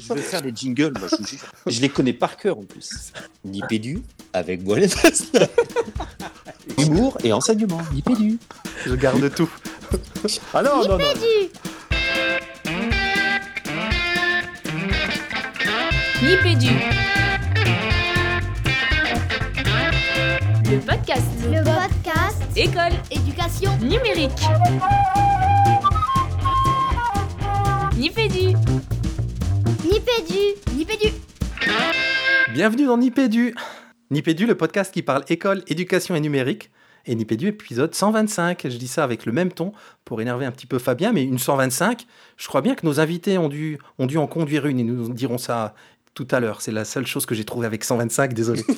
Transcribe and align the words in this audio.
Je 0.00 0.12
vais 0.12 0.22
faire 0.22 0.42
des 0.42 0.50
jingles, 0.52 0.92
moi, 0.98 1.06
je 1.08 1.14
vous 1.16 1.24
jure. 1.24 1.38
Je 1.68 1.80
les 1.80 1.88
connais 1.88 2.12
par 2.12 2.36
cœur 2.36 2.58
en 2.58 2.64
plus. 2.64 3.12
Nipédu 3.44 4.02
avec 4.32 4.64
Boilet 4.64 4.88
Humour 6.78 7.16
et 7.22 7.32
enseignement. 7.32 7.80
Nipédu. 7.92 8.40
Je 8.84 8.94
garde 8.96 9.32
tout. 9.32 9.48
Ah 10.52 10.62
non, 10.64 10.82
non, 10.88 10.98
non. 10.98 11.04
Nipédu. 16.22 16.70
Le 20.64 20.78
podcast. 20.80 21.22
Le 21.48 21.62
podcast 21.62 22.42
École. 22.56 22.92
éducation 23.12 23.76
Numérique. 23.78 24.32
Nipédu. 27.96 28.56
Nipédu 30.04 30.76
Nipédu 30.76 31.06
Bienvenue 32.52 32.84
dans 32.84 32.98
Nipédu. 32.98 33.54
Nipédu, 34.10 34.44
le 34.44 34.54
podcast 34.54 34.92
qui 34.92 35.00
parle 35.00 35.24
école, 35.30 35.62
éducation 35.66 36.14
et 36.14 36.20
numérique. 36.20 36.70
Et 37.06 37.14
Nipédu, 37.14 37.46
épisode 37.48 37.94
125. 37.94 38.64
Je 38.64 38.76
dis 38.76 38.86
ça 38.86 39.02
avec 39.02 39.24
le 39.24 39.32
même 39.32 39.50
ton 39.50 39.72
pour 40.04 40.20
énerver 40.20 40.44
un 40.44 40.50
petit 40.50 40.66
peu 40.66 40.78
Fabien, 40.78 41.12
mais 41.12 41.22
une 41.22 41.38
125, 41.38 42.06
je 42.36 42.48
crois 42.48 42.60
bien 42.60 42.74
que 42.74 42.84
nos 42.84 43.00
invités 43.00 43.38
ont 43.38 43.48
dû, 43.48 43.78
ont 43.98 44.04
dû 44.04 44.18
en 44.18 44.26
conduire 44.26 44.66
une 44.66 44.78
et 44.78 44.84
nous 44.84 45.08
dirons 45.08 45.38
ça 45.38 45.74
tout 46.14 46.28
à 46.30 46.40
l'heure. 46.40 46.62
C'est 46.62 46.72
la 46.72 46.84
seule 46.84 47.06
chose 47.06 47.26
que 47.26 47.34
j'ai 47.34 47.44
trouvée 47.44 47.66
avec 47.66 47.84
125, 47.84 48.32
désolé. 48.32 48.62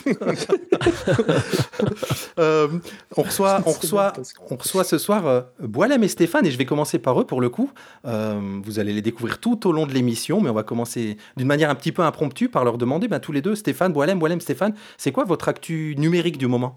Euh, 2.39 2.69
on, 3.17 3.23
reçoit, 3.23 3.63
on, 3.65 3.73
reçoit, 3.73 4.13
on 4.51 4.57
reçoit 4.57 4.85
ce 4.85 4.99
soir 4.99 5.27
euh, 5.27 5.41
Boilem 5.61 6.05
et 6.05 6.09
Stéphane, 6.09 6.45
et 6.45 6.51
je 6.51 6.59
vais 6.59 6.67
commencer 6.67 6.99
par 6.99 7.19
eux 7.19 7.25
pour 7.25 7.41
le 7.41 7.49
coup. 7.49 7.71
Euh, 8.05 8.61
vous 8.63 8.79
allez 8.79 8.93
les 8.93 9.01
découvrir 9.01 9.39
tout 9.39 9.67
au 9.67 9.73
long 9.73 9.87
de 9.87 9.95
l'émission, 9.95 10.43
mais 10.43 10.51
on 10.51 10.55
va 10.55 10.63
commencer 10.63 11.17
d'une 11.39 11.47
manière 11.47 11.71
un 11.71 11.75
petit 11.75 11.93
peu 11.93 12.03
impromptue 12.03 12.49
par 12.49 12.65
leur 12.65 12.77
demander, 12.77 13.09
ben, 13.09 13.21
tous 13.21 13.33
les 13.33 13.41
deux, 13.41 13.55
Stéphane, 13.55 13.95
Boilem, 13.95 14.19
Boilem, 14.19 14.43
Stéphane, 14.43 14.75
c'est 14.99 15.13
quoi 15.13 15.25
votre 15.25 15.49
actu 15.49 15.95
numérique 15.97 16.37
du 16.37 16.47
moment? 16.47 16.77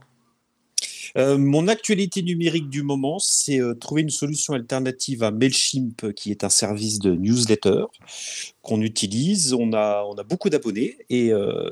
Euh, 1.17 1.37
mon 1.37 1.67
actualité 1.67 2.21
numérique 2.21 2.69
du 2.69 2.83
moment, 2.83 3.19
c'est 3.19 3.59
euh, 3.59 3.73
trouver 3.73 4.01
une 4.01 4.09
solution 4.09 4.53
alternative 4.53 5.23
à 5.23 5.31
Mailchimp, 5.31 6.13
qui 6.13 6.31
est 6.31 6.43
un 6.43 6.49
service 6.49 6.99
de 6.99 7.11
newsletter 7.15 7.85
qu'on 8.61 8.81
utilise. 8.81 9.53
On 9.53 9.73
a, 9.73 10.05
beaucoup 10.27 10.49
d'abonnés 10.49 10.97
et 11.09 11.31
euh, 11.31 11.69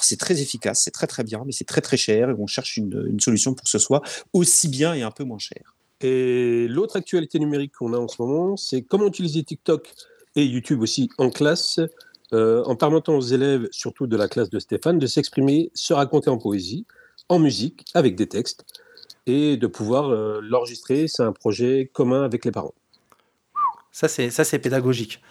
c'est 0.00 0.18
très 0.18 0.42
efficace, 0.42 0.82
c'est 0.84 0.90
très 0.90 1.06
très 1.06 1.24
bien, 1.24 1.42
mais 1.46 1.52
c'est 1.52 1.64
très 1.64 1.80
très 1.80 1.96
cher 1.96 2.30
et 2.30 2.34
on 2.38 2.46
cherche 2.46 2.76
une, 2.76 3.18
solution 3.20 3.54
pour 3.54 3.64
que 3.64 3.70
ce 3.70 3.78
soit 3.78 4.02
aussi 4.32 4.68
bien 4.68 4.94
et 4.94 5.02
un 5.02 5.10
peu 5.10 5.24
moins 5.24 5.38
cher. 5.38 5.74
Et 6.00 6.66
l'autre 6.68 6.96
actualité 6.96 7.38
numérique 7.38 7.72
qu'on 7.78 7.94
a 7.94 7.98
en 7.98 8.08
ce 8.08 8.20
moment, 8.20 8.56
c'est 8.56 8.82
comment 8.82 9.06
utiliser 9.06 9.42
TikTok 9.42 9.94
et 10.36 10.44
YouTube 10.44 10.82
aussi 10.82 11.08
en 11.16 11.30
classe, 11.30 11.80
en 12.32 12.76
permettant 12.76 13.16
aux 13.16 13.22
élèves, 13.22 13.68
surtout 13.70 14.06
de 14.06 14.16
la 14.16 14.28
classe 14.28 14.50
de 14.50 14.58
Stéphane, 14.58 14.98
de 14.98 15.06
s'exprimer, 15.06 15.70
se 15.72 15.94
raconter 15.94 16.28
en 16.28 16.36
poésie, 16.36 16.84
en 17.28 17.38
musique, 17.38 17.84
avec 17.94 18.16
des 18.16 18.26
textes, 18.26 18.64
et 19.26 19.56
de 19.56 19.66
pouvoir 19.66 20.10
euh, 20.10 20.40
l'enregistrer. 20.42 21.08
C'est 21.08 21.22
un 21.22 21.32
projet 21.32 21.90
commun 21.92 22.24
avec 22.24 22.44
les 22.44 22.50
parents. 22.50 22.74
Ça, 23.92 24.08
c'est 24.08 24.30
ça, 24.30 24.44
c'est 24.44 24.58
pédagogique. 24.58 25.22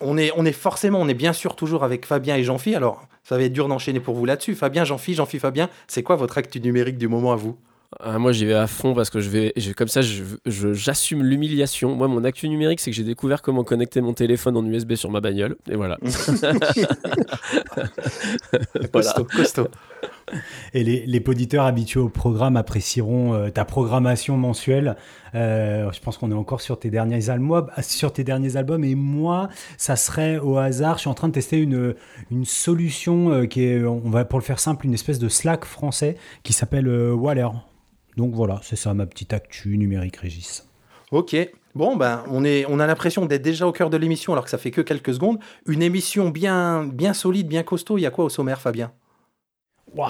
On 0.00 0.18
est, 0.18 0.30
on 0.36 0.44
est 0.44 0.52
forcément, 0.52 1.00
on 1.00 1.08
est 1.08 1.14
bien 1.14 1.32
sûr 1.32 1.56
toujours 1.56 1.84
avec 1.84 2.06
Fabien 2.06 2.36
et 2.36 2.44
Jean-Phi. 2.44 2.74
Alors, 2.74 3.06
ça 3.24 3.36
va 3.36 3.42
être 3.42 3.52
dur 3.52 3.66
d'enchaîner 3.66 4.00
pour 4.00 4.14
vous 4.14 4.26
là-dessus. 4.26 4.54
Fabien, 4.54 4.84
Jean-Phi, 4.84 5.14
Jean-Phi, 5.14 5.38
Fabien, 5.38 5.70
c'est 5.88 6.02
quoi 6.02 6.16
votre 6.16 6.38
actu 6.38 6.60
numérique 6.60 6.98
du 6.98 7.08
moment 7.08 7.32
à 7.32 7.36
vous? 7.36 7.56
Ah, 7.98 8.18
moi, 8.20 8.30
j'y 8.30 8.44
vais 8.46 8.54
à 8.54 8.68
fond 8.68 8.94
parce 8.94 9.10
que 9.10 9.18
je 9.20 9.28
vais, 9.30 9.52
je- 9.56 9.72
comme 9.72 9.88
ça, 9.88 10.00
je- 10.00 10.22
je- 10.46 10.72
j'assume 10.72 11.24
l'humiliation. 11.24 11.96
Moi, 11.96 12.06
mon 12.06 12.22
actu 12.22 12.48
numérique, 12.48 12.78
c'est 12.78 12.92
que 12.92 12.96
j'ai 12.96 13.02
découvert 13.02 13.42
comment 13.42 13.64
connecter 13.64 14.00
mon 14.00 14.12
téléphone 14.14 14.56
en 14.56 14.64
USB 14.64 14.94
sur 14.94 15.10
ma 15.10 15.20
bagnole. 15.20 15.56
Et 15.68 15.74
voilà. 15.74 15.98
Voilà. 17.72 18.88
Costaud, 18.92 19.24
costaud. 19.24 19.68
Et 20.74 20.84
les, 20.84 21.04
les 21.06 21.22
auditeurs 21.26 21.64
habitués 21.64 21.98
au 21.98 22.08
programme 22.08 22.56
apprécieront 22.56 23.34
euh, 23.34 23.50
ta 23.50 23.64
programmation 23.64 24.36
mensuelle. 24.36 24.96
Euh, 25.34 25.90
je 25.92 26.00
pense 26.00 26.16
qu'on 26.18 26.30
est 26.30 26.34
encore 26.34 26.60
sur 26.60 26.78
tes 26.78 26.90
derniers 26.90 27.28
albums. 27.30 27.68
Sur 27.82 28.12
tes 28.12 28.22
derniers 28.22 28.56
albums. 28.56 28.84
Et 28.84 28.94
moi, 28.94 29.48
ça 29.76 29.96
serait 29.96 30.38
au 30.38 30.56
hasard. 30.58 30.96
Je 30.96 31.00
suis 31.00 31.10
en 31.10 31.14
train 31.14 31.28
de 31.28 31.32
tester 31.32 31.58
une, 31.58 31.94
une 32.30 32.44
solution 32.44 33.32
euh, 33.32 33.46
qui 33.46 33.64
est, 33.64 33.82
on 33.84 33.98
va 34.10 34.24
pour 34.24 34.38
le 34.38 34.44
faire 34.44 34.60
simple, 34.60 34.86
une 34.86 34.94
espèce 34.94 35.18
de 35.18 35.28
Slack 35.28 35.64
français 35.64 36.16
qui 36.44 36.52
s'appelle 36.52 36.86
euh, 36.86 37.12
Waller. 37.12 37.48
Donc 38.20 38.34
voilà, 38.34 38.60
c'est 38.62 38.76
ça 38.76 38.92
ma 38.92 39.06
petite 39.06 39.32
actu 39.32 39.78
numérique, 39.78 40.18
Régis. 40.18 40.68
Ok. 41.10 41.34
Bon, 41.74 41.96
ben, 41.96 42.22
on, 42.28 42.44
a 42.44 42.86
l'impression 42.86 43.24
d'être 43.24 43.40
déjà 43.40 43.66
au 43.66 43.72
cœur 43.72 43.88
de 43.88 43.96
l'émission 43.96 44.34
alors 44.34 44.44
que 44.44 44.50
ça 44.50 44.58
fait 44.58 44.70
que 44.70 44.82
quelques 44.82 45.14
secondes. 45.14 45.38
Une 45.64 45.80
émission 45.80 46.28
bien, 46.28 46.84
bien 46.84 47.14
solide, 47.14 47.48
bien 47.48 47.62
costaud. 47.62 47.96
Il 47.96 48.02
y 48.02 48.06
a 48.06 48.10
quoi 48.10 48.26
au 48.26 48.28
sommaire, 48.28 48.60
Fabien? 48.60 48.92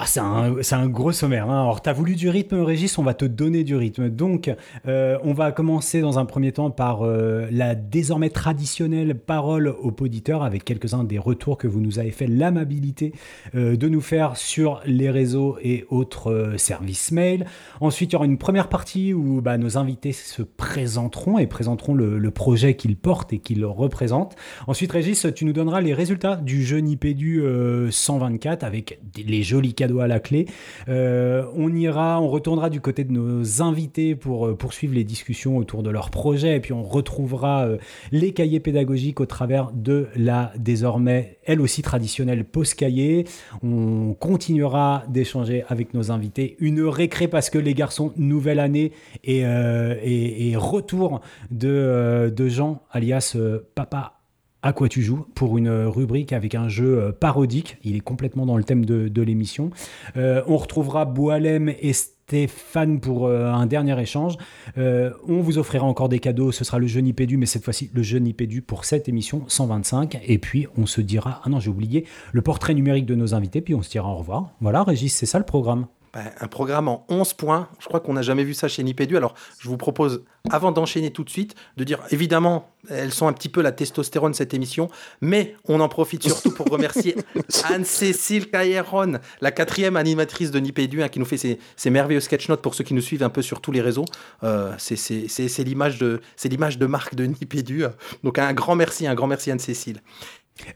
C'est 0.05 0.19
un, 0.19 0.87
gros 0.87 1.11
sommaire. 1.11 1.49
Hein. 1.49 1.61
Alors, 1.61 1.81
tu 1.81 1.89
as 1.89 1.93
voulu 1.93 2.15
du 2.15 2.29
rythme, 2.29 2.61
Régis, 2.61 2.97
on 2.97 3.03
va 3.03 3.13
te 3.13 3.25
donner 3.25 3.63
du 3.63 3.75
rythme. 3.75 4.09
Donc, 4.09 4.53
euh, 4.87 5.17
on 5.23 5.33
va 5.33 5.51
commencer 5.51 6.01
dans 6.01 6.19
un 6.19 6.25
premier 6.25 6.51
temps 6.51 6.69
par 6.69 7.01
euh, 7.01 7.47
la 7.51 7.73
désormais 7.73 8.29
traditionnelle 8.29 9.15
parole 9.15 9.67
aux 9.67 9.93
auditeurs 9.99 10.43
avec 10.43 10.65
quelques-uns 10.65 11.03
des 11.03 11.17
retours 11.17 11.57
que 11.57 11.67
vous 11.67 11.81
nous 11.81 11.99
avez 11.99 12.11
fait 12.11 12.27
l'amabilité 12.27 13.13
euh, 13.55 13.75
de 13.75 13.89
nous 13.89 14.01
faire 14.01 14.37
sur 14.37 14.81
les 14.85 15.09
réseaux 15.09 15.57
et 15.63 15.85
autres 15.89 16.53
services 16.57 17.11
mail. 17.11 17.45
Ensuite, 17.79 18.11
il 18.11 18.13
y 18.13 18.15
aura 18.17 18.25
une 18.25 18.37
première 18.37 18.69
partie 18.69 19.13
où 19.13 19.41
bah, 19.41 19.57
nos 19.57 19.77
invités 19.77 20.11
se 20.11 20.43
présenteront 20.43 21.39
et 21.39 21.47
présenteront 21.47 21.93
le, 21.93 22.31
projet 22.31 22.75
qu'ils 22.75 22.95
portent 22.95 23.33
et 23.33 23.39
qu'ils 23.39 23.65
représentent. 23.65 24.35
Ensuite, 24.65 24.93
Régis, 24.93 25.27
tu 25.35 25.43
nous 25.43 25.51
donneras 25.51 25.81
les 25.81 25.93
résultats 25.93 26.37
du 26.37 26.63
jeu 26.63 26.77
Nipédu 26.77 27.41
euh, 27.41 27.91
124 27.91 28.63
avec 28.63 28.99
les 29.17 29.43
jolis 29.43 29.70
cadeaux 29.73 29.99
à 29.99 30.07
la 30.07 30.19
clé. 30.19 30.45
Euh, 30.89 31.43
on 31.55 31.73
ira, 31.73 32.21
on 32.21 32.27
retournera 32.27 32.69
du 32.69 32.81
côté 32.81 33.03
de 33.03 33.11
nos 33.11 33.61
invités 33.61 34.15
pour 34.15 34.47
euh, 34.47 34.55
poursuivre 34.55 34.93
les 34.93 35.03
discussions 35.03 35.57
autour 35.57 35.83
de 35.83 35.89
leur 35.89 36.09
projet 36.09 36.57
et 36.57 36.59
puis 36.59 36.73
on 36.73 36.83
retrouvera 36.83 37.65
euh, 37.65 37.77
les 38.11 38.33
cahiers 38.33 38.59
pédagogiques 38.59 39.19
au 39.19 39.25
travers 39.25 39.71
de 39.73 40.07
la 40.15 40.53
désormais, 40.57 41.37
elle 41.45 41.61
aussi 41.61 41.81
traditionnelle, 41.81 42.45
pause 42.45 42.73
cahier. 42.73 43.25
On 43.63 44.13
continuera 44.13 45.03
d'échanger 45.09 45.63
avec 45.67 45.93
nos 45.93 46.11
invités. 46.11 46.55
Une 46.59 46.83
récré 46.83 47.27
parce 47.27 47.49
que 47.49 47.57
les 47.57 47.73
garçons, 47.73 48.13
nouvelle 48.17 48.59
année 48.59 48.91
et, 49.23 49.39
et, 49.41 50.49
et 50.49 50.55
retour 50.55 51.21
de, 51.49 52.31
Jean, 52.47 52.81
alias 52.91 53.37
Papa 53.75 54.20
à 54.63 54.73
quoi 54.73 54.89
tu 54.89 55.01
joues 55.01 55.25
pour 55.35 55.57
une 55.57 55.69
rubrique 55.69 56.33
avec 56.33 56.55
un 56.55 56.69
jeu 56.69 56.99
euh, 56.99 57.11
parodique. 57.11 57.77
Il 57.83 57.95
est 57.95 58.01
complètement 58.01 58.45
dans 58.45 58.57
le 58.57 58.63
thème 58.63 58.85
de, 58.85 59.07
de 59.07 59.21
l'émission. 59.21 59.71
Euh, 60.17 60.41
on 60.47 60.57
retrouvera 60.57 61.05
Boalem 61.05 61.73
et 61.79 61.93
Stéphane 62.31 63.01
pour 63.01 63.27
euh, 63.27 63.51
un 63.51 63.65
dernier 63.65 63.99
échange. 63.99 64.37
Euh, 64.77 65.11
on 65.27 65.41
vous 65.41 65.57
offrira 65.57 65.85
encore 65.85 66.07
des 66.07 66.19
cadeaux. 66.19 66.53
Ce 66.53 66.63
sera 66.63 66.79
le 66.79 66.87
jeu 66.87 67.01
Nipédu, 67.01 67.35
mais 67.35 67.45
cette 67.45 67.65
fois-ci 67.65 67.91
le 67.93 68.03
jeu 68.03 68.19
Nipédu 68.19 68.61
pour 68.61 68.85
cette 68.85 69.09
émission 69.09 69.43
125. 69.49 70.17
Et 70.25 70.37
puis 70.37 70.65
on 70.77 70.85
se 70.85 71.01
dira, 71.01 71.41
ah 71.43 71.49
non, 71.49 71.59
j'ai 71.59 71.69
oublié, 71.69 72.05
le 72.31 72.41
portrait 72.41 72.73
numérique 72.73 73.05
de 73.05 73.15
nos 73.15 73.35
invités. 73.35 73.59
Puis 73.59 73.75
on 73.75 73.81
se 73.81 73.89
dira 73.89 74.07
au 74.07 74.15
revoir. 74.15 74.51
Voilà, 74.61 74.83
Régis, 74.83 75.13
c'est 75.13 75.25
ça 75.25 75.39
le 75.39 75.45
programme. 75.45 75.87
Ben, 76.13 76.29
un 76.41 76.47
programme 76.47 76.89
en 76.89 77.05
11 77.07 77.33
points. 77.35 77.69
Je 77.79 77.85
crois 77.87 78.01
qu'on 78.01 78.13
n'a 78.13 78.21
jamais 78.21 78.43
vu 78.43 78.53
ça 78.53 78.67
chez 78.67 78.83
Nipédu. 78.83 79.15
Alors, 79.15 79.33
je 79.59 79.69
vous 79.69 79.77
propose, 79.77 80.25
avant 80.49 80.73
d'enchaîner 80.73 81.11
tout 81.11 81.23
de 81.23 81.29
suite, 81.29 81.55
de 81.77 81.85
dire 81.85 81.99
évidemment, 82.11 82.69
elles 82.89 83.13
sont 83.13 83.27
un 83.27 83.33
petit 83.33 83.47
peu 83.47 83.61
la 83.61 83.71
testostérone 83.71 84.33
cette 84.33 84.53
émission, 84.53 84.89
mais 85.21 85.55
on 85.69 85.79
en 85.79 85.87
profite 85.87 86.23
surtout 86.23 86.51
pour 86.51 86.65
remercier 86.67 87.15
Anne-Cécile 87.63 88.49
Cailleron, 88.49 89.19
la 89.39 89.51
quatrième 89.51 89.95
animatrice 89.95 90.51
de 90.51 90.59
Nipédu, 90.59 91.01
hein, 91.01 91.07
qui 91.07 91.19
nous 91.19 91.25
fait 91.25 91.37
ces, 91.37 91.59
ces 91.77 91.89
merveilleux 91.89 92.19
sketch 92.19 92.49
notes 92.49 92.61
pour 92.61 92.75
ceux 92.75 92.83
qui 92.83 92.93
nous 92.93 93.01
suivent 93.01 93.23
un 93.23 93.29
peu 93.29 93.41
sur 93.41 93.61
tous 93.61 93.71
les 93.71 93.81
réseaux. 93.81 94.05
Euh, 94.43 94.73
c'est- 94.77 95.63
l'image 95.63 95.97
de, 95.97 96.19
c'est 96.35 96.49
l'image 96.49 96.77
de 96.77 96.87
marque 96.87 97.15
de 97.15 97.23
Nipédu. 97.25 97.85
Donc, 98.25 98.37
un 98.37 98.51
grand 98.53 98.75
merci, 98.75 99.07
un 99.07 99.15
grand 99.15 99.27
merci 99.27 99.49
Anne-Cécile. 99.51 100.01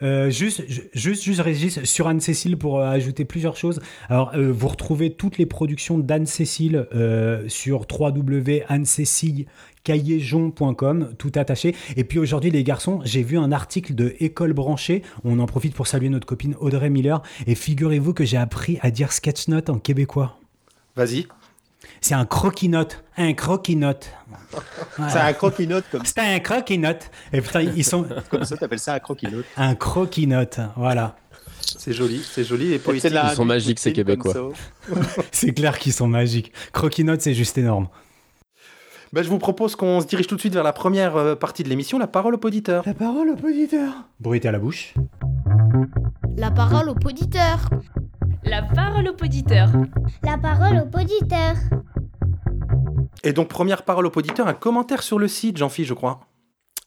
Euh, 0.02 0.30
juste, 0.30 0.64
ju- 0.70 0.84
juste, 0.94 1.24
juste, 1.24 1.42
Régis, 1.42 1.84
sur 1.84 2.08
Anne-Cécile 2.08 2.58
pour 2.58 2.80
euh, 2.80 2.86
ajouter 2.90 3.26
plusieurs 3.26 3.56
choses. 3.58 3.82
Alors, 4.10 4.32
euh, 4.36 4.52
vous 4.52 4.68
retrouvez 4.68 5.12
toutes 5.12 5.38
les 5.38 5.46
productions 5.46 5.98
d'Anne-Cécile 5.98 6.88
sur 7.48 7.86
www.anne-cécile.cahiéjon.com, 9.86 11.14
tout 11.18 11.32
attaché. 11.36 11.76
Et 11.96 12.04
puis 12.04 12.20
aujourd'hui, 12.20 12.52
les 12.52 12.64
garçons, 12.64 13.02
j'ai 13.04 13.24
vu 13.24 13.38
un 13.38 13.52
article 13.52 13.94
de 13.96 14.16
École 14.20 14.54
branchée. 14.54 15.02
On 15.24 15.40
en 15.40 15.46
profite 15.46 15.74
pour 15.74 15.88
saluer 15.88 16.10
notre 16.10 16.28
copine 16.28 16.56
Audrey 16.60 16.90
Miller. 16.90 17.22
Et 17.48 17.56
figurez-vous 17.56 18.14
que 18.14 18.26
j'ai 18.26 18.38
appris 18.38 18.78
à 18.82 18.92
dire 18.92 19.12
sketch 19.12 19.48
note 19.48 19.70
en 19.70 19.80
québécois. 19.80 20.38
Vas-y. 20.96 21.28
C'est 22.02 22.14
un 22.16 22.26
croquis-note. 22.26 23.04
Un 23.18 23.34
croquis-note. 23.34 24.10
C'est 25.10 25.20
un 25.20 25.34
croquis-note 25.34 25.86
comme 25.92 26.06
ça. 26.06 26.12
C'est 26.16 26.36
un 26.36 26.40
croquis-note. 26.40 27.10
Et 27.34 27.42
putain, 27.42 27.62
ils 27.62 27.84
sont 27.84 28.06
Comme 28.30 28.44
ça, 28.46 28.58
t'appelles 28.58 28.80
ça 28.80 28.94
un 28.96 29.00
croquis-note. 29.00 29.46
un 29.58 29.76
croquis-note. 29.76 30.60
Voilà. 30.76 31.16
C'est 31.62 31.94
joli, 31.94 32.22
c'est 32.24 32.44
joli 32.44 32.74
et 32.74 32.80
poétique. 32.80 33.02
C'est 33.04 33.10
la- 33.10 33.32
Ils 33.32 33.36
sont 33.36 33.46
magiques, 33.46 33.80
ces 33.80 33.92
Québécois. 33.94 34.34
C'est 35.32 35.54
clair 35.54 35.78
qu'ils 35.80 35.94
sont 35.94 36.08
magiques. 36.08 36.52
Croquis-note, 36.74 37.22
c'est 37.22 37.34
juste 37.34 37.58
énorme. 37.58 37.88
Ben, 39.14 39.24
je 39.24 39.30
vous 39.30 39.40
propose 39.40 39.76
qu'on 39.76 40.02
se 40.02 40.06
dirige 40.06 40.28
tout 40.28 40.36
de 40.36 40.40
suite 40.42 40.54
vers 40.54 40.64
la 40.64 40.74
première 40.74 41.16
euh, 41.16 41.36
partie 41.36 41.64
de 41.64 41.70
l'émission, 41.70 41.98
la 41.98 42.08
parole 42.08 42.36
au 42.36 42.38
poditeur. 42.38 42.84
La 42.86 42.94
parole 42.94 43.30
au 43.30 43.36
poditeur. 43.36 43.94
Bruit 44.20 44.46
à 44.46 44.52
la 44.52 44.60
bouche. 44.60 44.94
La 46.38 46.52
parole 46.52 46.90
au 46.90 46.96
poditeur. 46.96 47.70
La 48.46 48.62
parole 48.62 49.08
au 49.08 49.14
poditeur. 49.14 49.70
La 50.24 50.38
parole 50.38 50.78
au 50.78 50.86
poditeur. 50.86 51.56
Et 53.24 53.34
donc, 53.34 53.48
première 53.48 53.84
parole 53.84 54.06
au 54.06 54.12
poditeur, 54.12 54.48
un 54.48 54.54
commentaire 54.54 55.02
sur 55.02 55.18
le 55.18 55.28
site, 55.28 55.58
Jean-Philippe, 55.58 55.90
je 55.90 55.94
crois. 55.96 56.20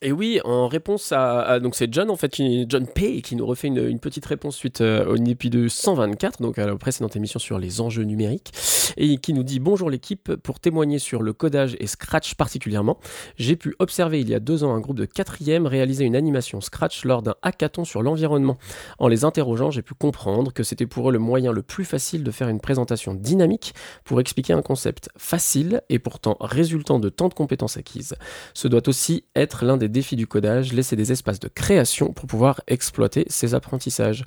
Et 0.01 0.13
oui, 0.13 0.41
en 0.45 0.69
réponse 0.69 1.11
à, 1.11 1.59
donc 1.59 1.75
c'est 1.75 1.93
John 1.93 2.09
en 2.09 2.15
fait, 2.15 2.41
John 2.69 2.87
Pay 2.87 3.21
qui 3.21 3.35
nous 3.35 3.45
refait 3.45 3.67
une, 3.67 3.99
petite 3.99 4.27
réponse 4.27 4.55
suite 4.55 4.81
euh, 4.81 5.05
au 5.07 5.17
épisode 5.17 5.69
124, 5.69 6.41
donc 6.41 6.57
à 6.61 6.67
la 6.67 6.77
précédente 6.77 7.17
émission 7.17 7.41
sur 7.41 7.59
les 7.59 7.81
enjeux 7.81 8.05
numériques, 8.05 8.53
et 8.97 9.19
qui 9.19 9.33
nous 9.33 9.43
dit 9.43 9.59
bonjour 9.59 9.91
l'équipe 9.91 10.37
pour 10.37 10.61
témoigner 10.61 11.01
sur 11.01 11.21
le 11.21 11.33
codage 11.33 11.77
et 11.81 11.89
Scratch 11.89 12.37
particulièrement. 12.37 13.01
J'ai 13.39 13.57
pu 13.57 13.75
observer 13.81 14.21
il 14.21 14.29
y 14.29 14.37
a 14.37 14.39
deux 14.39 14.63
ans 14.63 14.73
un 14.73 14.79
groupe 14.79 14.99
de 14.99 15.05
quatrième 15.05 15.67
réaliser 15.67 16.05
une 16.05 16.15
animation 16.15 16.61
Scratch 16.61 17.05
lors 17.05 17.23
d'un 17.23 17.35
hackathon 17.43 17.85
sur 17.85 18.01
l'environnement. 18.01 18.57
En 19.01 19.09
les 19.09 19.25
interrogeant, 19.25 19.73
j'ai 19.73 19.83
pu 19.83 19.95
comprendre 19.95 20.53
que 20.53 20.63
c'était 20.63 20.87
pour 20.87 21.09
eux 21.09 21.13
le 21.13 21.19
moyen 21.19 21.51
le 21.51 21.63
plus 21.63 21.85
facile 21.85 22.23
de 22.23 22.31
faire 22.31 22.49
une 22.49 22.61
présentation 22.61 23.15
dynamique 23.15 23.75
pour 24.05 24.21
expliquer 24.21 24.53
un 24.53 24.63
concept 24.63 25.09
facile 25.17 25.83
et 25.89 25.99
pourtant 25.99 26.37
résultant 26.41 27.01
de 27.01 27.09
tant 27.09 27.29
de 27.29 27.35
compétences 27.35 27.77
acquises. 27.77 28.15
Ce 28.55 28.69
doit 28.69 28.89
aussi 28.89 29.25
être 29.35 29.65
l'un 29.65 29.77
des 29.77 29.88
défis 29.89 30.17
du 30.17 30.27
codage, 30.27 30.73
laisser 30.73 30.97
des 30.97 31.11
espaces 31.13 31.41
de 31.41 31.49
création 31.49 32.13
pour 32.13 32.27
pouvoir 32.27 32.61
exploiter 32.67 33.25
ces 33.29 33.55
apprentissages. 33.55 34.25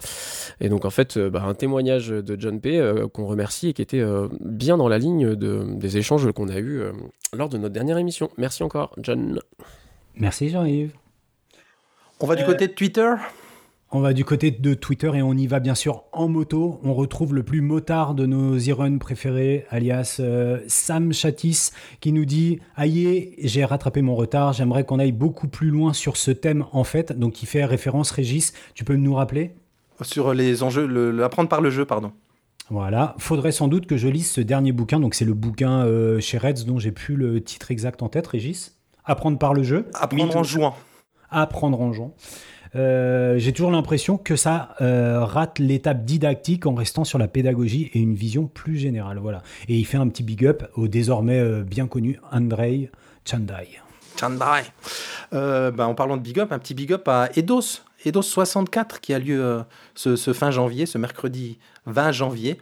Et 0.59 0.69
donc 0.69 0.85
en 0.85 0.89
fait, 0.89 1.17
euh, 1.17 1.29
bah, 1.29 1.43
un 1.45 1.53
témoignage 1.53 2.09
de 2.09 2.39
John 2.39 2.59
P. 2.59 2.77
euh, 2.79 3.07
qu'on 3.07 3.25
remercie 3.25 3.69
et 3.69 3.73
qui 3.73 3.81
était 3.81 3.99
euh, 3.99 4.27
bien 4.41 4.77
dans 4.77 4.87
la 4.87 4.97
ligne 4.97 5.35
de- 5.35 5.65
des 5.75 5.97
échanges 5.97 6.31
qu'on 6.31 6.49
a 6.49 6.57
eus 6.59 6.81
euh, 6.81 6.91
lors 7.33 7.49
de 7.49 7.57
notre 7.57 7.73
dernière 7.73 7.97
émission. 7.97 8.29
Merci 8.37 8.63
encore, 8.63 8.93
John. 9.01 9.39
Merci 10.15 10.49
Jean-Yves. 10.49 10.91
On 12.19 12.27
va 12.27 12.35
du 12.35 12.43
côté 12.43 12.67
de 12.67 12.73
Twitter? 12.73 13.13
On 13.93 13.99
va 13.99 14.13
du 14.13 14.23
côté 14.23 14.51
de 14.51 14.73
Twitter 14.73 15.11
et 15.15 15.21
on 15.21 15.33
y 15.33 15.47
va 15.47 15.59
bien 15.59 15.75
sûr 15.75 16.03
en 16.13 16.29
moto. 16.29 16.79
On 16.81 16.93
retrouve 16.93 17.35
le 17.35 17.43
plus 17.43 17.59
motard 17.59 18.13
de 18.13 18.25
nos 18.25 18.55
e 18.57 18.97
préférés, 18.99 19.65
alias 19.69 20.17
euh, 20.21 20.59
Sam 20.67 21.11
Chatis, 21.11 21.71
qui 21.99 22.13
nous 22.13 22.23
dit 22.23 22.61
Aïe, 22.77 23.35
j'ai 23.43 23.65
rattrapé 23.65 24.01
mon 24.01 24.15
retard, 24.15 24.53
j'aimerais 24.53 24.85
qu'on 24.85 24.97
aille 24.97 25.11
beaucoup 25.11 25.49
plus 25.49 25.71
loin 25.71 25.91
sur 25.91 26.15
ce 26.15 26.31
thème 26.31 26.63
en 26.71 26.85
fait. 26.85 27.11
Donc 27.19 27.43
il 27.43 27.47
fait 27.47 27.65
référence, 27.65 28.11
Régis, 28.11 28.53
tu 28.75 28.85
peux 28.85 28.95
nous 28.95 29.13
rappeler? 29.13 29.55
Sur 30.01 30.33
les 30.33 30.63
enjeux, 30.63 30.87
le, 30.87 31.11
le- 31.11 31.23
apprendre 31.25 31.49
par 31.49 31.59
le 31.59 31.69
jeu, 31.69 31.83
pardon. 31.83 32.13
Voilà, 32.69 33.15
faudrait 33.19 33.51
sans 33.51 33.67
doute 33.67 33.87
que 33.87 33.97
je 33.97 34.07
lise 34.07 34.31
ce 34.31 34.39
dernier 34.39 34.71
bouquin. 34.71 35.01
Donc 35.01 35.15
c'est 35.15 35.25
le 35.25 35.33
bouquin 35.33 35.85
euh, 35.85 36.21
chez 36.21 36.37
Reds 36.37 36.63
dont 36.65 36.79
j'ai 36.79 36.93
plus 36.93 37.17
le 37.17 37.43
titre 37.43 37.71
exact 37.71 38.01
en 38.01 38.07
tête, 38.07 38.27
Régis. 38.27 38.77
Apprendre 39.03 39.37
par 39.37 39.53
le 39.53 39.63
jeu. 39.63 39.87
Apprendre 39.93 40.37
en 40.37 40.43
jouant. 40.43 40.75
apprendre 41.29 41.81
en 41.81 41.91
jouant. 41.91 42.15
Euh, 42.75 43.37
J'ai 43.37 43.51
toujours 43.53 43.71
l'impression 43.71 44.17
que 44.17 44.35
ça 44.35 44.75
euh, 44.81 45.23
rate 45.23 45.59
l'étape 45.59 46.05
didactique 46.05 46.65
en 46.65 46.73
restant 46.73 47.03
sur 47.03 47.19
la 47.19 47.27
pédagogie 47.27 47.91
et 47.93 47.99
une 47.99 48.15
vision 48.15 48.47
plus 48.47 48.77
générale. 48.77 49.19
Voilà. 49.19 49.43
Et 49.67 49.77
il 49.77 49.85
fait 49.85 49.97
un 49.97 50.07
petit 50.07 50.23
big 50.23 50.45
up 50.45 50.63
au 50.75 50.87
désormais 50.87 51.39
euh, 51.39 51.63
bien 51.63 51.87
connu 51.87 52.19
Andrei 52.31 52.89
Chandai. 53.25 53.79
Chandrai. 54.19 54.63
Euh, 55.33 55.71
ben, 55.71 55.85
en 55.85 55.95
parlant 55.95 56.17
de 56.17 56.21
big 56.21 56.39
up, 56.39 56.51
un 56.51 56.59
petit 56.59 56.73
big 56.73 56.93
up 56.93 57.07
à 57.07 57.29
Eidos. 57.35 57.81
Eidos 58.05 58.21
64 58.23 58.99
qui 58.99 59.13
a 59.13 59.19
lieu 59.19 59.43
euh, 59.43 59.61
ce, 59.95 60.15
ce 60.15 60.33
fin 60.33 60.49
janvier, 60.51 60.85
ce 60.85 60.97
mercredi 60.97 61.59
20 61.85 62.11
janvier. 62.11 62.57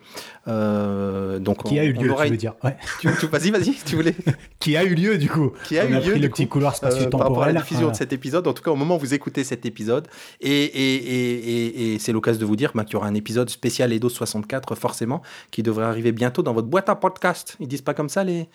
Euh, 0.47 1.39
donc 1.39 1.63
Qui 1.63 1.75
on- 1.75 1.81
a 1.81 1.83
eu 1.85 1.93
lieu, 1.93 2.11
aura 2.11 2.25
tu 2.25 2.31
veux 2.31 2.37
dire. 2.37 2.55
Ouais. 2.63 2.75
Tu- 2.99 3.09
tu- 3.19 3.27
Vas-y, 3.27 3.51
vas-y, 3.51 3.73
tu 3.85 3.95
voulais. 3.95 4.15
Qui 4.59 4.75
a 4.77 4.83
eu 4.83 4.95
lieu 4.95 5.17
du 5.17 5.29
coup. 5.29 5.51
Qui 5.65 5.77
a 5.79 5.85
On 5.85 5.89
eu 5.89 5.95
a 5.95 5.99
lieu 5.99 6.11
pris 6.11 6.19
le 6.19 6.29
petit 6.29 6.47
couloir 6.47 6.73
euh, 6.75 6.79
par 6.79 6.89
rapport 6.89 6.99
à 6.99 7.09
spatio-temporel. 7.09 7.53
la 7.55 7.61
diffusion 7.61 7.79
Voilà. 7.81 7.93
de 7.93 7.97
cet 7.97 8.13
épisode. 8.13 8.47
En 8.47 8.53
tout 8.53 8.63
cas, 8.63 8.71
au 8.71 8.75
moment 8.75 8.95
où 8.95 8.99
vous 8.99 9.13
écoutez 9.13 9.43
cet 9.43 9.65
épisode. 9.65 10.07
Et, 10.41 10.49
et, 10.63 10.95
et, 10.95 11.33
et, 11.33 11.93
et 11.95 11.99
c'est 11.99 12.11
l'occasion 12.11 12.39
de 12.41 12.45
vous 12.45 12.55
dire 12.55 12.71
ben, 12.75 12.83
qu'il 12.83 12.93
y 12.93 12.95
aura 12.97 13.07
un 13.07 13.15
épisode 13.15 13.49
spécial 13.49 13.93
Eidos 13.93 14.09
64, 14.09 14.75
forcément, 14.75 15.21
qui 15.51 15.63
devrait 15.63 15.85
arriver 15.85 16.11
bientôt 16.11 16.41
dans 16.43 16.53
votre 16.53 16.67
boîte 16.67 16.89
à 16.89 16.95
podcast. 16.95 17.55
Ils 17.59 17.67
disent 17.67 17.81
pas 17.81 17.93
comme 17.93 18.09
ça, 18.09 18.23
les, 18.23 18.47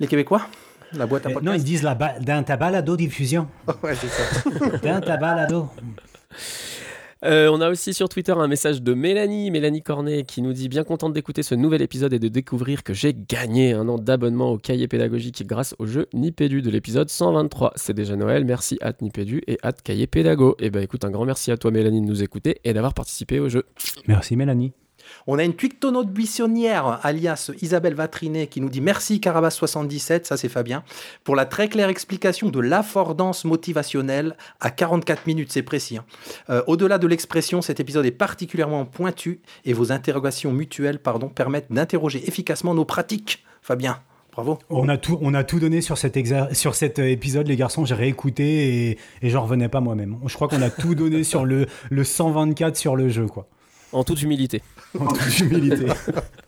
les 0.00 0.06
Québécois 0.06 0.42
La 0.92 1.06
boîte 1.06 1.26
à 1.26 1.30
Euh, 1.30 1.32
podcast 1.34 1.46
non, 1.46 1.52
ils 1.54 1.64
disent 1.64 1.82
la 1.82 1.94
ba- 1.94 2.18
d'un 2.20 2.42
tabalado 2.42 2.96
diffusion. 2.96 3.48
Ouais, 3.82 3.94
c'est 3.94 4.08
ça. 4.08 4.78
D'un 4.78 5.00
tabalado. 5.00 5.68
Euh, 7.26 7.50
on 7.52 7.60
a 7.60 7.68
aussi 7.70 7.92
sur 7.92 8.08
Twitter 8.08 8.32
un 8.32 8.46
message 8.46 8.82
de 8.82 8.94
Mélanie, 8.94 9.50
Mélanie 9.50 9.82
Cornet, 9.82 10.22
qui 10.22 10.42
nous 10.42 10.52
dit 10.52 10.68
bien 10.68 10.84
contente 10.84 11.12
d'écouter 11.12 11.42
ce 11.42 11.56
nouvel 11.56 11.82
épisode 11.82 12.12
et 12.12 12.20
de 12.20 12.28
découvrir 12.28 12.84
que 12.84 12.94
j'ai 12.94 13.14
gagné 13.14 13.72
un 13.72 13.88
an 13.88 13.98
d'abonnement 13.98 14.52
au 14.52 14.58
cahier 14.58 14.86
pédagogique 14.86 15.44
grâce 15.44 15.74
au 15.80 15.86
jeu 15.86 16.06
Nipédu 16.14 16.62
de 16.62 16.70
l'épisode 16.70 17.08
123. 17.08 17.72
C'est 17.74 17.94
déjà 17.94 18.14
Noël, 18.14 18.44
merci 18.44 18.78
at 18.80 18.94
Nipédu 19.00 19.42
et 19.48 19.58
at 19.62 19.72
cahier 19.72 20.06
pédago. 20.06 20.54
Et 20.60 20.70
ben 20.70 20.82
écoute, 20.82 21.04
un 21.04 21.10
grand 21.10 21.24
merci 21.24 21.50
à 21.50 21.56
toi 21.56 21.72
Mélanie 21.72 22.00
de 22.00 22.06
nous 22.06 22.22
écouter 22.22 22.60
et 22.62 22.72
d'avoir 22.72 22.94
participé 22.94 23.40
au 23.40 23.48
jeu. 23.48 23.64
Merci 24.06 24.36
Mélanie. 24.36 24.85
On 25.26 25.38
a 25.38 25.44
une 25.44 25.54
tuictonaute 25.54 26.10
buissonnière, 26.10 27.00
alias 27.02 27.50
Isabelle 27.62 27.94
Vatrinet, 27.94 28.46
qui 28.46 28.60
nous 28.60 28.68
dit 28.68 28.80
merci 28.80 29.18
Carabas77, 29.18 30.24
ça 30.24 30.36
c'est 30.36 30.48
Fabien, 30.48 30.82
pour 31.24 31.36
la 31.36 31.46
très 31.46 31.68
claire 31.68 31.88
explication 31.88 32.48
de 32.50 32.60
l'affordance 32.60 33.44
motivationnelle 33.44 34.36
à 34.60 34.70
44 34.70 35.26
minutes, 35.26 35.52
c'est 35.52 35.62
précis. 35.62 35.98
hein. 35.98 36.04
Euh, 36.50 36.62
Au-delà 36.66 36.98
de 36.98 37.06
l'expression, 37.06 37.62
cet 37.62 37.80
épisode 37.80 38.06
est 38.06 38.10
particulièrement 38.10 38.84
pointu 38.84 39.40
et 39.64 39.72
vos 39.72 39.92
interrogations 39.92 40.52
mutuelles 40.52 40.98
pardon, 40.98 41.28
permettent 41.28 41.70
d'interroger 41.72 42.26
efficacement 42.26 42.74
nos 42.74 42.84
pratiques. 42.84 43.44
Fabien, 43.62 43.98
bravo. 44.32 44.58
On 44.70 44.88
a 44.88 44.96
tout, 44.96 45.58
donné 45.58 45.80
sur 45.80 45.98
cet, 45.98 46.16
exa- 46.16 46.54
sur 46.54 46.74
cet 46.74 46.98
euh, 47.00 47.08
épisode, 47.10 47.48
les 47.48 47.56
garçons. 47.56 47.84
J'ai 47.84 47.94
réécouté 47.94 48.90
et, 48.90 48.98
et 49.22 49.30
j'en 49.30 49.42
revenais 49.42 49.68
pas 49.68 49.80
moi-même. 49.80 50.18
Je 50.26 50.34
crois 50.34 50.46
qu'on 50.48 50.62
a 50.62 50.70
tout 50.70 50.94
donné 50.94 51.24
sur 51.24 51.44
le, 51.44 51.66
le 51.90 52.04
124 52.04 52.76
sur 52.76 52.94
le 52.96 53.08
jeu, 53.08 53.26
quoi. 53.26 53.48
En 53.92 54.04
toute 54.04 54.22
humilité. 54.22 54.62
En 54.98 55.06
toute 55.06 55.38
humilité. 55.40 55.86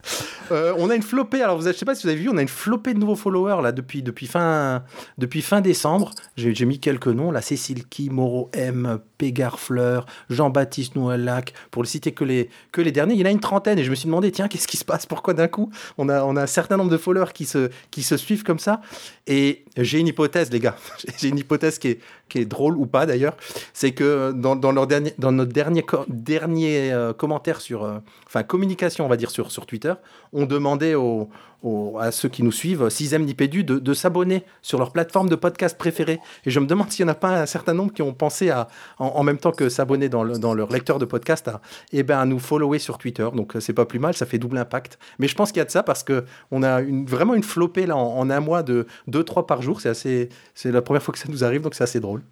Euh, 0.50 0.72
on 0.78 0.88
a 0.90 0.94
une 0.94 1.02
flopée, 1.02 1.42
alors 1.42 1.58
vous 1.58 1.66
avez- 1.66 1.76
sais 1.76 1.84
pas 1.84 1.94
si 1.94 2.04
vous 2.04 2.08
avez 2.10 2.18
vu, 2.20 2.28
on 2.30 2.36
a 2.38 2.42
une 2.42 2.48
flopée 2.48 2.94
de 2.94 2.98
nouveaux 2.98 3.16
followers 3.16 3.60
là 3.62 3.70
depuis, 3.72 4.02
depuis, 4.02 4.26
fin, 4.26 4.82
depuis 5.18 5.42
fin 5.42 5.60
décembre. 5.60 6.12
J'ai 6.36 6.64
mis 6.64 6.78
quelques 6.80 7.08
noms 7.08 7.30
là 7.30 7.42
Cécile 7.42 7.86
Ki, 7.86 8.08
Moreau 8.10 8.48
M, 8.54 8.98
Pégard 9.18 9.58
Fleur, 9.60 10.06
Jean-Baptiste 10.30 10.96
Noëllac, 10.96 11.52
pour 11.70 11.82
le 11.82 11.88
citer 11.88 12.12
que 12.12 12.24
les, 12.24 12.48
que 12.72 12.80
les 12.80 12.92
derniers. 12.92 13.14
Il 13.14 13.20
y 13.20 13.22
en 13.24 13.26
a 13.26 13.30
une 13.30 13.40
trentaine 13.40 13.78
et 13.78 13.84
je 13.84 13.90
me 13.90 13.94
suis 13.94 14.06
demandé, 14.06 14.32
tiens, 14.32 14.48
qu'est-ce 14.48 14.68
qui 14.68 14.76
se 14.78 14.84
passe? 14.84 15.04
Pourquoi 15.04 15.34
d'un 15.34 15.48
coup 15.48 15.70
on 15.98 16.08
a, 16.08 16.22
on 16.24 16.36
a 16.36 16.42
un 16.42 16.46
certain 16.46 16.76
nombre 16.78 16.90
de 16.90 16.96
followers 16.96 17.32
qui 17.34 17.44
se, 17.44 17.68
qui 17.90 18.02
se 18.02 18.16
suivent 18.16 18.42
comme 18.44 18.58
ça? 18.58 18.80
Et 19.26 19.64
j'ai 19.76 19.98
une 19.98 20.06
hypothèse, 20.06 20.50
les 20.50 20.60
gars. 20.60 20.76
J'ai 21.18 21.28
une 21.28 21.38
hypothèse 21.38 21.78
qui 21.78 21.88
est, 21.88 22.00
qui 22.28 22.38
est 22.38 22.44
drôle 22.46 22.76
ou 22.76 22.86
pas 22.86 23.04
d'ailleurs. 23.06 23.36
C'est 23.74 23.92
que 23.92 24.32
dans, 24.32 24.56
dans, 24.56 24.72
notre 24.72 24.86
dernier, 24.86 25.84
dernier 26.08 26.92
euh, 26.92 27.12
commentaire 27.12 27.60
sur. 27.60 27.84
euh, 27.84 27.98
enfin, 28.26 28.42
communication, 28.42 29.04
on 29.04 29.08
va 29.08 29.16
dire, 29.16 29.30
sur, 29.30 29.50
sur 29.50 29.66
Twitter, 29.66 29.92
on 30.32 30.46
demandait 30.46 30.94
aux, 30.94 31.28
aux- 31.62 31.98
à 31.98 32.12
ceux 32.12 32.28
qui 32.28 32.42
nous 32.42 32.52
suivent, 32.52 32.88
Sixième 32.88 33.24
Nipédu, 33.24 33.64
de, 33.64 33.78
de 33.78 33.94
s'abonner 33.94 34.44
sur 34.62 34.78
leur 34.78 34.92
plateforme 34.92 35.28
de 35.28 35.34
podcast 35.34 35.76
préférée. 35.78 36.20
Et 36.44 36.50
je 36.50 36.60
me 36.60 36.66
demande 36.66 36.90
s'il 36.90 37.04
n'y 37.04 37.10
en 37.10 37.12
a 37.12 37.16
pas 37.16 37.40
un 37.42 37.46
certain 37.46 37.74
nombre 37.74 37.92
qui 37.92 38.02
ont 38.02 38.12
pensé 38.14 38.50
à, 38.50 38.68
en, 38.98 39.22
même 39.24 39.38
temps 39.38 39.52
que 39.52 39.68
s'abonner 39.68 40.08
dans, 40.08 40.22
le- 40.22 40.38
dans 40.38 40.54
leur 40.54 40.70
lecteur 40.70 40.98
de 40.98 41.04
podcast, 41.04 41.48
à, 41.48 41.60
eh 41.92 42.02
ben, 42.02 42.18
à 42.18 42.24
nous 42.26 42.38
follower 42.38 42.78
sur 42.78 42.98
Twitter. 42.98 43.28
Donc, 43.34 43.54
c'est 43.60 43.72
pas 43.72 43.86
plus 43.86 43.98
mal, 43.98 44.14
ça 44.14 44.26
fait 44.26 44.38
double 44.38 44.58
impact. 44.58 44.98
Mais 45.18 45.26
je 45.28 45.34
pense 45.34 45.50
qu'il 45.50 45.58
y 45.58 45.62
a 45.62 45.64
de 45.64 45.70
ça 45.70 45.82
parce 45.82 46.02
que 46.04 46.24
on 46.50 46.62
a 46.62 46.80
vraiment 46.82 47.34
une 47.34 47.42
flopée 47.42 47.86
là, 47.86 47.96
en, 47.96 48.18
en 48.18 48.30
un 48.30 48.40
mois 48.40 48.62
de 48.62 48.86
2-3 49.10 49.46
par 49.46 49.62
jour. 49.62 49.80
C'est 49.80 49.88
assez, 49.88 50.28
c'est 50.54 50.70
la 50.70 50.82
première 50.82 51.02
fois 51.02 51.12
que 51.12 51.18
ça 51.18 51.28
nous 51.28 51.42
arrive, 51.44 51.62
donc 51.62 51.74
c'est 51.74 51.84
assez 51.84 52.00
drôle. 52.00 52.22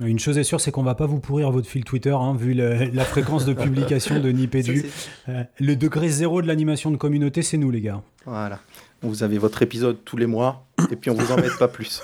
Une 0.00 0.18
chose 0.18 0.38
est 0.38 0.44
sûre, 0.44 0.60
c'est 0.60 0.70
qu'on 0.72 0.82
va 0.82 0.94
pas 0.96 1.06
vous 1.06 1.20
pourrir 1.20 1.50
votre 1.52 1.68
fil 1.68 1.84
Twitter, 1.84 2.10
hein, 2.10 2.34
vu 2.36 2.52
le- 2.54 2.90
la 2.92 3.04
fréquence 3.04 3.44
de 3.44 3.52
publication 3.52 4.18
de 4.20 4.28
Nipédu. 4.30 4.84
Euh, 5.28 5.44
le 5.60 5.76
degré 5.76 6.08
zéro 6.08 6.42
de 6.42 6.46
l'animation 6.48 6.90
de 6.90 6.96
communauté, 6.96 7.42
c'est 7.42 7.56
nous, 7.58 7.70
les 7.70 7.80
gars. 7.80 8.02
Voilà. 8.26 8.58
Vous 9.02 9.22
avez 9.22 9.38
votre 9.38 9.62
épisode 9.62 9.98
tous 10.04 10.16
les 10.16 10.26
mois 10.26 10.64
et 10.90 10.96
puis 10.96 11.10
on 11.10 11.14
vous 11.14 11.30
embête 11.30 11.56
pas 11.58 11.68
plus. 11.68 12.02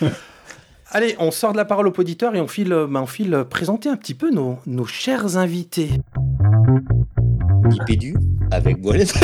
Allez, 0.90 1.16
on 1.18 1.30
sort 1.30 1.52
de 1.52 1.56
la 1.56 1.64
parole 1.64 1.88
au 1.88 1.90
poditeur 1.90 2.34
et 2.36 2.40
on 2.40 2.46
file, 2.46 2.72
euh, 2.72 2.86
ben, 2.86 3.00
on 3.00 3.06
file 3.06 3.32
euh, 3.34 3.44
présenter 3.44 3.88
un 3.88 3.96
petit 3.96 4.14
peu 4.14 4.30
nos, 4.30 4.58
nos 4.66 4.84
chers 4.84 5.36
invités. 5.38 5.88
Nipédu 7.64 8.14
avec 8.50 8.80
Boilet 8.82 9.06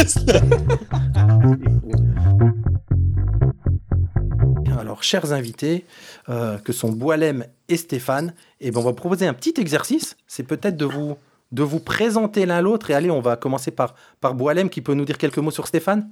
Chers 5.02 5.33
invités, 5.33 5.85
euh, 6.28 6.59
que 6.59 6.73
sont 6.73 6.90
Boilem 6.90 7.45
et 7.69 7.76
Stéphane, 7.76 8.35
et 8.61 8.71
ben, 8.71 8.81
on 8.81 8.83
va 8.83 8.93
proposer 8.93 9.26
un 9.26 9.35
petit 9.35 9.55
exercice. 9.59 10.17
C'est 10.26 10.43
peut-être 10.43 10.76
de 10.76 10.85
vous, 10.85 11.17
de 11.52 11.62
vous 11.62 11.81
présenter 11.81 12.47
l'un 12.47 12.61
l'autre. 12.61 12.90
Et 12.90 12.95
allez, 12.95 13.11
on 13.11 13.21
va 13.21 13.37
commencer 13.37 13.71
par, 13.71 13.95
par 14.21 14.35
Boilem 14.35 14.71
qui 14.71 14.81
peut 14.81 14.95
nous 14.95 15.05
dire 15.05 15.19
quelques 15.19 15.38
mots 15.38 15.50
sur 15.50 15.67
Stéphane. 15.67 16.11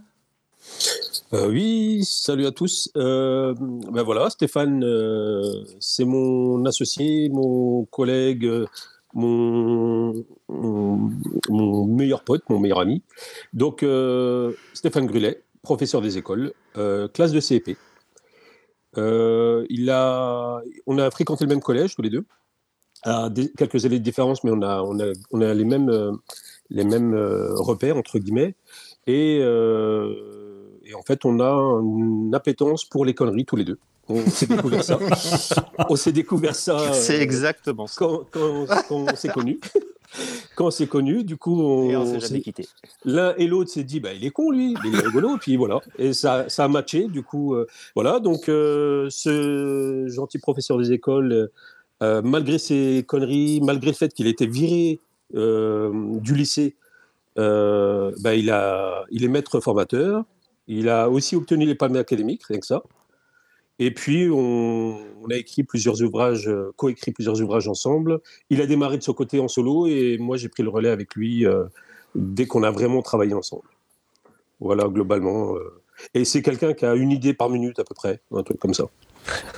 Euh, 1.33 1.49
oui, 1.49 2.05
salut 2.05 2.47
à 2.47 2.53
tous. 2.53 2.89
Euh, 2.97 3.55
ben 3.59 4.03
voilà, 4.03 4.31
Stéphane, 4.31 4.85
c'est 5.81 6.05
mon 6.05 6.65
associé, 6.65 7.29
mon 7.29 7.85
collègue, 7.87 8.49
mon, 9.15 10.15
meilleur 11.89 12.23
pote, 12.23 12.43
mon 12.49 12.61
meilleur 12.61 12.81
ami. 12.81 13.03
Donc, 13.53 13.85
Stéphane 14.75 15.07
Grulet, 15.07 15.43
professeur 15.63 16.01
des 16.01 16.19
écoles, 16.19 16.53
classe 17.13 17.33
de 17.33 17.41
CEP. 17.41 17.77
Euh, 18.99 19.65
il 19.71 19.91
a, 19.91 20.61
on 20.87 20.99
a 20.99 21.11
fréquenté 21.11 21.45
le 21.45 21.49
même 21.49 21.61
collège 21.61 21.95
tous 21.97 22.03
les 22.03 22.11
deux, 22.11 22.25
à 23.03 23.29
des- 23.31 23.51
quelques 23.53 23.85
années 23.87 23.99
de 23.99 24.05
différence, 24.05 24.43
mais 24.45 24.51
on 24.53 24.63
a, 24.63 24.83
on 24.83 24.99
a, 25.01 25.13
on 25.31 25.41
a 25.41 25.53
les 25.55 25.65
mêmes, 25.65 25.89
euh, 25.91 26.13
les 26.71 26.85
mêmes 26.85 27.15
euh, 27.15 27.55
repères 27.55 27.97
entre 27.97 28.19
guillemets. 28.19 28.55
Et, 29.07 29.37
et 29.39 30.95
en 30.95 31.03
fait, 31.03 31.25
on 31.25 31.39
a 31.41 31.51
une 31.83 32.35
appétence 32.35 32.85
pour 32.85 33.05
les 33.05 33.15
conneries 33.15 33.45
tous 33.45 33.55
les 33.57 33.65
deux. 33.65 33.79
On 34.09 34.25
s'est 34.27 34.47
découvert 34.47 34.83
ça. 34.85 34.99
on 35.89 35.97
s'est 35.97 36.13
découvert 36.13 36.55
ça. 36.55 36.93
C'est 36.93 37.21
exactement 37.21 37.87
ça. 37.87 37.97
quand, 37.99 38.25
quand, 38.31 38.67
quand 38.67 38.83
on 38.91 39.15
s'est 39.17 39.29
connus. 39.29 39.61
Quand 40.55 40.67
on 40.67 40.71
s'est 40.71 40.87
connus, 40.87 41.25
du 41.25 41.37
coup, 41.37 41.61
on, 41.61 41.91
Et 41.91 41.97
on 41.97 42.07
s'est 42.07 42.21
jamais 42.21 42.41
quitté. 42.41 42.67
l'un 43.05 43.35
et 43.37 43.47
l'autre 43.47 43.71
s'est 43.71 43.85
dit, 43.85 44.01
bah, 44.01 44.13
il 44.13 44.25
est 44.25 44.31
con 44.31 44.51
lui, 44.51 44.75
il 44.85 44.95
est 44.95 45.01
rigolo, 45.01 45.37
puis 45.41 45.57
voilà. 45.57 45.81
Et 45.99 46.13
ça, 46.13 46.49
ça 46.49 46.65
a 46.65 46.69
matché, 46.69 47.09
du 47.09 47.23
coup, 47.23 47.55
euh, 47.55 47.67
voilà. 47.95 48.21
Donc, 48.21 48.49
euh, 48.49 49.09
ce 49.11 50.07
gentil 50.09 50.39
professeur 50.39 50.79
des 50.79 50.93
écoles, 50.93 51.51
euh, 52.03 52.23
malgré 52.23 52.59
ses 52.59 53.05
conneries, 53.07 53.61
malgré 53.63 53.91
le 53.91 53.97
fait 53.97 54.13
qu'il 54.13 54.27
était 54.27 54.47
viré 54.47 55.01
du 55.33 56.35
lycée, 56.35 56.77
bah, 57.37 58.35
il, 58.35 58.51
a, 58.51 59.05
il 59.11 59.25
est 59.25 59.29
maître 59.29 59.61
formateur. 59.61 60.25
Il 60.69 60.89
a 60.89 61.09
aussi 61.09 61.37
obtenu 61.37 61.65
les 61.65 61.75
palmes 61.75 61.97
académiques, 61.97 62.45
rien 62.45 62.59
que 62.59 62.67
ça. 62.67 62.83
Et 63.79 63.91
puis, 63.93 64.29
on, 64.31 64.99
a 65.31 65.37
écrit 65.37 65.65
plusieurs 65.65 66.03
ouvrages, 66.03 66.49
euh, 66.49 66.73
coécrit 66.77 67.11
plusieurs 67.11 67.43
ouvrages 67.43 67.69
ensemble. 67.69 68.21
Il 68.49 68.61
a 68.61 68.67
démarré 68.67 68.97
de 68.97 69.03
son 69.03 69.13
côté 69.13 69.41
en 69.41 69.49
solo 69.49 69.87
et 69.87 70.19
moi, 70.19 70.37
j'ai 70.37 70.49
pris 70.49 70.63
le 70.63 70.69
relais 70.69 70.89
avec 70.89 71.15
lui 71.15 71.45
euh, 71.45 71.65
dès 72.15 72.47
qu'on 72.47 72.63
a 72.63 72.71
vraiment 72.71 73.03
travaillé 73.03 73.35
ensemble. 73.35 73.69
Voilà, 74.61 74.89
globalement. 74.89 75.57
euh. 75.57 75.83
Et 76.15 76.25
c'est 76.25 76.43
quelqu'un 76.43 76.75
qui 76.75 76.87
a 76.87 76.95
une 76.95 77.11
idée 77.11 77.35
par 77.35 77.51
minute 77.51 77.79
à 77.79 77.85
peu 77.85 77.95
près, 77.95 78.21
un 78.33 78.43
truc 78.43 78.59
comme 78.59 78.75
ça. 78.75 78.85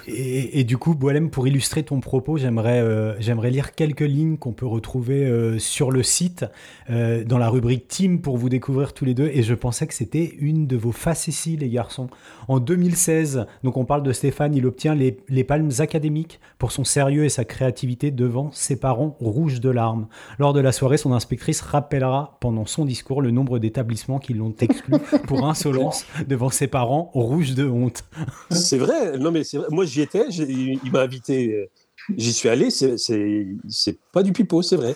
Et, 0.07 0.61
et 0.61 0.65
du 0.65 0.79
coup, 0.79 0.95
Boalem, 0.95 1.31
pour 1.31 1.47
illustrer 1.47 1.83
ton 1.83 2.01
propos, 2.01 2.39
j'aimerais 2.39 2.81
euh, 2.81 3.15
j'aimerais 3.21 3.51
lire 3.51 3.75
quelques 3.75 4.01
lignes 4.01 4.39
qu'on 4.39 4.53
peut 4.53 4.67
retrouver 4.67 5.25
euh, 5.25 5.59
sur 5.59 5.91
le 5.91 6.03
site, 6.03 6.47
euh, 6.91 7.25
dans 7.25 7.39
la 7.39 7.49
rubrique 7.49 7.89
Team, 7.89 8.21
pour 8.21 8.39
vous 8.39 8.49
découvrir 8.49 8.93
tous 8.93 9.05
les 9.05 9.15
deux. 9.15 9.31
Et 9.33 9.43
je 9.43 9.55
pensais 9.55 9.87
que 9.87 9.95
c'était 9.95 10.35
une 10.39 10.67
de 10.67 10.77
vos 10.77 10.93
facéties, 10.93 11.57
les 11.57 11.69
garçons. 11.69 12.09
En 12.49 12.61
2016, 12.61 13.47
donc 13.63 13.77
on 13.77 13.85
parle 13.85 14.03
de 14.03 14.13
Stéphane, 14.13 14.55
il 14.55 14.67
obtient 14.67 14.95
les, 14.95 15.19
les 15.29 15.45
palmes 15.45 15.71
académiques 15.79 16.41
pour 16.59 16.73
son 16.73 16.85
sérieux 16.85 17.25
et 17.25 17.29
sa 17.29 17.45
créativité 17.45 18.11
devant 18.11 18.51
ses 18.53 18.77
parents 18.77 19.17
rouges 19.21 19.61
de 19.61 19.71
larmes. 19.71 20.09
Lors 20.39 20.53
de 20.53 20.61
la 20.61 20.73
soirée, 20.73 20.97
son 20.97 21.13
inspectrice 21.13 21.61
rappellera 21.61 22.39
pendant 22.41 22.65
son 22.65 22.85
discours 22.85 23.21
le 23.21 23.31
nombre 23.31 23.59
d'établissements 23.59 24.19
qui 24.19 24.33
l'ont 24.35 24.55
exclu 24.61 24.95
pour 25.27 25.47
insolence 25.49 26.07
devant 26.27 26.51
ses 26.51 26.67
parents 26.67 27.11
rouges 27.13 27.55
de 27.55 27.69
honte. 27.69 28.05
C'est 28.51 28.79
vrai, 28.79 29.19
non 29.19 29.31
mais 29.31 29.45
c'est. 29.45 29.58
Moi, 29.71 29.85
j'y 29.85 30.00
étais, 30.00 30.27
il 30.29 30.91
m'a 30.93 31.00
invité, 31.00 31.53
euh, 31.53 31.71
j'y 32.17 32.33
suis 32.33 32.49
allé, 32.49 32.71
c'est- 32.71 33.99
pas 34.12 34.23
du 34.23 34.33
pipeau, 34.33 34.62
c'est 34.62 34.77
vrai. 34.77 34.95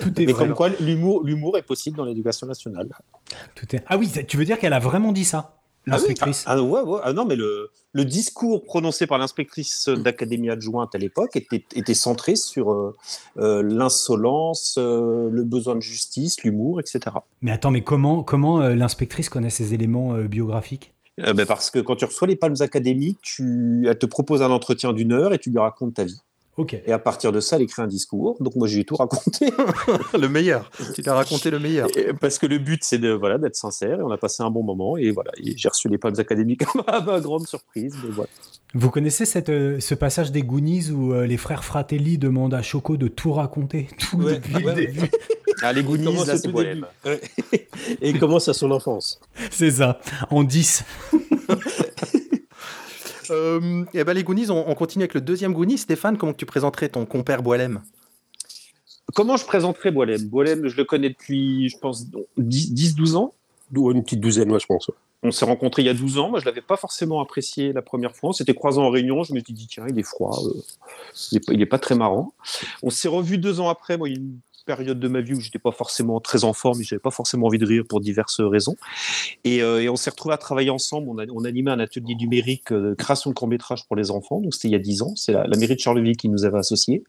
Tout 0.00 0.20
est 0.20 0.26
Mais 0.26 0.32
vrai. 0.32 0.46
comme 0.46 0.54
quoi, 0.54 0.68
l'humour, 0.68 1.24
l'humour 1.24 1.58
est 1.58 1.62
possible 1.62 1.96
dans 1.96 2.04
l'éducation 2.04 2.46
nationale. 2.46 2.88
Tout 3.54 3.74
est... 3.74 3.82
Ah 3.88 3.96
oui, 3.98 4.10
tu 4.26 4.36
veux 4.36 4.44
dire 4.44 4.58
qu'elle 4.58 4.72
a 4.72 4.78
vraiment 4.78 5.12
dit 5.12 5.24
ça, 5.24 5.56
l'inspectrice? 5.86 6.44
Ah, 6.46 6.62
ouais, 6.62 6.80
ouais. 6.80 7.00
Ah 7.02 7.12
non, 7.12 7.24
mais 7.24 7.34
le, 7.34 7.70
le 7.92 8.04
discours 8.04 8.62
prononcé 8.64 9.06
par 9.08 9.18
l'inspectrice 9.18 9.88
d'académie 9.88 10.50
adjointe 10.50 10.94
à 10.94 10.98
l'époque 10.98 11.34
était, 11.34 11.64
était 11.74 11.94
centré 11.94 12.36
sur 12.36 12.72
euh, 12.72 12.96
euh, 13.38 13.62
l'insolence, 13.62 14.76
euh, 14.78 15.28
le 15.30 15.42
besoin 15.42 15.74
de 15.74 15.80
justice, 15.80 16.42
l'humour, 16.44 16.78
etc. 16.78 17.16
Mais 17.42 17.50
attends, 17.50 17.70
mais 17.72 17.82
comment, 17.82 18.22
comment 18.22 18.60
l'inspectrice 18.60 19.28
connaît 19.28 19.50
ces 19.50 19.74
éléments 19.74 20.14
biographiques? 20.22 20.94
Euh, 21.18 21.32
ben, 21.32 21.46
parce 21.46 21.70
que 21.70 21.78
quand 21.78 21.96
tu 21.96 22.04
reçois 22.04 22.28
les 22.28 22.36
palmes 22.36 22.56
académiques, 22.60 23.18
tu, 23.22 23.86
elle 23.88 23.98
te 23.98 24.06
propose 24.06 24.42
un 24.42 24.50
entretien 24.50 24.92
d'une 24.92 25.12
heure 25.12 25.32
et 25.32 25.38
tu 25.38 25.50
lui 25.50 25.58
racontes 25.58 25.94
ta 25.94 26.04
vie. 26.04 26.20
Ok. 26.56 26.76
Et 26.86 26.92
à 26.92 26.98
partir 26.98 27.30
de 27.30 27.38
ça, 27.38 27.54
elle 27.56 27.62
écrit 27.62 27.82
un 27.82 27.86
discours. 27.86 28.36
Donc 28.40 28.56
moi, 28.56 28.66
j'ai 28.66 28.84
tout 28.84 28.96
raconté. 28.96 29.52
le 30.18 30.28
meilleur. 30.28 30.68
Tu 30.92 31.02
t'as 31.02 31.14
raconté 31.14 31.50
le 31.52 31.60
meilleur. 31.60 31.88
Et- 31.96 32.12
parce 32.12 32.38
que 32.38 32.46
le 32.46 32.58
but, 32.58 32.82
c'est 32.82 32.98
de 32.98 33.10
voilà 33.10 33.38
d'être 33.38 33.54
sincère. 33.54 34.00
Et 34.00 34.02
on 34.02 34.10
a 34.10 34.18
passé 34.18 34.42
un 34.42 34.50
bon 34.50 34.64
moment. 34.64 34.96
Et 34.96 35.12
voilà, 35.12 35.30
j'ai 35.40 35.68
reçu 35.68 35.88
les 35.88 35.98
palmes 35.98 36.18
académiques 36.18 36.62
à 36.88 37.00
ma 37.00 37.20
grande 37.20 37.46
surprise. 37.46 37.94
Mais 38.02 38.10
voilà. 38.10 38.30
Vous 38.74 38.90
connaissez 38.90 39.24
cette, 39.24 39.48
euh, 39.48 39.80
ce 39.80 39.94
passage 39.94 40.30
des 40.30 40.42
Goonies 40.42 40.90
où 40.90 41.12
euh, 41.14 41.26
les 41.26 41.38
frères 41.38 41.64
Fratelli 41.64 42.18
demandent 42.18 42.52
à 42.54 42.62
Choco 42.62 42.96
de 42.96 43.08
tout 43.08 43.32
raconter, 43.32 43.88
tout 43.98 44.18
Ouais, 44.18 44.34
depuis 44.34 44.54
ouais, 44.56 44.60
le 44.60 44.66
ouais. 44.68 44.86
début? 44.86 45.10
Ah, 45.60 45.72
les 45.72 45.82
Goonies, 45.82 46.24
là, 46.24 46.36
c'est. 46.36 46.52
Et 48.00 48.10
il 48.10 48.20
commence 48.20 48.46
à 48.46 48.54
son 48.54 48.70
enfance? 48.70 49.20
C'est 49.50 49.72
ça, 49.72 49.98
en 50.30 50.44
10. 50.44 50.84
Euh, 53.30 53.84
et 53.92 54.04
ben 54.04 54.14
les 54.14 54.22
Goonies, 54.22 54.50
on, 54.50 54.70
on 54.70 54.74
continue 54.76 55.02
avec 55.02 55.14
le 55.14 55.20
deuxième 55.20 55.52
Goonie. 55.52 55.76
Stéphane, 55.78 56.16
comment 56.16 56.32
tu 56.32 56.46
présenterais 56.46 56.88
ton 56.88 57.04
compère 57.06 57.42
Boilem? 57.42 57.82
Comment 59.14 59.36
je 59.36 59.44
présenterais 59.44 59.90
Boilem? 59.90 60.22
Boilem, 60.28 60.68
je 60.68 60.76
le 60.76 60.84
connais 60.84 61.08
depuis, 61.10 61.68
je 61.68 61.76
pense, 61.78 62.06
10-12 62.38 63.16
ans? 63.16 63.34
Ou 63.74 63.90
une 63.90 64.02
petite 64.02 64.20
douzaine, 64.20 64.48
moi, 64.48 64.58
je 64.60 64.66
pense. 64.66 64.90
On 65.22 65.32
s'est 65.32 65.44
rencontrés 65.44 65.82
il 65.82 65.86
y 65.86 65.88
a 65.88 65.94
12 65.94 66.18
ans. 66.18 66.30
Moi, 66.30 66.38
je 66.38 66.44
l'avais 66.44 66.60
pas 66.60 66.76
forcément 66.76 67.20
apprécié 67.20 67.72
la 67.72 67.82
première 67.82 68.14
fois. 68.14 68.30
On 68.30 68.32
s'était 68.32 68.54
croisés 68.54 68.78
en 68.78 68.88
réunion. 68.88 69.24
Je 69.24 69.34
me 69.34 69.40
suis 69.40 69.52
dit, 69.52 69.66
tiens, 69.66 69.84
il 69.88 69.98
est 69.98 70.04
froid. 70.04 70.38
euh, 70.44 70.62
il, 71.32 71.60
est 71.60 71.66
pas, 71.66 71.78
très 71.78 71.96
marrant. 71.96 72.34
On 72.82 72.90
s'est 72.90 73.08
revus 73.08 73.38
deux 73.38 73.58
ans 73.58 73.68
après. 73.68 73.98
Moi, 73.98 74.08
il 74.08 74.12
y 74.12 74.16
a 74.16 74.20
une 74.20 74.38
période 74.64 75.00
de 75.00 75.08
ma 75.08 75.20
vie 75.20 75.34
où 75.34 75.40
j'étais 75.40 75.58
pas 75.58 75.72
forcément 75.72 76.20
très 76.20 76.44
en 76.44 76.52
forme 76.52 76.82
j'avais 76.82 77.00
pas 77.00 77.10
forcément 77.10 77.46
envie 77.46 77.56
de 77.56 77.64
rire 77.64 77.84
pour 77.88 78.00
diverses 78.00 78.40
raisons. 78.40 78.76
Et, 79.44 79.62
euh, 79.62 79.90
on 79.90 79.96
s'est 79.96 80.10
retrouvés 80.10 80.34
à 80.34 80.38
travailler 80.38 80.70
ensemble. 80.70 81.08
On, 81.08 81.44
a, 81.44 81.48
animait 81.48 81.70
un 81.70 81.80
atelier 81.80 82.14
numérique 82.14 82.70
euh, 82.70 82.90
de 82.90 82.94
création 82.94 83.30
de 83.30 83.34
courts-métrages 83.34 83.86
pour 83.86 83.96
les 83.96 84.12
enfants. 84.12 84.40
Donc, 84.40 84.54
c'était 84.54 84.68
il 84.68 84.72
y 84.72 84.76
a 84.76 84.78
10 84.78 85.02
ans. 85.02 85.14
C'est 85.16 85.32
la, 85.32 85.46
la 85.46 85.56
mairie 85.56 85.74
de 85.74 85.80
Charleville 85.80 86.16
qui 86.16 86.28
nous 86.28 86.44
avait 86.44 86.58
associés. 86.58 87.02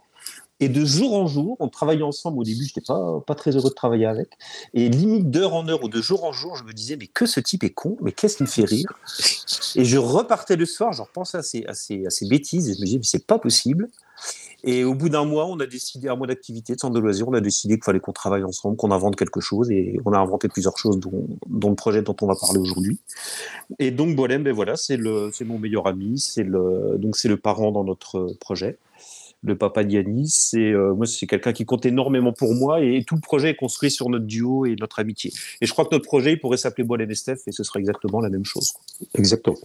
Et 0.59 0.67
de 0.67 0.83
jour 0.83 1.13
en 1.13 1.27
jour, 1.27 1.55
on 1.59 1.69
travaillait 1.69 2.03
ensemble. 2.03 2.39
Au 2.39 2.43
début, 2.43 2.65
j'étais 2.65 2.81
pas, 2.81 3.21
pas 3.25 3.35
très 3.35 3.55
heureux 3.55 3.69
de 3.69 3.75
travailler 3.75 4.05
avec. 4.05 4.29
Et 4.73 4.89
limite 4.89 5.29
d'heure 5.31 5.53
en 5.53 5.67
heure 5.69 5.83
ou 5.83 5.89
de 5.89 6.01
jour 6.01 6.25
en 6.25 6.33
jour, 6.33 6.55
je 6.57 6.63
me 6.63 6.73
disais, 6.73 6.97
mais 6.97 7.07
que 7.07 7.25
ce 7.25 7.39
type 7.39 7.63
est 7.63 7.69
con, 7.69 7.97
mais 8.01 8.11
qu'est-ce 8.11 8.37
qui 8.37 8.43
me 8.43 8.47
fait 8.47 8.65
rire? 8.65 8.91
Et 9.75 9.85
je 9.85 9.97
repartais 9.97 10.57
le 10.57 10.65
soir, 10.65 10.91
je 10.91 11.01
repensais 11.01 11.37
à 11.67 11.73
ces, 11.73 12.27
bêtises 12.27 12.69
et 12.69 12.73
je 12.73 12.79
me 12.79 12.85
disais, 12.85 12.97
mais 12.97 13.03
c'est 13.03 13.25
pas 13.25 13.39
possible. 13.39 13.89
Et 14.65 14.83
au 14.83 14.93
bout 14.93 15.07
d'un 15.07 15.23
mois, 15.23 15.45
on 15.45 15.57
a 15.61 15.65
décidé, 15.65 16.09
un 16.09 16.17
mois 16.17 16.27
d'activité, 16.27 16.75
de 16.75 16.79
centre 16.81 16.93
de 16.93 16.99
loisirs, 16.99 17.29
on 17.29 17.33
a 17.33 17.39
décidé 17.39 17.75
qu'il 17.75 17.83
fallait 17.85 18.01
qu'on 18.01 18.11
travaille 18.11 18.43
ensemble, 18.43 18.75
qu'on 18.75 18.91
invente 18.91 19.15
quelque 19.15 19.39
chose 19.39 19.71
et 19.71 19.97
on 20.03 20.11
a 20.11 20.17
inventé 20.17 20.49
plusieurs 20.49 20.77
choses, 20.77 20.99
dont, 20.99 21.69
le 21.69 21.75
projet 21.75 22.01
dont 22.01 22.15
on 22.21 22.27
va 22.27 22.35
parler 22.35 22.59
aujourd'hui. 22.59 22.99
Et 23.79 23.91
donc, 23.91 24.17
Boilem, 24.17 24.43
ben 24.43 24.53
voilà, 24.53 24.75
c'est 24.75 24.97
mon 24.97 25.59
meilleur 25.59 25.87
ami, 25.87 26.19
c'est 26.19 26.43
donc 26.43 27.15
c'est 27.15 27.29
le 27.29 27.37
parent 27.37 27.71
dans 27.71 27.85
notre 27.85 28.35
projet 28.41 28.77
le 29.43 29.57
papa 29.57 29.83
d'Yannis. 29.83 30.49
C'est 30.51 30.71
euh, 30.71 30.93
moi, 30.93 31.05
c'est 31.05 31.27
quelqu'un 31.27 31.53
qui 31.53 31.65
compte 31.65 31.85
énormément 31.85 32.33
pour 32.33 32.53
moi 32.53 32.81
et, 32.81 33.03
tout 33.07 33.15
le 33.15 33.21
projet 33.21 33.49
est 33.51 33.55
construit 33.55 33.91
sur 33.91 34.09
notre 34.09 34.25
duo 34.25 34.65
et 34.65 34.75
notre 34.79 34.99
amitié. 34.99 35.31
Et 35.61 35.65
je 35.65 35.71
crois 35.71 35.85
que 35.85 35.95
notre 35.95 36.05
projet 36.05 36.33
il 36.33 36.39
pourrait 36.39 36.57
s'appeler 36.57 36.83
Boilem 36.83 37.09
et 37.09 37.15
Steph 37.15 37.37
et 37.47 37.51
ce 37.51 37.63
serait 37.63 37.79
exactement 37.79 38.19
la 38.19 38.29
même 38.29 38.45
chose. 38.45 38.71
quoi. 38.71 38.83
Exactement. 39.15 39.57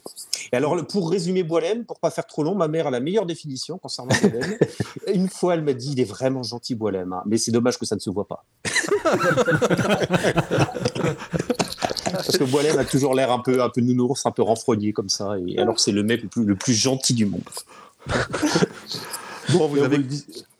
Et 0.52 0.56
alors, 0.56 0.76
pour 0.86 1.10
résumer 1.10 1.42
Boilem, 1.42 1.84
pour 1.84 1.98
pas 1.98 2.10
faire 2.10 2.26
trop 2.26 2.42
long, 2.42 2.54
ma 2.54 2.68
mère 2.68 2.86
a 2.86 2.90
la 2.90 3.00
meilleure 3.00 3.26
définition 3.26 3.78
concernant 3.78 4.14
Boilem. 4.22 4.56
Une 5.14 5.28
fois, 5.28 5.54
elle 5.54 5.62
m'a 5.62 5.72
dit, 5.72 5.92
il 5.92 6.00
est 6.00 6.04
vraiment 6.04 6.42
gentil 6.42 6.74
Boilem, 6.74 7.12
hein, 7.12 7.22
mais 7.26 7.36
c'est 7.36 7.52
dommage 7.52 7.78
que 7.78 7.86
ça 7.86 7.96
ne 7.96 8.00
se 8.00 8.10
voit 8.10 8.28
pas. 8.28 8.44
Parce 12.12 12.38
que 12.38 12.44
Boilem 12.44 12.78
a 12.78 12.84
toujours 12.84 13.14
l'air 13.14 13.32
un 13.32 13.40
peu, 13.40 13.62
un 13.62 13.68
peu 13.68 13.80
nounours, 13.80 14.24
un 14.24 14.30
peu 14.30 14.42
renfrogné 14.42 14.92
comme 14.92 15.08
ça, 15.08 15.34
et 15.46 15.58
alors 15.58 15.80
c'est 15.80 15.92
le 15.92 16.02
mec 16.02 16.22
le 16.22 16.28
plus, 16.28 16.44
le 16.44 16.54
plus 16.54 16.74
gentil 16.74 17.14
du 17.14 17.26
monde. 17.26 17.42
Bon, 19.52 19.68
vous 19.68 19.78
avez... 19.78 19.98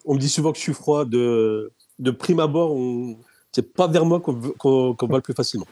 On 0.05 0.15
me 0.15 0.19
dit 0.19 0.29
souvent 0.29 0.53
que 0.53 0.59
je 0.59 0.63
suis 0.63 0.75
froid. 0.75 1.05
De, 1.05 1.73
de 1.99 2.11
prime 2.11 2.41
abord, 2.41 2.73
on... 2.73 3.17
c'est 3.53 3.73
pas 3.73 3.89
vers 3.89 4.05
moi 4.05 4.21
qu'on 4.21 4.33
va 4.35 5.17
le 5.17 5.21
plus 5.21 5.35
facilement. 5.35 5.67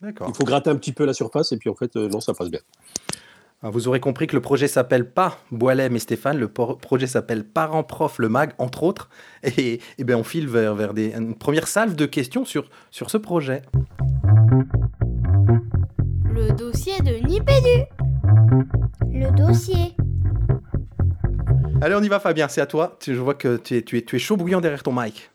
D'accord. 0.00 0.28
Il 0.30 0.34
faut 0.34 0.44
gratter 0.44 0.70
un 0.70 0.76
petit 0.76 0.92
peu 0.92 1.04
la 1.04 1.12
surface 1.12 1.52
et 1.52 1.56
puis 1.56 1.68
en 1.68 1.74
fait, 1.74 1.96
euh, 1.96 2.08
non, 2.08 2.20
ça 2.20 2.32
passe 2.32 2.50
bien. 2.50 2.60
Alors, 3.60 3.72
Vous 3.72 3.88
aurez 3.88 3.98
compris 3.98 4.28
que 4.28 4.36
le 4.36 4.40
projet 4.40 4.68
s'appelle 4.68 5.10
pas 5.10 5.38
Boilem 5.50 5.96
et 5.96 5.98
Stéphane, 5.98 6.38
le 6.38 6.48
projet 6.48 7.08
s'appelle 7.08 7.44
Parents 7.44 7.82
Prof 7.82 8.20
le 8.20 8.28
Mag, 8.28 8.52
entre 8.58 8.84
autres. 8.84 9.10
Et, 9.42 9.80
et 9.98 10.04
ben 10.04 10.14
on 10.14 10.22
file 10.22 10.46
vers, 10.46 10.76
vers 10.76 10.94
des, 10.94 11.12
une 11.12 11.34
première 11.34 11.66
salve 11.66 11.96
de 11.96 12.06
questions 12.06 12.44
sur, 12.44 12.70
sur 12.92 13.10
ce 13.10 13.18
projet. 13.18 13.62
Le 16.30 16.52
dossier 16.56 17.00
de 17.00 17.26
Nipédu. 17.26 17.84
Le 19.10 19.36
dossier. 19.36 19.96
Allez, 21.80 21.94
on 21.94 22.02
y 22.02 22.08
va 22.08 22.18
Fabien, 22.18 22.48
c'est 22.48 22.60
à 22.60 22.66
toi. 22.66 22.98
Je 23.06 23.12
vois 23.12 23.34
que 23.34 23.56
tu 23.56 23.76
es, 23.76 23.82
tu 23.82 23.98
es, 23.98 24.02
tu 24.02 24.16
es 24.16 24.18
chaud 24.18 24.36
bouillant 24.36 24.60
derrière 24.60 24.82
ton 24.82 24.92
mic. 24.92 25.30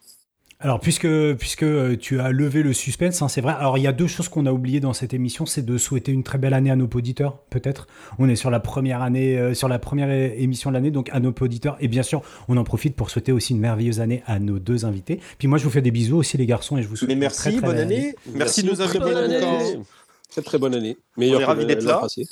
Alors, 0.59 0.79
puisque, 0.79 1.07
puisque 1.35 1.63
euh, 1.63 1.97
tu 1.97 2.19
as 2.19 2.31
levé 2.31 2.63
le 2.63 2.71
suspense, 2.71 3.21
hein, 3.21 3.27
c'est 3.27 3.41
vrai. 3.41 3.53
Alors, 3.57 3.77
il 3.77 3.83
y 3.83 3.87
a 3.87 3.91
deux 3.91 4.07
choses 4.07 4.29
qu'on 4.29 4.45
a 4.45 4.51
oubliées 4.51 4.79
dans 4.79 4.93
cette 4.93 5.13
émission, 5.13 5.45
c'est 5.45 5.65
de 5.65 5.77
souhaiter 5.77 6.11
une 6.11 6.23
très 6.23 6.37
belle 6.37 6.53
année 6.53 6.71
à 6.71 6.77
nos 6.77 6.87
auditeurs, 6.87 7.39
peut-être. 7.49 7.87
On 8.17 8.29
est 8.29 8.35
sur 8.37 8.49
la 8.49 8.61
première 8.61 9.01
année, 9.01 9.37
euh, 9.37 9.53
sur 9.53 9.67
la 9.67 9.79
première 9.79 10.09
émission 10.09 10.69
de 10.69 10.75
l'année, 10.75 10.91
donc 10.91 11.09
à 11.11 11.19
nos 11.19 11.33
auditeurs. 11.41 11.75
Et 11.81 11.87
bien 11.89 12.03
sûr, 12.03 12.21
on 12.47 12.55
en 12.55 12.63
profite 12.63 12.95
pour 12.95 13.09
souhaiter 13.09 13.31
aussi 13.33 13.53
une 13.53 13.59
merveilleuse 13.59 13.99
année 13.99 14.23
à 14.25 14.39
nos 14.39 14.59
deux 14.59 14.85
invités. 14.85 15.19
Puis 15.37 15.49
moi, 15.49 15.57
je 15.57 15.65
vous 15.65 15.69
fais 15.69 15.81
des 15.81 15.91
bisous 15.91 16.17
aussi, 16.17 16.37
les 16.37 16.45
garçons, 16.45 16.77
et 16.77 16.83
je 16.83 16.87
vous 16.87 16.95
souhaite 16.95 17.09
Mais 17.09 17.13
une 17.15 17.19
merci, 17.19 17.39
très, 17.41 17.51
très 17.51 17.61
bonne 17.61 17.75
belle 17.75 17.83
année. 17.85 18.15
Merci 18.33 18.63
de 18.63 18.69
nous 18.69 18.75
très 18.75 18.99
bonne 18.99 19.13
longtemps. 19.13 19.59
année. 19.59 19.79
Très 20.29 20.41
très 20.41 20.57
bonne 20.57 20.75
année. 20.75 20.97
On 21.17 21.21
est 21.21 21.43
ravis 21.43 21.65
d'être 21.65 21.83
là. 21.83 21.97
passé. 21.97 22.25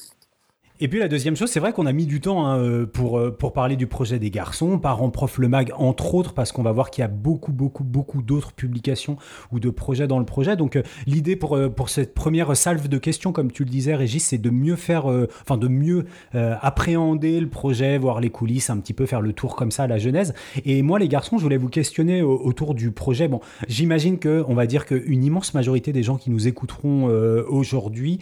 Et 0.83 0.87
puis 0.87 0.97
la 0.97 1.07
deuxième 1.07 1.35
chose, 1.35 1.51
c'est 1.51 1.59
vrai 1.59 1.73
qu'on 1.73 1.85
a 1.85 1.91
mis 1.91 2.07
du 2.07 2.21
temps 2.21 2.47
hein, 2.47 2.57
euh, 2.57 2.87
pour, 2.87 3.19
euh, 3.19 3.29
pour 3.29 3.53
parler 3.53 3.75
du 3.75 3.85
projet 3.85 4.17
des 4.17 4.31
garçons, 4.31 4.79
parents 4.79 5.11
prof 5.11 5.37
le 5.37 5.47
mag 5.47 5.71
entre 5.77 6.15
autres, 6.15 6.33
parce 6.33 6.51
qu'on 6.51 6.63
va 6.63 6.71
voir 6.71 6.89
qu'il 6.89 7.03
y 7.03 7.05
a 7.05 7.07
beaucoup, 7.07 7.51
beaucoup, 7.51 7.83
beaucoup 7.83 8.23
d'autres 8.23 8.51
publications 8.51 9.15
ou 9.51 9.59
de 9.59 9.69
projets 9.69 10.07
dans 10.07 10.17
le 10.17 10.25
projet. 10.25 10.55
Donc 10.55 10.75
euh, 10.75 10.81
l'idée 11.05 11.35
pour, 11.35 11.55
pour 11.75 11.89
cette 11.89 12.15
première 12.15 12.57
salve 12.57 12.87
de 12.87 12.97
questions, 12.97 13.31
comme 13.31 13.51
tu 13.51 13.63
le 13.63 13.69
disais 13.69 13.93
Régis, 13.93 14.23
c'est 14.23 14.39
de 14.39 14.49
mieux 14.49 14.75
faire, 14.75 15.05
enfin 15.41 15.57
de 15.57 15.67
mieux 15.67 16.05
appréhender 16.33 17.39
le 17.39 17.47
projet, 17.47 17.99
voir 17.99 18.19
les 18.19 18.31
coulisses, 18.31 18.71
un 18.71 18.79
petit 18.79 18.93
peu 18.93 19.05
faire 19.05 19.21
le 19.21 19.33
tour 19.33 19.55
comme 19.55 19.69
ça 19.69 19.83
à 19.83 19.87
la 19.87 19.99
genèse. 19.99 20.33
Et 20.65 20.81
moi 20.81 20.97
les 20.97 21.07
garçons, 21.07 21.37
je 21.37 21.43
voulais 21.43 21.57
vous 21.57 21.69
questionner 21.69 22.23
autour 22.23 22.73
du 22.73 22.89
projet. 22.89 23.27
Bon, 23.27 23.39
j'imagine 23.67 24.17
que 24.17 24.43
on 24.47 24.55
va 24.55 24.65
dire 24.65 24.87
qu'une 24.87 25.23
immense 25.23 25.53
majorité 25.53 25.93
des 25.93 26.01
gens 26.01 26.17
qui 26.17 26.31
nous 26.31 26.47
écouteront 26.47 27.05
aujourd'hui 27.47 28.19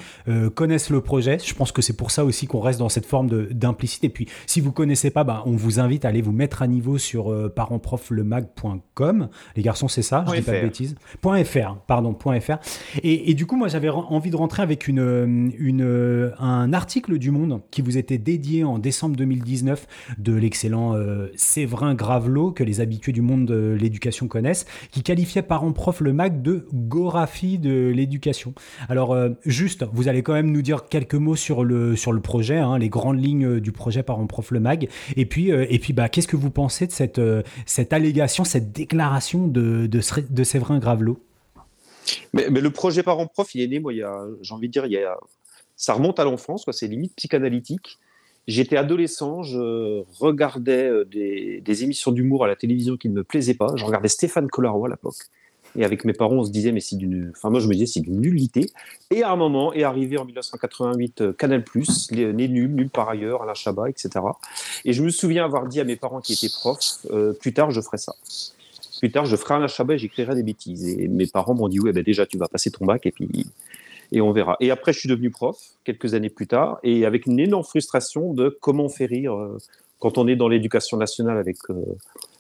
connaissent 0.56 0.90
le 0.90 1.00
projet. 1.00 1.38
Je 1.40 1.54
pense 1.54 1.72
que 1.72 1.82
c'est 1.82 1.96
pour 1.96 2.12
ça 2.12 2.26
aussi 2.26 2.49
qu'on 2.50 2.60
reste 2.60 2.80
dans 2.80 2.90
cette 2.90 3.06
forme 3.06 3.30
d'implicite. 3.52 4.04
Et 4.04 4.10
puis, 4.10 4.28
si 4.46 4.60
vous 4.60 4.72
connaissez 4.72 5.12
pas, 5.12 5.24
bah, 5.24 5.44
on 5.46 5.52
vous 5.52 5.80
invite 5.80 6.04
à 6.04 6.10
aller 6.10 6.22
vous 6.22 6.32
mettre 6.34 6.62
à 6.62 6.68
niveau 6.68 6.98
sur 6.98 7.32
euh, 7.32 7.48
parentproflemag.com. 7.50 9.30
Les 9.56 9.64
garçons, 9.64 9.88
c'est 9.88 10.02
ça, 10.02 10.26
je 10.28 10.36
dis 10.36 10.42
pas 10.42 10.54
de 10.54 10.62
bêtises. 10.62 10.96
.fr, 11.22 11.76
pardon, 11.88 12.14
.fr. 12.42 12.58
Et, 13.04 13.32
et 13.32 13.34
du 13.34 13.46
coup, 13.46 13.56
moi, 13.56 13.68
j'avais 13.68 13.90
envie 13.90 14.32
de 14.32 14.36
rentrer 14.36 14.64
avec 14.64 14.88
une, 14.88 15.54
une, 15.58 16.32
un 16.40 16.74
article 16.74 17.18
du 17.18 17.32
Monde 17.32 17.62
qui 17.72 17.82
vous 17.82 17.98
était 17.98 18.18
dédié 18.18 18.64
en 18.64 18.80
décembre 18.80 19.16
2019 19.16 19.88
de 20.18 20.34
l'excellent 20.34 20.96
euh, 20.96 21.28
Séverin 21.36 21.94
Gravelot, 21.96 22.52
que 22.52 22.64
les 22.64 22.82
habitués 22.82 23.12
du 23.12 23.22
monde 23.22 23.46
de 23.46 23.78
l'éducation 23.80 24.28
connaissent, 24.28 24.66
qui 24.92 25.04
qualifiait 25.04 25.42
Parents 25.42 25.72
Prof 25.72 26.02
le 26.02 26.14
Mag 26.14 26.42
de 26.42 26.68
Goraphie 26.74 27.58
de 27.58 27.92
l'éducation. 27.94 28.54
Alors, 28.88 29.14
euh, 29.14 29.30
juste, 29.46 29.86
vous 29.94 30.08
allez 30.08 30.24
quand 30.24 30.34
même 30.34 30.52
nous 30.52 30.62
dire 30.62 30.86
quelques 30.90 31.16
mots 31.16 31.36
sur 31.36 31.64
le, 31.64 31.96
sur 31.96 32.12
le 32.12 32.22
projet 32.22 32.39
Hein, 32.50 32.78
les 32.78 32.90
grandes 32.90 33.24
lignes 33.24 33.46
euh, 33.46 33.62
du 33.62 33.72
projet 33.72 34.04
par 34.04 34.26
Prof 34.28 34.52
le 34.52 34.60
Mag. 34.60 34.90
Et 35.16 35.26
puis, 35.26 35.52
euh, 35.52 35.66
et 35.70 35.80
puis 35.80 35.94
bah, 35.94 36.10
qu'est-ce 36.10 36.28
que 36.28 36.36
vous 36.36 36.52
pensez 36.52 36.88
de 36.88 36.92
cette, 36.92 37.20
euh, 37.20 37.44
cette 37.66 37.94
allégation, 37.94 38.44
cette 38.44 38.72
déclaration 38.72 39.48
de, 39.48 39.88
de, 39.88 40.44
Séverin 40.44 40.80
Gravelot? 40.80 41.20
Mais, 42.34 42.50
le 42.50 42.70
projet 42.70 43.04
Parents 43.04 43.28
Prof, 43.28 43.54
il 43.56 43.62
est 43.62 43.68
né, 43.68 43.80
moi, 43.80 43.94
j'ai 43.94 44.54
envie 44.54 44.68
de 44.68 44.72
dire, 44.72 44.86
il 44.86 44.94
y 44.94 44.98
a, 44.98 45.18
ça 45.76 45.94
remonte 45.94 46.20
à 46.20 46.24
l'enfance, 46.24 46.66
c'est 46.72 46.88
limite 46.88 47.16
psychanalytique. 47.16 48.00
J'étais 48.48 48.78
adolescent, 48.78 49.44
je 49.44 50.04
regardais 50.20 50.90
des, 51.06 51.62
des 51.62 51.84
émissions 51.84 52.12
d'humour 52.12 52.46
à 52.46 52.48
la 52.48 52.56
télévision 52.56 52.98
qui 52.98 53.10
ne 53.10 53.14
me 53.14 53.24
plaisaient 53.24 53.54
pas. 53.54 53.76
Je 53.76 53.86
regardais 53.86 54.08
Stéphane 54.08 54.48
Collaro 54.48 54.86
à 54.86 54.90
l'époque. 54.90 55.30
Et 55.78 55.86
avec 55.86 56.06
mes 56.06 56.14
parents, 56.14 56.36
on 56.36 56.44
se 56.44 56.52
disait, 56.52 56.72
mais 56.72 56.80
c'est 56.80 56.96
d'une. 56.96 57.32
Enfin, 57.36 57.50
moi, 57.50 57.60
je 57.60 57.68
me 57.68 57.74
disais, 57.74 57.86
c'est 57.86 58.00
d'une 58.00 58.20
nullité. 58.20 58.72
Et 59.12 59.24
à 59.24 59.32
un 59.32 59.36
moment, 59.36 59.74
est 59.74 59.84
arrivé 59.84 60.18
en 60.18 60.26
1988 60.26 61.22
euh, 61.22 61.34
Canal, 61.34 61.64
les 62.12 62.48
nuls, 62.48 62.74
nuls 62.74 62.90
par 62.90 63.10
ailleurs, 63.10 63.44
Alain 63.44 63.54
Chabat, 63.54 63.90
etc. 63.90 64.10
Et 64.86 64.94
je 64.94 65.04
me 65.04 65.10
souviens 65.10 65.46
avoir 65.46 65.68
dit 65.68 65.80
à 65.80 65.84
mes 65.84 65.96
parents 65.96 66.22
qui 66.22 66.34
étaient 66.34 66.54
profs, 66.54 67.06
euh, 67.12 67.34
plus 67.34 67.54
tard, 67.54 67.72
je 67.72 67.82
ferai 67.82 67.98
ça. 67.98 68.14
Plus 69.00 69.12
tard, 69.12 69.26
je 69.26 69.36
ferai 69.36 69.56
Alain 69.56 69.68
Chabat 69.68 69.96
et 69.96 69.98
j'écrirai 69.98 70.36
des 70.36 70.44
bêtises. 70.44 70.88
Et 70.88 71.08
mes 71.08 71.28
parents 71.28 71.54
m'ont 71.54 71.70
dit, 71.70 71.80
oui, 71.80 71.92
ben 71.92 72.04
déjà, 72.04 72.26
tu 72.26 72.38
vas 72.38 72.48
passer 72.48 72.72
ton 72.72 72.86
bac 72.86 73.06
et 73.06 73.12
puis. 73.12 73.46
Et 74.12 74.22
on 74.22 74.32
verra. 74.32 74.58
Et 74.60 74.72
après, 74.72 74.92
je 74.92 75.00
suis 75.00 75.10
devenu 75.10 75.30
prof, 75.30 75.56
quelques 75.84 76.16
années 76.16 76.32
plus 76.32 76.48
tard, 76.48 76.80
et 76.82 77.06
avec 77.06 77.28
une 77.28 77.40
énorme 77.40 77.64
frustration 77.64 78.34
de 78.34 78.58
comment 78.60 78.86
on 78.86 78.90
fait 78.90 79.06
rire 79.06 79.36
euh, 79.36 79.60
quand 80.00 80.18
on 80.18 80.28
est 80.28 80.36
dans 80.36 80.48
l'éducation 80.48 80.98
nationale 80.98 81.38
avec 81.38 81.58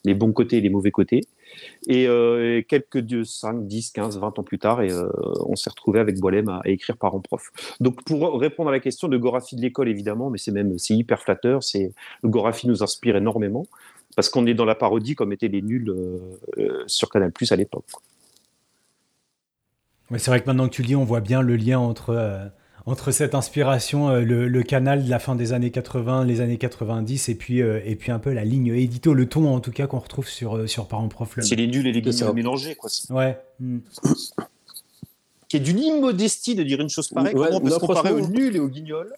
les 0.06 0.14
bons 0.14 0.32
côtés 0.32 0.58
et 0.58 0.62
les 0.62 0.70
mauvais 0.70 0.92
côtés. 0.92 1.22
Et, 1.88 2.08
euh, 2.08 2.62
quelques 2.68 3.26
5, 3.26 3.68
10, 3.68 3.92
15, 3.92 4.20
20 4.20 4.40
ans 4.40 4.44
plus 4.44 4.60
tard, 4.60 4.82
et, 4.82 4.92
euh, 4.92 5.10
on 5.46 5.56
s'est 5.56 5.70
retrouvé 5.70 6.00
avec 6.00 6.20
Boilem 6.20 6.50
à, 6.50 6.62
écrire 6.66 6.98
parents 6.98 7.20
prof. 7.20 7.52
Donc 7.80 8.04
pour 8.04 8.40
répondre 8.40 8.70
à 8.70 8.72
la 8.72 8.80
question 8.80 9.08
de 9.08 9.18
Gorafi 9.18 9.56
de 9.56 9.62
l'école, 9.62 9.90
évidemment, 9.90 10.30
mais 10.30 10.38
c'est 10.38 10.52
même 10.52 10.78
c'est 10.78 10.96
hyper 10.96 11.22
flatteur. 11.22 11.64
C'est 11.64 11.92
le 12.24 12.30
Gorafi 12.30 12.68
nous 12.68 12.84
inspire 12.84 13.16
énormément 13.16 13.66
parce 14.16 14.30
qu'on 14.30 14.46
est 14.46 14.54
dans 14.54 14.66
la 14.66 14.76
parodie 14.76 15.16
comme 15.16 15.32
étaient 15.34 15.48
les 15.48 15.62
nuls 15.62 15.90
euh, 15.90 16.84
sur 16.88 17.10
Canal 17.10 17.32
Plus 17.32 17.52
à 17.52 17.56
l'époque. 17.56 17.86
c'est 20.18 20.32
vrai 20.32 20.42
que 20.42 20.46
maintenant 20.46 20.68
que 20.68 20.74
tu 20.74 20.82
le 20.82 20.88
dis, 20.88 20.96
on 20.96 21.06
voit 21.06 21.22
bien 21.22 21.42
le 21.42 21.56
lien 21.56 21.80
entre 21.80 22.52
entre 22.86 23.12
cette 23.12 23.36
inspiration, 23.36 24.10
euh, 24.10 24.22
le, 24.22 24.64
canal 24.64 25.04
de 25.04 25.10
la 25.10 25.20
fin 25.20 25.36
des 25.36 25.54
années 25.54 25.72
80, 25.72 26.26
les 26.26 26.42
années 26.42 26.58
90, 26.58 27.30
et 27.30 27.36
puis, 27.36 27.62
euh, 27.62 27.82
et 27.86 27.96
puis 27.96 28.12
un 28.12 28.20
peu 28.20 28.34
la 28.34 28.46
ligne 28.46 28.74
édito, 28.76 29.14
le 29.14 29.28
ton 29.28 29.54
en 29.54 29.60
tout 29.60 29.72
cas 29.72 29.88
qu'on 29.88 30.00
retrouve 30.00 30.28
sur, 30.28 30.58
euh, 30.58 30.68
sur 30.68 30.88
Parents 30.88 31.08
Prof. 31.08 31.38
C'est 31.42 31.56
les 31.56 31.68
nuls 31.68 31.88
et 31.88 31.92
les 31.92 32.02
guignols 32.02 32.34
mélangés, 32.34 32.76
quoi. 32.76 32.90
Ouais. 33.10 33.38
Hmm. 33.60 33.80
qui 35.50 35.58
est 35.58 35.60
d'une 35.60 35.80
immodestie 35.80 36.54
de 36.54 36.62
dire 36.62 36.80
une 36.80 36.90
chose 36.90 37.10
pareille. 37.10 37.34
Comment 37.34 37.50
on 37.54 37.60
peut 37.60 37.72
se 37.72 37.80
comparer 37.80 38.14
aux 38.14 38.22
nuls 38.22 38.56
et 38.56 38.60
aux 38.60 38.68
guignols 38.68 39.12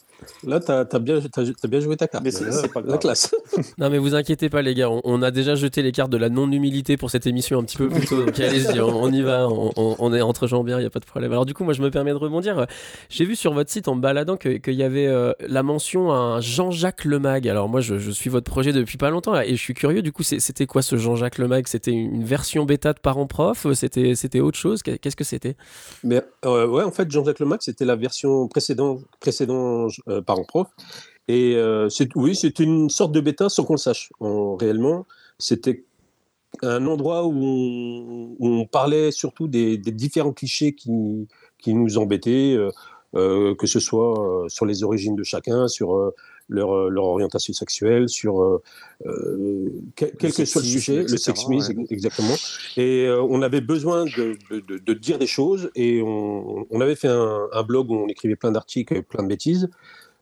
Là, 0.43 0.59
tu 0.59 0.71
as, 0.71 0.99
bien, 0.99 1.19
bien 1.67 1.79
joué 1.79 1.97
ta 1.97 2.07
carte. 2.07 2.23
Mais 2.23 2.31
c'est 2.31 2.71
pas 2.71 2.81
la 2.81 2.97
classe. 2.97 3.35
non, 3.77 3.89
mais 3.89 3.97
vous 3.97 4.15
inquiétez 4.15 4.49
pas, 4.49 4.61
les 4.61 4.73
gars. 4.73 4.89
On, 4.89 5.21
a 5.21 5.31
déjà 5.31 5.55
jeté 5.55 5.81
les 5.81 5.91
cartes 5.91 6.11
de 6.11 6.17
la 6.17 6.29
non-humilité 6.29 6.95
pour 6.95 7.09
cette 7.09 7.27
émission 7.27 7.59
un 7.59 7.63
petit 7.63 7.77
peu 7.77 7.89
plus 7.89 8.05
tôt. 8.05 8.23
Donc 8.23 8.39
allez-y, 8.39 8.79
on, 8.79 9.11
y 9.11 9.21
va. 9.21 9.47
On, 9.49 10.13
est 10.13 10.21
entre 10.21 10.47
gens 10.47 10.63
bien, 10.63 10.77
il 10.77 10.81
n'y 10.81 10.87
a 10.87 10.89
pas 10.89 10.99
de 10.99 11.05
problème. 11.05 11.31
Alors, 11.31 11.45
du 11.45 11.53
coup, 11.53 11.63
moi, 11.63 11.73
je 11.73 11.81
me 11.81 11.91
permets 11.91 12.11
de 12.11 12.17
rebondir. 12.17 12.65
J'ai 13.09 13.25
vu 13.25 13.35
sur 13.35 13.53
votre 13.53 13.69
site 13.69 13.87
en 13.87 13.95
me 13.95 14.01
baladant 14.01 14.37
qu'il 14.37 14.73
y 14.73 14.83
avait 14.83 15.07
euh, 15.07 15.33
la 15.47 15.63
mention 15.63 16.11
à 16.11 16.39
Jean-Jacques 16.39 17.03
Lemag. 17.03 17.47
Alors, 17.47 17.67
moi, 17.67 17.81
je, 17.81 18.11
suis 18.11 18.29
votre 18.29 18.49
projet 18.49 18.71
depuis 18.71 18.97
pas 18.97 19.09
longtemps 19.09 19.39
et 19.39 19.51
je 19.51 19.61
suis 19.61 19.73
curieux. 19.73 20.01
Du 20.01 20.13
coup, 20.13 20.23
c'était 20.23 20.65
quoi 20.65 20.81
ce 20.81 20.95
Jean-Jacques 20.95 21.39
Lemag? 21.39 21.67
C'était 21.67 21.91
une 21.91 22.23
version 22.23 22.65
bêta 22.65 22.93
de 22.93 22.99
parents 22.99 23.27
prof? 23.27 23.67
C'était 23.73 24.39
autre 24.39 24.57
chose? 24.57 24.81
Qu'est-ce 24.83 25.15
que 25.15 25.23
c'était? 25.23 25.55
Mais 26.03 26.20
euh, 26.45 26.67
ouais, 26.67 26.83
en 26.83 26.91
fait, 26.91 27.09
Jean-Jacques 27.09 27.39
Lemag, 27.39 27.59
c'était 27.61 27.85
la 27.85 27.95
version 27.95 28.47
précédente, 28.47 29.01
précédent, 29.19 29.87
euh, 30.07 30.21
parents-prof. 30.21 30.67
Et 31.27 31.55
euh, 31.55 31.87
oui, 32.15 32.35
c'était 32.35 32.63
une 32.63 32.89
sorte 32.89 33.11
de 33.11 33.21
bêta 33.21 33.47
sans 33.49 33.63
qu'on 33.63 33.73
le 33.73 33.77
sache. 33.77 34.11
réellement, 34.19 35.05
c'était 35.39 35.85
un 36.61 36.85
endroit 36.87 37.25
où 37.25 38.35
on, 38.39 38.65
parlait 38.65 39.11
surtout 39.11 39.47
des, 39.47 39.77
différents 39.77 40.33
clichés 40.33 40.73
qui, 40.75 41.27
qui 41.59 41.73
nous 41.73 41.97
embêtaient, 41.97 42.53
euh, 42.55 42.69
euh, 43.15 43.55
que 43.55 43.67
ce 43.67 43.79
soit 43.79 44.45
sur 44.49 44.65
les 44.65 44.83
origines 44.83 45.15
de 45.15 45.23
chacun, 45.23 45.67
sur 45.67 46.11
leur, 46.51 46.89
leur, 46.89 47.05
orientation 47.05 47.53
sexuelle, 47.53 48.07
sur 48.09 48.61
quel, 49.95 50.11
que 50.15 50.45
soit 50.45 50.61
le 50.61 50.67
sujet, 50.67 51.03
le 51.03 51.17
sexisme, 51.17 51.85
exactement. 51.89 52.35
Et 52.77 53.09
on 53.09 53.41
avait 53.41 53.61
besoin 53.61 54.05
de, 54.05 54.37
de, 54.51 54.93
dire 54.93 55.17
des 55.17 55.27
choses 55.27 55.71
et 55.75 56.01
on, 56.03 56.67
on 56.69 56.81
avait 56.81 56.95
fait 56.95 57.07
un, 57.07 57.47
un, 57.51 57.63
blog 57.63 57.89
où 57.89 57.95
on 57.95 58.07
écrivait 58.07 58.35
plein 58.35 58.51
d'articles, 58.51 59.01
plein 59.03 59.23
de 59.23 59.27
bêtises. 59.29 59.69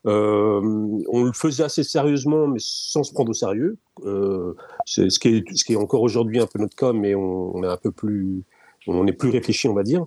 Euh, 0.05 1.01
on 1.09 1.23
le 1.23 1.33
faisait 1.33 1.63
assez 1.63 1.83
sérieusement, 1.83 2.47
mais 2.47 2.59
sans 2.59 3.03
se 3.03 3.13
prendre 3.13 3.31
au 3.31 3.33
sérieux. 3.33 3.77
Euh, 4.05 4.53
c'est 4.85 5.09
ce 5.09 5.19
qui 5.19 5.29
est, 5.29 5.55
ce 5.55 5.65
qui 5.65 5.73
est 5.73 5.77
encore 5.77 6.01
aujourd'hui 6.01 6.39
un 6.39 6.47
peu 6.47 6.59
notre 6.59 6.75
cas, 6.75 6.93
mais 6.93 7.15
on, 7.15 7.63
est 7.63 7.67
un 7.67 7.77
peu 7.77 7.91
plus, 7.91 8.43
on 8.87 9.05
est 9.07 9.13
plus 9.13 9.29
réfléchi, 9.29 9.67
on 9.67 9.73
va 9.73 9.83
dire. 9.83 10.05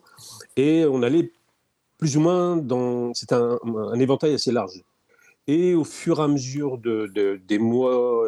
Et 0.57 0.85
on 0.87 1.03
allait 1.03 1.33
plus 1.99 2.17
ou 2.17 2.21
moins 2.21 2.57
dans, 2.57 3.13
c'est 3.15 3.33
un, 3.33 3.59
éventail 3.95 4.35
assez 4.35 4.53
large. 4.53 4.83
Et 5.47 5.75
au 5.75 5.85
fur 5.85 6.21
et 6.21 6.23
à 6.23 6.29
mesure 6.29 6.79
de, 6.79 7.41
des 7.47 7.59
mois 7.59 8.27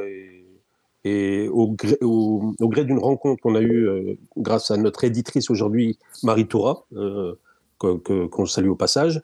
et, 1.05 1.49
au 1.49 1.69
gré, 1.71 2.85
d'une 2.85 2.99
rencontre 2.99 3.43
qu'on 3.43 3.55
a 3.55 3.61
eue 3.61 3.89
euh, 3.89 4.15
grâce 4.37 4.71
à 4.71 4.77
notre 4.77 5.05
éditrice 5.05 5.51
aujourd'hui, 5.51 5.99
Marie 6.23 6.49
Toura, 6.49 6.87
qu'on 7.79 8.47
salue 8.47 8.69
au 8.69 8.75
passage, 8.75 9.21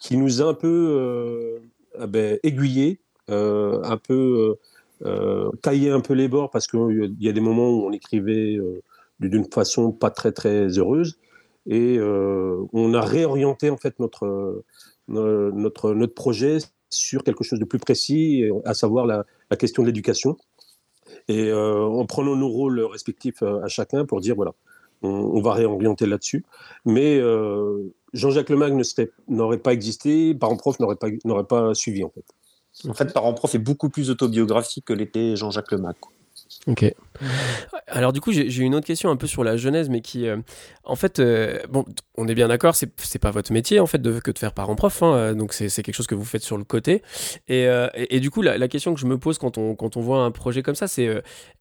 qui 0.00 0.16
nous 0.16 0.42
a 0.42 0.46
un 0.46 0.54
peu 0.54 1.60
euh, 1.98 2.06
ben, 2.06 2.38
aiguillé, 2.42 3.00
euh, 3.30 3.80
un 3.84 3.96
peu 3.96 4.56
euh, 5.04 5.50
taillé 5.62 5.90
un 5.90 6.00
peu 6.00 6.14
les 6.14 6.28
bords 6.28 6.50
parce 6.50 6.66
qu'il 6.66 7.14
y 7.20 7.28
a 7.28 7.32
des 7.32 7.40
moments 7.40 7.70
où 7.70 7.86
on 7.86 7.92
écrivait 7.92 8.58
d'une 9.20 9.44
façon 9.44 9.92
pas 9.92 10.10
très 10.10 10.32
très 10.32 10.66
heureuse. 10.78 11.18
Et 11.66 11.98
on 12.00 12.94
a 12.94 13.00
réorienté 13.02 13.70
en 13.70 13.76
fait 13.76 13.98
notre 14.00 14.64
notre 15.08 15.92
notre 15.92 16.14
projet 16.14 16.58
sur 16.90 17.24
quelque 17.24 17.44
chose 17.44 17.58
de 17.58 17.64
plus 17.64 17.78
précis, 17.78 18.44
à 18.64 18.74
savoir 18.74 19.06
la, 19.06 19.24
question 19.56 19.82
de 19.82 19.88
l'éducation 19.88 20.36
et 21.28 21.52
en 21.52 22.04
prenant 22.06 22.36
nos 22.36 22.48
rôles 22.48 22.80
respectifs 22.80 23.42
à 23.42 23.68
chacun 23.68 24.04
pour 24.04 24.20
dire 24.20 24.36
voilà 24.36 24.52
on, 25.02 25.40
va 25.40 25.54
réorienter 25.54 26.06
là-dessus 26.06 26.44
mais 26.84 27.20
Jean-Jacques 28.12 28.50
Lemagne 28.50 28.80
n'aurait 29.28 29.58
pas 29.58 29.72
existé, 29.72 30.34
Parent 30.34 30.56
Prof 30.56 30.78
n'aurait 30.80 30.96
pas, 30.96 31.08
pas 31.44 31.74
suivi 31.74 32.04
en 32.04 32.10
fait. 32.10 32.24
En 32.88 32.94
fait, 32.94 33.12
Parent 33.12 33.34
Prof 33.34 33.54
est 33.54 33.58
beaucoup 33.58 33.90
plus 33.90 34.10
autobiographique 34.10 34.84
que 34.86 34.92
l'était 34.92 35.36
Jean-Jacques 35.36 35.72
Lemagne. 35.72 35.94
Ok. 36.66 36.94
Alors 37.86 38.12
du 38.12 38.20
coup, 38.20 38.32
j'ai 38.32 38.62
une 38.62 38.74
autre 38.74 38.86
question 38.86 39.10
un 39.10 39.16
peu 39.16 39.26
sur 39.26 39.44
la 39.44 39.56
genèse, 39.56 39.88
mais 39.88 40.00
qui, 40.00 40.26
euh, 40.28 40.36
en 40.84 40.94
fait, 40.94 41.18
euh, 41.18 41.58
bon, 41.70 41.84
on 42.16 42.28
est 42.28 42.34
bien 42.34 42.48
d'accord, 42.48 42.74
c'est 42.74 43.18
pas 43.18 43.30
votre 43.30 43.52
métier 43.52 43.80
en 43.80 43.86
fait 43.86 44.00
que 44.20 44.30
de 44.30 44.38
faire 44.38 44.52
parent-prof, 44.52 45.02
hein, 45.02 45.14
euh, 45.14 45.34
donc 45.34 45.52
c'est 45.52 45.68
quelque 45.82 45.94
chose 45.94 46.06
que 46.06 46.14
vous 46.14 46.24
faites 46.24 46.42
sur 46.42 46.58
le 46.58 46.64
côté. 46.64 47.02
Et, 47.48 48.20
du 48.20 48.30
coup, 48.30 48.42
la, 48.42 48.68
question 48.68 48.94
que 48.94 49.00
je 49.00 49.06
me 49.06 49.18
pose 49.18 49.38
quand 49.38 49.58
on 49.58 49.74
quand 49.74 49.96
on 49.96 50.00
voit 50.00 50.22
un 50.22 50.30
projet 50.30 50.62
comme 50.62 50.74
ça, 50.74 50.86
c'est 50.86 51.08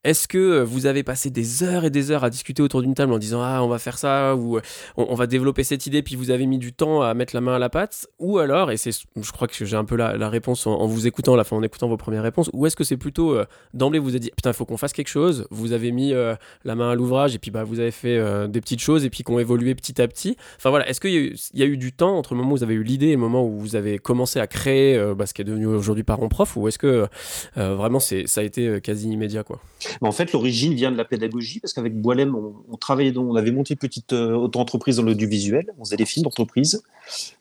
est-ce 0.03 0.27
que 0.27 0.62
vous 0.62 0.85
avez 0.85 1.03
passé 1.03 1.29
des 1.29 1.63
heures 1.63 1.85
et 1.85 1.89
des 1.89 2.12
heures 2.12 2.23
à 2.23 2.29
discuter 2.29 2.62
autour 2.62 2.81
d'une 2.81 2.93
table 2.93 3.13
en 3.13 3.17
disant 3.17 3.41
ah 3.41 3.63
on 3.63 3.67
va 3.67 3.79
faire 3.79 3.97
ça 3.97 4.35
ou 4.35 4.59
on, 4.97 5.15
va 5.15 5.27
développer 5.27 5.63
cette 5.63 5.85
idée, 5.88 6.03
puis 6.03 6.15
vous 6.15 6.29
avez 6.29 6.45
mis 6.45 6.57
du 6.57 6.73
temps 6.73 7.01
à 7.01 7.13
mettre 7.13 7.33
la 7.35 7.41
main 7.41 7.55
à 7.55 7.59
la 7.59 7.69
pâte, 7.69 8.07
ou 8.19 8.38
alors, 8.38 8.71
et 8.71 8.77
c'est, 8.77 8.91
je 8.91 9.31
crois 9.31 9.47
que 9.47 9.65
j'ai 9.65 9.77
un 9.77 9.85
peu 9.85 9.95
la, 9.95 10.29
réponse 10.29 10.67
en, 10.67 10.85
vous 10.85 11.07
écoutant, 11.07 11.35
la 11.35 11.43
en 11.49 11.63
écoutant 11.63 11.88
vos 11.88 11.97
premières 11.97 12.23
réponses, 12.23 12.49
ou 12.53 12.67
est-ce 12.67 12.75
que 12.75 12.83
c'est 12.83 12.97
plutôt 12.97 13.38
d'emblée 13.73 13.99
vous 13.99 14.09
avez 14.09 14.19
dit 14.19 14.31
putain 14.35 14.51
il 14.51 14.53
faut 14.53 14.65
qu'on 14.65 14.77
fasse 14.77 14.88
quelque 14.93 15.08
chose, 15.10 15.47
vous 15.52 15.71
avez 15.71 15.91
mis 15.91 16.13
euh, 16.13 16.36
la 16.65 16.75
main 16.75 16.91
à 16.91 16.95
l'ouvrage 16.95 17.36
et 17.36 17.39
puis 17.39 17.52
bah 17.52 17.63
vous 17.63 17.80
avez 17.80 17.91
fait 17.91 18.17
euh, 18.17 18.47
des 18.47 18.62
petites 18.62 18.80
choses 18.82 19.06
et 19.06 19.10
puis 19.10 19.23
qui 19.23 19.32
ont 19.32 19.39
évolué 19.39 19.75
petit 19.75 20.02
à 20.02 20.08
petit. 20.08 20.36
Enfin 20.58 20.69
voilà, 20.69 20.88
est-ce 20.89 20.99
qu'il 21.02 21.12
y, 21.54 21.62
a 21.63 21.65
eu- 21.65 21.78
du 21.78 21.93
temps 21.93 22.17
entre 22.17 22.34
le 22.34 22.39
moment 22.39 22.54
où 22.54 22.58
vous 22.58 22.63
avez 22.63 22.73
eu 22.73 22.84
l'idée 22.84 23.08
et 23.08 23.12
le 23.13 23.17
moment 23.17 23.45
où 23.45 23.58
vous 23.60 23.75
avez 23.75 23.99
commencé 23.99 24.39
à 24.39 24.47
créer 24.47 24.97
euh, 24.97 25.15
bah, 25.15 25.25
ce 25.25 25.34
qui 25.34 25.41
est 25.41 25.45
devenu 25.45 25.65
aujourd'hui 25.67 26.04
parent 26.04 26.28
prof, 26.30 26.56
ou 26.58 26.67
est-ce 26.67 26.78
que 26.78 27.08
vraiment 27.56 27.99
ça 27.99 28.15
a 28.38 28.43
été 28.43 28.80
quasi 28.82 29.10
immédiat 29.10 29.43
quoi? 29.43 29.60
En 30.02 30.12
fait, 30.12 30.32
l'origine 30.34 30.73
vient 30.73 30.91
de 30.91 30.97
la 30.97 31.06
pédagogie, 31.06 31.60
parce 31.60 31.73
qu'avec 31.73 31.95
Boilem, 31.95 32.36
on, 32.36 32.78
travaillait, 32.78 33.12
dans- 33.12 33.23
on 33.23 33.36
avait 33.36 33.52
monté 33.52 33.73
une 33.73 33.78
petite 33.80 34.13
auto-entreprise 34.13 34.97
dans 34.97 35.04
l'audiovisuel, 35.04 35.65
on 35.78 35.86
faisait 35.86 35.97
des 35.97 36.06
films 36.06 36.23
d'entreprise. 36.23 36.82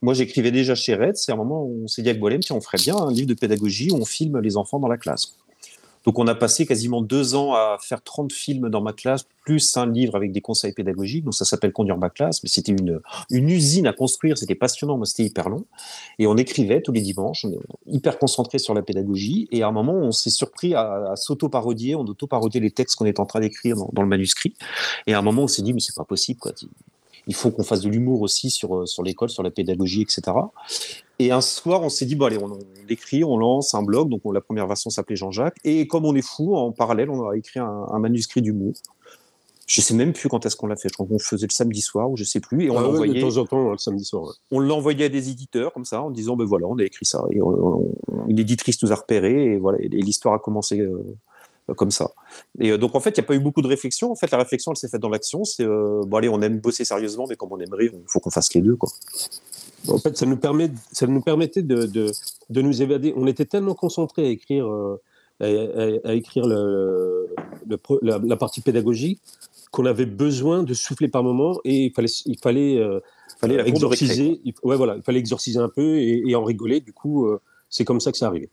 Moi, 0.03 0.15
j'écrivais 0.15 0.51
déjà 0.51 0.75
chez 0.75 0.95
Red, 0.95 1.17
c'est 1.17 1.33
un 1.33 1.37
moment 1.37 1.63
où 1.65 1.85
on 1.85 1.89
s'est 1.89 2.03
dit 2.03 2.09
avec 2.09 2.21
Boilem, 2.21 2.41
tiens, 2.41 2.57
on 2.57 2.61
ferait 2.61 2.79
bien 2.79 2.97
un 2.97 3.11
livre 3.13 3.27
de 3.29 3.35
pédagogie 3.35 3.91
où 3.91 3.97
on 3.97 4.05
filme 4.05 4.41
les 4.41 4.57
enfants 4.57 4.79
dans 4.79 4.89
la 4.89 4.97
classe. 4.99 5.35
Donc, 6.09 6.19
on 6.19 6.27
a 6.27 6.35
passé 6.35 6.65
quasiment 6.65 7.03
deux 7.03 7.35
ans 7.35 7.53
à 7.53 7.77
faire 7.83 8.03
30 8.03 8.33
films 8.33 8.71
dans 8.71 8.81
ma 8.81 8.95
classe, 8.95 9.27
plus 9.45 9.77
un 9.77 9.85
livre 9.85 10.17
avec 10.17 10.33
des 10.33 10.41
conseils 10.41 10.73
pédagogiques. 10.73 11.23
Donc, 11.23 11.35
ça 11.35 11.45
s'appelle 11.45 11.71
Conduire 11.71 11.99
ma 11.99 12.09
classe, 12.09 12.43
mais 12.43 12.49
c'était 12.49 12.73
une, 12.73 13.03
usine 13.31 13.87
à 13.87 13.93
construire, 13.93 14.39
c'était 14.39 14.55
passionnant, 14.55 14.97
moi, 14.97 15.05
c'était 15.05 15.25
hyper 15.25 15.51
long. 15.51 15.67
Et 16.19 16.27
on 16.27 16.39
écrivait 16.39 16.81
tous 16.81 16.93
les 16.93 17.03
dimanches, 17.03 17.45
on 17.45 17.61
hyper 17.87 18.19
concentré 18.19 18.59
sur 18.59 18.73
la 18.73 18.81
pédagogie. 18.81 19.49
Et 19.53 19.63
à 19.63 19.69
un 19.69 19.71
moment, 19.71 19.93
on 19.93 20.11
s'est 20.11 20.31
surpris 20.31 20.75
à, 20.75 21.13
s'auto-parodier, 21.15 21.95
on 21.95 22.07
auto-parodiait 22.07 22.63
les 22.63 22.71
textes 22.71 22.97
qu'on 22.97 23.05
est 23.05 23.21
en 23.21 23.27
train 23.27 23.41
d'écrire 23.41 23.77
dans, 23.77 23.91
dans 23.93 24.01
le 24.01 24.09
manuscrit. 24.09 24.55
Et 25.07 25.13
à 25.13 25.19
un 25.19 25.23
moment, 25.23 25.43
on 25.43 25.47
s'est 25.47 25.61
dit, 25.61 25.75
mais 25.75 25.81
c'est 25.81 25.95
pas 25.95 26.05
possible, 26.05 26.41
quoi. 26.41 26.53
Il 27.29 27.35
faut 27.35 27.51
qu'on 27.53 27.63
fasse 27.63 27.83
de 27.83 27.89
l'humour 27.91 28.23
aussi 28.23 28.51
sur, 28.51 28.75
euh, 28.75 28.87
sur 28.87 29.03
l'école, 29.05 29.29
sur 29.31 29.43
la 29.45 29.51
pédagogie, 29.51 30.03
etc. 30.03 30.23
Et 31.21 31.31
un 31.31 31.41
soir, 31.41 31.83
on 31.83 31.89
s'est 31.89 32.07
dit, 32.07 32.17
bon, 32.17 32.25
allez, 32.27 32.39
on, 32.39 32.47
on 32.47 32.59
écrit, 32.89 33.23
on 33.23 33.37
lance 33.37 33.75
un 33.75 33.83
blog. 33.83 34.09
Donc, 34.09 34.23
on- 34.25 34.33
la 34.33 34.41
première 34.41 34.67
version 34.67 34.89
s'appelait 34.91 35.17
Jean-Jacques. 35.17 35.57
Et 35.65 35.87
comme 35.87 36.05
on 36.07 36.15
est 36.17 36.27
fou, 36.27 36.57
en 36.57 36.73
parallèle, 36.73 37.11
on 37.11 37.29
a 37.29 37.37
écrit 37.37 37.61
un, 37.61 37.87
un 37.93 37.99
manuscrit 37.99 38.41
d'humour. 38.43 38.73
Je 39.67 39.83
sais 39.83 39.93
même 39.93 40.15
plus 40.15 40.31
quand 40.31 40.47
est-ce 40.47 40.57
qu'on 40.57 40.67
l'a 40.69 40.77
fait. 40.77 40.89
Je 40.89 40.95
crois 40.95 41.07
qu'on 41.07 41.19
faisait 41.19 41.47
le 41.47 41.53
samedi 41.53 41.83
soir 41.83 42.11
ou 42.11 42.17
je 42.17 42.25
sais 42.25 42.41
plus. 42.41 42.65
Et 42.65 42.71
on 42.71 42.79
Ah 42.79 42.81
ouais, 42.81 42.89
l'envoyait 42.89 43.15
de 43.15 43.21
temps 43.21 43.37
en 43.37 43.45
temps, 43.45 43.69
hein, 43.69 43.73
le 43.73 43.77
samedi 43.79 44.05
soir. 44.07 44.23
ouais. 44.23 44.31
on 44.51 44.61
l'envoyait 44.61 45.05
à 45.05 45.09
des 45.11 45.29
éditeurs 45.29 45.75
comme 45.75 45.85
ça 45.85 46.01
en 46.03 46.11
disant 46.11 46.37
ben 46.37 46.47
voilà 46.47 46.67
on 46.67 46.79
a 46.79 46.85
écrit 46.85 47.05
ça 47.05 47.23
et 47.31 47.43
on- 47.43 47.49
on- 48.09 48.27
une 48.29 48.39
éditrice 48.39 48.83
nous 48.83 48.93
a 48.93 48.95
repéré 48.95 49.53
et 49.53 49.59
voilà 49.59 49.77
et 49.83 49.89
l'histoire 49.89 50.33
a 50.35 50.39
commencé 50.39 50.81
euh, 50.81 51.03
comme 51.77 51.91
ça 51.91 52.11
et 52.61 52.71
euh, 52.71 52.79
donc 52.79 52.95
en 52.95 53.01
fait 53.01 53.11
il 53.11 53.21
n'y 53.21 53.25
a 53.25 53.27
pas 53.27 53.35
eu 53.35 53.41
beaucoup 53.41 53.63
de 53.63 53.69
réflexion 53.69 54.11
en 54.11 54.15
fait 54.17 54.31
la 54.31 54.39
réflexion 54.39 54.73
elle 54.73 54.77
s'est 54.77 54.89
faite 54.89 55.01
dans 55.03 55.09
l'action 55.11 55.45
c'est 55.45 55.65
euh, 55.65 56.03
bon 56.07 56.17
allez 56.17 56.29
on 56.29 56.41
aime 56.41 56.59
bosser 56.61 56.85
sérieusement 56.85 57.27
mais 57.29 57.37
comme 57.37 57.53
on 57.53 57.59
aime 57.61 57.73
rire 57.75 57.93
il 57.95 58.01
faut 58.07 58.21
qu'on 58.21 58.31
fasse 58.31 58.53
les 58.55 58.61
deux 58.63 58.77
quoi 58.77 58.89
En 59.89 59.99
fait, 59.99 60.17
ça 60.17 60.27
nous, 60.27 60.37
permet, 60.37 60.71
ça 60.93 61.07
nous 61.07 61.21
permettait 61.23 61.63
de, 61.63 61.87
de, 61.87 62.11
de 62.51 62.63
nous 62.63 62.83
évader. 62.83 63.15
On 63.17 63.27
était 63.29 63.45
tellement 63.45 63.75
concentrés 63.75 64.27
à 64.27 64.29
écrire, 64.31 64.67
euh, 64.67 65.01
à, 65.41 65.45
à- 65.47 66.11
à 66.11 66.15
écrire 66.15 66.47
le, 66.47 67.29
la, 68.03 68.19
la 68.19 68.37
partie 68.37 68.61
pédagogique 68.61 69.21
qu'on 69.71 69.87
avait 69.87 70.05
besoin 70.07 70.65
de 70.65 70.75
souffler 70.75 71.07
par 71.09 71.23
moment 71.23 71.61
et 71.65 71.87
il 71.87 71.93
fallait, 71.93 72.09
il 72.27 72.39
fallait, 72.39 72.77
euh, 72.79 72.99
Fallait 73.41 73.55
exorciser. 73.69 74.41
il, 74.45 74.53
ouais, 74.65 74.77
voilà, 74.77 74.97
il 74.97 75.03
fallait 75.03 75.21
exorciser 75.21 75.61
un 75.61 75.69
peu 75.69 75.97
et, 75.99 76.25
et 76.27 76.35
en 76.35 76.43
rigoler. 76.43 76.81
Du 76.81 76.93
coup, 76.93 77.27
euh, 77.27 77.41
c'est 77.71 77.85
comme 77.85 78.01
ça 78.01 78.11
que 78.11 78.19
ça 78.19 78.27
arrivait. 78.27 78.51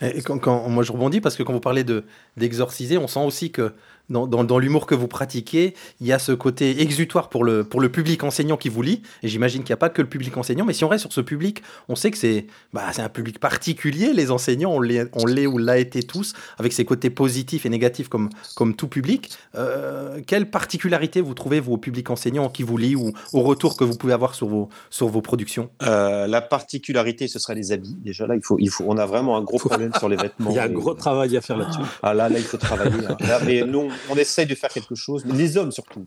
Et 0.00 0.22
quand, 0.22 0.38
quand- 0.38 0.68
moi, 0.68 0.82
je 0.82 0.92
rebondis 0.92 1.20
parce 1.20 1.36
que 1.36 1.42
quand 1.42 1.52
vous 1.52 1.60
parlez 1.60 1.84
de 1.84 2.04
d'exorciser, 2.36 2.98
on 2.98 3.06
sent 3.06 3.20
aussi 3.24 3.50
que 3.50 3.72
dans, 4.10 4.26
dans- 4.26 4.44
dans 4.44 4.58
l'humour 4.58 4.86
que 4.86 4.94
vous 4.94 5.08
pratiquez, 5.08 5.72
il 6.00 6.06
y 6.06 6.12
a 6.12 6.18
ce 6.18 6.32
côté 6.32 6.82
exutoire 6.82 7.30
pour 7.30 7.42
le, 7.42 7.64
pour 7.64 7.80
le 7.80 7.88
public 7.90 8.22
enseignant 8.22 8.58
qui 8.58 8.68
vous 8.68 8.82
lit. 8.82 9.00
Et 9.22 9.28
j'imagine 9.28 9.62
qu'il 9.62 9.70
n'y 9.70 9.74
a 9.74 9.78
pas 9.78 9.88
que 9.88 10.02
le 10.02 10.08
public 10.08 10.36
enseignant, 10.36 10.66
mais 10.66 10.74
si 10.74 10.84
on 10.84 10.88
reste 10.88 11.02
sur 11.02 11.12
ce 11.12 11.22
public, 11.22 11.62
on 11.88 11.94
sait 11.96 12.10
que 12.10 12.18
c'est 12.18 12.46
bah, 12.74 12.82
un 12.98 13.08
public 13.08 13.38
particulier. 13.40 14.12
Les 14.12 14.30
enseignants, 14.30 14.72
on 14.72 14.80
l'est 14.80 15.08
on 15.14 15.24
l'est 15.24 15.46
ou 15.46 15.56
l'a 15.56 15.78
été 15.78 16.02
tous, 16.02 16.34
avec 16.58 16.72
ses 16.74 16.84
côtés 16.84 17.08
positifs 17.08 17.64
et 17.64 17.70
négatifs 17.70 18.08
comme, 18.08 18.28
comme 18.56 18.74
tout 18.76 18.88
public. 18.88 19.30
Euh, 19.54 20.20
quelle 20.26 20.50
particularité 20.50 21.22
vous 21.22 21.32
trouvez, 21.34 21.60
vous, 21.60 21.72
au 21.72 21.78
public 21.78 22.10
enseignant 22.10 22.50
qui 22.50 22.62
vous 22.62 22.76
lit 22.76 22.96
ou 22.96 23.12
au 23.32 23.40
retour 23.42 23.76
que 23.76 23.84
vous 23.84 23.96
pouvez 23.96 24.12
avoir 24.12 24.34
sur 24.34 24.48
vos, 24.48 24.68
sur 24.90 25.08
vos 25.08 25.22
productions? 25.22 25.70
Euh, 25.82 26.26
la 26.26 26.42
particularité 26.42 27.26
ce 27.28 27.38
serait 27.38 27.54
les 27.54 27.72
habits 27.72 27.96
déjà 28.04 28.26
là 28.26 28.34
il 28.34 28.42
faut 28.42 28.56
il 28.58 28.68
faut 28.70 28.84
on 28.86 28.98
a 28.98 29.06
vraiment 29.06 29.36
un 29.38 29.42
gros 29.42 29.58
problème 29.58 29.83
sur 29.98 30.08
les 30.08 30.16
vêtements 30.16 30.50
Il 30.50 30.56
y 30.56 30.58
a 30.58 30.64
un 30.64 30.68
Et- 30.70 30.72
gros 30.72 30.94
travail 30.94 31.36
à 31.36 31.40
faire 31.40 31.56
là-dessus. 31.56 31.80
ah 32.02 32.14
là 32.14 32.28
là 32.28 32.38
il 32.38 32.44
faut 32.44 32.56
travailler 32.56 33.04
hein. 33.06 33.16
Là, 33.20 33.40
mais 33.44 33.62
nous 33.62 33.90
on 34.10 34.14
essaye 34.16 34.46
de 34.46 34.54
faire 34.54 34.70
quelque 34.70 34.94
chose 34.94 35.24
mais 35.24 35.34
les 35.34 35.56
hommes 35.56 35.72
surtout 35.72 36.06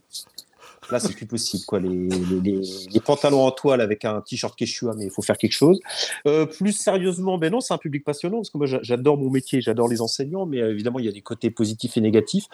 Là, 0.89 1.01
c'est 1.01 1.11
plus 1.13 1.25
possible, 1.25 1.65
quoi. 1.65 1.81
Les, 1.81 1.89
les, 1.89 2.39
les, 2.41 2.61
les 2.93 2.99
pantalons 3.01 3.41
en 3.45 3.51
toile 3.51 3.81
avec 3.81 4.05
un 4.05 4.21
t-shirt 4.21 4.55
Quechua, 4.57 4.93
mais 4.95 5.03
il 5.05 5.11
faut 5.11 5.21
faire 5.21 5.37
quelque 5.37 5.51
chose. 5.51 5.81
Euh, 6.27 6.45
plus 6.45 6.71
sérieusement, 6.71 7.37
ben 7.37 7.51
non, 7.51 7.59
c'est 7.59 7.73
un 7.73 7.77
public 7.77 8.05
passionnant 8.05 8.37
parce 8.37 8.51
que 8.51 8.57
moi, 8.57 8.67
j'a- 8.67 8.79
j'adore 8.83 9.17
mon 9.17 9.29
métier, 9.29 9.59
j'adore 9.59 9.89
les 9.89 9.99
enseignants, 9.99 10.45
mais 10.45 10.61
euh, 10.61 10.71
évidemment, 10.71 10.99
il 10.99 11.05
y 11.05 11.09
a 11.09 11.11
des 11.11 11.19
côtés 11.19 11.49
positifs 11.49 11.97
et 11.97 12.01
négatifs. 12.01 12.45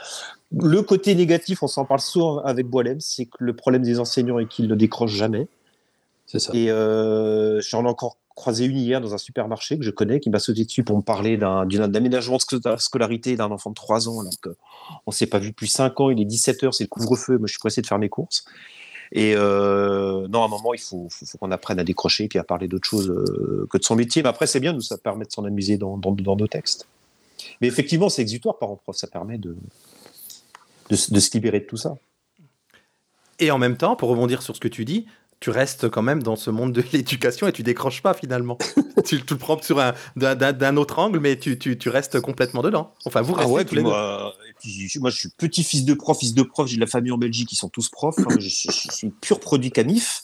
Le 0.52 0.82
côté 0.82 1.14
négatif, 1.14 1.62
on 1.62 1.68
s'en 1.68 1.86
parle 1.86 2.00
souvent 2.00 2.40
avec 2.40 2.66
Boilem, 2.66 3.00
c'est 3.02 3.26
que 3.26 3.38
le 3.38 3.56
problème 3.56 3.84
des 3.84 4.00
enseignants 4.00 4.40
est 4.40 4.48
qu'ils 4.48 4.68
ne 4.68 4.74
décrochent 4.74 5.14
jamais. 5.14 5.48
C'est 6.26 6.40
ça. 6.40 6.54
Et 6.56 6.72
euh, 6.72 7.62
j'en 7.62 7.84
ai 7.86 7.88
encore 7.88 8.18
croisé 8.36 8.66
une 8.66 8.78
hier 8.78 9.02
dans 9.02 9.14
un 9.14 9.18
supermarché 9.18 9.78
que 9.78 9.84
je 9.84 9.92
connais 9.92 10.20
qui 10.20 10.30
m'a 10.30 10.40
sauté 10.40 10.66
dessus 10.66 10.84
pour 10.84 10.98
me 10.98 11.02
parler 11.02 11.38
d'un 11.38 11.66
d'aménagement 11.66 12.38
de 12.38 12.42
sco- 12.42 12.78
scolarité 12.78 13.36
d'un 13.36 13.52
enfant 13.52 13.70
de 13.70 13.76
3 13.76 14.10
ans 14.10 14.22
alors 14.22 14.34
qu'on 14.42 14.52
ne 15.08 15.14
s'est 15.14 15.28
pas 15.28 15.40
vu 15.40 15.50
depuis 15.50 15.70
5 15.70 16.00
ans, 16.00 16.10
il 16.10 16.20
est 16.22 16.26
17h, 16.26 16.72
c'est 16.72 16.86
le 16.86 16.90
couvre-feu, 16.90 17.38
moi 17.38 17.48
je 17.48 17.54
suis 17.54 17.60
pressé 17.60 17.82
de 17.82 17.88
faire 17.88 18.00
mes 18.00 18.10
courses. 18.10 18.46
Et 19.16 19.36
euh, 19.36 20.28
non, 20.28 20.42
à 20.42 20.46
un 20.46 20.48
moment, 20.48 20.74
il 20.74 20.80
faut, 20.80 21.08
qu'on 21.40 21.52
apprenne 21.52 21.80
à 21.80 21.84
décrocher 21.84 22.28
puis 22.28 22.40
à 22.40 22.44
parler 22.44 22.68
d'autre 22.68 22.88
chose 22.88 23.12
euh, 23.12 23.68
que 23.70 23.78
de 23.78 23.84
son 23.84 23.96
métier. 23.96 24.24
Mais 24.24 24.30
après, 24.30 24.48
c'est 24.48 24.60
bien, 24.60 24.74
nous, 24.74 24.82
ça 24.82 24.98
permet 24.98 25.26
de 25.26 25.32
s'en 25.32 25.46
amuser 25.46 25.78
dans, 25.78 25.98
dans, 25.98 26.36
nos 26.36 26.48
textes. 26.48 26.88
Mais 27.62 27.68
effectivement, 27.68 28.10
c'est 28.10 28.24
exutoire 28.24 28.58
par 28.58 28.72
en 28.72 28.76
prof, 28.76 28.96
ça 28.96 29.06
permet 29.06 29.38
de, 29.38 29.56
de 30.90 30.96
se 30.96 31.32
libérer 31.34 31.60
de 31.60 31.66
tout 31.66 31.78
ça. 31.78 31.96
Et 33.40 33.52
en 33.52 33.60
même 33.60 33.78
temps, 33.78 33.96
pour 33.96 34.10
rebondir 34.10 34.42
sur 34.42 34.56
ce 34.56 34.60
que 34.60 34.68
tu 34.68 34.84
dis, 34.86 35.06
tu 35.44 35.50
restes 35.50 35.90
quand 35.90 36.02
même 36.02 36.24
dans 36.24 36.38
ce 36.38 36.50
monde 36.50 36.72
de 36.72 36.82
l'éducation 36.94 37.48
et 37.48 37.52
tu 37.52 37.64
décroches 37.64 38.02
pas 38.02 38.14
finalement. 38.14 38.58
tu, 39.06 39.22
tu 39.26 39.34
le 39.34 39.38
prends 39.38 39.62
sur 39.62 39.78
un 39.82 39.94
d'un- 40.16 40.78
autre 40.78 41.00
angle, 41.00 41.20
mais 41.20 41.38
tu, 41.38 41.60
tu, 41.60 41.78
tu 41.78 41.90
restes 41.90 42.22
complètement 42.22 42.62
dedans. 42.62 42.94
Enfin, 43.04 43.20
vous 43.20 43.34
restez 43.34 43.52
Ah 43.52 43.54
ouais, 43.54 43.66
tous 43.66 43.76
les 43.76 43.82
moi, 43.82 44.34
moi, 45.00 45.10
je 45.10 45.18
suis 45.18 45.30
petit-fils 45.30 45.86
de 45.86 45.94
prof, 45.94 46.18
fils 46.18 46.34
de 46.34 46.44
prof, 46.44 46.68
j'ai 46.68 46.76
de 46.76 46.82
la 46.82 46.88
famille 46.88 47.12
en 47.12 47.18
Belgique, 47.18 47.52
ils 47.52 47.56
sont 47.56 47.70
tous 47.70 47.90
profs. 47.90 48.16
Enfin, 48.20 48.40
je, 48.40 48.50
suis- 48.50 49.10
pur 49.22 49.40
produit 49.40 49.72
canif. 49.72 50.22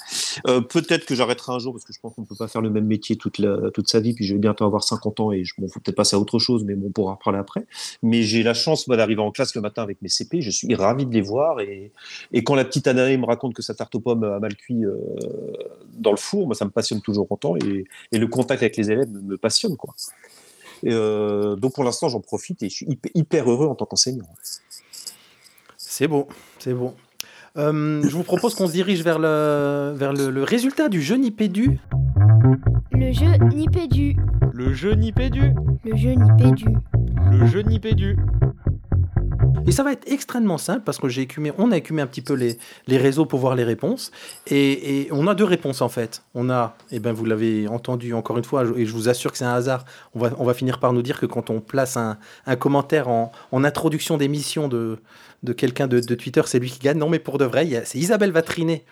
Euh, 0.47 0.61
Peut-être 0.61 1.05
que 1.05 1.15
j'arrêterai 1.15 1.53
un 1.53 1.59
jour 1.59 1.73
parce 1.73 1.85
que 1.85 1.93
je 1.93 1.99
pense 1.99 2.13
qu'on 2.13 2.21
ne 2.21 2.27
peut 2.27 2.35
pas 2.35 2.47
faire 2.47 2.61
le 2.61 2.69
même 2.69 2.85
métier 2.85 3.15
toute, 3.15 3.41
toute 3.73 3.89
sa 3.89 3.99
vie. 3.99 4.13
Puis 4.13 4.25
je 4.25 4.33
vais 4.33 4.39
bientôt 4.39 4.65
avoir 4.65 4.83
50 4.83 5.19
ans 5.19 5.31
et 5.31 5.43
je, 5.43 5.53
bon, 5.57 5.67
faut 5.67 5.79
peut-être 5.79 5.95
passer 5.95 6.15
à 6.15 6.19
autre 6.19 6.39
chose, 6.39 6.63
mais 6.63 6.75
bon, 6.75 6.87
on 6.87 6.91
pourra 6.91 7.13
reparler 7.13 7.39
après. 7.39 7.65
Mais 8.03 8.23
j'ai 8.23 8.43
la 8.43 8.53
chance, 8.53 8.87
d'arriver 8.87 9.21
en 9.21 9.31
classe 9.31 9.55
le 9.55 9.61
matin 9.61 9.83
avec 9.83 10.01
mes 10.01 10.09
CP. 10.09 10.41
Je 10.41 10.49
suis 10.49 10.73
ravi 10.75 11.05
de 11.05 11.13
les 11.13 11.21
voir. 11.21 11.59
Et, 11.59 11.91
quand 12.43 12.55
la 12.55 12.65
petite 12.65 12.87
Anaë 12.87 13.17
me 13.17 13.25
raconte 13.25 13.53
que 13.53 13.61
sa 13.61 13.73
tarte 13.73 13.93
aux 13.95 13.99
pommes 13.99 14.23
a 14.23 14.39
mal 14.39 14.55
cuit 14.55 14.85
euh, 14.85 14.95
dans 15.97 16.11
le 16.11 16.17
four, 16.17 16.47
moi, 16.47 16.55
ça 16.55 16.65
me 16.65 16.71
passionne 16.71 17.01
toujours 17.01 17.31
autant. 17.31 17.55
Et, 17.57 17.85
et 18.11 18.17
le 18.17 18.27
contact 18.27 18.61
avec 18.61 18.77
les 18.77 18.91
élèves 18.91 19.09
me 19.09 19.37
passionne, 19.37 19.77
quoi. 19.77 19.93
Et, 20.83 20.93
euh, 20.93 21.55
donc 21.55 21.73
pour 21.73 21.83
l'instant, 21.83 22.09
j'en 22.09 22.21
profite 22.21 22.63
et 22.63 22.69
je 22.69 22.75
suis 22.75 22.85
hyper, 22.87 23.11
hyper 23.15 23.51
heureux 23.51 23.67
en 23.67 23.75
tant 23.75 23.85
qu'enseignant. 23.85 24.27
C'est 25.77 26.07
beau, 26.07 26.27
c'est 26.59 26.73
beau. 26.73 26.93
Euh, 27.57 28.01
je 28.03 28.15
vous 28.15 28.23
propose 28.23 28.55
qu'on 28.55 28.67
se 28.67 28.71
dirige 28.71 29.03
vers 29.03 29.19
le, 29.19 29.93
vers 29.95 30.13
le, 30.13 30.29
le 30.29 30.43
résultat 30.43 30.87
du 30.87 31.01
jeu 31.01 31.15
Nipédu. 31.15 31.79
Le 32.91 33.11
jeu 33.11 33.35
Nipédu. 33.53 34.15
Le 34.53 34.73
jeu 34.73 34.93
Nipédu. 34.93 35.53
Le 35.83 35.95
jeu 35.95 36.11
Nipédu. 36.13 36.67
Le 37.31 37.45
jeu 37.47 37.61
Nipédu. 37.61 38.17
Et 39.67 39.71
ça 39.71 39.83
va 39.83 39.91
être 39.91 40.11
extrêmement 40.11 40.57
simple 40.57 40.81
parce 40.83 40.97
que 40.97 41.07
j'ai 41.07 41.21
écumé, 41.21 41.51
on 41.57 41.71
a 41.71 41.77
écumé 41.77 42.01
un 42.01 42.07
petit 42.07 42.21
peu 42.21 42.33
les, 42.33 42.57
les 42.87 42.97
réseaux 42.97 43.25
pour 43.25 43.39
voir 43.39 43.55
les 43.55 43.63
réponses. 43.63 44.11
Et, 44.47 45.01
et 45.01 45.09
on 45.11 45.27
a 45.27 45.35
deux 45.35 45.43
réponses 45.43 45.81
en 45.81 45.89
fait. 45.89 46.23
On 46.33 46.49
a, 46.49 46.75
et 46.91 46.99
ben 46.99 47.13
vous 47.13 47.25
l'avez 47.25 47.67
entendu 47.67 48.13
encore 48.13 48.37
une 48.37 48.43
fois, 48.43 48.63
et 48.75 48.85
je 48.85 48.91
vous 48.91 49.09
assure 49.09 49.31
que 49.31 49.37
c'est 49.37 49.45
un 49.45 49.53
hasard, 49.53 49.85
on 50.15 50.19
va, 50.19 50.31
on 50.39 50.43
va 50.43 50.53
finir 50.53 50.79
par 50.79 50.91
nous 50.93 51.01
dire 51.01 51.19
que 51.19 51.25
quand 51.27 51.49
on 51.49 51.61
place 51.61 51.97
un, 51.97 52.17
un 52.47 52.55
commentaire 52.55 53.09
en, 53.09 53.31
en 53.51 53.63
introduction 53.63 54.17
d'émission 54.17 54.67
de, 54.67 54.99
de 55.43 55.53
quelqu'un 55.53 55.87
de, 55.87 55.99
de 55.99 56.15
Twitter, 56.15 56.41
c'est 56.45 56.59
lui 56.59 56.71
qui 56.71 56.79
gagne. 56.79 56.97
Non, 56.97 57.09
mais 57.09 57.19
pour 57.19 57.37
de 57.37 57.45
vrai, 57.45 57.83
c'est 57.85 57.99
Isabelle 57.99 58.31
Vatrinet 58.31 58.85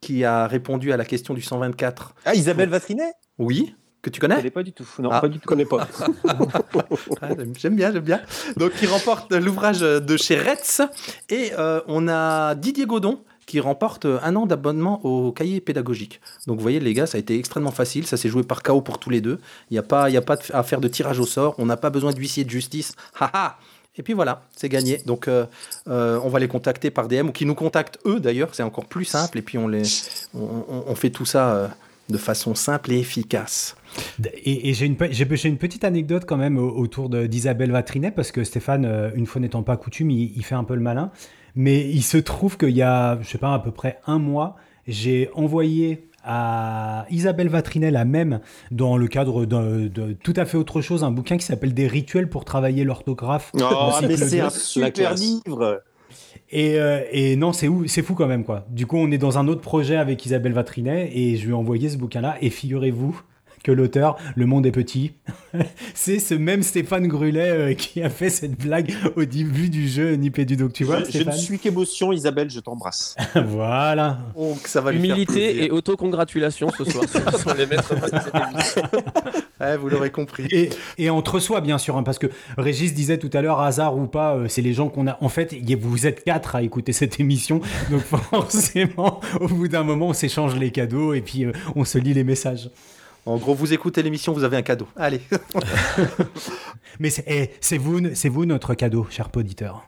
qui 0.00 0.24
a 0.24 0.46
répondu 0.46 0.92
à 0.92 0.96
la 0.96 1.04
question 1.04 1.34
du 1.34 1.42
124. 1.42 2.14
Ah, 2.24 2.34
Isabelle 2.34 2.68
Vatrinet? 2.68 3.12
Oui, 3.38 3.74
que 4.02 4.10
tu 4.10 4.16
Je 4.16 4.20
connais 4.20 4.36
connais 4.36 4.50
pas 4.50 4.62
du 4.62 4.72
tout. 4.72 4.86
Non, 5.00 5.10
Ah. 5.12 5.20
pas 5.20 5.28
du 5.28 5.34
Je 5.36 5.40
tout. 5.40 5.48
connais 5.48 5.64
pas. 5.64 5.86
J'aime- 7.58 7.74
bien, 7.76 7.92
j'aime 7.92 8.02
bien. 8.02 8.20
Donc, 8.56 8.72
il 8.82 8.88
remporte 8.88 9.32
l'ouvrage 9.32 9.80
de 9.80 10.16
chez 10.16 10.38
Retz. 10.38 10.82
Et 11.30 11.52
euh, 11.58 11.80
on 11.86 12.08
a 12.08 12.54
Didier 12.54 12.86
Godon 12.86 13.20
qui 13.46 13.60
remporte 13.60 14.04
un 14.06 14.36
an 14.36 14.44
d'abonnement 14.46 15.04
au 15.04 15.32
cahier 15.32 15.60
pédagogique. 15.60 16.20
Donc, 16.46 16.56
vous 16.56 16.62
voyez, 16.62 16.80
les 16.80 16.92
gars, 16.94 17.06
ça 17.06 17.16
a 17.16 17.18
été 17.20 17.38
extrêmement 17.38 17.70
facile. 17.70 18.06
Ça 18.06 18.16
s'est 18.16 18.28
joué 18.28 18.42
par 18.42 18.62
KO 18.62 18.80
pour 18.82 18.98
tous 18.98 19.10
les 19.10 19.20
deux. 19.20 19.40
Il 19.70 19.74
n'y 19.74 19.78
a 19.78 19.82
pas, 19.82 20.10
il 20.10 20.12
y 20.12 20.18
a 20.18 20.22
pas 20.22 20.36
de- 20.36 20.42
à 20.52 20.62
faire 20.62 20.80
de 20.80 20.88
tirage 20.88 21.18
au 21.18 21.26
sort. 21.26 21.54
On 21.58 21.66
n'a 21.66 21.76
pas 21.76 21.90
besoin 21.90 22.12
d'huissier 22.12 22.44
de 22.44 22.50
justice. 22.50 22.94
Haha 23.18 23.56
et 23.96 24.02
puis 24.04 24.12
voilà, 24.12 24.42
c'est 24.54 24.68
gagné. 24.68 25.02
Donc, 25.06 25.26
euh, 25.26 25.44
euh, 25.88 26.20
on 26.22 26.28
va 26.28 26.38
les 26.38 26.46
contacter 26.46 26.88
par 26.92 27.08
DM 27.08 27.30
ou 27.30 27.32
qui 27.32 27.44
nous 27.44 27.56
contactent 27.56 27.98
eux 28.06 28.20
d'ailleurs. 28.20 28.50
C'est 28.52 28.62
encore 28.62 28.84
plus 28.86 29.04
simple. 29.04 29.38
Et 29.38 29.42
puis, 29.42 29.58
on, 29.58 29.66
les, 29.66 29.82
on, 30.34 30.38
on- 30.68 30.84
on 30.86 30.94
fait 30.94 31.10
tout 31.10 31.24
ça 31.24 31.52
euh, 31.54 31.68
de 32.08 32.16
façon 32.16 32.54
simple 32.54 32.92
et 32.92 32.98
efficace. 33.00 33.74
Et, 34.44 34.68
et 34.70 34.74
j'ai 34.74 34.86
une, 34.86 34.96
pe- 34.96 35.08
j'ai 35.10 35.26
j'ai 35.36 35.48
une 35.48 35.56
petite 35.58 35.84
anecdote 35.84 36.24
quand 36.26 36.36
même 36.36 36.58
au- 36.58 36.70
autour 36.76 37.08
de- 37.08 37.26
d'Isabelle 37.26 37.70
Vatrinet, 37.72 38.10
parce 38.10 38.32
que 38.32 38.44
Stéphane, 38.44 38.84
euh, 38.84 39.10
une 39.14 39.26
fois 39.26 39.40
n'étant 39.40 39.62
pas 39.62 39.76
coutume, 39.76 40.10
il, 40.10 40.32
il 40.36 40.44
fait 40.44 40.54
un 40.54 40.64
peu 40.64 40.74
le 40.74 40.80
malin. 40.80 41.10
Mais 41.54 41.88
il 41.88 42.02
se 42.02 42.18
trouve 42.18 42.56
qu'il 42.56 42.70
y 42.76 42.82
a, 42.82 43.18
je 43.22 43.28
sais 43.28 43.38
pas, 43.38 43.52
à 43.54 43.58
peu 43.58 43.70
près 43.72 43.98
un 44.06 44.18
mois, 44.18 44.56
j'ai 44.86 45.28
envoyé 45.34 46.04
à 46.24 47.06
Isabelle 47.10 47.48
Vatrinet 47.48 47.90
la 47.90 48.04
même, 48.04 48.40
dans 48.70 48.96
le 48.96 49.06
cadre 49.08 49.46
de, 49.46 49.88
de 49.88 50.12
tout 50.12 50.34
à 50.36 50.44
fait 50.44 50.58
autre 50.58 50.80
chose, 50.82 51.02
un 51.02 51.10
bouquin 51.10 51.36
qui 51.38 51.44
s'appelle 51.46 51.72
Des 51.74 51.86
rituels 51.86 52.28
pour 52.28 52.44
travailler 52.44 52.84
l'orthographe. 52.84 53.50
Oh, 53.54 53.92
mais 54.02 54.16
c'est 54.16 54.40
un 54.40 54.50
super 54.50 55.14
livre. 55.14 55.82
Et, 56.50 56.78
euh, 56.78 57.00
et 57.12 57.36
non, 57.36 57.52
c'est 57.52 57.68
c'est 57.86 58.02
fou 58.02 58.14
quand 58.14 58.26
même, 58.26 58.44
quoi. 58.44 58.66
Du 58.70 58.86
coup, 58.86 58.96
on 58.96 59.10
est 59.10 59.18
dans 59.18 59.38
un 59.38 59.48
autre 59.48 59.60
projet 59.60 59.96
avec 59.96 60.24
Isabelle 60.26 60.52
Vatrinet 60.52 61.10
et 61.14 61.36
je 61.36 61.44
lui 61.44 61.50
ai 61.50 61.54
envoyé 61.54 61.88
ce 61.88 61.96
bouquin-là. 61.96 62.36
Et 62.40 62.50
figurez-vous 62.50 63.20
que 63.68 63.72
l'auteur, 63.72 64.16
Le 64.34 64.46
Monde 64.46 64.64
est 64.64 64.72
petit, 64.72 65.12
c'est 65.94 66.20
ce 66.20 66.32
même 66.32 66.62
Stéphane 66.62 67.06
Grulet 67.06 67.50
euh, 67.50 67.74
qui 67.74 68.02
a 68.02 68.08
fait 68.08 68.30
cette 68.30 68.58
blague 68.58 68.94
au 69.14 69.26
début 69.26 69.68
du 69.68 69.86
jeu 69.88 70.14
Nipédu. 70.14 70.56
Donc, 70.56 70.72
tu 70.72 70.84
vois, 70.84 71.00
Je, 71.00 71.04
je 71.04 71.06
ne 71.08 71.12
Stéphane 71.24 71.38
suis 71.38 71.58
qu'émotion, 71.58 72.10
Isabelle, 72.10 72.48
je 72.48 72.60
t'embrasse. 72.60 73.14
Voilà. 73.34 74.20
Donc, 74.34 74.66
ça 74.66 74.80
va 74.80 74.90
lui 74.90 75.00
faire 75.00 75.10
Humilité 75.10 75.64
et 75.64 75.70
autocongratulation 75.70 76.70
ce 76.70 76.84
soir 76.84 77.04
ce 77.32 77.38
sont 77.38 77.52
les 77.52 77.66
maîtres 77.66 77.94
mots 77.94 78.06
de 78.06 78.18
cette 78.18 78.34
émission. 78.34 78.82
Ouais, 79.60 79.76
vous 79.76 79.88
l'aurez 79.90 80.10
compris. 80.10 80.46
Et, 80.50 80.70
et 80.96 81.10
entre 81.10 81.38
soi, 81.38 81.60
bien 81.60 81.76
sûr, 81.76 81.96
hein, 81.96 82.02
parce 82.02 82.18
que 82.18 82.28
Régis 82.56 82.94
disait 82.94 83.18
tout 83.18 83.30
à 83.34 83.42
l'heure, 83.42 83.60
hasard 83.60 83.98
ou 83.98 84.06
pas, 84.06 84.34
euh, 84.34 84.48
c'est 84.48 84.62
les 84.62 84.72
gens 84.72 84.88
qu'on 84.88 85.06
a. 85.08 85.18
En 85.20 85.28
fait, 85.28 85.54
vous 85.78 86.06
êtes 86.06 86.24
quatre 86.24 86.56
à 86.56 86.62
écouter 86.62 86.92
cette 86.92 87.20
émission, 87.20 87.60
donc 87.90 88.00
forcément, 88.00 89.20
au 89.40 89.48
bout 89.48 89.68
d'un 89.68 89.82
moment, 89.82 90.08
on 90.08 90.12
s'échange 90.14 90.56
les 90.56 90.70
cadeaux 90.70 91.12
et 91.12 91.20
puis 91.20 91.44
euh, 91.44 91.52
on 91.76 91.84
se 91.84 91.98
lit 91.98 92.14
les 92.14 92.24
messages. 92.24 92.70
En 93.28 93.36
gros, 93.36 93.54
vous 93.54 93.74
écoutez 93.74 94.02
l'émission, 94.02 94.32
vous 94.32 94.42
avez 94.42 94.56
un 94.56 94.62
cadeau. 94.62 94.86
Allez. 94.96 95.20
Mais 96.98 97.10
c'est 97.10 97.24
eh, 97.26 97.50
c'est 97.60 97.76
vous, 97.76 98.00
c'est 98.14 98.30
vous 98.30 98.46
notre 98.46 98.72
cadeau, 98.72 99.06
cher 99.10 99.28
auditeur. 99.36 99.86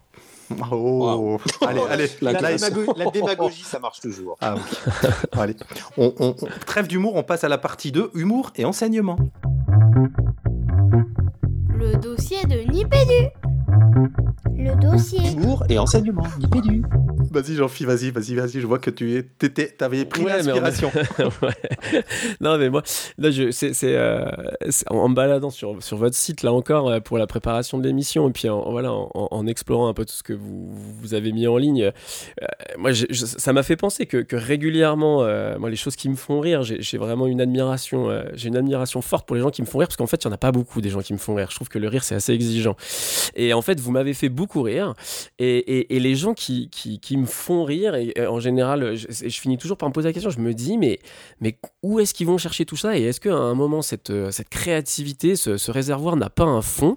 Oh. 0.70 1.38
Allez, 1.66 1.80
allez. 1.88 2.06
La 2.20 2.32
La, 2.32 2.38
classe. 2.38 2.60
démago- 2.70 2.92
la 2.96 3.10
démagogie, 3.10 3.62
ça 3.62 3.78
marche 3.78 4.00
toujours. 4.00 4.36
Ah 4.42 4.56
oui. 4.56 5.08
allez. 5.32 5.56
On, 5.96 6.12
on- 6.18 6.34
on- 6.42 6.48
Trêve 6.66 6.86
d'humour, 6.86 7.16
on 7.16 7.22
passe 7.22 7.42
à 7.44 7.48
la 7.48 7.56
partie 7.56 7.92
2, 7.92 8.10
humour 8.14 8.50
et 8.56 8.64
enseignement. 8.66 9.16
Le 11.74 11.96
dossier 11.96 12.44
de 12.44 12.70
Nipédu. 12.70 13.28
Le 14.56 14.74
dossier. 14.78 15.30
Humour 15.32 15.64
et 15.70 15.78
enseignement, 15.78 16.26
Nipédu. 16.38 16.82
Vas-y, 17.40 17.54
Jean-Phi, 17.54 17.84
vas-y, 17.84 18.10
vas-y, 18.10 18.34
vas-y. 18.34 18.60
Je 18.60 18.66
vois 18.66 18.78
que 18.78 18.90
tu 18.90 19.14
es, 19.16 19.22
t'étais- 19.22 19.68
t'avais 19.68 20.04
pris 20.04 20.22
Ouais, 20.24 20.42
mais 20.42 20.60
l'inspiration. 20.60 20.90
Ouais. 21.42 22.04
Non, 22.40 22.58
mais 22.58 22.70
moi, 22.70 22.82
là, 23.18 23.30
je, 23.30 23.50
c'est, 23.50 23.72
c'est, 23.72 23.94
euh, 23.94 24.24
c'est- 24.68 24.90
en 24.90 25.08
me 25.08 25.14
baladant 25.14 25.50
sur, 25.50 25.82
sur 25.82 25.96
votre 25.96 26.16
site, 26.16 26.42
là 26.42 26.52
encore, 26.52 26.88
euh, 26.90 27.00
pour 27.00 27.18
la 27.18 27.26
préparation 27.26 27.78
de 27.78 27.86
l'émission, 27.86 28.28
et 28.28 28.32
puis 28.32 28.48
en, 28.48 28.70
voilà, 28.70 28.92
en, 28.92 29.10
en 29.30 29.46
explorant 29.46 29.88
un 29.88 29.94
peu 29.94 30.04
tout 30.04 30.12
ce 30.14 30.22
que 30.22 30.32
vous, 30.32 30.70
vous 31.00 31.14
avez 31.14 31.32
mis 31.32 31.46
en 31.46 31.56
ligne, 31.56 31.82
euh, 32.42 32.46
moi, 32.78 32.92
je- 32.92 33.06
ça 33.12 33.52
m'a 33.52 33.62
fait 33.62 33.76
penser 33.76 34.06
que, 34.06 34.18
que 34.18 34.36
régulièrement, 34.36 35.22
euh, 35.22 35.58
moi, 35.58 35.70
les 35.70 35.76
choses 35.76 35.96
qui 35.96 36.08
me 36.08 36.16
font 36.16 36.40
rire, 36.40 36.62
j'ai, 36.62 36.82
j'ai 36.82 36.98
vraiment 36.98 37.26
une 37.26 37.40
admiration, 37.40 38.08
j'ai 38.34 38.48
une 38.48 38.56
admiration 38.56 39.02
forte 39.02 39.26
pour 39.26 39.36
les 39.36 39.42
gens 39.42 39.50
qui 39.50 39.62
me 39.62 39.66
font 39.66 39.78
rire, 39.78 39.88
parce 39.88 39.96
qu'en 39.96 40.06
fait, 40.06 40.22
il 40.24 40.26
n'y 40.26 40.32
en 40.32 40.34
a 40.34 40.38
pas 40.38 40.52
beaucoup 40.52 40.80
des 40.80 40.90
gens 40.90 41.00
qui 41.00 41.12
me 41.12 41.18
font 41.18 41.34
rire. 41.34 41.48
Je 41.50 41.54
trouve 41.56 41.68
que 41.68 41.78
le 41.78 41.88
rire, 41.88 42.02
c'est 42.04 42.14
assez 42.14 42.32
exigeant. 42.32 42.76
Et 43.36 43.52
en 43.54 43.62
fait, 43.62 43.78
vous 43.80 43.92
m'avez 43.92 44.14
fait 44.14 44.28
beaucoup 44.28 44.62
rire. 44.62 44.94
Et, 45.38 45.56
et- 45.58 45.96
et 45.96 46.00
les 46.00 46.14
gens 46.16 46.34
qui, 46.34 46.68
qui, 46.70 46.98
qui 47.00 47.16
me 47.20 47.26
font 47.26 47.64
rire, 47.64 47.94
et, 47.94 48.12
euh, 48.18 48.30
en 48.30 48.40
général, 48.40 48.96
je, 48.96 49.28
finis 49.28 49.58
toujours 49.58 49.76
par 49.76 49.88
me 49.88 49.92
poser 49.92 50.08
la 50.08 50.12
question, 50.12 50.30
je 50.30 50.40
me 50.40 50.52
dis, 50.52 50.78
mais, 50.78 50.98
mais 51.40 51.58
où 51.82 52.00
est-ce 52.00 52.14
qu'ils 52.14 52.26
vont 52.26 52.38
chercher 52.38 52.64
tout 52.64 52.76
ça? 52.76 52.98
Et 52.98 53.02
est-ce 53.02 53.20
qu'à 53.20 53.34
un 53.34 53.54
moment, 53.54 53.82
cette, 53.82 54.10
euh, 54.10 54.30
cette 54.30 54.48
créativité, 54.48 55.36
ce, 55.36 55.70
réservoir 55.70 56.16
n'a 56.16 56.30
pas 56.30 56.44
un 56.44 56.62
fond? 56.62 56.96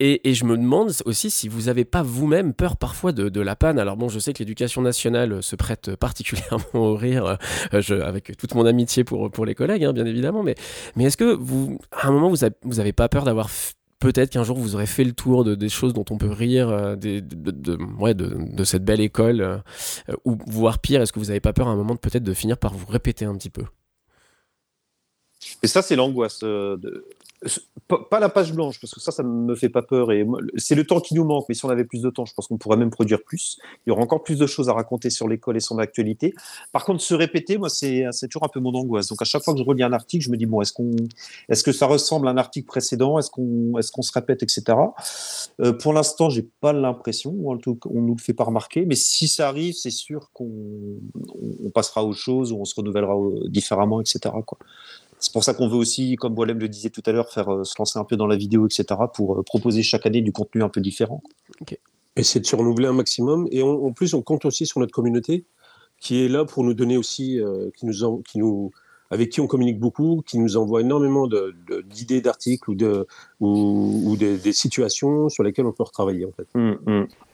Et, 0.00 0.28
et 0.28 0.34
je 0.34 0.44
me 0.44 0.56
demande 0.56 0.92
aussi 1.04 1.30
si 1.30 1.48
vous 1.48 1.62
n'avez 1.62 1.84
pas 1.84 2.02
vous-même 2.02 2.54
peur 2.54 2.76
parfois 2.76 3.12
de, 3.12 3.40
la 3.40 3.56
panne. 3.56 3.78
Alors 3.78 3.96
bon, 3.96 4.08
je 4.08 4.18
sais 4.18 4.32
que 4.32 4.38
l'éducation 4.38 4.82
nationale 4.82 5.42
se 5.42 5.56
prête 5.56 5.94
particulièrement 5.96 6.64
au 6.74 6.96
rire, 6.96 7.38
euh, 7.74 8.00
avec 8.02 8.36
toute 8.36 8.54
mon 8.54 8.66
amitié 8.66 9.04
pour, 9.04 9.30
pour 9.30 9.44
les 9.44 9.54
collègues, 9.54 9.84
hein, 9.84 9.92
bien 9.92 10.06
évidemment, 10.06 10.42
mais, 10.42 10.54
mais 10.96 11.04
est-ce 11.04 11.16
que 11.16 11.34
vous, 11.34 11.78
à 11.92 12.08
un 12.08 12.12
moment, 12.12 12.30
vous 12.30 12.38
n'avez 12.38 12.86
avez 12.86 12.92
pas 12.92 13.08
peur 13.08 13.24
d'avoir 13.24 13.50
Peut-être 13.98 14.30
qu'un 14.30 14.44
jour 14.44 14.58
vous 14.58 14.74
aurez 14.74 14.86
fait 14.86 15.04
le 15.04 15.12
tour 15.12 15.42
de, 15.42 15.54
des 15.54 15.70
choses 15.70 15.94
dont 15.94 16.04
on 16.10 16.18
peut 16.18 16.30
rire, 16.30 16.68
euh, 16.68 16.96
de, 16.96 17.22
ouais, 17.98 18.12
de, 18.14 18.64
cette 18.64 18.84
belle 18.84 19.00
école, 19.00 19.40
euh, 19.40 20.14
ou 20.24 20.36
voire 20.46 20.80
pire, 20.80 21.00
est-ce 21.00 21.12
que 21.12 21.18
vous 21.18 21.26
n'avez 21.26 21.40
pas 21.40 21.54
peur 21.54 21.68
à 21.68 21.70
un 21.70 21.76
moment 21.76 21.94
de 21.94 22.00
peut-être 22.00 22.22
de 22.22 22.34
finir 22.34 22.58
par 22.58 22.74
vous 22.74 22.86
répéter 22.86 23.24
un 23.24 23.34
petit 23.36 23.50
peu? 23.50 23.64
Et 25.62 25.66
ça, 25.66 25.80
c'est 25.82 25.96
l'angoisse. 25.96 26.40
euh, 26.42 26.76
de... 26.76 27.06
Pas 27.88 28.18
la 28.18 28.28
page 28.28 28.52
blanche, 28.52 28.80
parce 28.80 28.92
que 28.92 29.00
ça, 29.00 29.12
ça 29.12 29.22
me 29.22 29.54
fait 29.54 29.68
pas 29.68 29.82
peur. 29.82 30.10
Et 30.10 30.26
c'est 30.56 30.74
le 30.74 30.84
temps 30.84 31.00
qui 31.00 31.14
nous 31.14 31.24
manque. 31.24 31.44
Mais 31.48 31.54
si 31.54 31.64
on 31.64 31.68
avait 31.68 31.84
plus 31.84 32.02
de 32.02 32.10
temps, 32.10 32.24
je 32.24 32.34
pense 32.34 32.48
qu'on 32.48 32.56
pourrait 32.56 32.76
même 32.76 32.90
produire 32.90 33.22
plus. 33.22 33.58
Il 33.86 33.90
y 33.90 33.92
aura 33.92 34.02
encore 34.02 34.22
plus 34.24 34.38
de 34.38 34.46
choses 34.46 34.68
à 34.68 34.72
raconter 34.72 35.10
sur 35.10 35.28
l'école 35.28 35.56
et 35.56 35.60
son 35.60 35.78
actualité. 35.78 36.34
Par 36.72 36.84
contre, 36.84 37.00
se 37.00 37.14
répéter, 37.14 37.58
moi, 37.58 37.68
c'est 37.68 38.04
toujours 38.28 38.44
un 38.44 38.48
peu 38.48 38.58
mon 38.58 38.74
angoisse. 38.74 39.08
Donc, 39.08 39.22
à 39.22 39.24
chaque 39.24 39.44
fois 39.44 39.54
que 39.54 39.60
je 39.60 39.64
relis 39.64 39.84
un 39.84 39.92
article, 39.92 40.24
je 40.24 40.30
me 40.30 40.36
dis 40.36 40.46
bon, 40.46 40.60
est-ce 40.62 40.72
qu'on, 40.72 40.90
est-ce 41.48 41.62
que 41.62 41.72
ça 41.72 41.86
ressemble 41.86 42.26
à 42.26 42.32
un 42.32 42.38
article 42.38 42.66
précédent? 42.66 43.18
Est-ce 43.18 43.30
qu'on, 43.30 43.78
est-ce 43.78 43.92
qu'on 43.92 44.02
se 44.02 44.12
répète, 44.12 44.42
etc. 44.42 44.64
Euh, 45.60 45.72
pour 45.72 45.92
l'instant, 45.92 46.28
j'ai 46.28 46.48
pas 46.60 46.72
l'impression. 46.72 47.30
ou 47.36 47.52
En 47.52 47.58
tout 47.58 47.76
cas, 47.76 47.90
on 47.92 48.00
nous 48.00 48.16
le 48.16 48.22
fait 48.22 48.34
pas 48.34 48.44
remarquer. 48.44 48.84
Mais 48.84 48.96
si 48.96 49.28
ça 49.28 49.48
arrive, 49.48 49.74
c'est 49.74 49.90
sûr 49.90 50.30
qu'on 50.32 50.50
on 51.64 51.70
passera 51.70 52.04
aux 52.04 52.12
choses 52.12 52.52
ou 52.52 52.60
on 52.60 52.64
se 52.64 52.74
renouvellera 52.74 53.14
euh, 53.14 53.48
différemment, 53.48 54.00
etc. 54.00 54.34
C'est 55.26 55.32
pour 55.32 55.42
ça 55.42 55.54
qu'on 55.54 55.66
veut 55.66 55.76
aussi, 55.76 56.14
comme 56.14 56.34
Boilem 56.36 56.60
le 56.60 56.68
disait 56.68 56.88
tout 56.90 57.02
à 57.04 57.10
l'heure, 57.10 57.28
faire 57.30 57.52
euh, 57.52 57.64
se 57.64 57.74
lancer 57.80 57.98
un 57.98 58.04
peu 58.04 58.16
dans 58.16 58.28
la 58.28 58.36
vidéo, 58.36 58.64
etc., 58.66 58.84
pour 59.12 59.36
euh, 59.36 59.42
proposer 59.42 59.82
chaque 59.82 60.06
année 60.06 60.20
du 60.22 60.30
contenu 60.30 60.62
un 60.62 60.68
peu 60.68 60.80
différent. 60.80 61.20
Essayer 62.14 62.40
de 62.40 62.46
se 62.46 62.54
renouveler 62.54 62.86
un 62.86 62.92
maximum. 62.92 63.48
Et 63.50 63.60
on- 63.64 63.86
en 63.86 63.92
plus, 63.92 64.14
on 64.14 64.22
compte 64.22 64.44
aussi 64.44 64.66
sur 64.66 64.78
notre 64.78 64.92
communauté 64.92 65.44
qui 66.00 66.22
est 66.24 66.28
là 66.28 66.44
pour 66.44 66.62
nous 66.62 66.74
donner 66.74 66.96
aussi, 66.96 67.40
euh, 67.40 67.70
qui 67.76 67.86
nous, 67.86 68.04
en- 68.04 68.18
qui 68.18 68.38
nous, 68.38 68.70
avec 69.10 69.30
qui 69.30 69.40
on 69.40 69.48
communique 69.48 69.80
beaucoup, 69.80 70.22
qui 70.24 70.38
nous 70.38 70.56
envoie 70.56 70.80
énormément 70.82 71.26
de- 71.26 71.56
de- 71.68 71.80
d'idées 71.80 72.20
d'articles 72.20 72.70
ou, 72.70 72.76
de, 72.76 73.08
ou, 73.40 74.02
ou 74.06 74.16
des, 74.16 74.38
des 74.38 74.52
situations 74.52 75.28
sur 75.28 75.42
lesquelles 75.42 75.66
on 75.66 75.72
peut 75.72 75.82
retravailler. 75.82 76.24
En 76.24 76.32
fait. 76.32 76.46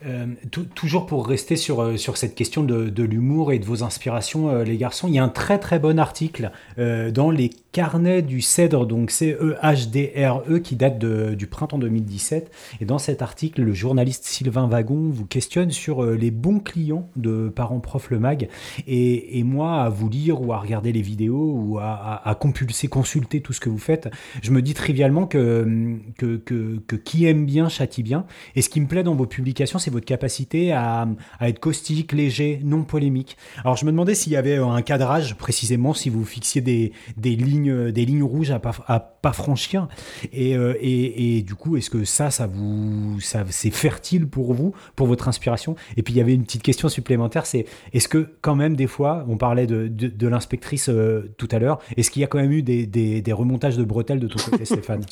Euh, 0.05 0.25
tou- 0.51 0.65
toujours 0.65 1.05
pour 1.05 1.25
rester 1.25 1.55
sur, 1.55 1.81
euh, 1.81 1.95
sur 1.97 2.17
cette 2.17 2.35
question 2.35 2.63
de, 2.63 2.89
de 2.89 3.03
l'humour 3.03 3.51
et 3.53 3.59
de 3.59 3.65
vos 3.65 3.83
inspirations, 3.83 4.49
euh, 4.49 4.63
les 4.65 4.75
garçons, 4.77 5.07
il 5.07 5.13
y 5.13 5.19
a 5.19 5.23
un 5.23 5.29
très 5.29 5.59
très 5.59 5.79
bon 5.79 5.97
article 5.99 6.51
euh, 6.77 7.09
dans 7.11 7.31
les 7.31 7.49
carnets 7.71 8.21
du 8.21 8.41
CEDRE, 8.41 8.85
donc 8.85 9.11
C-E-H-D-R-E, 9.11 10.59
qui 10.59 10.75
date 10.75 10.99
de- 10.99 11.33
du 11.35 11.47
printemps 11.47 11.77
2017. 11.79 12.51
Et 12.81 12.85
dans 12.85 12.99
cet 12.99 13.21
article, 13.21 13.61
le 13.61 13.73
journaliste 13.73 14.25
Sylvain 14.25 14.67
Wagon 14.67 15.09
vous 15.09 15.25
questionne 15.25 15.71
sur 15.71 16.03
euh, 16.03 16.15
les 16.15 16.31
bons 16.31 16.59
clients 16.59 17.09
de 17.15 17.49
Parents 17.49 17.79
Prof 17.79 18.09
Le 18.11 18.19
Mag. 18.19 18.49
Et, 18.87 19.39
et 19.39 19.43
moi, 19.43 19.81
à 19.83 19.89
vous 19.89 20.09
lire 20.09 20.41
ou 20.41 20.53
à 20.53 20.57
regarder 20.59 20.91
les 20.91 21.01
vidéos 21.01 21.53
ou 21.55 21.77
à, 21.79 21.83
à- 21.93 22.29
à 22.29 22.35
compulser, 22.35 22.87
consulter 22.87 23.41
tout 23.41 23.53
ce 23.53 23.59
que 23.59 23.69
vous 23.69 23.77
faites, 23.77 24.09
je 24.41 24.51
me 24.51 24.61
dis 24.61 24.73
trivialement 24.73 25.25
que, 25.27 25.92
que, 26.17 26.37
que, 26.37 26.79
que 26.87 26.95
qui 26.95 27.25
aime 27.25 27.45
bien 27.45 27.69
châtie 27.69 28.03
bien. 28.03 28.25
Et 28.55 28.61
ce 28.61 28.69
qui 28.69 28.81
me 28.81 28.87
plaît 28.87 29.03
dans 29.03 29.15
vos 29.15 29.25
publications, 29.25 29.79
c'est 29.79 29.91
votre 29.91 30.05
capacité 30.05 30.71
à, 30.71 31.07
à 31.39 31.49
être 31.49 31.59
caustique, 31.59 32.11
léger, 32.11 32.59
non 32.63 32.83
polémique. 32.83 33.37
Alors 33.63 33.77
je 33.77 33.85
me 33.85 33.91
demandais 33.91 34.15
s'il 34.15 34.33
y 34.33 34.35
avait 34.37 34.57
un 34.57 34.81
cadrage 34.81 35.35
précisément, 35.35 35.93
si 35.93 36.09
vous 36.09 36.25
fixiez 36.25 36.61
des, 36.61 36.91
des, 37.17 37.35
lignes, 37.35 37.91
des 37.91 38.05
lignes 38.05 38.23
rouges 38.23 38.51
à 38.51 38.59
pas, 38.59 38.73
à 38.87 38.99
pas 38.99 39.33
franchir. 39.33 39.87
Et, 40.31 40.55
euh, 40.55 40.75
et, 40.79 41.37
et 41.37 41.41
du 41.41 41.55
coup, 41.55 41.77
est-ce 41.77 41.89
que 41.89 42.03
ça, 42.03 42.29
ça 42.31 42.47
vous, 42.47 43.19
ça, 43.21 43.43
c'est 43.49 43.71
fertile 43.71 44.27
pour 44.27 44.53
vous, 44.53 44.73
pour 44.95 45.07
votre 45.07 45.27
inspiration? 45.27 45.75
Et 45.97 46.03
puis 46.03 46.13
il 46.13 46.17
y 46.17 46.21
avait 46.21 46.33
une 46.33 46.43
petite 46.43 46.63
question 46.63 46.89
supplémentaire, 46.89 47.45
c'est 47.45 47.65
est-ce 47.93 48.07
que 48.07 48.33
quand 48.41 48.55
même 48.55 48.75
des 48.75 48.87
fois, 48.87 49.25
on 49.27 49.37
parlait 49.37 49.67
de, 49.67 49.87
de, 49.87 50.07
de 50.07 50.27
l'inspectrice 50.27 50.89
euh, 50.89 51.33
tout 51.37 51.47
à 51.51 51.59
l'heure, 51.59 51.79
est-ce 51.97 52.11
qu'il 52.11 52.21
y 52.21 52.25
a 52.25 52.27
quand 52.27 52.39
même 52.39 52.51
eu 52.51 52.63
des, 52.63 52.85
des, 52.85 53.21
des 53.21 53.33
remontages 53.33 53.77
de 53.77 53.83
bretelles 53.83 54.19
de 54.19 54.27
ton 54.27 54.39
côté, 54.39 54.65
Stéphane? 54.73 55.05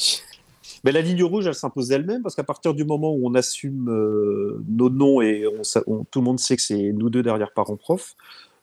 Mais 0.83 0.91
la 0.91 1.01
ligne 1.01 1.23
rouge, 1.23 1.47
elle 1.47 1.55
s'impose 1.55 1.87
d'elle-même 1.87 2.21
parce 2.21 2.35
qu'à 2.35 2.43
partir 2.43 2.73
du 2.73 2.85
moment 2.85 3.11
où 3.13 3.27
on 3.27 3.35
assume 3.35 3.89
euh, 3.89 4.63
nos 4.67 4.89
noms 4.89 5.21
et 5.21 5.45
tout 6.11 6.19
le 6.19 6.25
monde 6.25 6.39
sait 6.39 6.55
que 6.55 6.61
c'est 6.61 6.91
nous 6.93 7.09
deux 7.09 7.23
derrière 7.23 7.51
parents 7.53 7.77
prof, 7.77 8.15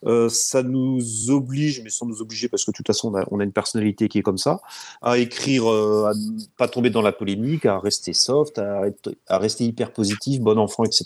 Euh, 0.06 0.28
ça 0.28 0.62
nous 0.62 1.30
oblige, 1.30 1.82
mais 1.82 1.90
sans 1.90 2.06
nous 2.06 2.22
obliger, 2.22 2.48
parce 2.48 2.64
que 2.64 2.70
de 2.70 2.76
toute 2.76 2.86
façon, 2.86 3.12
on 3.30 3.40
a, 3.40 3.44
une 3.44 3.52
personnalité 3.52 4.08
qui 4.08 4.18
est 4.18 4.22
comme 4.22 4.38
ça, 4.38 4.60
à 5.02 5.18
écrire, 5.18 5.68
euh, 5.68 6.06
à 6.06 6.14
ne 6.14 6.40
pas 6.56 6.68
tomber 6.68 6.90
dans 6.90 7.02
la 7.02 7.10
polémique, 7.10 7.66
à 7.66 7.78
rester 7.80 8.12
soft, 8.12 8.58
à, 8.58 8.82
à 9.26 9.38
rester 9.38 9.64
hyper 9.64 9.92
positif, 9.92 10.40
bon 10.40 10.58
enfant, 10.58 10.84
etc. 10.84 11.04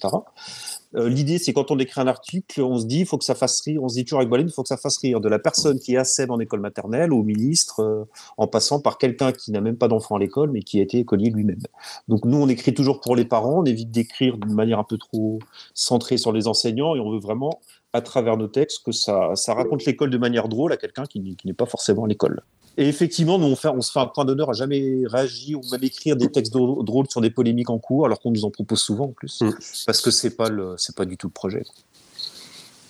Euh, 0.95 1.09
L'idée, 1.09 1.39
c'est 1.39 1.53
quand 1.53 1.71
on 1.71 1.79
écrit 1.79 2.01
un 2.01 2.07
article, 2.07 2.61
on 2.63 2.79
se 2.79 2.87
dit, 2.87 3.01
il 3.01 3.07
faut 3.07 3.19
que 3.19 3.25
ça 3.25 3.35
fasse 3.35 3.61
rire, 3.63 3.83
on 3.83 3.89
se 3.89 3.95
dit 3.95 4.05
toujours 4.05 4.21
avec 4.21 4.29
Bolin, 4.29 4.45
il 4.45 4.53
faut 4.53 4.63
que 4.63 4.69
ça 4.69 4.77
fasse 4.77 4.99
rire 4.99 5.21
de 5.21 5.29
la 5.29 5.39
personne 5.39 5.79
qui 5.79 5.95
est 5.95 5.97
ASEB 5.97 6.31
en 6.31 6.39
école 6.39 6.61
maternelle 6.61 7.13
au 7.13 7.23
ministre, 7.23 7.81
euh, 7.81 8.05
en 8.37 8.47
passant 8.47 8.81
par 8.81 8.99
quelqu'un 8.99 9.33
qui 9.33 9.53
n'a 9.53 9.61
même 9.61 9.77
pas 9.77 9.89
d'enfant 9.89 10.17
à 10.17 10.19
l'école, 10.19 10.51
mais 10.51 10.63
qui 10.63 10.79
a 10.81 10.83
été 10.83 10.99
écolier 10.99 11.31
lui-même. 11.31 11.63
Donc 12.09 12.25
nous, 12.25 12.37
on 12.37 12.49
écrit 12.49 12.75
toujours 12.75 13.01
pour 13.01 13.17
les 13.17 13.25
parents, 13.25 13.61
on 13.61 13.65
évite 13.65 13.91
d'écrire 13.91 14.37
d'une 14.37 14.55
manière 14.55 14.79
un 14.79 14.85
peu 14.85 14.99
trop 14.99 15.39
centrée 15.75 16.19
sur 16.19 16.33
les 16.33 16.47
enseignants, 16.47 16.95
et 16.95 17.01
on 17.01 17.11
veut 17.11 17.21
vraiment, 17.21 17.61
à 17.93 18.01
travers 18.01 18.37
nos 18.37 18.49
textes, 18.49 18.85
que 18.85 18.93
ça, 18.93 19.35
raconte 19.49 19.85
l'école 19.85 20.11
de 20.11 20.19
manière 20.19 20.49
drôle 20.49 20.73
à 20.73 20.77
quelqu'un 20.77 21.05
qui, 21.07 21.37
qui 21.37 21.47
n'est 21.47 21.55
pas 21.55 21.67
forcément 21.67 22.05
à 22.05 22.09
l'école. 22.09 22.43
Et 22.79 22.89
effectivement, 22.89 23.39
nous, 23.39 23.47
on, 23.47 23.57
fait, 23.57 23.69
on 23.69 23.83
se 23.83 23.93
fait 23.93 23.99
un 24.01 24.07
point 24.07 24.25
d'honneur 24.25 24.49
à 24.51 24.53
jamais 24.55 25.03
réagir 25.07 25.59
ou 25.59 25.63
même 25.71 25.85
écrire 25.85 26.17
des 26.17 26.31
textes 26.31 26.53
drô- 26.55 26.83
drôles 26.85 27.07
sur 27.11 27.21
des 27.21 27.31
polémiques 27.31 27.69
en 27.71 27.79
cours, 27.79 28.07
alors 28.07 28.19
qu'on 28.19 28.31
nous 28.31 28.45
en 28.47 28.51
propose 28.51 28.81
souvent 28.81 29.05
en 29.07 29.13
plus, 29.13 29.41
Mm. 29.43 29.51
parce 29.87 30.01
que 30.01 30.11
c'est 30.11 30.37
pas 30.37 30.49
le, 30.49 30.75
c'est 30.79 30.97
pas 30.97 31.05
du 31.05 31.17
tout 31.19 31.27
le 31.27 31.33
projet. 31.33 31.65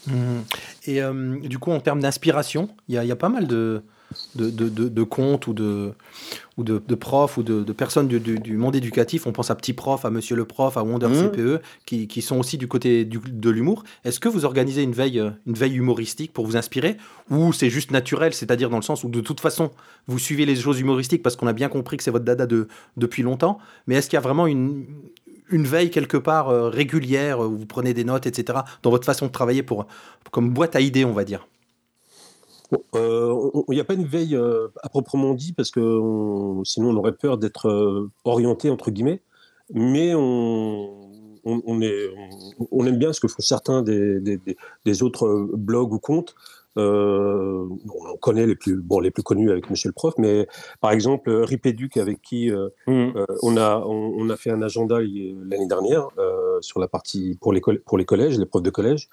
Mhm. 0.06 0.42
Et 0.86 1.00
euh, 1.02 1.38
du 1.40 1.58
coup, 1.58 1.70
en 1.72 1.80
termes 1.80 2.00
d'inspiration, 2.00 2.68
il 2.88 2.94
y, 2.94 2.98
a- 2.98 3.04
il 3.04 3.08
y 3.08 3.12
a 3.12 3.16
pas 3.16 3.28
mal 3.28 3.46
de, 3.46 3.82
de, 4.34 4.50
de, 4.50 4.68
de- 4.68 4.88
de 4.88 5.02
contes 5.02 5.46
ou 5.46 5.52
de, 5.54 5.92
ou 6.56 6.64
de, 6.64 6.82
de 6.86 6.94
profs 6.94 7.36
ou 7.38 7.42
de, 7.42 7.62
de 7.62 7.72
personnes 7.72 8.08
du, 8.08 8.20
du- 8.20 8.38
du 8.38 8.56
monde 8.56 8.76
éducatif. 8.76 9.26
On 9.26 9.32
pense 9.32 9.50
à 9.50 9.54
Petit 9.54 9.72
Prof, 9.72 10.04
à 10.04 10.10
Monsieur 10.10 10.36
le 10.36 10.44
Prof, 10.44 10.76
à 10.76 10.82
Wonder 10.84 11.06
Mhm. 11.08 11.30
CPE, 11.30 11.62
qui, 11.86 12.06
qui 12.08 12.22
sont 12.22 12.38
aussi 12.38 12.58
du 12.58 12.68
côté 12.68 13.04
du- 13.04 13.18
de 13.26 13.50
l'humour. 13.50 13.84
Est-ce 14.04 14.20
que 14.20 14.28
vous 14.28 14.44
organisez 14.44 14.82
une 14.82 14.92
veille, 14.92 15.18
euh, 15.20 15.30
une 15.46 15.54
veille 15.54 15.74
humoristique 15.76 16.32
pour 16.32 16.46
vous 16.46 16.56
inspirer 16.56 16.96
ou 17.30 17.52
c'est 17.52 17.70
juste 17.70 17.90
naturel, 17.90 18.34
c'est-à-dire 18.34 18.68
dans 18.70 18.76
le 18.76 18.82
sens 18.82 19.04
où 19.04 19.08
de 19.08 19.20
toute 19.20 19.40
façon, 19.40 19.70
vous 20.06 20.18
suivez 20.18 20.44
les 20.46 20.56
choses 20.56 20.80
humoristiques 20.80 21.22
parce 21.22 21.36
qu'on 21.36 21.46
a 21.46 21.52
bien 21.52 21.68
compris 21.68 21.96
que 21.96 22.02
c'est 22.02 22.10
votre 22.10 22.24
dada 22.24 22.46
de, 22.46 22.68
depuis 22.96 23.22
longtemps, 23.22 23.58
mais 23.86 23.94
est-ce 23.96 24.08
qu'il 24.10 24.16
y 24.16 24.18
a 24.18 24.22
vraiment 24.22 24.46
une, 24.46 24.84
une 25.50 25.64
veille 25.64 25.90
quelque 25.90 26.16
part 26.16 26.48
euh, 26.48 26.68
régulière 26.68 27.40
où 27.40 27.56
vous 27.56 27.66
prenez 27.66 27.94
des 27.94 28.04
notes, 28.04 28.26
etc., 28.26 28.60
dans 28.82 28.90
votre 28.90 29.04
façon 29.06 29.26
de 29.26 29.32
travailler 29.32 29.62
pour, 29.62 29.86
comme 30.30 30.50
boîte 30.50 30.76
à 30.76 30.80
idées, 30.80 31.04
on 31.04 31.12
va 31.12 31.24
dire? 31.24 31.46
Il 32.94 33.74
n'y 33.74 33.80
a 33.80 33.84
pas 33.84 33.94
une 33.94 34.06
veille 34.06 34.36
euh, 34.36 34.68
à 34.82 34.88
proprement 34.88 35.34
dit, 35.34 35.52
parce 35.52 35.70
que 35.70 35.80
on- 35.80 36.64
sinon 36.64 36.90
on 36.90 36.96
aurait 36.96 37.12
peur 37.12 37.38
d'être 37.38 37.68
euh, 37.68 38.10
orienté, 38.24 38.70
entre 38.70 38.90
guillemets, 38.90 39.20
mais 39.72 40.14
on, 40.14 41.10
on, 41.44 41.62
on 41.66 41.80
est, 41.80 42.08
on, 42.60 42.66
on 42.70 42.86
aime 42.86 42.98
bien 42.98 43.12
ce 43.12 43.20
que 43.20 43.28
font 43.28 43.42
certains 43.42 43.82
des, 43.82 44.20
des, 44.20 44.36
des- 44.38 44.56
des 44.84 45.02
autres 45.02 45.26
euh, 45.26 45.50
blogs 45.52 45.92
ou 45.92 45.98
comptes. 45.98 46.34
Euh, 46.78 47.66
on 48.12 48.16
connaît 48.16 48.46
les 48.46 48.56
plus, 48.56 48.76
bon, 48.76 48.98
les 49.00 49.10
plus 49.10 49.22
connus 49.22 49.50
avec 49.50 49.68
Monsieur 49.68 49.90
le 49.90 49.92
Prof, 49.92 50.14
mais 50.16 50.46
par 50.80 50.90
exemple, 50.92 51.28
euh, 51.28 51.44
Ripéduc, 51.44 51.98
avec 51.98 52.22
qui 52.22 52.50
euh, 52.50 52.70
euh, 53.14 53.26
on, 53.42 53.58
a, 53.58 53.84
on, 53.86 54.14
on 54.16 54.30
a 54.30 54.36
fait 54.36 54.50
un 54.50 54.62
agenda 54.62 54.98
l'année 54.98 55.66
dernière 55.66 56.08
euh, 56.18 56.58
sur 56.62 56.80
la 56.80 56.88
partie 56.88 57.36
pour 57.42 57.52
les, 57.52 57.60
pour 57.60 57.98
les 57.98 58.06
collèges, 58.06 58.38
les 58.38 58.46
profs 58.46 58.62
de 58.62 58.70
collège. 58.70 59.10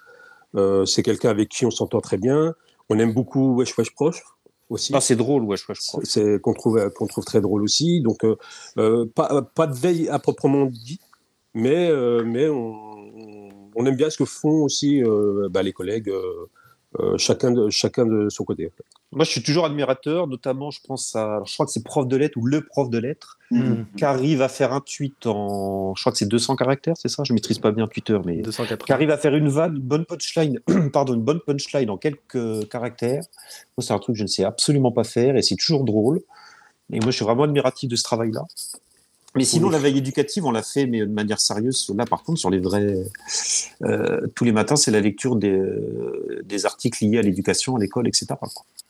Euh, 0.56 0.86
c'est 0.86 1.02
quelqu'un 1.02 1.28
avec 1.28 1.50
qui 1.50 1.66
on 1.66 1.70
s'entend 1.70 2.00
très 2.00 2.16
bien. 2.16 2.54
On 2.90 2.98
aime 2.98 3.12
beaucoup 3.14 3.54
Wesh 3.56 3.76
Wesh 3.78 3.92
Proche 3.94 4.22
aussi. 4.68 4.92
Ah, 4.94 5.00
c'est 5.00 5.16
drôle, 5.16 5.44
crois. 5.44 5.74
je 5.74 5.80
crois. 5.80 6.00
C'est- 6.04 6.40
qu'on 6.40 6.52
trouve 6.54 6.90
qu'on 6.90 7.06
trouve 7.06 7.24
très 7.24 7.40
drôle 7.40 7.62
aussi. 7.62 8.00
Donc 8.02 8.24
euh, 8.24 8.36
euh, 8.78 9.06
pas 9.06 9.42
pas 9.42 9.66
de 9.66 9.74
veille 9.74 10.08
à 10.08 10.18
proprement 10.18 10.66
dit, 10.66 11.00
mais 11.54 11.88
euh, 11.88 12.22
mais 12.24 12.48
on, 12.48 13.48
on 13.74 13.86
aime 13.86 13.96
bien 13.96 14.10
ce 14.10 14.18
que 14.18 14.24
font 14.24 14.62
aussi 14.64 15.02
bah, 15.50 15.62
les 15.62 15.72
collègues, 15.72 16.12
euh, 16.98 17.16
chacun 17.18 17.52
de 17.52 17.70
chacun 17.70 18.04
de 18.04 18.28
son 18.28 18.44
côté. 18.44 18.66
en 18.66 18.70
fait. 18.76 18.84
Moi, 19.12 19.24
je 19.24 19.30
suis 19.30 19.42
toujours 19.42 19.64
admirateur, 19.64 20.26
notamment, 20.26 20.70
je 20.70 20.80
pense 20.86 21.14
à, 21.16 21.34
alors, 21.34 21.46
je 21.46 21.54
crois 21.54 21.66
que 21.66 21.72
c'est 21.72 21.84
prof 21.84 22.06
de 22.06 22.16
lettres 22.16 22.36
ou 22.38 22.46
le 22.46 22.64
prof 22.64 22.90
de 22.90 22.98
lettres, 22.98 23.38
Mhm. 23.52 23.86
qui 23.96 24.04
arrive 24.04 24.42
à 24.42 24.48
faire 24.48 24.72
un 24.72 24.80
tweet 24.80 25.26
en, 25.26 25.94
je 25.96 26.02
crois 26.02 26.12
que 26.12 26.18
c'est 26.18 26.28
200 26.28 26.54
caractères, 26.56 26.94
c'est 26.96 27.08
ça? 27.08 27.22
Je 27.24 27.32
maîtrise 27.32 27.58
pas 27.58 27.72
bien 27.72 27.86
Twitter, 27.88 28.18
mais 28.24 28.42
280. 28.42 28.86
qui 28.86 28.92
arrive 28.92 29.10
à 29.10 29.18
faire 29.18 29.34
une 29.34 29.48
vanne, 29.48 29.76
une 29.76 29.82
bonne 29.82 30.04
punchline, 30.04 30.60
pardon, 30.92 31.14
une 31.14 31.22
bonne 31.22 31.40
punchline 31.40 31.90
en 31.90 31.96
quelques 31.96 32.68
caractères. 32.68 33.22
Moi, 33.76 33.84
c'est 33.84 33.92
un 33.92 33.98
truc 33.98 34.14
que 34.14 34.18
je 34.18 34.24
ne 34.24 34.28
sais 34.28 34.44
absolument 34.44 34.92
pas 34.92 35.04
faire 35.04 35.36
et 35.36 35.42
c'est 35.42 35.56
toujours 35.56 35.84
drôle. 35.84 36.20
Et 36.92 36.98
moi, 37.00 37.10
je 37.10 37.16
suis 37.16 37.24
vraiment 37.24 37.44
admiratif 37.44 37.88
de 37.88 37.96
ce 37.96 38.02
travail-là. 38.04 38.42
Mais 39.36 39.44
sinon, 39.44 39.68
Oui. 39.68 39.72
la 39.74 39.78
veille 39.78 39.98
éducative, 39.98 40.44
on 40.44 40.50
l'a 40.50 40.62
fait, 40.62 40.86
mais 40.86 41.00
de 41.00 41.04
manière 41.06 41.40
sérieuse. 41.40 41.88
Là, 41.96 42.04
par 42.04 42.24
contre, 42.24 42.40
sur 42.40 42.50
les 42.50 42.58
vrais, 42.58 42.96
euh, 43.82 44.26
tous 44.34 44.44
les 44.44 44.50
matins, 44.50 44.74
c'est 44.74 44.90
la 44.90 45.00
lecture 45.00 45.36
des, 45.36 45.50
euh, 45.50 46.42
des 46.44 46.66
articles 46.66 47.04
liés 47.04 47.18
à 47.18 47.22
l'éducation, 47.22 47.76
à 47.76 47.78
l'école, 47.78 48.08
etc. 48.08 48.26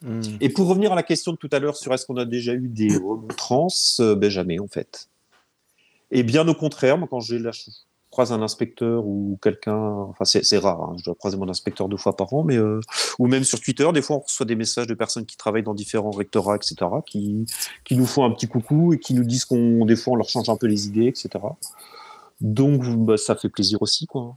Mhm. 0.03 0.23
Et 0.41 0.49
pour 0.49 0.67
revenir 0.69 0.93
à 0.93 0.95
la 0.95 1.03
question 1.03 1.33
de 1.33 1.37
tout 1.37 1.51
à 1.53 1.59
l'heure 1.59 1.77
sur 1.77 1.93
est-ce 1.93 2.07
qu'on 2.07 2.17
a 2.17 2.25
déjà 2.25 2.55
eu 2.55 2.69
des 2.69 2.97
remontrances, 2.97 4.01
euh, 4.01 4.15
ben 4.15 4.31
jamais 4.31 4.59
en 4.59 4.67
fait. 4.69 5.09
Et 6.11 6.23
bien 6.23 6.49
au 6.49 6.55
contraire, 6.55 6.97
moi 6.97 7.07
quand 7.11 7.21
j'ai 7.21 7.39
la 7.39 7.53
croise 8.11 8.33
un 8.33 8.43
inspecteur 8.43 9.07
ou 9.07 9.39
quelqu'un, 9.41 9.77
enfin 9.77 10.25
c'est 10.25 10.59
rare, 10.59 10.83
hein, 10.83 10.97
je 10.99 11.05
dois 11.05 11.15
croiser 11.15 11.37
mon 11.37 11.49
inspecteur 11.49 11.89
deux 11.89 11.97
fois 11.97 12.17
par 12.17 12.33
an, 12.35 12.43
mais 12.43 12.57
euh, 12.57 12.81
ou 13.19 13.29
même 13.29 13.45
sur 13.45 13.61
Twitter, 13.61 13.89
des 13.95 14.03
fois 14.03 14.17
on 14.17 14.21
reçoit 14.21 14.47
des 14.47 14.57
messages 14.57 14.89
de 14.89 14.95
personnes 14.95 15.27
qui 15.27 15.37
travaillent 15.37 15.63
dans 15.63 15.75
différents 15.75 16.11
rectorats, 16.11 16.57
etc., 16.57 16.75
qui, 17.07 17.47
qui 17.85 17.97
nous 17.97 18.07
font 18.07 18.25
un 18.25 18.33
petit 18.33 18.49
coucou 18.49 18.93
et 18.93 18.99
qui 18.99 19.15
nous 19.15 19.25
disent 19.25 19.45
qu'on 19.45 19.85
des 19.87 19.97
fois 19.97 20.15
on 20.15 20.17
leur 20.17 20.29
change 20.29 20.49
un 20.49 20.57
peu 20.57 20.67
les 20.67 20.89
idées, 20.89 21.07
etc. 21.07 21.29
Donc 22.41 22.83
bah, 23.05 23.17
ça 23.17 23.37
fait 23.37 23.49
plaisir 23.49 23.81
aussi 23.81 24.07
quoi. 24.07 24.37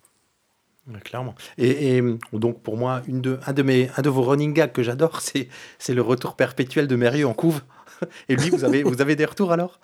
Clairement. 1.06 1.34
Et, 1.58 2.02
donc 2.34 2.62
pour 2.62 2.76
moi, 2.76 3.02
une 3.08 3.22
de, 3.22 3.40
un, 3.48 3.54
de 3.54 3.64
mes, 3.64 3.90
un 3.96 4.02
de 4.02 4.10
vos 4.10 4.22
running 4.22 4.54
gags 4.54 4.74
que 4.74 4.84
j'adore, 4.84 5.22
c'est, 5.22 5.48
c'est 5.80 5.94
le 5.94 6.02
retour 6.02 6.36
perpétuel 6.36 6.88
de 6.88 6.96
Mérieux 6.98 7.26
en 7.26 7.34
couve. 7.34 7.62
Et 8.30 8.36
lui, 8.36 8.50
vous 8.50 8.66
avez, 8.66 8.84
vous 8.84 9.02
avez 9.02 9.16
des 9.16 9.24
retours 9.24 9.54
alors? 9.54 9.80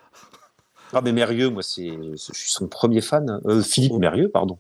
Ah 0.91 1.01
mais 1.01 1.11
Mérieux, 1.11 1.49
moi 1.49 1.61
c'est, 1.61 1.87
je 1.87 2.15
suis 2.15 2.51
son 2.51 2.67
premier 2.67 3.01
fan. 3.01 3.39
Euh, 3.45 3.61
Philippe 3.61 3.93
Mérieux, 3.93 4.29
pardon. 4.29 4.57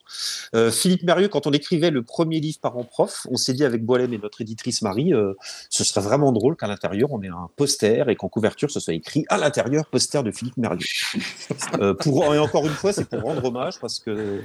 Euh, 0.55 0.69
Philippe 0.69 1.03
Mérieux, 1.03 1.27
quand 1.27 1.47
on 1.47 1.51
écrivait 1.51 1.89
le 1.89 2.03
premier 2.03 2.39
livre 2.39 2.59
par 2.61 2.77
an 2.77 2.83
prof, 2.83 3.25
on 3.31 3.35
s'est 3.35 3.53
dit 3.53 3.63
avec 3.63 3.83
Boilem 3.83 4.13
et 4.13 4.19
notre 4.19 4.41
éditrice 4.41 4.83
Marie, 4.83 5.13
euh, 5.13 5.33
ce 5.69 5.83
serait 5.83 6.01
vraiment 6.01 6.31
drôle 6.31 6.55
qu'à 6.55 6.67
l'intérieur 6.67 7.11
on 7.11 7.21
ait 7.23 7.29
un 7.29 7.49
poster 7.55 8.09
et 8.09 8.15
qu'en 8.15 8.29
couverture 8.29 8.69
ce 8.69 8.79
soit 8.79 8.93
écrit 8.93 9.25
à 9.29 9.37
l'intérieur 9.37 9.87
poster 9.87 10.21
de 10.23 10.31
Philippe 10.31 10.57
Mérieux. 10.57 10.85
Pour 11.99 12.33
et 12.33 12.39
encore 12.39 12.65
une 12.65 12.73
fois, 12.73 12.93
c'est 12.93 13.09
pour 13.09 13.21
rendre 13.21 13.43
hommage 13.43 13.79
parce 13.79 13.99
que 13.99 14.39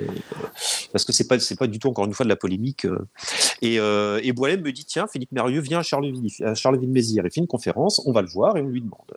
parce 0.93 1.05
que 1.05 1.13
c'est 1.13 1.29
pas 1.29 1.39
c'est 1.39 1.59
pas 1.59 1.67
du 1.67 1.79
tout 1.79 1.89
encore 1.89 2.07
une 2.07 2.15
fois 2.15 2.25
de 2.25 2.31
la 2.31 2.37
polémique. 2.37 2.87
Et, 3.61 3.75
et 3.77 4.33
Boilem 4.33 4.63
me 4.63 4.73
dit 4.73 4.87
tiens 4.87 5.07
Philippe 5.07 5.33
Mérieux 5.33 5.61
vient 5.61 5.81
à 5.81 5.83
Charleville 5.83 6.31
à 6.45 6.55
Charleville-Mézières 6.55 7.27
et 7.27 7.31
fait 7.31 7.41
une 7.41 7.47
conférence, 7.47 8.01
on 8.07 8.13
va 8.13 8.23
le 8.23 8.29
voir 8.29 8.57
et 8.57 8.63
on 8.63 8.69
lui 8.69 8.81
demande. 8.81 9.13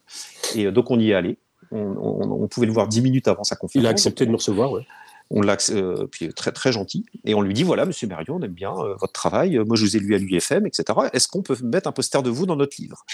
Et 0.55 0.69
donc 0.71 0.91
on 0.91 0.99
y 0.99 1.11
est 1.11 1.13
allé. 1.13 1.37
On, 1.71 1.77
on- 1.79 2.43
on 2.43 2.47
pouvait 2.47 2.67
le 2.67 2.73
voir 2.73 2.87
dix 2.87 3.01
minutes 3.01 3.27
avant 3.27 3.43
sa 3.43 3.55
conférence. 3.55 3.83
Il 3.83 3.87
a 3.87 3.89
accepté 3.89 4.25
de 4.25 4.31
nous 4.31 4.37
recevoir. 4.37 4.71
Ouais. 4.71 4.85
On 5.29 5.41
l'a, 5.41 5.57
euh, 5.71 6.07
puis 6.09 6.33
très 6.33 6.51
très 6.53 6.71
gentil. 6.71 7.05
Et 7.25 7.33
on 7.35 7.41
lui 7.41 7.53
dit 7.53 7.63
voilà, 7.63 7.85
Monsieur 7.85 8.07
Mérieux, 8.07 8.31
on 8.31 8.41
aime 8.41 8.51
bien 8.53 8.71
euh, 8.71 8.95
votre 8.99 9.11
travail. 9.13 9.57
Euh, 9.57 9.65
Moi, 9.65 9.75
je 9.75 9.83
vous 9.83 9.97
ai 9.97 9.99
lu 9.99 10.15
à 10.15 10.17
l'UFM, 10.17 10.65
etc. 10.65 10.85
Est-ce 11.11 11.27
qu'on 11.27 11.41
peut 11.41 11.57
mettre 11.63 11.87
un 11.87 11.91
poster 11.91 12.23
de 12.23 12.29
vous 12.29 12.45
dans 12.45 12.55
notre 12.55 12.77
livre? 12.79 13.05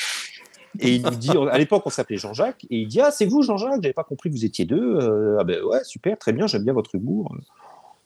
Et 0.79 0.95
il 0.95 1.01
nous 1.03 1.09
dit, 1.11 1.31
à 1.51 1.57
l'époque, 1.57 1.83
on 1.85 1.89
s'appelait 1.89 2.17
Jean-Jacques, 2.17 2.65
et 2.69 2.77
il 2.81 2.87
dit 2.87 3.01
ah 3.01 3.09
c'est 3.11 3.25
vous 3.25 3.41
Jean-Jacques, 3.41 3.81
j'avais 3.81 3.93
pas 3.93 4.03
compris 4.03 4.29
que 4.29 4.35
vous 4.35 4.45
étiez 4.45 4.65
deux. 4.65 4.97
Euh, 4.99 5.37
ah 5.39 5.43
ben 5.43 5.61
ouais, 5.63 5.83
super, 5.83 6.17
très 6.19 6.33
bien, 6.33 6.45
j'aime 6.47 6.63
bien 6.63 6.73
votre 6.73 6.93
humour. 6.95 7.35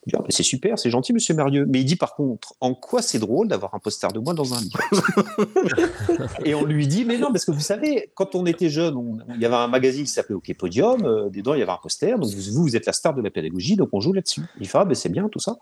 Il 0.08 0.12
dit, 0.12 0.15
Ah 0.17 0.22
ben, 0.22 0.30
c'est 0.30 0.43
super, 0.43 0.80
c'est 0.80 0.89
gentil, 0.89 1.12
Monsieur 1.12 1.34
Mérieux. 1.36 1.65
Mais 1.67 1.82
il 1.82 1.86
dit 1.86 1.98
par 1.98 2.15
contre, 2.15 2.54
en 2.62 2.74
quoi 2.74 3.02
c'est 3.02 3.20
drôle 3.20 3.50
d'avoir 3.50 3.76
un 3.76 3.80
poster 3.80 4.10
de 4.13 4.20
moi 4.20 4.34
dans 4.34 4.54
un 4.54 4.62
livre 4.62 4.80
Et 6.46 6.56
on 6.56 6.63
lui 6.63 6.88
dit, 6.88 7.04
mais 7.04 7.17
non, 7.17 7.32
parce 7.34 7.43
que 7.43 7.52
vous 7.52 7.60
savez, 7.60 8.10
quand 8.15 8.34
on 8.36 8.46
était 8.46 8.70
jeune, 8.70 8.96
il 9.36 9.41
y 9.41 9.46
avait 9.46 9.56
un 9.56 9.67
magazine 9.67 10.06
qui 10.06 10.12
s'appelait 10.12 10.36
OK 10.36 10.50
Podium, 10.58 11.04
euh, 11.06 11.30
dedans 11.30 11.54
il 11.56 11.60
y 11.60 11.62
avait 11.62 11.72
un 11.74 11.80
poster, 11.82 12.17
donc 12.17 12.30
vous, 12.34 12.62
vous 12.63 12.76
êtes 12.78 12.86
la 12.86 12.93
star 12.93 13.13
de 13.13 13.22
la 13.22 13.30
pédagogie, 13.30 13.76
donc 13.76 13.89
on 13.91 14.00
joue 14.00 14.13
là-dessus. 14.13 14.41
Il 14.62 14.67
fait, 14.67 14.78
ah 14.78 14.86
ben 14.86 14.96
c'est 14.96 15.10
bien 15.10 15.28
tout 15.30 15.39
ça. 15.39 15.58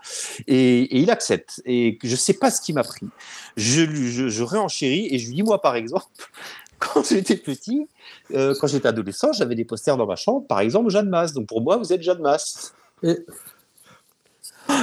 Et, 0.47 0.81
et 0.81 0.99
il 0.99 1.10
accepte. 1.10 1.62
Et 1.65 1.97
je 2.03 2.15
sais 2.15 2.34
pas 2.34 2.51
ce 2.51 2.62
qui 2.62 2.71
m'a 2.73 2.84
pris. 2.84 3.08
Je, 3.58 3.81
lui- 3.81 4.12
je, 4.12 4.27
je 4.27 4.43
réenchéris 4.43 5.08
et 5.10 5.17
je 5.17 5.27
lui 5.27 5.36
dis, 5.38 5.43
moi 5.43 5.60
par 5.62 5.75
exemple, 5.75 6.05
quand 6.79 7.03
j'étais 7.08 7.38
petit, 7.38 7.88
euh, 8.36 8.53
quand 8.62 8.67
j'étais 8.67 8.88
adolescent, 8.88 9.34
j'avais 9.34 9.55
des 9.55 9.65
posters 9.65 9.97
dans 9.97 10.05
ma 10.05 10.15
chambre, 10.15 10.45
par 10.45 10.60
exemple 10.60 10.89
Jeanne 10.91 11.10
Masse. 11.10 11.34
Donc 11.34 11.47
pour 11.47 11.62
moi, 11.62 11.77
vous 11.77 11.91
êtes 11.91 12.03
Jeanne 12.03 12.21
Masse. 12.21 12.73
Et, 13.01 13.17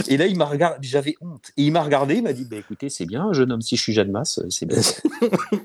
et 0.08 0.16
là, 0.16 0.26
il 0.26 0.36
m'a 0.36 0.44
regardé, 0.44 0.86
j'avais 0.86 1.16
honte. 1.20 1.50
Et 1.56 1.64
il 1.64 1.72
m'a 1.72 1.82
regardé, 1.82 2.16
il 2.16 2.22
m'a 2.22 2.32
dit, 2.32 2.44
bah, 2.44 2.56
écoutez, 2.56 2.88
c'est 2.88 3.06
bien, 3.06 3.32
jeune 3.32 3.52
homme, 3.52 3.62
si 3.62 3.76
je 3.76 3.82
suis 3.82 3.92
Jeanne 3.92 4.10
Masse, 4.10 4.38
euh, 4.38 4.46
c'est 4.50 4.66
bien. 4.66 4.78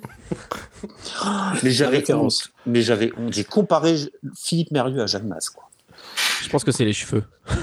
mais 1.64 1.72
j'avais 1.72 2.14
honte. 2.14 2.52
Mais 2.66 2.82
j'avais 2.82 3.12
honte. 3.18 3.34
J'ai 3.34 3.44
comparé 3.44 3.96
Philippe 4.36 4.72
Mérieux 4.72 5.02
à 5.02 5.06
Jeanne 5.06 5.28
Masse, 5.28 5.50
quoi. 5.50 5.67
Je 6.42 6.50
pense 6.50 6.64
que 6.64 6.72
c'est 6.72 6.86
les 6.86 6.94
cheveux. 6.94 7.24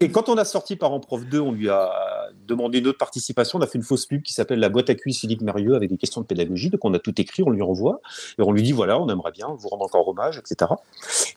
Et 0.00 0.10
quand 0.10 0.28
on 0.28 0.36
a 0.36 0.44
sorti 0.44 0.76
Parents 0.76 1.00
Prof 1.00 1.24
2, 1.26 1.40
on 1.40 1.52
lui 1.52 1.68
a 1.68 1.90
demandé 2.46 2.78
une 2.78 2.86
autre 2.86 2.98
participation. 2.98 3.58
On 3.58 3.62
a 3.62 3.66
fait 3.66 3.78
une 3.78 3.84
fausse 3.84 4.06
pub 4.06 4.22
qui 4.22 4.32
s'appelle 4.32 4.60
La 4.60 4.68
boîte 4.68 4.90
à 4.90 4.94
cuisse 4.94 5.20
Philippe 5.20 5.40
Mérieux 5.40 5.74
avec 5.74 5.90
des 5.90 5.96
questions 5.96 6.20
de 6.20 6.26
pédagogie. 6.26 6.70
Donc 6.70 6.84
on 6.84 6.94
a 6.94 6.98
tout 6.98 7.20
écrit, 7.20 7.42
on 7.42 7.50
lui 7.50 7.62
envoie 7.62 8.00
et 8.38 8.42
on 8.42 8.52
lui 8.52 8.62
dit 8.62 8.72
voilà, 8.72 9.00
on 9.00 9.08
aimerait 9.08 9.32
bien 9.32 9.48
vous 9.58 9.68
rendre 9.68 9.84
encore 9.84 10.06
hommage, 10.06 10.38
etc. 10.38 10.70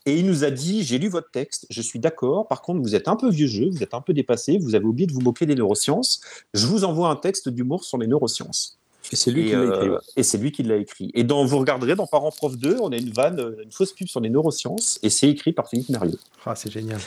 Et 0.06 0.18
il 0.18 0.26
nous 0.26 0.44
a 0.44 0.52
dit 0.52 0.84
J'ai 0.84 0.98
lu 0.98 1.10
votre 1.10 1.32
texte, 1.32 1.66
je 1.70 1.82
suis 1.82 2.00
d'accord. 2.00 2.48
Par 2.48 2.62
contre, 2.62 2.82
vous 2.82 2.96
êtes 2.96 3.08
un 3.08 3.16
peu 3.16 3.30
vieux 3.30 3.48
jeu, 3.48 3.70
vous 3.70 3.84
êtes 3.84 3.94
un 3.94 4.02
peu 4.02 4.14
dépassé, 4.14 4.58
vous 4.58 4.76
avez 4.76 4.86
oublié 4.86 5.08
de 5.08 5.14
vous 5.14 5.22
moquer 5.22 5.46
des 5.46 5.56
neurosciences. 5.56 6.22
Je 6.54 6.68
vous 6.68 6.84
envoie 6.84 7.10
un 7.10 7.16
texte 7.16 7.50
d'humour 7.50 7.84
sur 7.84 7.98
les 7.98 8.08
neurosciences. 8.08 8.79
Et 9.12 9.16
c'est 9.16 9.32
lui 9.32 9.42
Et, 9.42 9.46
qui 9.46 9.52
l'a 9.56 9.66
écrit. 9.66 9.88
euh, 9.90 9.98
et 10.16 10.24
c'est 10.24 10.38
lui 10.38 10.52
qui 10.52 10.64
l'a 10.64 10.76
écrit. 10.78 11.12
Et 11.14 11.24
dans, 11.24 11.44
vous 11.46 11.58
regarderez 11.58 11.96
dans 11.96 12.08
Parents 12.08 12.32
Prof 12.32 12.58
2, 12.58 12.78
on 12.82 12.92
a 12.92 12.98
une 12.98 13.12
vanne, 13.12 13.40
euh, 13.40 13.64
une 13.64 13.72
fausse 13.72 13.94
pub 13.94 14.08
sur 14.08 14.20
les 14.20 14.30
neurosciences, 14.30 15.00
et 15.04 15.10
c'est 15.10 15.30
écrit 15.30 15.52
par 15.54 15.68
Philippe 15.70 15.90
Mérieux. 15.90 16.20
Ah, 16.46 16.56
c'est 16.56 16.72
génial. 16.72 17.00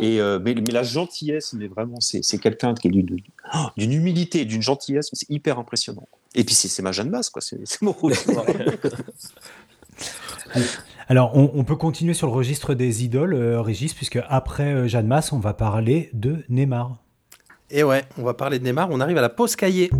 Et, 0.00 0.20
euh, 0.20 0.38
mais, 0.42 0.54
mais 0.54 0.72
la 0.72 0.82
gentillesse, 0.84 1.52
mais 1.54 1.66
vraiment, 1.66 2.00
c'est 2.00 2.38
quelqu'un 2.38 2.74
qui 2.74 2.88
est 2.88 2.90
d'une 2.90 3.16
oh, 3.54 3.58
d'une 3.76 3.92
humilité, 3.92 4.44
d'une 4.44 4.62
gentillesse, 4.62 5.10
c'est 5.12 5.28
hyper 5.30 5.58
impressionnant. 5.58 6.06
Et 6.36 6.44
puis 6.44 6.54
c'est 6.54 6.68
c'est 6.68 6.82
ma 6.82 6.92
Jeanne 6.92 7.10
Masse, 7.10 7.30
quoi. 7.30 7.42
C'est 7.42 7.60
c'est 7.64 7.82
mon 7.82 7.92
rôle. 7.92 8.12
Alors, 11.08 11.36
on, 11.36 11.50
on 11.54 11.64
peut 11.64 11.76
continuer 11.76 12.14
sur 12.14 12.26
le 12.26 12.32
registre 12.32 12.74
des 12.74 13.04
idoles, 13.04 13.34
euh, 13.34 13.60
Régis, 13.60 13.92
puisque 13.92 14.18
après 14.28 14.72
euh, 14.72 14.88
Jeanne 14.88 15.06
Masse, 15.06 15.32
on 15.32 15.38
va 15.38 15.52
parler 15.52 16.08
de 16.14 16.44
Neymar. 16.48 16.96
Et 17.70 17.82
ouais, 17.82 18.04
on 18.18 18.22
va 18.22 18.34
parler 18.34 18.58
de 18.58 18.64
Neymar. 18.64 18.88
On 18.90 19.00
arrive 19.00 19.18
à 19.18 19.22
la 19.22 19.28
pause 19.28 19.56
cahier. 19.56 19.90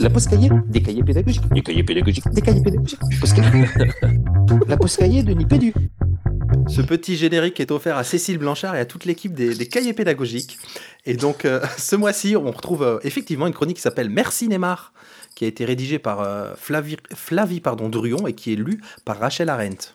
La 0.00 0.10
pause 0.10 0.26
cahier, 0.26 0.50
des 0.66 0.80
cahiers 0.80 1.02
pédagogiques, 1.02 1.48
des 1.52 1.62
cahiers 1.62 1.82
pédagogiques, 1.82 2.28
des 2.30 2.40
cahiers 2.40 2.62
pédagogiques. 2.62 3.00
Pause 3.20 3.32
cahier. 3.32 3.64
La 4.68 4.76
pause 4.76 4.96
cahier 4.96 5.22
de 5.22 5.32
Nipédu. 5.32 5.74
Ce 6.68 6.82
petit 6.82 7.16
générique 7.16 7.60
est 7.60 7.70
offert 7.70 7.96
à 7.96 8.04
Cécile 8.04 8.38
Blanchard 8.38 8.74
et 8.76 8.80
à 8.80 8.84
toute 8.84 9.04
l'équipe 9.04 9.32
des, 9.32 9.54
des 9.54 9.66
cahiers 9.66 9.92
pédagogiques. 9.92 10.58
Et 11.06 11.14
donc, 11.14 11.44
euh, 11.44 11.60
ce 11.78 11.96
mois-ci, 11.96 12.36
on 12.36 12.50
retrouve 12.50 12.82
euh, 12.82 12.98
effectivement 13.02 13.46
une 13.46 13.54
chronique 13.54 13.76
qui 13.76 13.82
s'appelle 13.82 14.10
Merci 14.10 14.48
Neymar, 14.48 14.92
qui 15.34 15.44
a 15.44 15.48
été 15.48 15.64
rédigée 15.64 15.98
par 15.98 16.20
euh, 16.20 16.54
Flavie, 16.56 16.96
Flavie 17.14 17.60
pardon, 17.60 17.88
Druon 17.88 18.26
et 18.26 18.34
qui 18.34 18.52
est 18.52 18.56
lue 18.56 18.80
par 19.04 19.18
Rachel 19.18 19.48
Arendt. 19.48 19.94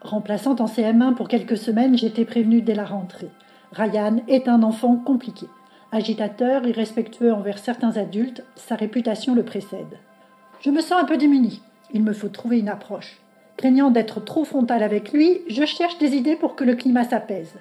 Remplaçante 0.00 0.60
en 0.60 0.66
CM1 0.66 1.14
pour 1.14 1.28
quelques 1.28 1.56
semaines, 1.56 1.98
j'étais 1.98 2.24
prévenue 2.24 2.62
dès 2.62 2.74
la 2.74 2.84
rentrée. 2.84 3.30
Ryan 3.72 4.22
est 4.28 4.48
un 4.48 4.62
enfant 4.62 4.96
compliqué. 4.96 5.46
Agitateur, 5.96 6.66
irrespectueux 6.66 7.32
envers 7.32 7.56
certains 7.56 7.96
adultes, 7.96 8.44
sa 8.54 8.74
réputation 8.74 9.34
le 9.34 9.42
précède. 9.42 9.96
Je 10.60 10.68
me 10.68 10.82
sens 10.82 11.00
un 11.00 11.06
peu 11.06 11.16
démunie. 11.16 11.62
Il 11.90 12.02
me 12.02 12.12
faut 12.12 12.28
trouver 12.28 12.58
une 12.58 12.68
approche. 12.68 13.16
Craignant 13.56 13.90
d'être 13.90 14.22
trop 14.22 14.44
frontal 14.44 14.82
avec 14.82 15.14
lui, 15.14 15.40
je 15.48 15.64
cherche 15.64 15.96
des 15.96 16.14
idées 16.14 16.36
pour 16.36 16.54
que 16.54 16.64
le 16.64 16.74
climat 16.74 17.04
s'apaise. 17.04 17.54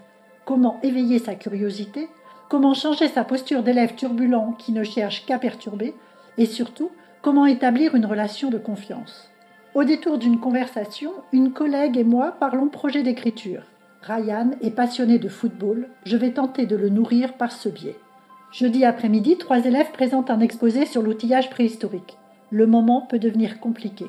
Comment 0.44 0.82
éveiller 0.84 1.18
sa 1.18 1.34
curiosité? 1.34 2.10
Comment 2.50 2.74
changer 2.74 3.08
sa 3.08 3.24
posture 3.24 3.64
d'élève 3.64 3.96
turbulent 3.96 4.54
qui 4.60 4.74
ne 4.74 4.84
cherche 4.84 5.26
qu'à 5.26 5.40
perturber? 5.40 5.94
Et 6.38 6.46
surtout, 6.46 6.92
comment 7.22 7.46
établir 7.46 7.96
une 7.96 8.06
relation 8.06 8.50
de 8.50 8.58
confiance? 8.58 9.30
Au 9.76 9.86
détour 9.86 10.18
d'une 10.18 10.42
conversation, 10.42 11.14
une 11.32 11.54
collègue 11.54 11.98
et 11.98 12.04
moi 12.04 12.36
parlons 12.38 12.68
projet 12.68 13.02
d'écriture. 13.02 13.62
Ryan 14.02 14.52
est 14.62 14.76
passionné 14.76 15.20
de 15.20 15.30
football, 15.30 15.88
je 16.06 16.18
vais 16.18 16.32
tenter 16.32 16.66
de 16.66 16.76
le 16.76 16.90
nourrir 16.90 17.36
par 17.36 17.54
ce 17.54 17.70
biais. 17.70 17.96
Jeudi 18.58 18.86
après-midi, 18.86 19.38
trois 19.38 19.66
élèves 19.66 19.92
présentent 19.92 20.32
un 20.32 20.40
exposé 20.40 20.86
sur 20.86 21.02
l'outillage 21.02 21.50
préhistorique. 21.50 22.18
Le 22.52 22.66
moment 22.66 23.02
peut 23.02 23.20
devenir 23.20 23.60
compliqué. 23.60 24.06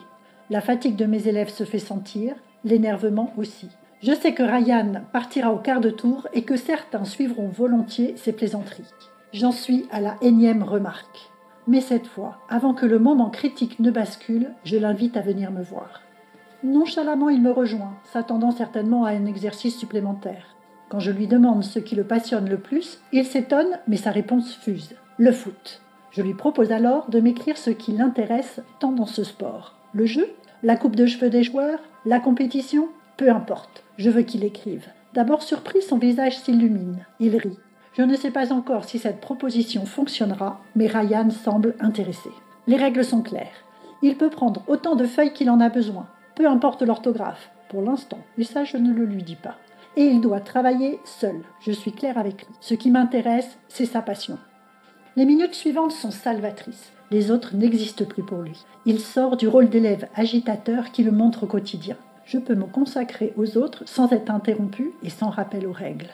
La 0.50 0.60
fatigue 0.60 0.94
de 0.94 1.04
mes 1.04 1.26
élèves 1.26 1.48
se 1.48 1.64
fait 1.64 1.80
sentir, 1.80 2.36
l'énervement 2.62 3.32
aussi. 3.36 3.68
Je 4.04 4.12
sais 4.12 4.34
que 4.34 4.44
Ryan 4.44 5.02
partira 5.12 5.52
au 5.52 5.58
quart 5.58 5.80
de 5.80 5.90
tour 5.90 6.28
et 6.32 6.42
que 6.42 6.54
certains 6.54 7.04
suivront 7.04 7.48
volontiers 7.48 8.14
ses 8.16 8.32
plaisanteries. 8.32 8.84
J'en 9.32 9.50
suis 9.50 9.84
à 9.90 10.00
la 10.00 10.14
énième 10.22 10.62
remarque. 10.62 11.32
Mais 11.66 11.80
cette 11.80 12.06
fois, 12.06 12.38
avant 12.48 12.72
que 12.72 12.86
le 12.86 13.00
moment 13.00 13.30
critique 13.30 13.80
ne 13.80 13.90
bascule, 13.90 14.52
je 14.62 14.76
l'invite 14.76 15.16
à 15.16 15.22
venir 15.22 15.50
me 15.50 15.64
voir. 15.64 16.02
Nonchalamment, 16.62 17.30
il 17.30 17.42
me 17.42 17.50
rejoint, 17.50 17.96
s'attendant 18.04 18.52
certainement 18.52 19.06
à 19.06 19.10
un 19.10 19.26
exercice 19.26 19.76
supplémentaire. 19.76 20.55
Quand 20.88 21.00
je 21.00 21.10
lui 21.10 21.26
demande 21.26 21.64
ce 21.64 21.80
qui 21.80 21.96
le 21.96 22.04
passionne 22.04 22.48
le 22.48 22.58
plus, 22.58 23.00
il 23.12 23.24
s'étonne, 23.24 23.78
mais 23.88 23.96
sa 23.96 24.12
réponse 24.12 24.54
fuse. 24.54 24.94
Le 25.18 25.32
foot. 25.32 25.80
Je 26.12 26.22
lui 26.22 26.34
propose 26.34 26.70
alors 26.70 27.10
de 27.10 27.20
m'écrire 27.20 27.58
ce 27.58 27.70
qui 27.70 27.92
l'intéresse 27.92 28.60
tant 28.78 28.92
dans 28.92 29.06
ce 29.06 29.24
sport. 29.24 29.76
Le 29.92 30.06
jeu 30.06 30.28
La 30.62 30.76
coupe 30.76 30.94
de 30.94 31.06
cheveux 31.06 31.28
des 31.28 31.42
joueurs 31.42 31.80
La 32.04 32.20
compétition 32.20 32.88
Peu 33.16 33.30
importe, 33.30 33.82
je 33.98 34.10
veux 34.10 34.22
qu'il 34.22 34.44
écrive. 34.44 34.86
D'abord 35.12 35.42
surpris, 35.42 35.82
son 35.82 35.98
visage 35.98 36.38
s'illumine. 36.38 37.04
Il 37.18 37.36
rit. 37.36 37.58
Je 37.94 38.02
ne 38.02 38.14
sais 38.14 38.30
pas 38.30 38.52
encore 38.52 38.84
si 38.84 38.98
cette 38.98 39.20
proposition 39.20 39.86
fonctionnera, 39.86 40.60
mais 40.76 40.86
Ryan 40.86 41.30
semble 41.30 41.74
intéressé. 41.80 42.30
Les 42.66 42.76
règles 42.76 43.04
sont 43.04 43.22
claires. 43.22 43.64
Il 44.02 44.16
peut 44.16 44.30
prendre 44.30 44.62
autant 44.68 44.94
de 44.94 45.06
feuilles 45.06 45.32
qu'il 45.32 45.50
en 45.50 45.60
a 45.60 45.70
besoin, 45.70 46.06
peu 46.34 46.46
importe 46.46 46.82
l'orthographe, 46.82 47.50
pour 47.70 47.82
l'instant, 47.82 48.18
et 48.38 48.44
ça 48.44 48.64
je 48.64 48.76
ne 48.76 48.92
le 48.92 49.06
lui 49.06 49.22
dis 49.22 49.36
pas. 49.36 49.56
Et 49.96 50.04
il 50.04 50.20
doit 50.20 50.40
travailler 50.40 51.00
seul, 51.04 51.42
je 51.60 51.72
suis 51.72 51.92
claire 51.92 52.18
avec 52.18 52.46
lui. 52.46 52.54
Ce 52.60 52.74
qui 52.74 52.90
m'intéresse, 52.90 53.58
c'est 53.68 53.86
sa 53.86 54.02
passion. 54.02 54.38
Les 55.16 55.24
minutes 55.24 55.54
suivantes 55.54 55.92
sont 55.92 56.10
salvatrices. 56.10 56.92
Les 57.10 57.30
autres 57.30 57.56
n'existent 57.56 58.04
plus 58.04 58.22
pour 58.22 58.42
lui. 58.42 58.64
Il 58.84 59.00
sort 59.00 59.38
du 59.38 59.48
rôle 59.48 59.70
d'élève 59.70 60.08
agitateur 60.14 60.92
qui 60.92 61.02
le 61.02 61.12
montre 61.12 61.44
au 61.44 61.46
quotidien. 61.46 61.96
Je 62.26 62.38
peux 62.38 62.54
me 62.54 62.66
consacrer 62.66 63.32
aux 63.36 63.56
autres 63.56 63.84
sans 63.86 64.12
être 64.12 64.30
interrompu 64.30 64.92
et 65.02 65.08
sans 65.08 65.30
rappel 65.30 65.66
aux 65.66 65.72
règles. 65.72 66.10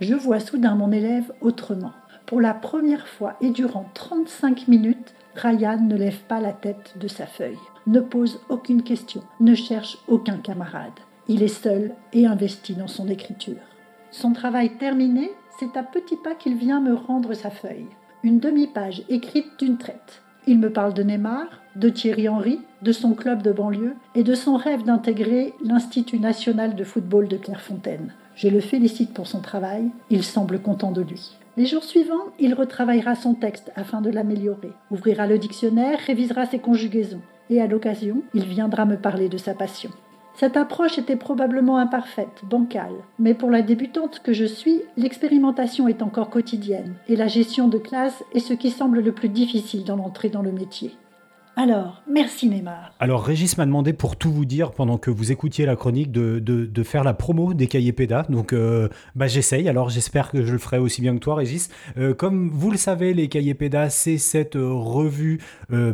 Je 0.00 0.14
vois 0.14 0.40
soudain 0.40 0.74
mon 0.74 0.90
élève 0.90 1.32
autrement. 1.42 1.92
Pour 2.24 2.40
la 2.40 2.54
première 2.54 3.06
fois 3.06 3.36
et 3.42 3.50
durant 3.50 3.86
35 3.92 4.68
minutes, 4.68 5.14
Ryan 5.34 5.78
ne 5.82 5.96
lève 5.96 6.20
pas 6.28 6.40
la 6.40 6.52
tête 6.52 6.94
de 6.98 7.08
sa 7.08 7.26
feuille, 7.26 7.58
ne 7.86 8.00
pose 8.00 8.40
aucune 8.48 8.82
question, 8.82 9.22
ne 9.40 9.54
cherche 9.54 9.98
aucun 10.08 10.38
camarade. 10.38 10.98
Il 11.28 11.42
est 11.42 11.48
seul 11.48 11.92
et 12.12 12.26
investi 12.26 12.74
dans 12.74 12.86
son 12.86 13.08
écriture. 13.08 13.56
Son 14.12 14.32
travail 14.32 14.76
terminé, 14.78 15.32
c'est 15.58 15.76
à 15.76 15.82
petits 15.82 16.16
pas 16.16 16.34
qu'il 16.34 16.56
vient 16.56 16.80
me 16.80 16.94
rendre 16.94 17.34
sa 17.34 17.50
feuille. 17.50 17.88
Une 18.22 18.38
demi-page 18.38 19.02
écrite 19.08 19.58
d'une 19.58 19.76
traite. 19.76 20.22
Il 20.46 20.60
me 20.60 20.72
parle 20.72 20.94
de 20.94 21.02
Neymar, 21.02 21.46
de 21.74 21.88
Thierry 21.88 22.28
Henry, 22.28 22.60
de 22.82 22.92
son 22.92 23.14
club 23.14 23.42
de 23.42 23.50
banlieue 23.50 23.96
et 24.14 24.22
de 24.22 24.34
son 24.34 24.56
rêve 24.56 24.84
d'intégrer 24.84 25.54
l'Institut 25.64 26.20
national 26.20 26.76
de 26.76 26.84
football 26.84 27.26
de 27.26 27.36
Clairefontaine. 27.36 28.12
Je 28.36 28.48
le 28.48 28.60
félicite 28.60 29.12
pour 29.12 29.26
son 29.26 29.40
travail, 29.40 29.90
il 30.10 30.22
semble 30.22 30.60
content 30.60 30.92
de 30.92 31.02
lui. 31.02 31.36
Les 31.56 31.66
jours 31.66 31.84
suivants, 31.84 32.26
il 32.38 32.54
retravaillera 32.54 33.16
son 33.16 33.34
texte 33.34 33.72
afin 33.74 34.00
de 34.00 34.10
l'améliorer, 34.10 34.72
ouvrira 34.90 35.26
le 35.26 35.38
dictionnaire, 35.38 35.98
révisera 36.06 36.46
ses 36.46 36.58
conjugaisons, 36.58 37.22
et 37.50 37.60
à 37.60 37.66
l'occasion, 37.66 38.22
il 38.34 38.44
viendra 38.44 38.84
me 38.84 38.96
parler 38.96 39.28
de 39.28 39.38
sa 39.38 39.54
passion. 39.54 39.90
Cette 40.38 40.58
approche 40.58 40.98
était 40.98 41.16
probablement 41.16 41.78
imparfaite, 41.78 42.42
bancale, 42.44 42.92
mais 43.18 43.32
pour 43.32 43.50
la 43.50 43.62
débutante 43.62 44.20
que 44.22 44.34
je 44.34 44.44
suis, 44.44 44.82
l'expérimentation 44.98 45.88
est 45.88 46.02
encore 46.02 46.28
quotidienne, 46.28 46.94
et 47.08 47.16
la 47.16 47.26
gestion 47.26 47.68
de 47.68 47.78
classe 47.78 48.22
est 48.34 48.40
ce 48.40 48.52
qui 48.52 48.70
semble 48.70 49.00
le 49.00 49.12
plus 49.12 49.30
difficile 49.30 49.84
dans 49.84 49.96
l'entrée 49.96 50.28
dans 50.28 50.42
le 50.42 50.52
métier. 50.52 50.94
Alors, 51.58 52.02
merci 52.06 52.50
Neymar. 52.50 52.92
Alors, 53.00 53.24
Régis 53.24 53.56
m'a 53.56 53.64
demandé, 53.64 53.94
pour 53.94 54.16
tout 54.16 54.30
vous 54.30 54.44
dire, 54.44 54.72
pendant 54.72 54.98
que 54.98 55.10
vous 55.10 55.32
écoutiez 55.32 55.64
la 55.64 55.74
chronique, 55.74 56.12
de, 56.12 56.38
de, 56.38 56.82
faire 56.82 57.02
la 57.02 57.14
promo 57.14 57.54
des 57.54 57.66
cahiers 57.66 57.94
PEDA. 57.94 58.26
Donc, 58.28 58.52
euh, 58.52 58.90
bah, 59.14 59.26
j'essaye. 59.26 59.66
Alors, 59.66 59.88
j'espère 59.88 60.30
que 60.30 60.44
je 60.44 60.52
le 60.52 60.58
ferai 60.58 60.76
aussi 60.76 61.00
bien 61.00 61.14
que 61.14 61.20
toi, 61.20 61.36
Régis. 61.36 61.70
Euh, 61.96 62.12
comme 62.12 62.50
vous 62.50 62.70
le 62.70 62.76
savez, 62.76 63.14
les 63.14 63.28
cahiers 63.28 63.54
PEDA, 63.54 63.88
c'est 63.88 64.18
cette 64.18 64.56
euh, 64.56 64.70
revue 64.70 65.40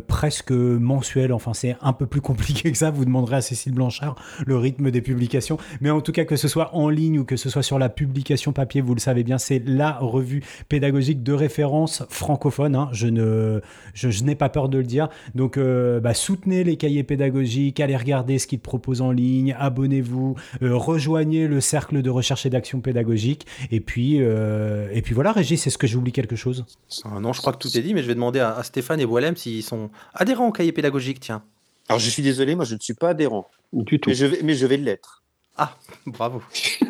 presque 0.09 0.51
mensuelle. 0.51 1.33
Enfin, 1.33 1.55
c'est 1.55 1.77
un 1.81 1.93
peu 1.93 2.07
plus 2.07 2.21
compliqué 2.33 2.73
que 2.73 2.77
ça. 2.77 2.91
Vous 2.91 3.05
demanderez 3.05 3.37
à 3.37 3.41
Cécile 3.41 3.73
Blanchard 3.73 4.17
le 4.45 4.57
rythme 4.57 4.91
des 4.91 5.01
publications. 5.01 5.59
Mais 5.81 5.91
en 5.91 6.01
tout 6.01 6.11
cas, 6.11 6.25
que 6.25 6.35
ce 6.35 6.49
soit 6.49 6.75
en 6.75 6.89
ligne 6.89 7.21
ou 7.21 7.25
que 7.25 7.37
ce 7.37 7.49
soit 7.49 7.63
sur 7.63 7.79
la 7.79 7.89
publication 7.89 8.53
papier, 8.53 8.81
vous 8.81 8.95
le 8.95 9.01
savez 9.01 9.23
bien, 9.23 9.39
c'est 9.39 9.63
la 9.65 9.93
revue 9.93 10.43
pédagogique 10.69 11.23
de 11.23 11.33
référence 11.33 12.03
francophone. 12.09 12.75
hein. 12.75 12.89
Je 12.93 14.25
n'ai 14.25 14.35
pas 14.35 14.49
peur 14.49 14.69
de 14.69 14.79
le 14.79 14.85
dire. 14.85 15.09
Donc, 15.37 15.52
euh, 15.57 16.01
bah, 16.01 16.15
soutenez 16.15 16.65
les 16.65 16.77
cahiers 16.77 17.03
pédagogiques, 17.03 17.81
allez 17.81 17.97
regarder 17.97 18.39
ce 18.39 18.47
qu'ils 18.47 18.61
proposent 18.61 19.01
en 19.01 19.11
ligne, 19.13 19.57
abonnez-vous, 19.59 20.37
euh, 20.63 20.77
rejoignez 20.77 21.47
le 21.49 21.61
cercle 21.61 22.03
de 22.03 22.11
recherche 22.11 22.47
et 22.47 22.51
d'action 22.51 22.81
pédagogique. 22.81 23.47
Et 23.71 23.81
puis, 23.81 24.19
euh, 24.21 24.89
et 24.93 25.03
puis 25.03 25.15
voilà, 25.15 25.33
Régis, 25.33 25.67
est-ce 25.67 25.79
que 25.79 25.87
j'oublie 25.87 26.13
quelque 26.13 26.37
chose? 26.37 26.65
Ah 27.05 27.21
non, 27.21 27.33
je 27.33 27.41
crois 27.41 27.53
que 27.53 27.59
tout 27.59 27.77
est 27.77 27.83
dit, 27.83 27.95
mais 27.95 28.03
je 28.03 28.09
vais 28.09 28.15
demander 28.15 28.41
à, 28.41 28.55
à 28.57 28.63
Stéphane 28.63 29.01
et 29.01 29.07
Boilem 29.07 29.37
s'ils 29.37 29.63
sont 29.63 29.91
adhérents 30.15 30.49
au 30.49 30.53
cahier 30.53 30.73
pédagogique, 30.73 31.21
tiens. 31.21 31.43
Alors 31.89 31.99
je 31.99 32.09
suis 32.11 32.23
désolé, 32.23 32.55
moi 32.55 32.65
je 32.65 32.75
ne 32.75 32.81
suis 32.81 32.95
pas 32.95 33.11
adhérent, 33.11 33.49
Du 33.73 33.99
tout. 33.99 34.09
mais 34.11 34.15
je 34.15 34.27
vais, 34.27 34.39
mais 34.43 34.55
je 34.55 34.67
vais 34.67 34.77
l'être. 34.77 35.23
Ah, 35.57 35.77
bravo. 36.07 36.43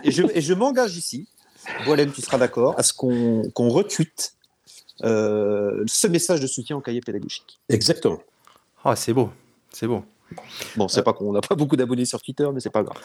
Et 0.05 0.11
je, 0.11 0.23
et 0.35 0.41
je 0.41 0.55
m'engage 0.55 0.97
ici, 0.97 1.27
Boilem, 1.85 2.13
tu 2.13 2.21
seras 2.23 2.39
d'accord, 2.39 2.75
à 2.79 2.83
ce 2.83 2.93
qu'on 2.93 3.69
retweete 3.69 4.35
euh, 5.03 5.83
ce 5.87 6.07
message 6.07 6.41
de 6.41 6.47
soutien 6.47 6.77
au 6.77 6.81
cahier 6.81 7.01
pédagogique. 7.01 7.59
Exactement. 7.69 8.21
Ah, 8.85 8.97
c'est 8.97 9.13
beau, 9.13 9.31
c'est 9.71 9.87
beau. 9.87 10.03
Bon, 10.77 10.89
c'est 10.89 11.03
pas 11.03 11.13
qu'on 11.13 11.33
n'a 11.33 11.41
pas 11.41 11.55
beaucoup 11.55 11.77
d'abonnés 11.77 12.05
sur 12.05 12.21
Twitter, 12.23 12.49
mais 12.53 12.61
c'est 12.61 12.71
pas 12.71 12.83
grave. 12.83 12.97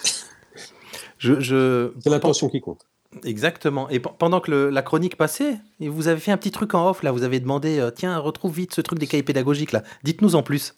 Je, 1.17 1.39
je... 1.39 1.91
C'est 1.99 2.09
l'intention 2.09 2.47
qui 2.49 2.61
compte. 2.61 2.85
Exactement. 3.23 3.89
Et 3.89 3.99
pe- 3.99 4.09
pendant 4.17 4.39
que 4.39 4.51
le- 4.51 4.69
la 4.69 4.81
chronique 4.81 5.17
passait, 5.17 5.57
et 5.79 5.89
vous 5.89 6.07
avez 6.07 6.19
fait 6.19 6.31
un 6.31 6.37
petit 6.37 6.51
truc 6.51 6.73
en 6.73 6.89
off, 6.89 7.03
là, 7.03 7.11
vous 7.11 7.23
avez 7.23 7.39
demandé, 7.39 7.79
euh, 7.79 7.91
tiens, 7.91 8.17
retrouve 8.19 8.53
vite 8.55 8.73
ce 8.73 8.81
truc 8.81 8.99
des 8.99 9.07
cahiers 9.07 9.23
pédagogiques, 9.23 9.71
là. 9.71 9.83
Dites-nous 10.03 10.35
en 10.35 10.43
plus. 10.43 10.75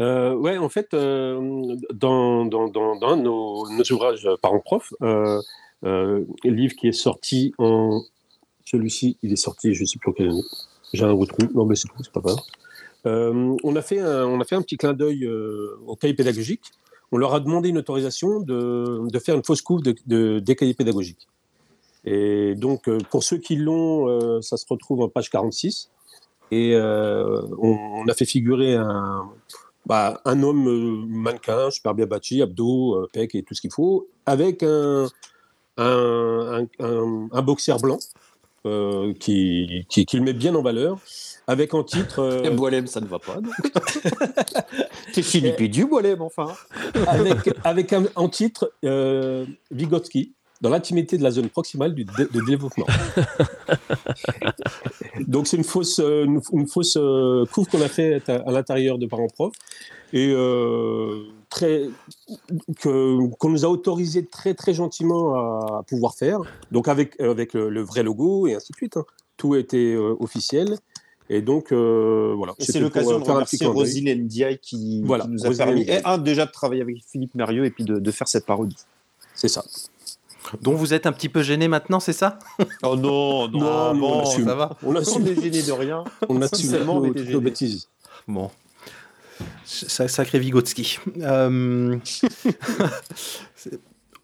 Euh, 0.00 0.34
ouais, 0.34 0.58
en 0.58 0.68
fait, 0.68 0.92
euh, 0.94 1.76
dans, 1.92 2.44
dans, 2.46 2.68
dans, 2.68 2.96
dans 2.96 3.16
nos, 3.16 3.68
nos 3.70 3.84
ouvrages 3.92 4.28
parents-prof, 4.42 4.92
euh, 5.02 5.40
euh, 5.84 6.24
le 6.44 6.50
livre 6.50 6.74
qui 6.74 6.88
est 6.88 6.92
sorti 6.92 7.52
en. 7.58 8.02
Celui-ci, 8.64 9.18
il 9.22 9.32
est 9.32 9.36
sorti, 9.36 9.74
je 9.74 9.82
ne 9.82 9.86
sais 9.86 9.98
plus 9.98 10.10
en 10.10 10.14
quelle 10.14 10.30
année. 10.30 10.42
J'ai 10.94 11.04
un 11.04 11.12
retrou. 11.12 11.46
Non, 11.54 11.66
mais 11.66 11.76
c'est 11.76 11.86
tout, 11.88 12.02
c'est 12.02 12.12
pas 12.12 12.20
grave. 12.20 12.38
Euh, 13.06 13.56
on, 13.62 13.76
a 13.76 13.82
fait 13.82 14.00
un, 14.00 14.24
on 14.26 14.40
a 14.40 14.44
fait 14.44 14.54
un 14.54 14.62
petit 14.62 14.76
clin 14.76 14.92
d'œil 14.92 15.24
euh, 15.24 15.78
au 15.86 15.96
cahier 15.96 16.14
pédagogique. 16.14 16.72
On 17.12 17.18
leur 17.18 17.34
a 17.34 17.40
demandé 17.40 17.68
une 17.68 17.78
autorisation 17.78 18.40
de, 18.40 19.08
de 19.08 19.18
faire 19.18 19.36
une 19.36 19.44
fausse 19.44 19.62
couve 19.62 19.82
de, 19.82 19.94
de- 20.06 20.38
des 20.38 20.56
cahiers 20.56 20.74
pédagogiques. 20.74 21.28
Et 22.04 22.54
donc, 22.54 22.88
euh, 22.88 22.98
pour 23.10 23.22
ceux 23.22 23.38
qui 23.38 23.56
l'ont, 23.56 24.40
ça 24.42 24.56
se 24.56 24.64
retrouve 24.68 25.00
en 25.02 25.08
page 25.08 25.30
46. 25.30 25.90
Et 26.50 26.76
on, 26.76 28.04
a 28.06 28.14
fait 28.14 28.26
figurer 28.26 28.74
un, 28.74 29.28
bah, 29.86 30.20
un 30.24 30.42
homme 30.42 31.06
mannequin, 31.08 31.70
super 31.70 31.94
bien 31.94 32.06
bâti, 32.06 32.42
abdos, 32.42 33.08
pecs 33.12 33.34
et 33.34 33.42
tout 33.42 33.54
ce 33.54 33.60
qu'il 33.60 33.72
faut, 33.72 34.08
avec 34.26 34.62
un, 34.62 35.08
un, 35.78 36.66
un, 36.78 37.42
boxer 37.42 37.76
blanc 37.80 37.98
euh, 38.66 39.12
qui, 39.14 39.86
qui 39.88 40.16
le 40.16 40.22
met 40.22 40.32
bien 40.32 40.54
en 40.54 40.62
valeur, 40.62 40.98
avec 41.46 41.74
en 41.74 41.84
titre. 41.84 42.20
euh, 42.20 42.50
Boilem, 42.56 42.86
ça 42.86 43.00
ne 43.00 43.06
va 43.06 43.18
pas. 43.18 43.38
T'es 45.12 45.22
Philippe 45.22 45.88
Boilem, 45.88 46.22
enfin. 46.22 46.48
avec, 47.06 47.50
avec 47.64 47.92
un, 47.92 48.04
en 48.16 48.28
titre 48.28 48.72
euh, 48.84 49.44
Vygotsky, 49.70 50.32
dans 50.60 50.70
l'intimité 50.70 51.18
de 51.18 51.22
la 51.22 51.30
zone 51.30 51.48
proximale 51.48 51.94
du 51.94 52.04
dé- 52.04 52.26
de 52.32 52.40
développement. 52.44 52.86
Donc 55.26 55.46
c'est 55.46 55.56
une 55.56 55.64
fausse, 55.64 55.98
euh, 56.00 56.24
une, 56.24 56.40
une 56.52 56.66
fausse 56.66 56.96
euh, 56.98 57.44
couve 57.52 57.66
qu'on 57.68 57.82
a 57.82 57.88
fait 57.88 58.28
à, 58.28 58.36
à 58.46 58.50
l'intérieur 58.52 58.98
de 58.98 59.06
parents 59.06 59.28
profs 59.28 59.54
et 60.12 60.30
euh, 60.32 61.24
très 61.50 61.88
que 62.80 63.26
qu'on 63.36 63.50
nous 63.50 63.64
a 63.64 63.68
autorisé 63.68 64.26
très 64.26 64.54
très 64.54 64.74
gentiment 64.74 65.34
à, 65.34 65.82
pouvoir 65.86 66.14
faire. 66.14 66.40
Donc 66.72 66.88
avec 66.88 67.18
avec 67.20 67.54
le, 67.54 67.68
le 67.68 67.82
vrai 67.82 68.02
logo 68.02 68.46
et 68.46 68.54
ainsi 68.54 68.72
de 68.72 68.76
suite. 68.76 68.96
hein. 68.96 69.04
Tout 69.36 69.56
était 69.56 69.94
euh, 69.94 70.14
officiel. 70.20 70.76
Et 71.30 71.40
donc, 71.40 71.72
euh, 71.72 72.34
voilà. 72.36 72.52
Et 72.58 72.64
C'est 72.64 72.80
l'occasion 72.80 73.18
de 73.18 73.22
euh, 73.22 73.24
faire 73.24 73.36
un 73.36 73.44
petit 73.44 73.56
remercier. 73.64 73.66
Rosine 74.06 74.24
Ndiaye 74.24 74.58
qui, 74.58 75.02
Voilà, 75.04 75.24
qui 75.24 75.30
nous 75.30 75.44
a 75.44 75.48
Rosine 75.48 75.64
permis, 75.64 75.82
et 75.82 76.04
un, 76.04 76.18
déjà 76.18 76.44
de 76.46 76.50
travailler 76.52 76.82
avec 76.82 76.96
Philippe 77.10 77.34
Mérieux 77.34 77.64
et 77.64 77.70
puis 77.70 77.84
de, 77.84 77.98
de 77.98 78.10
faire 78.10 78.28
cette 78.28 78.44
parodie. 78.44 78.76
C'est 79.34 79.48
ça. 79.48 79.64
Dont 80.60 80.74
vous 80.74 80.92
êtes 80.92 81.06
un 81.06 81.12
petit 81.12 81.30
peu 81.30 81.42
gêné 81.42 81.66
maintenant, 81.68 81.98
c'est 82.00 82.12
ça? 82.12 82.38
Oh 82.82 82.94
non, 82.96 83.48
non, 83.48 83.58
Non, 83.58 83.66
ah, 83.66 83.92
on 83.94 83.98
bon, 83.98 84.20
assume. 84.20 84.44
ça 84.44 84.54
va. 84.54 84.76
On 84.82 84.92
On 84.92 84.96
assume. 84.96 85.26
est 85.26 85.40
gêné 85.40 85.62
de 85.62 85.72
rien. 85.72 86.04
On 86.28 86.42
assume 86.42 86.68
Seulement, 86.70 86.96
on 86.98 87.00
nos- 87.00 87.14
nos 87.14 87.40
bêtises. 87.40 87.88
Bon. 88.28 88.50
Sa- 89.64 90.06
Sacré 90.08 90.38
Vygotsky. 90.38 90.98
Euh, 91.22 91.96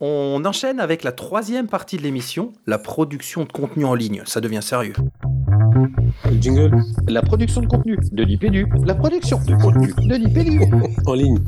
On 0.02 0.42
enchaîne 0.46 0.80
avec 0.80 1.02
la 1.02 1.12
troisième 1.12 1.66
partie 1.66 1.96
de 1.98 2.02
l'émission, 2.02 2.52
la 2.66 2.78
production 2.78 3.44
de 3.44 3.52
contenu 3.52 3.84
en 3.84 3.94
ligne. 3.94 4.22
Ça 4.26 4.40
devient 4.40 4.62
sérieux. 4.62 4.94
Le 6.30 6.40
jingle 6.40 6.82
La 7.08 7.22
production 7.22 7.60
de 7.60 7.66
contenu 7.66 7.98
de 8.12 8.24
l'IPDU. 8.24 8.66
La 8.84 8.94
production 8.94 9.38
de 9.46 9.54
contenu 9.54 9.88
de 10.08 10.14
l'IPDU. 10.16 10.60
en 11.06 11.14
ligne. 11.14 11.38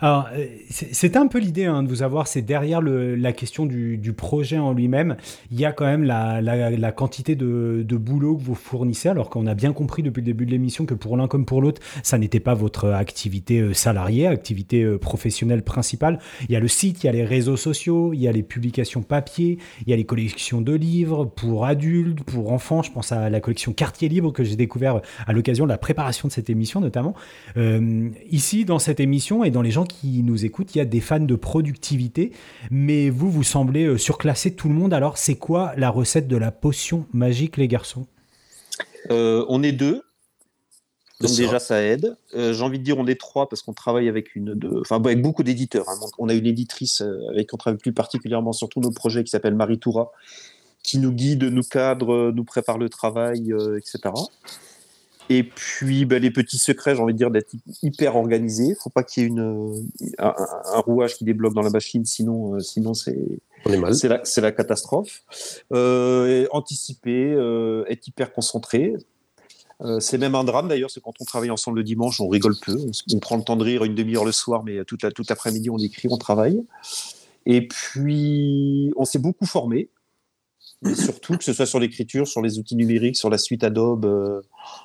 Alors, 0.00 0.28
euh, 0.32 0.46
c'est 0.70 1.16
un 1.16 1.26
peu 1.26 1.38
l'idée 1.38 1.64
hein, 1.64 1.82
de 1.82 1.88
vous 1.88 2.02
avoir, 2.02 2.28
c'est 2.28 2.42
derrière 2.42 2.80
la 2.80 3.32
question 3.32 3.66
du, 3.66 4.12
projet 4.16 4.58
en 4.58 4.72
lui-même, 4.72 5.16
il 5.50 5.60
y 5.60 5.64
a 5.64 5.72
quand 5.72 5.84
même 5.84 6.04
la, 6.04 6.92
quantité 6.92 7.34
de, 7.36 7.96
boulot 7.96 8.36
que 8.36 8.42
vous 8.42 8.54
fournissez, 8.54 9.08
alors 9.08 9.28
qu'on 9.28 9.46
a 9.46 9.54
bien 9.54 9.72
compris 9.72 10.02
depuis 10.02 10.20
le 10.20 10.26
début 10.26 10.46
de 10.46 10.50
l'émission 10.50 10.86
que 10.86 10.94
pour 10.94 11.16
l'un 11.16 11.26
comme 11.26 11.44
pour 11.44 11.60
l'autre, 11.60 11.82
ça 12.02 12.18
n'était 12.18 12.40
pas 12.40 12.54
votre 12.54 12.90
activité 12.90 13.60
euh, 13.60 13.74
salariée, 13.74 14.26
activité 14.26 14.84
euh, 14.84 14.98
professionnelle 14.98 15.62
principale. 15.62 16.20
Il 16.48 16.52
y 16.52 16.56
a 16.56 16.60
le 16.60 16.68
site, 16.68 17.02
il 17.02 17.06
y 17.06 17.08
a 17.08 17.12
les 17.12 17.24
réseaux 17.24 17.56
sociaux, 17.56 18.12
il 18.12 18.20
y 18.20 18.28
a 18.28 18.32
les 18.32 18.42
publications 18.42 19.02
papier, 19.02 19.58
il 19.82 19.90
y 19.90 19.92
a 19.92 19.96
les 19.96 20.04
collections 20.04 20.60
de 20.60 20.74
livres 20.74 21.24
pour 21.24 21.66
adultes, 21.66 22.22
pour 22.22 22.52
enfants. 22.52 22.82
Je 22.82 22.92
pense 22.92 23.10
à 23.10 23.30
la 23.30 23.40
collection 23.40 23.72
Quartier 23.72 24.08
Libre 24.08 24.32
que 24.32 24.44
j'ai 24.44 24.56
découvert 24.56 25.00
à 25.26 25.32
l'occasion 25.32 25.64
de 25.64 25.70
la 25.70 25.78
préparation 25.78 26.28
de 26.28 26.32
cette 26.32 26.50
émission 26.50 26.80
notamment. 26.80 27.14
Ici, 28.30 28.64
dans 28.64 28.78
cette 28.78 29.00
émission 29.00 29.44
et 29.44 29.50
dans 29.50 29.62
les 29.62 29.70
gens 29.70 29.87
qui 29.88 30.22
nous 30.22 30.44
écoutent, 30.44 30.74
il 30.74 30.78
y 30.78 30.80
a 30.80 30.84
des 30.84 31.00
fans 31.00 31.18
de 31.18 31.34
productivité, 31.34 32.32
mais 32.70 33.10
vous, 33.10 33.30
vous 33.30 33.42
semblez 33.42 33.86
euh, 33.86 33.98
surclasser 33.98 34.54
tout 34.54 34.68
le 34.68 34.74
monde. 34.74 34.94
Alors, 34.94 35.18
c'est 35.18 35.34
quoi 35.34 35.72
la 35.76 35.90
recette 35.90 36.28
de 36.28 36.36
la 36.36 36.52
potion 36.52 37.06
magique, 37.12 37.56
les 37.56 37.66
garçons? 37.66 38.06
Euh, 39.10 39.44
on 39.48 39.62
est 39.62 39.72
deux. 39.72 40.02
Donc 41.20 41.34
déjà 41.34 41.58
ça 41.58 41.82
aide. 41.82 42.16
Euh, 42.36 42.52
J'ai 42.52 42.62
envie 42.62 42.78
de 42.78 42.84
dire 42.84 42.96
on 42.96 43.06
est 43.08 43.18
trois 43.18 43.48
parce 43.48 43.62
qu'on 43.62 43.72
travaille 43.72 44.08
avec 44.08 44.36
une, 44.36 44.54
de, 44.54 44.80
enfin 44.80 45.02
avec 45.02 45.20
beaucoup 45.20 45.42
d'éditeurs. 45.42 45.88
hein. 45.88 45.98
On 46.18 46.28
a 46.28 46.34
une 46.34 46.46
éditrice 46.46 47.02
avec 47.30 47.48
qui 47.48 47.54
on 47.54 47.58
travaille 47.58 47.78
plus 47.78 47.92
particulièrement 47.92 48.52
sur 48.52 48.68
tous 48.68 48.78
nos 48.80 48.92
projets 48.92 49.24
qui 49.24 49.30
s'appelle 49.30 49.56
Marie 49.56 49.80
Toura, 49.80 50.12
qui 50.84 50.98
nous 50.98 51.10
guide, 51.10 51.42
nous 51.42 51.64
cadre, 51.64 52.30
nous 52.30 52.44
prépare 52.44 52.78
le 52.78 52.88
travail, 52.88 53.52
euh, 53.52 53.78
etc. 53.78 54.14
Et 55.30 55.42
puis 55.42 56.04
ben, 56.04 56.22
les 56.22 56.30
petits 56.30 56.58
secrets, 56.58 56.94
j'ai 56.94 57.02
envie 57.02 57.12
de 57.12 57.18
dire 57.18 57.30
d'être 57.30 57.52
hy- 57.52 57.78
hyper 57.82 58.16
organisé. 58.16 58.74
Faut 58.82 58.90
pas 58.90 59.02
qu'il 59.02 59.22
y 59.22 59.26
ait 59.26 59.28
une, 59.28 59.88
un, 60.18 60.34
rouage 60.80 61.16
qui 61.16 61.24
débloque 61.24 61.54
dans 61.54 61.62
la 61.62 61.70
machine, 61.70 62.04
sinon, 62.04 62.54
euh, 62.54 62.60
sinon 62.60 62.94
c'est 62.94 63.18
c'est 63.92 64.40
la, 64.40 64.52
catastrophe. 64.52 65.22
Euh, 65.72 66.46
anticiper, 66.52 67.32
euh, 67.32 67.84
être 67.88 68.06
hyper 68.06 68.32
concentré. 68.32 68.94
C'est 70.00 70.18
même 70.18 70.34
un 70.34 70.42
drame 70.42 70.66
d'ailleurs, 70.66 70.90
c'est 70.90 71.00
quand 71.00 71.14
on 71.20 71.24
travaille 71.24 71.52
ensemble 71.52 71.78
le 71.78 71.84
dimanche, 71.84 72.20
on 72.20 72.26
rigole 72.26 72.56
peu, 72.60 72.76
on, 73.14 73.18
prend 73.20 73.36
le 73.36 73.44
temps 73.44 73.54
de 73.54 73.62
rire 73.62 73.84
une 73.84 73.94
demi-heure 73.94 74.24
le 74.24 74.32
soir, 74.32 74.64
mais 74.64 74.84
toute 74.84 75.04
la, 75.04 75.12
toute 75.12 75.30
l'après-midi 75.30 75.70
on 75.70 75.78
écrit, 75.78 76.08
on 76.10 76.18
travaille. 76.18 76.64
Et 77.46 77.68
puis 77.68 78.92
on 78.96 79.04
s'est 79.04 79.20
beaucoup 79.20 79.46
formé, 79.46 79.88
mais 80.82 80.94
surtout 80.94 81.36
que 81.36 81.44
ce 81.44 81.52
soit 81.52 81.66
sur 81.66 81.80
l'écriture, 81.80 82.26
sur 82.28 82.42
les 82.42 82.58
outils 82.58 82.76
numériques, 82.76 83.16
sur 83.16 83.30
la 83.30 83.38
suite 83.38 83.64
Adobe. 83.64 84.04
euh, 84.04 84.40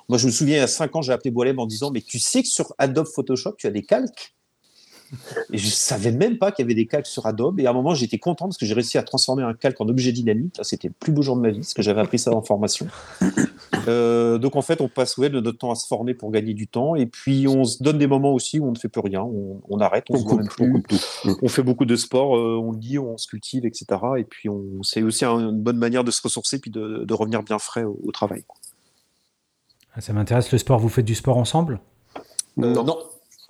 Moi 0.08 0.18
je 0.18 0.26
me 0.26 0.32
souviens, 0.32 0.56
il 0.56 0.60
y 0.60 0.62
a 0.62 0.66
cinq 0.66 0.96
ans, 0.96 1.02
j'ai 1.02 1.12
appelé 1.12 1.30
Boilem 1.30 1.58
en 1.58 1.66
disant, 1.66 1.90
mais 1.90 2.02
tu 2.02 2.18
sais 2.18 2.42
que 2.42 2.48
sur 2.48 2.74
Adobe 2.78 3.06
Photoshop, 3.06 3.54
tu 3.58 3.66
as 3.66 3.70
des 3.70 3.82
calques? 3.82 4.34
Et 5.52 5.58
je 5.58 5.68
savais 5.68 6.12
même 6.12 6.38
pas 6.38 6.52
qu'il 6.52 6.62
y 6.62 6.66
avait 6.66 6.74
des 6.74 6.86
calques 6.86 7.06
sur 7.06 7.26
Adobe. 7.26 7.60
Et 7.60 7.66
à 7.66 7.70
un 7.70 7.72
moment, 7.72 7.94
j'étais 7.94 8.18
content 8.18 8.46
parce 8.46 8.56
que 8.58 8.66
j'ai 8.66 8.74
réussi 8.74 8.98
à 8.98 9.02
transformer 9.02 9.42
un 9.42 9.54
calque 9.54 9.80
en 9.80 9.88
objet 9.88 10.12
dynamique. 10.12 10.56
C'était 10.62 10.88
le 10.88 10.94
plus 10.98 11.12
beau 11.12 11.22
jour 11.22 11.36
de 11.36 11.40
ma 11.42 11.50
vie, 11.50 11.58
parce 11.60 11.74
que 11.74 11.82
j'avais 11.82 12.00
appris 12.00 12.18
ça 12.18 12.32
en 12.32 12.42
formation. 12.42 12.86
Euh, 13.88 14.38
donc, 14.38 14.56
en 14.56 14.62
fait, 14.62 14.80
on 14.80 14.88
passe 14.88 15.18
ouais, 15.18 15.28
de 15.28 15.40
notre 15.40 15.58
temps 15.58 15.70
à 15.70 15.74
se 15.74 15.86
former 15.86 16.14
pour 16.14 16.30
gagner 16.30 16.54
du 16.54 16.66
temps. 16.68 16.94
Et 16.94 17.04
puis, 17.04 17.46
on 17.48 17.64
se 17.64 17.82
donne 17.82 17.98
des 17.98 18.06
moments 18.06 18.32
aussi 18.32 18.58
où 18.58 18.66
on 18.68 18.70
ne 18.72 18.78
fait 18.78 18.88
plus 18.88 19.02
rien. 19.02 19.20
On, 19.22 19.60
on 19.68 19.78
arrête, 19.78 20.04
on, 20.08 20.14
On 20.14 20.18
se 20.18 20.22
voit 20.22 20.38
coupe, 20.38 20.60
même 20.60 20.76
on 20.76 20.80
plus. 20.80 20.98
coupe 20.98 21.32
tout. 21.32 21.38
On 21.42 21.48
fait 21.48 21.62
beaucoup 21.62 21.84
de 21.84 21.94
sport, 21.96 22.34
euh, 22.36 22.56
on 22.56 22.72
lit, 22.72 22.98
on 22.98 23.18
se 23.18 23.26
cultive, 23.26 23.66
etc. 23.66 23.86
Et 24.16 24.24
puis, 24.24 24.48
on, 24.48 24.62
c'est 24.82 25.02
aussi 25.02 25.26
un- 25.26 25.50
une 25.50 25.60
bonne 25.60 25.76
manière 25.76 26.02
de 26.02 26.10
se 26.10 26.22
ressourcer 26.22 26.60
puis 26.60 26.70
de, 26.70 27.04
de 27.04 27.14
revenir 27.14 27.42
bien 27.42 27.58
frais 27.58 27.84
au, 27.84 27.98
au 28.02 28.10
travail. 28.12 28.44
Ah, 29.94 30.00
Ça 30.00 30.12
m'intéresse, 30.14 30.50
le 30.50 30.58
sport, 30.58 30.78
vous 30.78 30.88
faites 30.88 31.04
du 31.04 31.14
sport 31.14 31.36
ensemble? 31.36 31.80
Euh, 32.58 32.72
non. 32.72 32.84
non, 32.84 32.98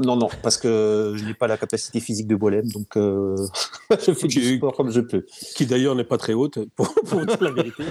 non, 0.01 0.29
parce 0.43 0.57
que 0.57 1.15
je 1.17 1.25
n'ai 1.25 1.35
pas 1.35 1.47
la 1.47 1.57
capacité 1.57 2.01
physique 2.01 2.27
de 2.27 2.35
Boilem, 2.35 2.67
donc 2.73 2.97
euh, 2.97 3.37
je 3.91 4.13
fais 4.13 4.27
du 4.27 4.57
sport 4.57 4.75
comme 4.75 4.91
je 4.91 5.01
peux. 5.01 5.25
qui 5.55 5.67
d'ailleurs 5.67 5.95
n'est 5.95 6.05
pas 6.05 6.19
très 6.19 6.33
haute, 6.33 6.59
pour, 6.75 6.93
pour 7.07 7.25
dire 7.25 7.43
la 7.43 7.51
vérité. 7.53 7.85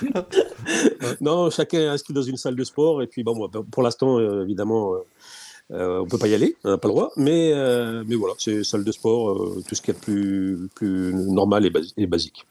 non, 1.20 1.50
chacun 1.50 1.78
est 1.80 1.86
inscrit 1.86 2.12
dans 2.14 2.22
une 2.22 2.36
salle 2.36 2.56
de 2.56 2.64
sport, 2.64 3.02
et 3.02 3.06
puis 3.06 3.22
bon, 3.22 3.34
moi, 3.34 3.50
pour 3.70 3.82
l'instant, 3.82 4.18
euh, 4.18 4.42
évidemment, 4.42 4.94
euh, 5.72 6.00
on 6.00 6.06
peut 6.06 6.18
pas 6.18 6.28
y 6.28 6.34
aller, 6.34 6.56
on 6.64 6.70
n'a 6.70 6.78
pas 6.78 6.88
le 6.88 6.94
droit, 6.94 7.12
mais, 7.16 7.52
euh, 7.52 8.04
mais 8.06 8.16
voilà, 8.16 8.34
c'est 8.38 8.64
salle 8.64 8.84
de 8.84 8.92
sport, 8.92 9.30
euh, 9.30 9.62
tout 9.66 9.74
ce 9.74 9.80
qu'il 9.82 9.94
y 9.94 9.96
a 9.96 10.00
de 10.00 10.04
plus, 10.04 10.68
plus 10.74 11.14
normal 11.14 11.64
et, 11.64 11.70
basi- 11.70 11.92
et 11.96 12.06
basique. 12.06 12.44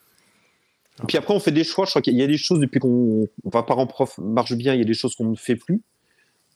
Et 1.04 1.06
puis 1.08 1.18
après, 1.18 1.34
on 1.34 1.39
fait 1.39 1.52
des 1.52 1.64
choix. 1.64 1.86
Je 1.86 1.91
crois 1.91 2.02
qu'il 2.02 2.16
y 2.16 2.24
a 2.24 2.28
des 2.28 2.38
choses 2.38 2.60
depuis 2.60 2.80
qu'on 2.82 3.28
par 3.52 3.78
en 3.80 3.88
prof 3.88 4.18
marche 4.18 4.54
bien. 4.54 4.74
Il 4.74 4.80
y 4.80 4.82
a 4.82 4.86
des 4.86 4.93
choses 4.93 5.16
qu'on 5.16 5.30
ne 5.30 5.36
fait 5.36 5.56
plus. 5.56 5.82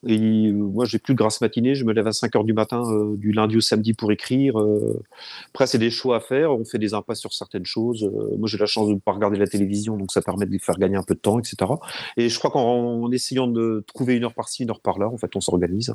Et 0.06 0.48
euh, 0.48 0.52
moi, 0.52 0.86
j'ai 0.86 1.00
plus 1.00 1.14
de 1.14 1.18
grasse 1.18 1.42
matinée. 1.42 1.76
Je 1.76 1.86
me 1.86 1.94
lève 1.94 2.08
à 2.08 2.12
5 2.12 2.36
heures 2.36 2.44
du 2.44 2.54
matin, 2.54 2.84
euh, 2.92 3.16
du 3.16 3.32
lundi 3.32 3.58
au 3.58 3.62
samedi 3.62 3.94
pour 3.94 4.12
écrire. 4.12 4.60
euh. 4.60 5.02
Après, 5.50 5.68
c'est 5.68 5.78
des 5.78 5.90
choix 5.90 6.18
à 6.18 6.20
faire. 6.20 6.52
On 6.52 6.66
fait 6.66 6.80
des 6.80 6.94
impasses 6.94 7.20
sur 7.20 7.34
certaines 7.34 7.66
choses. 7.66 8.10
Moi, 8.38 8.48
j'ai 8.48 8.58
la 8.58 8.66
chance 8.66 8.88
de 8.88 8.94
ne 8.94 9.00
pas 9.00 9.14
regarder 9.14 9.38
la 9.38 9.48
télévision, 9.48 9.98
donc 9.98 10.12
ça 10.12 10.22
permet 10.22 10.46
de 10.46 10.58
faire 10.58 10.78
gagner 10.78 10.98
un 10.98 11.04
peu 11.04 11.16
de 11.16 11.20
temps, 11.20 11.40
etc. 11.40 11.72
Et 12.18 12.30
je 12.30 12.38
crois 12.38 12.52
qu'en 12.52 13.04
en 13.04 13.12
essayant 13.12 13.48
de 13.48 13.84
trouver 13.88 14.16
une 14.16 14.26
heure 14.26 14.34
par-ci, 14.34 14.64
une 14.64 14.70
heure 14.70 14.82
par-là, 14.82 15.08
en 15.08 15.18
fait, 15.18 15.36
on 15.36 15.42
s'organise. 15.42 15.94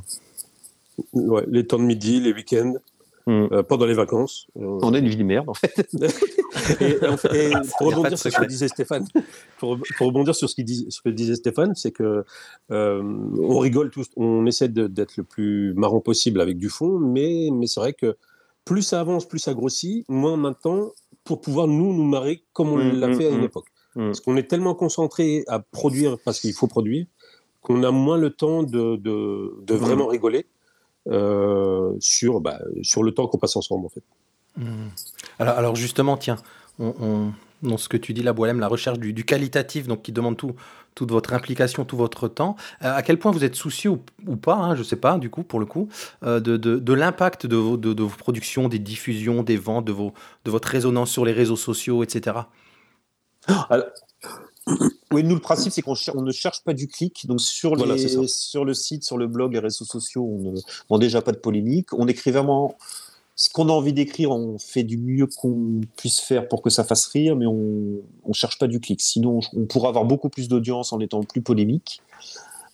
Ouais, 1.13 1.45
les 1.49 1.67
temps 1.67 1.79
de 1.79 1.85
midi, 1.85 2.21
les 2.21 2.33
week-ends. 2.33 2.75
Euh, 3.29 3.63
pendant 3.63 3.87
les 3.87 3.95
vacances. 3.95 4.47
euh, 4.59 4.79
On 4.83 4.95
a 4.95 4.99
une 4.99 5.09
vie 5.09 5.17
de 5.17 5.23
merde, 5.25 5.49
en 5.49 5.55
fait. 5.55 5.75
Et, 6.81 7.07
en 7.07 7.17
fait- 7.17 7.35
et 7.35 7.53
pour 7.79 7.89
rebondir 7.89 8.19
sur 8.19 8.31
ce 8.33 8.39
que 8.39 8.45
disait 8.47 8.69
Stéphane, 8.69 9.07
pour, 9.59 9.79
pour 9.97 10.07
rebondir 10.09 10.35
sur 10.35 10.49
ce, 10.49 10.55
qu'il 10.55 10.65
dis- 10.65 10.87
ce 10.91 11.01
que 11.01 11.09
disait 11.09 11.35
Stéphane, 11.37 11.75
c'est 11.75 11.93
que 11.93 12.25
euh, 12.71 13.03
on 13.41 13.59
rigole 13.59 13.91
tous, 13.91 14.07
on 14.17 14.45
essaie 14.47 14.69
d'être 14.69 15.17
le 15.17 15.25
plus 15.25 15.73
marrant 15.75 16.01
possible 16.01 16.41
avec 16.41 16.59
du 16.59 16.69
fond, 16.69 16.99
mais, 16.99 17.49
mais 17.53 17.67
c'est 17.67 17.81
vrai 17.81 17.93
que 17.93 18.17
plus 18.65 18.83
ça 18.83 19.01
avance, 19.01 19.27
plus 19.27 19.39
ça 19.39 19.55
grossit, 19.55 20.05
moins 20.09 20.37
maintenant 20.37 20.91
pour 21.25 21.41
pouvoir 21.41 21.67
nous 21.69 21.93
nous 21.95 22.05
marrer 22.05 22.43
comme 22.53 22.71
on 22.71 22.77
Mm, 22.79 22.99
l'a 23.01 23.09
mm, 23.09 23.15
fait 23.15 23.27
à 23.27 23.31
une 23.31 23.41
mm. 23.41 23.45
époque. 23.45 23.67
Mm. 23.95 24.07
Parce 24.07 24.21
qu'on 24.21 24.37
est 24.37 24.49
tellement 24.49 24.75
concentré 24.75 25.45
à 25.49 25.59
produire 25.59 26.17
parce 26.25 26.41
qu'il 26.41 26.53
faut 26.53 26.67
produire 26.67 27.07
qu'on 27.63 27.83
a 27.83 27.91
moins 27.91 28.17
le 28.19 28.31
temps 28.31 28.63
de, 28.63 28.97
de, 28.97 29.55
de 29.63 29.75
vraiment 29.75 30.07
rigoler 30.07 30.47
sur, 32.01 32.41
bah, 32.41 32.61
sur 32.83 33.03
le 33.03 33.13
temps 33.13 33.27
qu'on 33.27 33.39
passe 33.39 33.57
ensemble, 33.57 33.87
en 33.87 33.89
fait. 33.89 34.03
Hmm. 34.57 34.89
Alors, 35.39 35.59
alors 35.59 35.77
justement, 35.77 36.17
tiens, 36.17 36.37
on, 36.79 36.95
on- 37.01 37.33
dans 37.63 37.77
ce 37.77 37.89
que 37.89 37.97
tu 37.97 38.15
dis 38.15 38.23
là, 38.23 38.33
Boilem, 38.33 38.61
la 38.61 38.69
recherche 38.69 39.01
du, 39.01 39.13
du 39.13 39.25
qualitatif, 39.25 39.89
donc 39.89 40.03
qui 40.03 40.13
demande 40.13 40.37
tout, 40.37 40.55
toute 40.95 41.11
votre 41.11 41.33
implication, 41.33 41.85
tout 41.85 41.97
votre 41.97 42.29
temps. 42.29 42.55
Euh, 42.85 42.95
à 42.95 43.03
quel 43.03 43.19
point 43.19 43.33
vous 43.33 43.43
êtes 43.45 43.57
soucieux 43.57 43.91
ou, 43.91 44.01
ou 44.29 44.37
pas, 44.37 44.55
hein, 44.55 44.77
je 44.77 44.85
sais 44.85 44.97
pas, 44.97 45.19
du 45.19 45.29
coup, 45.29 45.43
pour 45.43 45.59
le 45.59 45.67
coup, 45.67 45.89
euh, 46.23 46.39
de, 46.39 46.57
de, 46.57 46.79
de 46.79 46.93
l'impact 46.93 47.47
de 47.47 47.57
vos, 47.57 47.77
de, 47.77 47.95
de 47.95 48.03
vos 48.05 48.17
productions, 48.17 48.69
des 48.69 48.79
diffusions, 48.79 49.43
des 49.43 49.57
ventes, 49.57 49.87
de, 49.87 49.93
vos, 49.93 50.13
de 50.45 50.51
votre 50.53 50.69
résonance 50.69 51.11
sur 51.11 51.25
les 51.25 51.33
réseaux 51.33 51.57
sociaux, 51.57 52.05
etc. 52.05 52.49
Oui, 55.13 55.25
nous, 55.25 55.35
le 55.35 55.41
principe, 55.41 55.73
c'est 55.73 55.83
qu'on 55.83 55.95
cher- 55.95 56.15
on 56.17 56.23
ne 56.23 56.33
cherche 56.33 56.63
pas 56.65 56.75
du 56.75 56.87
clic. 56.87 57.27
Donc, 57.27 57.41
sur, 57.41 57.75
les- 57.77 57.93
le 58.65 58.75
site, 58.75 59.05
sur 59.05 59.17
le 59.17 59.27
blog, 59.27 59.53
les 59.55 59.59
réseaux 59.59 59.85
sociaux, 59.85 60.25
on 60.25 60.53
ne 60.53 60.61
bon, 60.89 60.99
déjà 60.99 61.23
pas 61.23 61.33
de 61.33 61.39
polémique. 61.39 61.93
On 61.95 62.07
écrit 62.09 62.31
vraiment 62.31 62.77
ce 63.35 63.49
qu'on 63.49 63.69
a 63.69 63.73
envie 63.73 63.93
d'écrire. 63.95 64.31
On 64.31 64.59
fait 64.59 64.83
du 64.83 64.99
mieux 64.99 65.27
qu'on 65.27 65.81
puisse 65.97 66.21
faire 66.21 66.47
pour 66.49 66.61
que 66.61 66.71
ça 66.71 66.85
fasse 66.85 67.07
rire, 67.07 67.37
mais 67.37 67.47
on 67.47 68.03
ne 68.27 68.33
cherche 68.35 68.59
pas 68.59 68.67
du 68.67 68.81
clic. 68.81 69.01
Sinon, 69.01 69.41
on 69.57 69.65
pourra 69.65 69.89
avoir 69.89 70.05
beaucoup 70.05 70.29
plus 70.29 70.49
d'audience 70.49 70.93
en 70.93 71.01
étant 71.01 71.23
plus 71.23 71.41
polémique. 71.41 72.03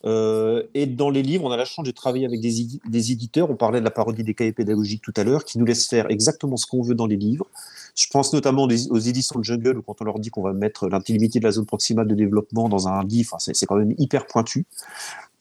Euh, 0.04 0.62
et 0.74 0.86
dans 0.86 1.08
les 1.08 1.22
livres, 1.22 1.44
on 1.44 1.50
a 1.50 1.56
la 1.56 1.64
chance 1.64 1.84
de 1.84 1.90
travailler 1.90 2.26
avec 2.26 2.40
des, 2.40 2.66
des 2.86 3.12
éditeurs. 3.12 3.50
On 3.50 3.56
parlait 3.56 3.80
de 3.80 3.84
la 3.84 3.90
parodie 3.90 4.22
des 4.22 4.34
cahiers 4.34 4.52
pédagogiques 4.52 5.02
tout 5.02 5.14
à 5.16 5.24
l'heure, 5.24 5.44
qui 5.44 5.58
nous 5.58 5.64
laissent 5.64 5.88
faire 5.88 6.10
exactement 6.10 6.56
ce 6.56 6.66
qu'on 6.66 6.82
veut 6.82 6.94
dans 6.94 7.06
les 7.06 7.16
livres. 7.16 7.46
Je 7.94 8.06
pense 8.10 8.32
notamment 8.32 8.64
aux 8.64 8.98
éditions 8.98 9.38
de 9.38 9.44
Jungle, 9.44 9.78
où 9.78 9.82
quand 9.82 10.00
on 10.00 10.04
leur 10.04 10.18
dit 10.18 10.30
qu'on 10.30 10.42
va 10.42 10.52
mettre 10.52 10.88
l'intimité 10.88 11.38
de 11.38 11.44
la 11.44 11.52
zone 11.52 11.66
proximale 11.66 12.06
de 12.08 12.14
développement 12.14 12.68
dans 12.68 12.88
un 12.88 13.02
livre, 13.04 13.36
c'est 13.38 13.66
quand 13.66 13.76
même 13.76 13.94
hyper 13.98 14.26
pointu. 14.26 14.66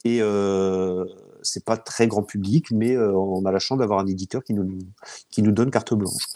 Et 0.04 0.20
euh, 0.20 1.04
c'est 1.42 1.64
pas 1.64 1.76
très 1.76 2.06
grand 2.06 2.22
public, 2.22 2.70
mais 2.70 2.94
euh, 2.94 3.12
on 3.12 3.44
a 3.44 3.52
la 3.52 3.58
chance 3.58 3.78
d'avoir 3.78 3.98
un 3.98 4.06
éditeur 4.06 4.44
qui 4.44 4.54
nous, 4.54 4.78
qui 5.30 5.42
nous 5.42 5.52
donne 5.52 5.70
carte 5.70 5.94
blanche. 5.94 6.28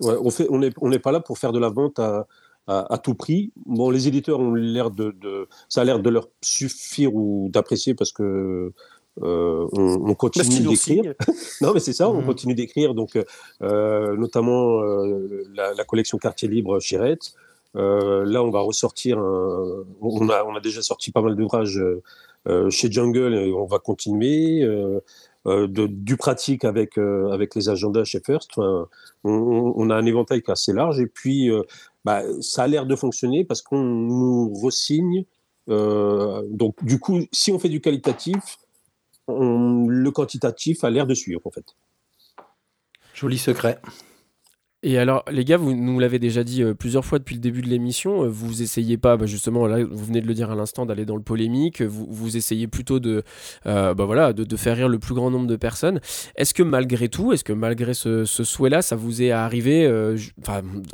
On 0.00 0.58
n'est 0.58 0.72
on 0.80 0.88
n'est 0.88 0.98
pas 0.98 1.12
là 1.12 1.20
pour 1.20 1.38
faire 1.38 1.52
de 1.52 1.58
la 1.58 1.70
vente 1.70 1.98
à, 1.98 2.26
à, 2.66 2.92
à 2.92 2.98
tout 2.98 3.14
prix. 3.14 3.52
Bon, 3.66 3.90
les 3.90 4.08
éditeurs 4.08 4.40
ont 4.40 4.54
l'air 4.54 4.90
de, 4.90 5.10
de, 5.20 5.48
ça 5.68 5.82
a 5.82 5.84
l'air 5.84 5.98
de 6.00 6.10
leur 6.10 6.28
suffire 6.42 7.14
ou 7.14 7.48
d'apprécier 7.52 7.94
parce 7.94 8.12
que 8.12 8.72
euh, 9.22 9.66
on, 9.72 10.10
on 10.10 10.14
continue 10.14 10.44
d'écrire. 10.70 11.14
non, 11.60 11.72
mais 11.72 11.80
c'est 11.80 11.92
ça, 11.92 12.08
on 12.10 12.20
Mhm. 12.20 12.26
continue 12.26 12.54
d'écrire. 12.54 12.94
Donc, 12.94 13.18
euh, 13.62 14.16
notamment 14.16 14.80
euh, 14.82 15.44
la, 15.54 15.72
la 15.74 15.84
collection 15.84 16.18
Quartier 16.18 16.48
Libre 16.48 16.80
Chirette. 16.80 17.34
Euh, 17.76 18.24
là, 18.24 18.42
on 18.42 18.50
va 18.50 18.60
ressortir. 18.60 19.18
Un, 19.18 19.84
on 20.00 20.28
a, 20.30 20.44
on 20.44 20.54
a 20.56 20.60
déjà 20.60 20.80
sorti 20.82 21.12
pas 21.12 21.20
mal 21.22 21.36
d'ouvrages 21.36 21.80
chez 22.70 22.90
Jungle 22.90 23.34
et 23.34 23.52
on 23.52 23.66
va 23.66 23.78
continuer. 23.78 24.66
De, 25.46 25.86
du 25.86 26.16
pratique 26.16 26.64
avec, 26.64 26.96
avec 26.96 27.54
les 27.54 27.68
agendas 27.68 28.04
chez 28.04 28.18
First. 28.24 28.52
Enfin, 28.56 28.88
on, 29.24 29.74
on- 29.76 29.90
a 29.90 29.94
un 29.94 30.06
éventail 30.06 30.40
qui 30.40 30.48
est 30.50 30.52
assez 30.52 30.72
large 30.72 30.98
et 31.00 31.06
puis 31.06 31.50
bah, 32.04 32.22
ça 32.40 32.64
a 32.64 32.66
l'air 32.66 32.86
de 32.86 32.96
fonctionner 32.96 33.44
parce 33.44 33.62
qu'on 33.62 33.82
nous 33.82 34.52
ressigne. 34.62 35.24
Euh, 35.68 36.42
donc, 36.50 36.84
du 36.84 36.98
coup, 36.98 37.20
si 37.32 37.52
on 37.52 37.58
fait 37.58 37.68
du 37.68 37.80
qualitatif, 37.80 38.58
le 39.28 40.10
quantitatif 40.10 40.84
a 40.84 40.90
l'air 40.90 41.06
de 41.06 41.14
suivre 41.14 41.40
en 41.44 41.50
fait. 41.50 41.64
Joli 43.14 43.38
secret. 43.38 43.80
Et 44.86 44.98
alors, 44.98 45.24
les 45.32 45.46
gars, 45.46 45.56
vous 45.56 45.74
nous 45.74 45.98
l'avez 45.98 46.18
déjà 46.18 46.44
dit 46.44 46.62
euh, 46.62 46.74
plusieurs 46.74 47.06
fois 47.06 47.18
depuis 47.18 47.36
le 47.36 47.40
début 47.40 47.62
de 47.62 47.68
l'émission, 47.68 48.24
euh, 48.24 48.28
vous 48.28 48.60
essayez 48.60 48.98
pas, 48.98 49.16
bah, 49.16 49.24
justement, 49.24 49.66
là, 49.66 49.82
vous 49.82 50.04
venez 50.04 50.20
de 50.20 50.26
le 50.26 50.34
dire 50.34 50.50
à 50.50 50.54
l'instant, 50.54 50.84
d'aller 50.84 51.06
dans 51.06 51.16
le 51.16 51.22
polémique, 51.22 51.80
vous, 51.80 52.06
vous 52.10 52.36
essayez 52.36 52.66
plutôt 52.66 53.00
de, 53.00 53.22
euh, 53.64 53.94
bah, 53.94 54.04
voilà, 54.04 54.34
de, 54.34 54.56
faire 54.56 54.76
rire 54.76 54.90
le 54.90 54.98
plus 54.98 55.14
grand 55.14 55.30
nombre 55.30 55.46
de 55.46 55.56
personnes. 55.56 56.00
Est-ce 56.36 56.52
que 56.52 56.62
malgré 56.62 57.08
tout, 57.08 57.32
est-ce 57.32 57.44
que 57.44 57.54
malgré 57.54 57.94
ce, 57.94 58.26
souhait-là, 58.26 58.82
ça 58.82 58.94
vous 58.94 59.22
est 59.22 59.30
arrivé, 59.30 59.86
euh, 59.86 60.18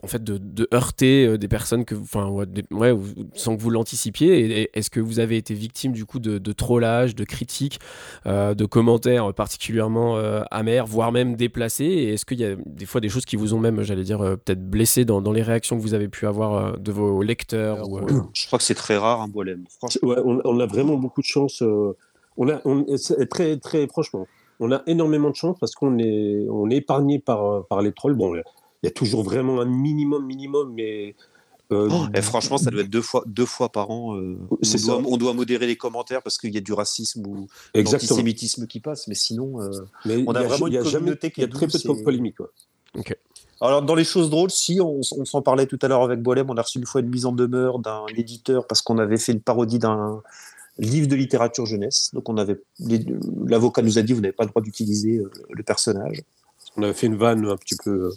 en 0.04 0.06
fait, 0.06 0.22
de, 0.22 0.68
heurter 0.72 1.26
euh, 1.26 1.36
des 1.36 1.48
personnes 1.48 1.84
que, 1.84 1.96
enfin, 1.96 2.28
ouais, 2.70 2.94
sans 3.34 3.56
que 3.56 3.60
vous 3.60 3.70
l'anticipiez? 3.70 4.70
Est-ce 4.72 4.90
que 4.90 5.00
vous 5.00 5.18
avez 5.18 5.36
été 5.36 5.52
victime 5.52 5.92
du 5.92 6.04
coup 6.04 6.20
de, 6.20 6.38
de 6.38 6.52
trollage, 6.52 7.16
de 7.16 7.24
critiques, 7.24 7.80
euh, 8.26 8.54
de 8.54 8.64
commentaires 8.66 9.32
particulièrement 9.34 10.16
euh, 10.16 10.42
amers, 10.50 10.86
voire 10.86 11.10
même 11.10 11.34
déplacés? 11.34 11.84
Est-ce 11.84 12.24
qu'il 12.24 12.38
y 12.40 12.44
a 12.44 12.54
des 12.66 12.86
fois 12.86 13.00
des 13.00 13.08
choses 13.08 13.24
qui 13.24 13.36
vous 13.36 13.54
ont 13.54 13.58
même, 13.58 13.79
j'allais 13.82 14.02
dire, 14.04 14.20
euh, 14.20 14.36
peut-être 14.36 14.68
blessé 14.68 15.04
dans, 15.04 15.20
dans 15.20 15.32
les 15.32 15.42
réactions 15.42 15.76
que 15.76 15.82
vous 15.82 15.94
avez 15.94 16.08
pu 16.08 16.26
avoir 16.26 16.54
euh, 16.54 16.76
de 16.76 16.92
vos 16.92 17.22
lecteurs 17.22 17.88
ou, 17.88 17.98
euh, 17.98 18.22
Je 18.32 18.46
crois 18.46 18.58
que 18.58 18.64
c'est 18.64 18.74
très 18.74 18.96
rare 18.96 19.20
un 19.22 19.28
Boilem. 19.28 19.64
Franchement, 19.78 20.08
Ouais, 20.08 20.16
on, 20.24 20.40
on 20.44 20.60
a 20.60 20.66
vraiment 20.66 20.96
beaucoup 20.96 21.20
de 21.20 21.26
chance. 21.26 21.62
euh, 21.62 21.96
on 22.36 22.48
a, 22.48 22.60
on, 22.64 22.84
très, 23.30 23.58
très 23.58 23.86
franchement, 23.88 24.26
on 24.60 24.72
a 24.72 24.82
énormément 24.86 25.30
de 25.30 25.36
chance 25.36 25.56
parce 25.58 25.74
qu'on 25.74 25.98
est, 25.98 26.46
on 26.50 26.70
est 26.70 26.76
épargné 26.76 27.18
par, 27.18 27.66
par 27.66 27.82
les 27.82 27.92
trolls. 27.92 28.14
Bon, 28.14 28.34
il 28.34 28.42
y 28.84 28.86
a 28.86 28.90
toujours 28.90 29.22
vraiment 29.22 29.60
un 29.60 29.66
minimum, 29.66 30.24
minimum, 30.26 30.72
mais 30.74 31.14
euh, 31.72 31.88
Et 32.14 32.22
franchement, 32.22 32.58
ça 32.58 32.70
doit 32.70 32.80
être 32.80 32.90
deux 32.90 33.02
fois, 33.02 33.22
deux 33.26 33.46
fois 33.46 33.70
par 33.70 33.90
an. 33.90 34.16
euh, 34.16 34.36
on, 34.50 34.56
doit, 34.56 34.64
ça. 34.78 34.96
on 34.96 35.16
doit 35.16 35.34
modérer 35.34 35.66
les 35.68 35.76
commentaires 35.76 36.22
parce 36.22 36.36
qu'il 36.36 36.52
y 36.52 36.58
a 36.58 36.60
du 36.60 36.72
racisme 36.72 37.24
ou 37.26 37.46
l'antisémitisme 37.74 38.66
qui 38.66 38.80
passe. 38.80 39.06
Mais 39.06 39.14
sinon, 39.14 39.60
euh, 39.62 39.70
Mais 40.04 40.24
On 40.26 40.34
a 40.34 40.40
il 40.40 40.44
y 40.44 40.48
vraiment 40.48 40.66
a 40.66 40.68
une 40.68 40.74
jamais, 40.82 40.92
communauté 40.92 41.30
qui 41.30 41.40
il 41.40 41.44
y 41.44 41.46
a 41.46 41.48
très 41.48 41.66
peu 41.68 41.78
de 41.78 42.02
polémiques. 42.02 42.36
quoi. 42.38 42.50
Alors, 43.62 43.82
dans 43.82 43.94
les 43.94 44.04
choses 44.04 44.30
drôles, 44.30 44.50
si, 44.50 44.80
on, 44.80 45.02
s'en 45.02 45.42
parlait 45.42 45.66
tout 45.66 45.78
à 45.82 45.88
l'heure 45.88 46.02
avec 46.02 46.22
Boilem, 46.22 46.48
on 46.48 46.56
a 46.56 46.62
reçu 46.62 46.78
une 46.78 46.86
fois 46.86 47.02
une 47.02 47.10
mise 47.10 47.26
en 47.26 47.32
demeure 47.32 47.78
d'un 47.78 48.06
éditeur 48.16 48.66
parce 48.66 48.80
qu'on 48.80 48.96
avait 48.98 49.18
fait 49.18 49.32
une 49.32 49.40
parodie 49.40 49.78
d'un 49.78 50.22
livre 50.78 51.08
de 51.08 51.14
littérature 51.14 51.66
jeunesse. 51.66 52.10
Donc, 52.14 52.28
on 52.30 52.38
avait 52.38 52.58
l'avocat 53.46 53.82
nous 53.82 53.98
a 53.98 54.02
dit 54.02 54.14
vous 54.14 54.22
n'avez 54.22 54.32
pas 54.32 54.44
le 54.44 54.48
droit 54.48 54.62
d'utiliser 54.62 55.18
euh, 55.18 55.30
le 55.50 55.62
personnage. 55.62 56.22
On 56.76 56.82
avait 56.82 56.94
fait 56.94 57.08
une 57.08 57.16
vanne 57.16 57.46
un 57.46 57.56
petit 57.56 57.76
peu. 57.84 58.12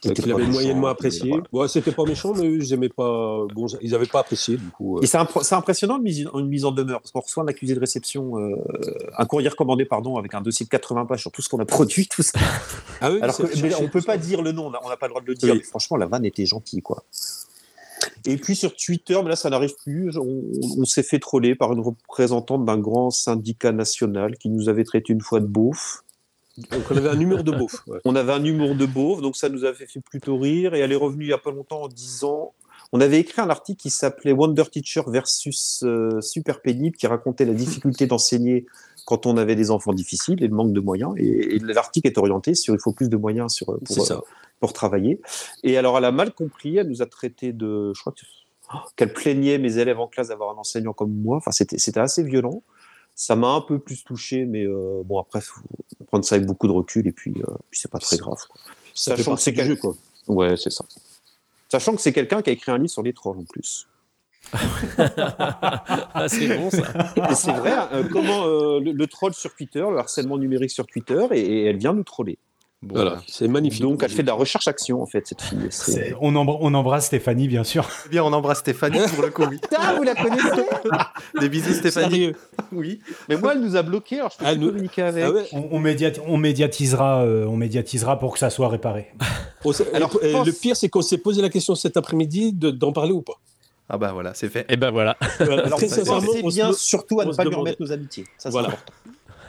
Qu'il 0.00 0.32
avait 0.32 0.46
moyennement 0.46 0.86
apprécié. 0.88 1.28
voilà. 1.28 1.44
Ouais, 1.52 1.68
c'était 1.68 1.92
pas 1.92 2.04
méchant, 2.04 2.32
mais 2.34 2.52
ils 2.52 2.72
aimaient 2.72 2.88
pas. 2.88 3.44
Bon, 3.54 3.66
ils 3.80 3.94
avaient 3.94 4.06
pas 4.06 4.20
apprécié, 4.20 4.56
du 4.56 4.68
coup. 4.70 4.98
euh. 4.98 5.02
Et 5.02 5.06
c'est 5.06 5.18
impr- 5.18 5.42
c'est 5.42 5.54
impressionnant 5.54 5.96
une 5.96 6.02
mise, 6.04 6.28
une 6.34 6.48
mise 6.48 6.64
en 6.64 6.72
demeure 6.72 7.00
parce 7.00 7.10
qu'on 7.12 7.20
reçoit 7.20 7.42
un 7.42 7.48
accusé 7.48 7.74
de 7.74 7.80
réception, 7.80 8.38
euh, 8.38 8.54
un 9.16 9.24
courrier 9.26 9.48
recommandé, 9.48 9.84
pardon, 9.84 10.16
avec 10.16 10.34
un 10.34 10.40
dossier 10.40 10.64
de 10.64 10.70
80 10.70 11.06
pages 11.06 11.20
sur 11.22 11.32
tout 11.32 11.42
ce 11.42 11.48
qu'on 11.48 11.58
a 11.58 11.64
produit, 11.64 12.06
tout 12.08 12.22
ça. 12.22 12.38
Ah 13.00 13.10
oui, 13.12 13.18
Alors 13.20 13.36
que, 13.36 13.42
mais 13.62 13.74
on 13.76 13.88
peut 13.88 14.02
pas 14.02 14.16
dire 14.18 14.42
le 14.42 14.52
nom, 14.52 14.66
on 14.66 14.88
n'a 14.88 14.96
pas 14.96 15.06
le 15.06 15.10
droit 15.10 15.22
de 15.22 15.26
le 15.26 15.34
dire. 15.34 15.54
Oui. 15.54 15.62
franchement, 15.62 15.96
la 15.96 16.06
vanne 16.06 16.24
était 16.24 16.46
gentille, 16.46 16.82
quoi. 16.82 17.02
Et 18.26 18.36
puis 18.36 18.54
sur 18.54 18.74
Twitter, 18.76 19.18
mais 19.22 19.30
là 19.30 19.36
ça 19.36 19.50
n'arrive 19.50 19.74
plus, 19.82 20.16
on, 20.18 20.42
on 20.78 20.84
s'est 20.84 21.02
fait 21.02 21.18
troller 21.18 21.54
par 21.54 21.72
une 21.72 21.80
représentante 21.80 22.64
d'un 22.64 22.78
grand 22.78 23.10
syndicat 23.10 23.72
national 23.72 24.36
qui 24.36 24.48
nous 24.50 24.68
avait 24.68 24.84
traité 24.84 25.12
une 25.12 25.20
fois 25.20 25.40
de 25.40 25.46
beauf. 25.46 26.04
Donc 26.70 26.82
on 26.90 26.96
avait 26.96 27.08
un 27.08 27.20
humour 27.20 27.44
de 27.44 27.52
beauf. 27.52 27.86
ouais. 27.86 27.98
On 28.04 28.16
avait 28.16 28.32
un 28.32 28.44
humour 28.44 28.74
de 28.74 28.86
beauf, 28.86 29.20
donc 29.20 29.36
ça 29.36 29.48
nous 29.48 29.64
avait 29.64 29.86
fait 29.86 30.00
plutôt 30.00 30.38
rire. 30.38 30.74
Et 30.74 30.80
elle 30.80 30.92
est 30.92 30.96
revenue 30.96 31.24
il 31.26 31.30
y 31.30 31.32
a 31.32 31.38
pas 31.38 31.50
longtemps 31.50 31.82
en 31.82 31.88
disant. 31.88 32.54
On 32.92 33.00
avait 33.00 33.20
écrit 33.20 33.42
un 33.42 33.50
article 33.50 33.82
qui 33.82 33.90
s'appelait 33.90 34.32
Wonder 34.32 34.64
Teacher 34.70 35.02
versus 35.08 35.82
euh, 35.84 36.20
Super 36.22 36.62
Pénible, 36.62 36.96
qui 36.96 37.06
racontait 37.06 37.44
la 37.44 37.52
difficulté 37.52 38.06
d'enseigner 38.06 38.64
quand 39.04 39.26
on 39.26 39.36
avait 39.36 39.56
des 39.56 39.70
enfants 39.70 39.92
difficiles 39.92 40.42
et 40.42 40.48
le 40.48 40.54
manque 40.54 40.72
de 40.72 40.80
moyens. 40.80 41.12
Et, 41.18 41.56
et 41.56 41.58
l'article 41.58 42.06
est 42.06 42.18
orienté 42.18 42.54
sur 42.54 42.74
il 42.74 42.80
faut 42.80 42.92
plus 42.92 43.10
de 43.10 43.16
moyens 43.16 43.52
sur, 43.52 43.78
pour, 43.84 44.06
ça. 44.06 44.20
pour 44.60 44.72
travailler. 44.72 45.20
Et 45.62 45.76
alors, 45.76 45.98
elle 45.98 46.06
a 46.06 46.12
mal 46.12 46.32
compris, 46.32 46.78
elle 46.78 46.88
nous 46.88 47.02
a 47.02 47.06
traité 47.06 47.52
de. 47.52 47.92
Je 47.94 48.00
crois 48.00 48.14
oh, 48.74 48.78
qu'elle 48.96 49.12
plaignait 49.12 49.58
mes 49.58 49.76
élèves 49.76 50.00
en 50.00 50.08
classe 50.08 50.28
d'avoir 50.28 50.54
un 50.54 50.58
enseignant 50.58 50.94
comme 50.94 51.12
moi. 51.12 51.36
Enfin, 51.36 51.50
c'était 51.50 52.00
assez 52.00 52.22
violent. 52.22 52.62
Ça 53.20 53.34
m'a 53.34 53.48
un 53.48 53.60
peu 53.62 53.80
plus 53.80 54.04
touché, 54.04 54.44
mais 54.44 54.64
euh, 54.64 55.02
bon, 55.04 55.18
après, 55.18 55.40
faut 55.40 55.60
prendre 56.06 56.24
ça 56.24 56.36
avec 56.36 56.46
beaucoup 56.46 56.68
de 56.68 56.72
recul 56.72 57.04
et 57.08 57.10
puis, 57.10 57.32
euh, 57.36 57.52
puis 57.68 57.80
c'est 57.80 57.90
pas 57.90 57.98
très 57.98 58.16
grave. 58.16 58.38
quoi. 58.48 58.60
Ça 58.94 59.16
fait 59.16 59.22
Sachant 59.24 59.34
que 59.34 59.40
c'est 59.40 59.50
du 59.50 59.56
quel- 59.56 59.66
jeu, 59.66 59.74
quoi. 59.76 59.96
Ouais, 60.28 60.56
c'est 60.56 60.70
ça. 60.70 60.84
Sachant 61.68 61.96
que 61.96 62.00
c'est 62.00 62.12
quelqu'un 62.12 62.42
qui 62.42 62.50
a 62.50 62.52
écrit 62.52 62.70
un 62.70 62.78
livre 62.78 62.90
sur 62.90 63.02
les 63.02 63.12
trolls 63.12 63.38
en 63.38 63.44
plus. 63.44 63.88
ah, 64.54 66.26
c'est 66.28 66.56
bon 66.56 66.70
ça. 66.70 66.84
Et 67.30 67.34
c'est 67.34 67.52
vrai, 67.52 67.72
euh, 67.92 68.04
comment 68.10 68.46
euh, 68.46 68.78
le, 68.80 68.92
le 68.92 69.06
troll 69.08 69.34
sur 69.34 69.52
Twitter, 69.54 69.80
le 69.80 69.98
harcèlement 69.98 70.38
numérique 70.38 70.70
sur 70.70 70.86
Twitter, 70.86 71.26
et, 71.32 71.40
et 71.40 71.64
elle 71.64 71.76
vient 71.76 71.92
nous 71.94 72.04
troller. 72.04 72.38
Bon, 72.80 72.94
Voilà, 72.94 73.20
c'est 73.26 73.48
magnifique. 73.48 73.82
Donc, 73.82 74.04
elle 74.04 74.10
fait 74.10 74.22
de 74.22 74.28
la 74.28 74.34
recherche-action, 74.34 75.02
en 75.02 75.06
fait, 75.06 75.26
cette 75.26 75.42
fille. 75.42 75.58
C'est- 75.70 75.90
C'est- 75.90 76.14
On, 76.20 76.30
embr- 76.34 76.58
on 76.60 76.72
embrasse 76.74 77.06
Stéphanie, 77.06 77.48
bien 77.48 77.64
sûr. 77.64 77.88
Eh 78.06 78.08
bien, 78.08 78.22
on 78.22 78.32
embrasse 78.32 78.58
Stéphanie 78.60 79.00
pour 79.16 79.24
le 79.24 79.30
coup. 79.30 79.42
oui. 79.50 79.58
Ah, 79.76 79.94
vous 79.96 80.04
la 80.04 80.14
connaissez 80.14 80.62
Des 81.40 81.48
bisous, 81.48 81.74
Stéphanie. 81.74 82.10
Sérieux 82.10 82.36
Oui. 82.70 83.00
Mais 83.28 83.36
moi, 83.36 83.54
elle 83.54 83.62
nous 83.62 83.74
a 83.74 83.82
bloqués, 83.82 84.20
alors 84.20 84.30
je 84.30 84.38
peux 84.38 84.44
Ah, 84.46 84.54
nous- 84.54 84.68
communiquer 84.68 85.02
avec. 85.02 85.24
Ah 85.24 85.32
ouais. 85.32 85.48
On, 85.52 85.68
on 85.72 85.80
médiat- 85.80 86.20
on 86.28 86.36
médiatisera, 86.36 87.24
euh, 87.24 87.46
on 87.46 87.56
médiatisera 87.56 88.20
pour 88.20 88.32
que 88.34 88.38
ça 88.38 88.48
soit 88.48 88.68
réparé. 88.68 89.08
Alors, 89.92 90.16
et 90.22 90.30
pense- 90.30 90.46
le 90.46 90.52
pire, 90.52 90.76
c'est 90.76 90.88
qu'on 90.88 91.02
s'est 91.02 91.18
posé 91.18 91.42
la 91.42 91.48
question 91.48 91.74
cet 91.74 91.96
après-midi 91.96 92.52
de- 92.52 92.70
d'en 92.70 92.92
parler 92.92 93.10
ou 93.12 93.22
pas. 93.22 93.40
Ah 93.88 93.98
bah 93.98 94.12
voilà, 94.12 94.34
c'est 94.34 94.48
fait. 94.50 94.66
Et 94.68 94.76
ben 94.76 94.90
voilà. 94.92 95.16
Voilà, 95.40 95.64
Alors, 95.64 95.78
très 95.78 95.88
sincèrement, 95.88 96.28
on 96.44 96.48
bien 96.48 96.72
surtout 96.74 97.20
à 97.20 97.24
ne 97.24 97.32
pas 97.32 97.42
lui 97.44 97.54
remettre 97.54 97.80
nos 97.82 97.90
amitiés. 97.90 98.24
Ça, 98.36 98.50
c'est 98.50 98.50
Voilà. 98.50 98.68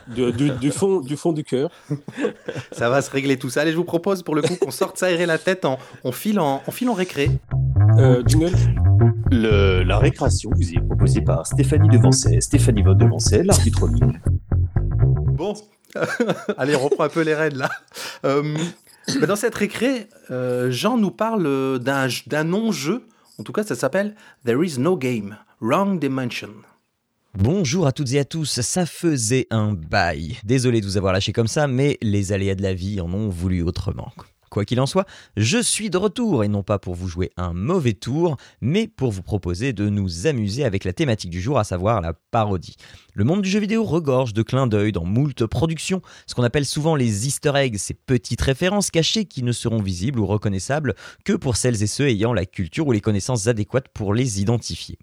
De- 0.08 0.30
du, 0.30 0.50
du 0.50 0.70
fond, 0.70 1.00
du 1.00 1.16
fond 1.16 1.32
du 1.32 1.44
cœur. 1.44 1.70
Ça 2.72 2.88
va 2.90 3.02
se 3.02 3.10
régler 3.10 3.38
tout 3.38 3.50
ça. 3.50 3.62
Allez, 3.62 3.72
je 3.72 3.76
vous 3.76 3.84
propose 3.84 4.22
pour 4.22 4.34
le 4.34 4.42
coup 4.42 4.56
qu'on 4.56 4.70
sorte 4.70 4.98
s'aérer 4.98 5.26
la 5.26 5.38
tête 5.38 5.64
en 5.64 5.78
on 6.04 6.12
file 6.12 6.40
en, 6.40 6.62
on 6.66 6.70
file 6.70 6.88
en 6.90 6.94
récré. 6.94 7.30
Euh, 7.98 8.22
jingle 8.26 8.52
Le- 9.30 9.82
la 9.82 9.98
récréation 9.98 10.50
vous 10.54 10.72
est 10.72 10.80
proposée 10.80 11.20
par 11.22 11.46
Stéphanie 11.46 11.88
Devancet, 11.88 12.40
Stéphanie 12.40 12.82
Von 12.82 12.94
Devancet, 12.94 13.42
l'arbitre 13.42 13.86
ligne. 13.88 14.20
Bon, 15.32 15.54
allez, 16.58 16.76
on 16.76 16.80
reprend 16.80 17.04
un 17.04 17.08
peu 17.08 17.22
les 17.22 17.34
rênes 17.34 17.56
là. 17.56 17.70
Euh, 18.24 18.56
bah, 19.20 19.26
dans 19.26 19.36
cette 19.36 19.54
récré, 19.54 20.08
euh, 20.30 20.70
Jean 20.70 20.98
nous 20.98 21.10
parle 21.10 21.78
d'un 21.80 22.08
d'un 22.26 22.44
non-jeu. 22.44 23.06
En 23.38 23.42
tout 23.42 23.52
cas, 23.52 23.62
ça 23.64 23.74
s'appelle 23.74 24.14
There 24.44 24.62
is 24.64 24.78
no 24.78 24.96
game, 24.96 25.36
Wrong 25.60 25.98
Dimension. 25.98 26.50
Bonjour 27.38 27.86
à 27.86 27.92
toutes 27.92 28.12
et 28.12 28.18
à 28.18 28.24
tous, 28.24 28.60
ça 28.60 28.86
faisait 28.86 29.46
un 29.50 29.72
bail. 29.72 30.36
Désolé 30.42 30.80
de 30.80 30.86
vous 30.86 30.96
avoir 30.96 31.12
lâché 31.12 31.32
comme 31.32 31.46
ça, 31.46 31.68
mais 31.68 31.96
les 32.02 32.32
aléas 32.32 32.56
de 32.56 32.62
la 32.62 32.74
vie 32.74 33.00
en 33.00 33.12
ont 33.14 33.28
voulu 33.28 33.62
autrement. 33.62 34.12
Quoi 34.50 34.64
qu'il 34.64 34.80
en 34.80 34.86
soit, 34.86 35.06
je 35.36 35.62
suis 35.62 35.90
de 35.90 35.96
retour 35.96 36.42
et 36.42 36.48
non 36.48 36.64
pas 36.64 36.80
pour 36.80 36.96
vous 36.96 37.06
jouer 37.06 37.30
un 37.36 37.52
mauvais 37.52 37.92
tour, 37.92 38.36
mais 38.60 38.88
pour 38.88 39.12
vous 39.12 39.22
proposer 39.22 39.72
de 39.72 39.88
nous 39.88 40.26
amuser 40.26 40.64
avec 40.64 40.82
la 40.82 40.92
thématique 40.92 41.30
du 41.30 41.40
jour, 41.40 41.56
à 41.56 41.62
savoir 41.62 42.00
la 42.00 42.14
parodie. 42.32 42.74
Le 43.14 43.22
monde 43.22 43.42
du 43.42 43.48
jeu 43.48 43.60
vidéo 43.60 43.84
regorge 43.84 44.34
de 44.34 44.42
clins 44.42 44.66
d'œil 44.66 44.90
dans 44.90 45.04
moult 45.04 45.46
productions, 45.46 46.02
ce 46.26 46.34
qu'on 46.34 46.42
appelle 46.42 46.66
souvent 46.66 46.96
les 46.96 47.28
easter 47.28 47.52
eggs, 47.54 47.76
ces 47.76 47.94
petites 47.94 48.40
références 48.40 48.90
cachées 48.90 49.24
qui 49.24 49.44
ne 49.44 49.52
seront 49.52 49.80
visibles 49.80 50.18
ou 50.18 50.26
reconnaissables 50.26 50.96
que 51.24 51.34
pour 51.34 51.56
celles 51.56 51.84
et 51.84 51.86
ceux 51.86 52.08
ayant 52.08 52.32
la 52.32 52.44
culture 52.44 52.88
ou 52.88 52.92
les 52.92 53.00
connaissances 53.00 53.46
adéquates 53.46 53.88
pour 53.94 54.14
les 54.14 54.40
identifier. 54.40 54.98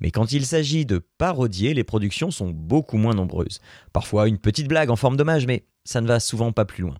Mais 0.00 0.10
quand 0.10 0.32
il 0.32 0.44
s'agit 0.44 0.86
de 0.86 0.98
parodier, 1.18 1.72
les 1.72 1.84
productions 1.84 2.32
sont 2.32 2.50
beaucoup 2.50 2.96
moins 2.96 3.14
nombreuses. 3.14 3.60
Parfois 3.92 4.26
une 4.26 4.38
petite 4.38 4.66
blague 4.66 4.90
en 4.90 4.96
forme 4.96 5.16
d'hommage, 5.16 5.46
mais 5.46 5.66
ça 5.84 6.00
ne 6.00 6.08
va 6.08 6.18
souvent 6.18 6.50
pas 6.50 6.64
plus 6.64 6.82
loin. 6.82 6.96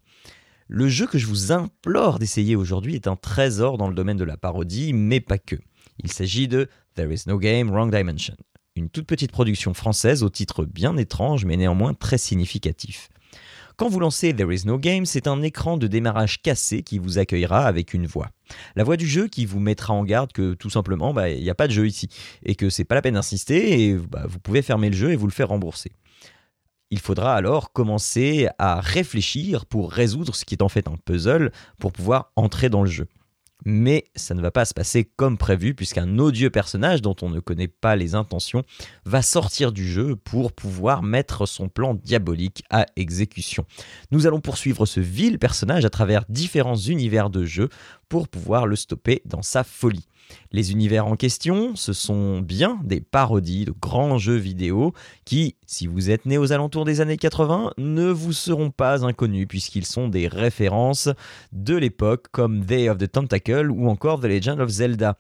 Le 0.71 0.87
jeu 0.87 1.07
que 1.07 1.17
je 1.17 1.27
vous 1.27 1.51
implore 1.51 2.19
d'essayer 2.19 2.55
aujourd'hui 2.55 2.95
est 2.95 3.07
un 3.07 3.17
trésor 3.17 3.79
dans 3.79 3.89
le 3.89 3.95
domaine 3.95 4.19
de 4.19 4.25
la 4.25 4.37
parodie, 4.37 4.93
mais 4.93 5.19
pas 5.19 5.39
que. 5.39 5.57
Il 6.05 6.13
s'agit 6.13 6.47
de 6.47 6.69
There 6.95 7.11
is 7.11 7.23
no 7.27 7.39
game, 7.39 7.71
wrong 7.71 7.91
dimension. 7.91 8.37
Une 8.77 8.91
toute 8.91 9.07
petite 9.07 9.33
production 9.33 9.73
française 9.73 10.23
au 10.23 10.29
titre 10.29 10.67
bien 10.67 10.99
étrange 10.99 11.47
mais 11.47 11.57
néanmoins 11.57 11.95
très 11.95 12.19
significatif. 12.19 13.09
Quand 13.79 13.89
vous 13.89 13.99
lancez 13.99 14.35
There 14.35 14.55
is 14.55 14.67
no 14.67 14.77
game, 14.77 15.07
c'est 15.07 15.27
un 15.27 15.41
écran 15.41 15.79
de 15.79 15.87
démarrage 15.87 16.43
cassé 16.43 16.83
qui 16.83 16.99
vous 16.99 17.17
accueillera 17.17 17.65
avec 17.65 17.95
une 17.95 18.07
voix. 18.07 18.29
La 18.77 18.85
voix 18.85 18.99
du 18.99 19.07
jeu 19.07 19.27
qui 19.27 19.47
vous 19.47 19.61
mettra 19.61 19.95
en 19.95 20.05
garde 20.05 20.33
que 20.35 20.53
tout 20.53 20.69
simplement, 20.69 21.15
bah, 21.15 21.31
il 21.31 21.43
n'y 21.43 21.49
a 21.49 21.55
pas 21.55 21.69
de 21.69 21.73
jeu 21.73 21.87
ici 21.87 22.09
et 22.45 22.57
que 22.57 22.69
c'est 22.69 22.85
pas 22.85 22.95
la 22.95 23.01
peine 23.01 23.15
d'insister 23.15 23.87
et 23.87 23.95
bah, 23.95 24.27
vous 24.29 24.39
pouvez 24.39 24.61
fermer 24.61 24.91
le 24.91 24.97
jeu 24.97 25.13
et 25.13 25.17
vous 25.17 25.27
le 25.27 25.33
faire 25.33 25.49
rembourser. 25.49 25.93
Il 26.91 27.01
faudra 27.01 27.35
alors 27.35 27.73
commencer 27.73 28.49
à 28.59 28.81
réfléchir 28.81 29.67
pour 29.67 29.93
résoudre 29.93 30.35
ce 30.35 30.45
qui 30.45 30.55
est 30.55 30.63
en 30.63 30.69
fait 30.69 30.89
un 30.89 30.97
puzzle 31.05 31.53
pour 31.79 31.93
pouvoir 31.93 32.33
entrer 32.35 32.71
dans 32.71 32.83
le 32.83 32.91
jeu. 32.91 33.07
Mais 33.65 34.05
ça 34.15 34.35
ne 34.35 34.41
va 34.41 34.51
pas 34.51 34.65
se 34.65 34.73
passer 34.73 35.05
comme 35.05 35.37
prévu 35.37 35.75
puisqu'un 35.75 36.19
odieux 36.19 36.49
personnage 36.49 37.03
dont 37.03 37.17
on 37.23 37.29
ne 37.29 37.41
connaît 37.41 37.69
pas 37.69 37.97
les 37.97 38.15
intentions 38.15 38.63
va 39.05 39.21
sortir 39.21 39.73
du 39.73 39.87
jeu 39.87 40.17
pour 40.17 40.53
pouvoir 40.53 41.03
mettre 41.03 41.45
son 41.45 41.69
plan 41.69 41.95
diabolique 41.95 42.63
à 42.71 42.87
exécution. 42.97 43.67
Nous 44.11 44.27
allons 44.27 44.41
poursuivre 44.41 44.87
ce 44.87 45.01
vil 45.01 45.39
personnage 45.39 45.85
à 45.85 45.91
travers 45.91 46.25
différents 46.29 46.77
univers 46.77 47.31
de 47.31 47.45
jeu 47.45 47.69
pour 48.09 48.29
pouvoir 48.29 48.67
le 48.67 48.77
stopper 48.77 49.23
dans 49.27 49.43
sa 49.43 49.65
folie. 49.65 50.07
Les 50.53 50.73
univers 50.73 51.07
en 51.07 51.17
question, 51.17 51.77
ce 51.77 51.93
sont 51.93 52.41
bien 52.41 52.79
des 52.85 53.01
parodies 53.01 53.65
de 53.65 53.73
grands 53.73 54.19
jeux 54.19 54.37
vidéo 54.37 54.93
qui, 55.25 55.57
si 55.67 55.87
vous 55.87 56.11
êtes 56.11 56.27
né 56.27 56.39
aux 56.39 56.53
alentours 56.53 56.85
des 56.85 57.01
années 57.01 57.17
80, 57.17 57.73
ne 57.79 58.11
vous 58.11 58.33
seront 58.33 58.71
pas 58.71 59.05
inconnus 59.05 59.47
puisqu'ils 59.49 59.87
sont 59.87 60.09
des 60.09 60.29
références 60.29 61.09
de 61.53 61.77
l'époque 61.77 62.27
comme 62.33 62.65
Day 62.65 62.89
of 62.89 62.99
the 62.99 63.11
Tentacle 63.11 63.71
ou 63.71 63.89
encore 63.89 64.21
The 64.21 64.25
Legend 64.25 64.61
of 64.61 64.71
Zelda. 64.71 65.19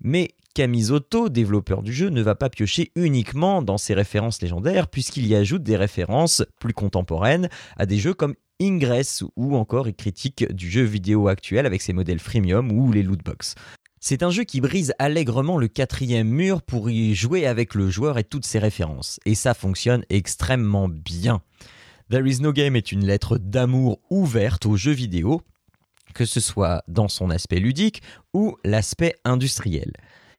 Mais 0.00 0.30
Kamizoto, 0.54 1.28
développeur 1.28 1.82
du 1.82 1.92
jeu, 1.92 2.08
ne 2.08 2.22
va 2.22 2.34
pas 2.34 2.48
piocher 2.48 2.90
uniquement 2.96 3.60
dans 3.60 3.76
ces 3.76 3.92
références 3.92 4.40
légendaires 4.40 4.88
puisqu'il 4.88 5.26
y 5.26 5.34
ajoute 5.34 5.62
des 5.62 5.76
références 5.76 6.42
plus 6.60 6.72
contemporaines 6.72 7.50
à 7.76 7.84
des 7.84 7.98
jeux 7.98 8.14
comme 8.14 8.34
Ingress 8.60 9.22
ou 9.36 9.54
encore 9.54 9.86
est 9.86 9.92
critique 9.92 10.50
du 10.50 10.70
jeu 10.70 10.82
vidéo 10.82 11.28
actuel 11.28 11.66
avec 11.66 11.82
ses 11.82 11.92
modèles 11.92 12.20
freemium 12.20 12.72
ou 12.72 12.90
les 12.90 13.02
lootbox. 13.02 13.54
C'est 14.08 14.22
un 14.22 14.30
jeu 14.30 14.44
qui 14.44 14.60
brise 14.60 14.94
allègrement 15.00 15.58
le 15.58 15.66
quatrième 15.66 16.28
mur 16.28 16.62
pour 16.62 16.88
y 16.90 17.12
jouer 17.16 17.44
avec 17.44 17.74
le 17.74 17.90
joueur 17.90 18.18
et 18.18 18.22
toutes 18.22 18.46
ses 18.46 18.60
références, 18.60 19.18
et 19.26 19.34
ça 19.34 19.52
fonctionne 19.52 20.04
extrêmement 20.10 20.88
bien. 20.88 21.42
There 22.08 22.24
is 22.24 22.40
no 22.40 22.52
game 22.52 22.76
est 22.76 22.92
une 22.92 23.04
lettre 23.04 23.36
d'amour 23.36 23.98
ouverte 24.08 24.64
aux 24.64 24.76
jeux 24.76 24.92
vidéo, 24.92 25.42
que 26.14 26.24
ce 26.24 26.38
soit 26.38 26.84
dans 26.86 27.08
son 27.08 27.30
aspect 27.30 27.58
ludique 27.58 28.00
ou 28.32 28.56
l'aspect 28.62 29.16
industriel. 29.24 29.92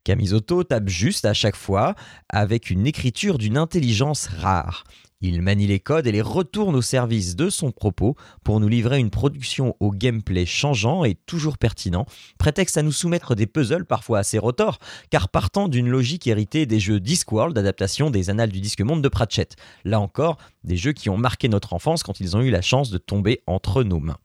Kamizoto 0.06 0.64
tape 0.64 0.88
juste 0.88 1.26
à 1.26 1.34
chaque 1.34 1.58
fois 1.58 1.94
avec 2.30 2.70
une 2.70 2.88
écriture 2.88 3.38
d'une 3.38 3.58
intelligence 3.58 4.28
rare. 4.28 4.86
Il 5.20 5.42
manie 5.42 5.66
les 5.66 5.80
codes 5.80 6.06
et 6.06 6.12
les 6.12 6.22
retourne 6.22 6.76
au 6.76 6.84
service 6.84 7.36
de 7.36 7.50
son 7.50 7.72
propos 7.72 8.16
pour 8.44 8.60
nous 8.60 8.68
livrer 8.68 9.00
une 9.00 9.10
production 9.10 9.76
au 9.80 9.92
gameplay 9.92 10.46
changeant 10.46 11.06
et 11.06 11.16
toujours 11.16 11.58
pertinent, 11.58 12.06
prétexte 12.38 12.78
à 12.78 12.84
nous 12.84 12.92
soumettre 12.92 13.34
des 13.34 13.48
puzzles 13.48 13.86
parfois 13.86 14.20
assez 14.20 14.38
rotors, 14.38 14.78
car 15.10 15.30
partant 15.30 15.70
d'une 15.70 15.90
logique 15.90 16.28
héritée 16.28 16.68
des 16.68 16.80
jeux 16.80 17.00
Discworld, 17.00 17.56
d'adaptation 17.56 18.12
des 18.12 18.30
Annales 18.30 18.52
du 18.52 18.62
Disque 18.62 18.82
Monde 18.82 19.02
de 19.02 19.10
Pratchett. 19.10 19.56
Là 19.86 20.00
encore, 20.00 20.38
des 20.64 20.78
jeux 20.78 20.94
qui 20.94 21.10
ont 21.10 21.18
marqué 21.18 21.50
notre 21.50 21.74
enfance 21.74 22.04
quand 22.04 22.20
ils 22.20 22.38
ont 22.38 22.42
eu 22.42 22.52
la 22.52 22.62
chance 22.62 22.92
de 22.92 23.00
tomber 23.00 23.42
entre 23.48 23.82
nos 23.82 24.00
mains. 24.00 24.20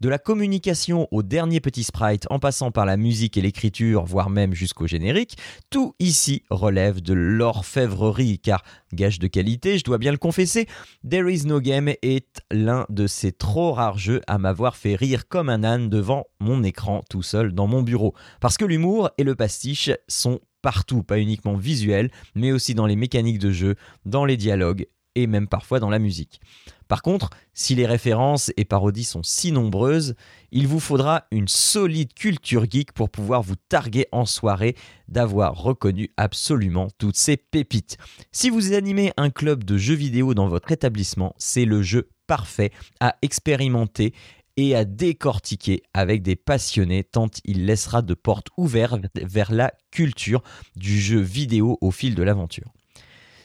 De 0.00 0.08
la 0.08 0.18
communication 0.18 1.08
au 1.10 1.22
dernier 1.22 1.60
petit 1.60 1.84
sprite 1.84 2.26
en 2.30 2.38
passant 2.38 2.70
par 2.70 2.86
la 2.86 2.96
musique 2.96 3.36
et 3.36 3.42
l'écriture, 3.42 4.04
voire 4.04 4.30
même 4.30 4.54
jusqu'au 4.54 4.86
générique, 4.86 5.36
tout 5.70 5.94
ici 5.98 6.42
relève 6.50 7.00
de 7.00 7.14
l'orfèvrerie, 7.14 8.38
car, 8.38 8.62
gage 8.92 9.18
de 9.18 9.26
qualité, 9.26 9.78
je 9.78 9.84
dois 9.84 9.98
bien 9.98 10.12
le 10.12 10.18
confesser, 10.18 10.66
There 11.08 11.32
is 11.32 11.46
no 11.46 11.60
game 11.60 11.88
est 12.02 12.42
l'un 12.50 12.86
de 12.88 13.06
ces 13.06 13.32
trop 13.32 13.72
rares 13.72 13.98
jeux 13.98 14.20
à 14.26 14.38
m'avoir 14.38 14.76
fait 14.76 14.94
rire 14.94 15.28
comme 15.28 15.48
un 15.48 15.64
âne 15.64 15.88
devant 15.88 16.24
mon 16.40 16.62
écran 16.62 17.02
tout 17.08 17.22
seul 17.22 17.52
dans 17.52 17.66
mon 17.66 17.82
bureau. 17.82 18.14
Parce 18.40 18.56
que 18.56 18.64
l'humour 18.64 19.10
et 19.18 19.24
le 19.24 19.34
pastiche 19.34 19.90
sont 20.08 20.40
partout, 20.62 21.02
pas 21.02 21.18
uniquement 21.18 21.56
visuels, 21.56 22.10
mais 22.34 22.52
aussi 22.52 22.74
dans 22.74 22.86
les 22.86 22.96
mécaniques 22.96 23.38
de 23.38 23.50
jeu, 23.50 23.74
dans 24.06 24.24
les 24.24 24.36
dialogues 24.36 24.86
et 25.14 25.26
même 25.26 25.48
parfois 25.48 25.80
dans 25.80 25.90
la 25.90 25.98
musique. 25.98 26.40
Par 26.92 27.00
contre, 27.00 27.30
si 27.54 27.74
les 27.74 27.86
références 27.86 28.52
et 28.58 28.66
parodies 28.66 29.04
sont 29.04 29.22
si 29.22 29.50
nombreuses, 29.50 30.14
il 30.50 30.68
vous 30.68 30.78
faudra 30.78 31.24
une 31.30 31.48
solide 31.48 32.12
culture 32.12 32.66
geek 32.70 32.92
pour 32.92 33.08
pouvoir 33.08 33.40
vous 33.40 33.56
targuer 33.70 34.08
en 34.12 34.26
soirée 34.26 34.76
d'avoir 35.08 35.54
reconnu 35.54 36.10
absolument 36.18 36.88
toutes 36.98 37.16
ces 37.16 37.38
pépites. 37.38 37.96
Si 38.30 38.50
vous 38.50 38.74
animez 38.74 39.10
un 39.16 39.30
club 39.30 39.64
de 39.64 39.78
jeux 39.78 39.94
vidéo 39.94 40.34
dans 40.34 40.48
votre 40.48 40.70
établissement, 40.70 41.34
c'est 41.38 41.64
le 41.64 41.80
jeu 41.80 42.10
parfait 42.26 42.72
à 43.00 43.16
expérimenter 43.22 44.12
et 44.58 44.76
à 44.76 44.84
décortiquer 44.84 45.84
avec 45.94 46.20
des 46.20 46.36
passionnés 46.36 47.04
tant 47.04 47.28
il 47.46 47.64
laissera 47.64 48.02
de 48.02 48.12
portes 48.12 48.48
ouvertes 48.58 49.00
vers 49.14 49.50
la 49.50 49.72
culture 49.92 50.42
du 50.76 51.00
jeu 51.00 51.20
vidéo 51.20 51.78
au 51.80 51.90
fil 51.90 52.14
de 52.14 52.22
l'aventure. 52.22 52.70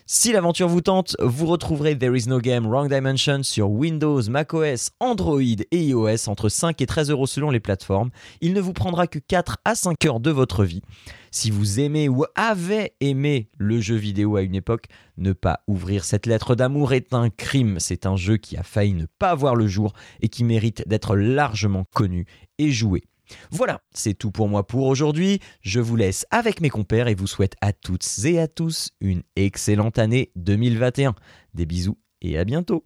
Si 0.09 0.31
l'aventure 0.31 0.69
vous 0.69 0.79
tente, 0.79 1.17
vous 1.19 1.47
retrouverez 1.47 1.97
There 1.97 2.17
is 2.17 2.29
no 2.29 2.39
game 2.39 2.65
Wrong 2.65 2.87
Dimension 2.87 3.43
sur 3.43 3.69
Windows, 3.69 4.21
macOS, 4.29 4.91
Android 5.01 5.41
et 5.41 5.83
iOS 5.83 6.29
entre 6.29 6.47
5 6.47 6.79
et 6.81 6.85
13 6.85 7.09
euros 7.09 7.27
selon 7.27 7.51
les 7.51 7.59
plateformes. 7.59 8.09
Il 8.39 8.53
ne 8.53 8.61
vous 8.61 8.71
prendra 8.71 9.07
que 9.07 9.19
4 9.19 9.57
à 9.65 9.75
5 9.75 10.05
heures 10.05 10.21
de 10.21 10.31
votre 10.31 10.63
vie. 10.63 10.81
Si 11.29 11.51
vous 11.51 11.81
aimez 11.81 12.07
ou 12.07 12.23
avez 12.35 12.93
aimé 13.01 13.49
le 13.57 13.81
jeu 13.81 13.95
vidéo 13.95 14.37
à 14.37 14.43
une 14.43 14.55
époque, 14.55 14.85
ne 15.17 15.33
pas 15.33 15.59
ouvrir 15.67 16.05
cette 16.05 16.25
lettre 16.25 16.55
d'amour 16.55 16.93
est 16.93 17.13
un 17.13 17.29
crime. 17.29 17.75
C'est 17.81 18.05
un 18.05 18.15
jeu 18.15 18.37
qui 18.37 18.55
a 18.55 18.63
failli 18.63 18.93
ne 18.93 19.07
pas 19.19 19.35
voir 19.35 19.57
le 19.57 19.67
jour 19.67 19.91
et 20.21 20.29
qui 20.29 20.45
mérite 20.45 20.87
d'être 20.87 21.17
largement 21.17 21.83
connu 21.93 22.25
et 22.59 22.71
joué. 22.71 23.03
Voilà, 23.51 23.81
c'est 23.93 24.13
tout 24.13 24.31
pour 24.31 24.47
moi 24.47 24.65
pour 24.65 24.87
aujourd'hui. 24.87 25.39
Je 25.61 25.79
vous 25.79 25.95
laisse 25.95 26.25
avec 26.31 26.61
mes 26.61 26.69
compères 26.69 27.07
et 27.07 27.15
vous 27.15 27.27
souhaite 27.27 27.55
à 27.61 27.73
toutes 27.73 28.05
et 28.25 28.39
à 28.39 28.47
tous 28.47 28.91
une 29.01 29.23
excellente 29.35 29.99
année 29.99 30.31
2021. 30.35 31.15
Des 31.53 31.65
bisous 31.65 31.97
et 32.21 32.37
à 32.37 32.45
bientôt. 32.45 32.83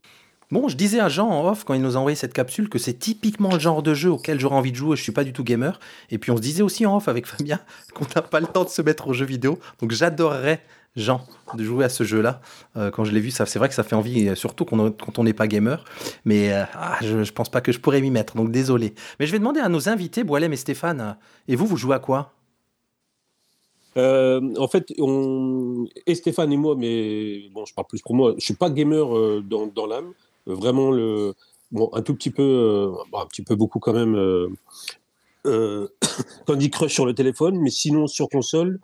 Bon, 0.51 0.67
je 0.67 0.75
disais 0.75 0.99
à 0.99 1.07
Jean 1.07 1.29
en 1.29 1.47
off 1.47 1.63
quand 1.63 1.75
il 1.75 1.81
nous 1.81 1.95
a 1.95 1.99
envoyé 1.99 2.15
cette 2.17 2.33
capsule 2.33 2.67
que 2.67 2.77
c'est 2.77 2.95
typiquement 2.95 3.53
le 3.53 3.59
genre 3.59 3.81
de 3.81 3.93
jeu 3.93 4.11
auquel 4.11 4.37
j'aurais 4.37 4.57
envie 4.57 4.73
de 4.73 4.75
jouer. 4.75 4.97
Je 4.97 5.01
suis 5.01 5.13
pas 5.13 5.23
du 5.23 5.31
tout 5.31 5.45
gamer. 5.45 5.79
Et 6.09 6.17
puis 6.17 6.29
on 6.29 6.35
se 6.35 6.41
disait 6.41 6.61
aussi 6.61 6.85
en 6.85 6.97
off 6.97 7.07
avec 7.07 7.25
Fabien 7.25 7.61
qu'on 7.93 8.05
n'a 8.13 8.21
pas 8.21 8.41
le 8.41 8.47
temps 8.47 8.65
de 8.65 8.69
se 8.69 8.81
mettre 8.81 9.07
aux 9.07 9.13
jeux 9.13 9.25
vidéo. 9.25 9.59
Donc 9.79 9.93
j'adorerais 9.93 10.61
Jean 10.95 11.21
de 11.55 11.63
jouer 11.63 11.85
à 11.85 11.89
ce 11.89 12.03
jeu-là. 12.03 12.41
Euh, 12.75 12.91
quand 12.91 13.03
je 13.03 13.11
l'ai 13.11 13.19
vu, 13.19 13.31
ça, 13.31 13.45
c'est 13.45 13.59
vrai 13.59 13.69
que 13.69 13.75
ça 13.75 13.83
fait 13.83 13.95
envie, 13.95 14.27
euh, 14.27 14.35
surtout 14.35 14.65
quand 14.65 15.19
on 15.19 15.23
n'est 15.23 15.33
pas 15.33 15.47
gamer. 15.47 15.83
Mais 16.25 16.51
euh, 16.51 16.63
ah, 16.73 16.97
je, 17.01 17.17
ne 17.17 17.25
pense 17.25 17.49
pas 17.49 17.61
que 17.61 17.71
je 17.71 17.79
pourrais 17.79 18.01
m'y 18.01 18.11
mettre, 18.11 18.35
donc 18.35 18.51
désolé. 18.51 18.93
Mais 19.19 19.25
je 19.25 19.31
vais 19.31 19.39
demander 19.39 19.59
à 19.59 19.69
nos 19.69 19.89
invités, 19.89 20.23
Boilem 20.23 20.51
et 20.53 20.57
Stéphane, 20.57 21.17
et 21.47 21.55
vous, 21.55 21.65
vous 21.65 21.77
jouez 21.77 21.95
à 21.95 21.99
quoi? 21.99 22.33
En 23.95 24.67
fait, 24.69 24.93
on... 24.99 25.85
et 26.07 26.15
Stéphane 26.15 26.51
et 26.53 26.57
moi, 26.57 26.75
mais 26.77 27.49
bon, 27.53 27.65
je 27.65 27.73
parle 27.73 27.87
plus 27.87 28.01
pour 28.01 28.15
moi. 28.15 28.33
Je 28.37 28.45
suis 28.45 28.53
pas 28.53 28.69
gamer 28.69 29.41
dans, 29.43 29.67
dans 29.67 29.85
l'âme. 29.85 30.13
Vraiment 30.45 30.91
le, 30.91 31.33
bon, 31.71 31.89
un 31.91 32.01
tout 32.01 32.15
petit 32.15 32.31
peu, 32.31 32.89
bon, 33.11 33.19
un 33.19 33.25
petit 33.25 33.43
peu 33.43 33.55
beaucoup 33.55 33.79
quand 33.79 33.93
même. 33.93 34.15
Candy 36.45 36.69
Crush 36.69 36.93
sur 36.93 37.05
le 37.05 37.13
téléphone, 37.13 37.59
mais 37.59 37.69
sinon 37.69 38.07
sur 38.07 38.29
console, 38.29 38.79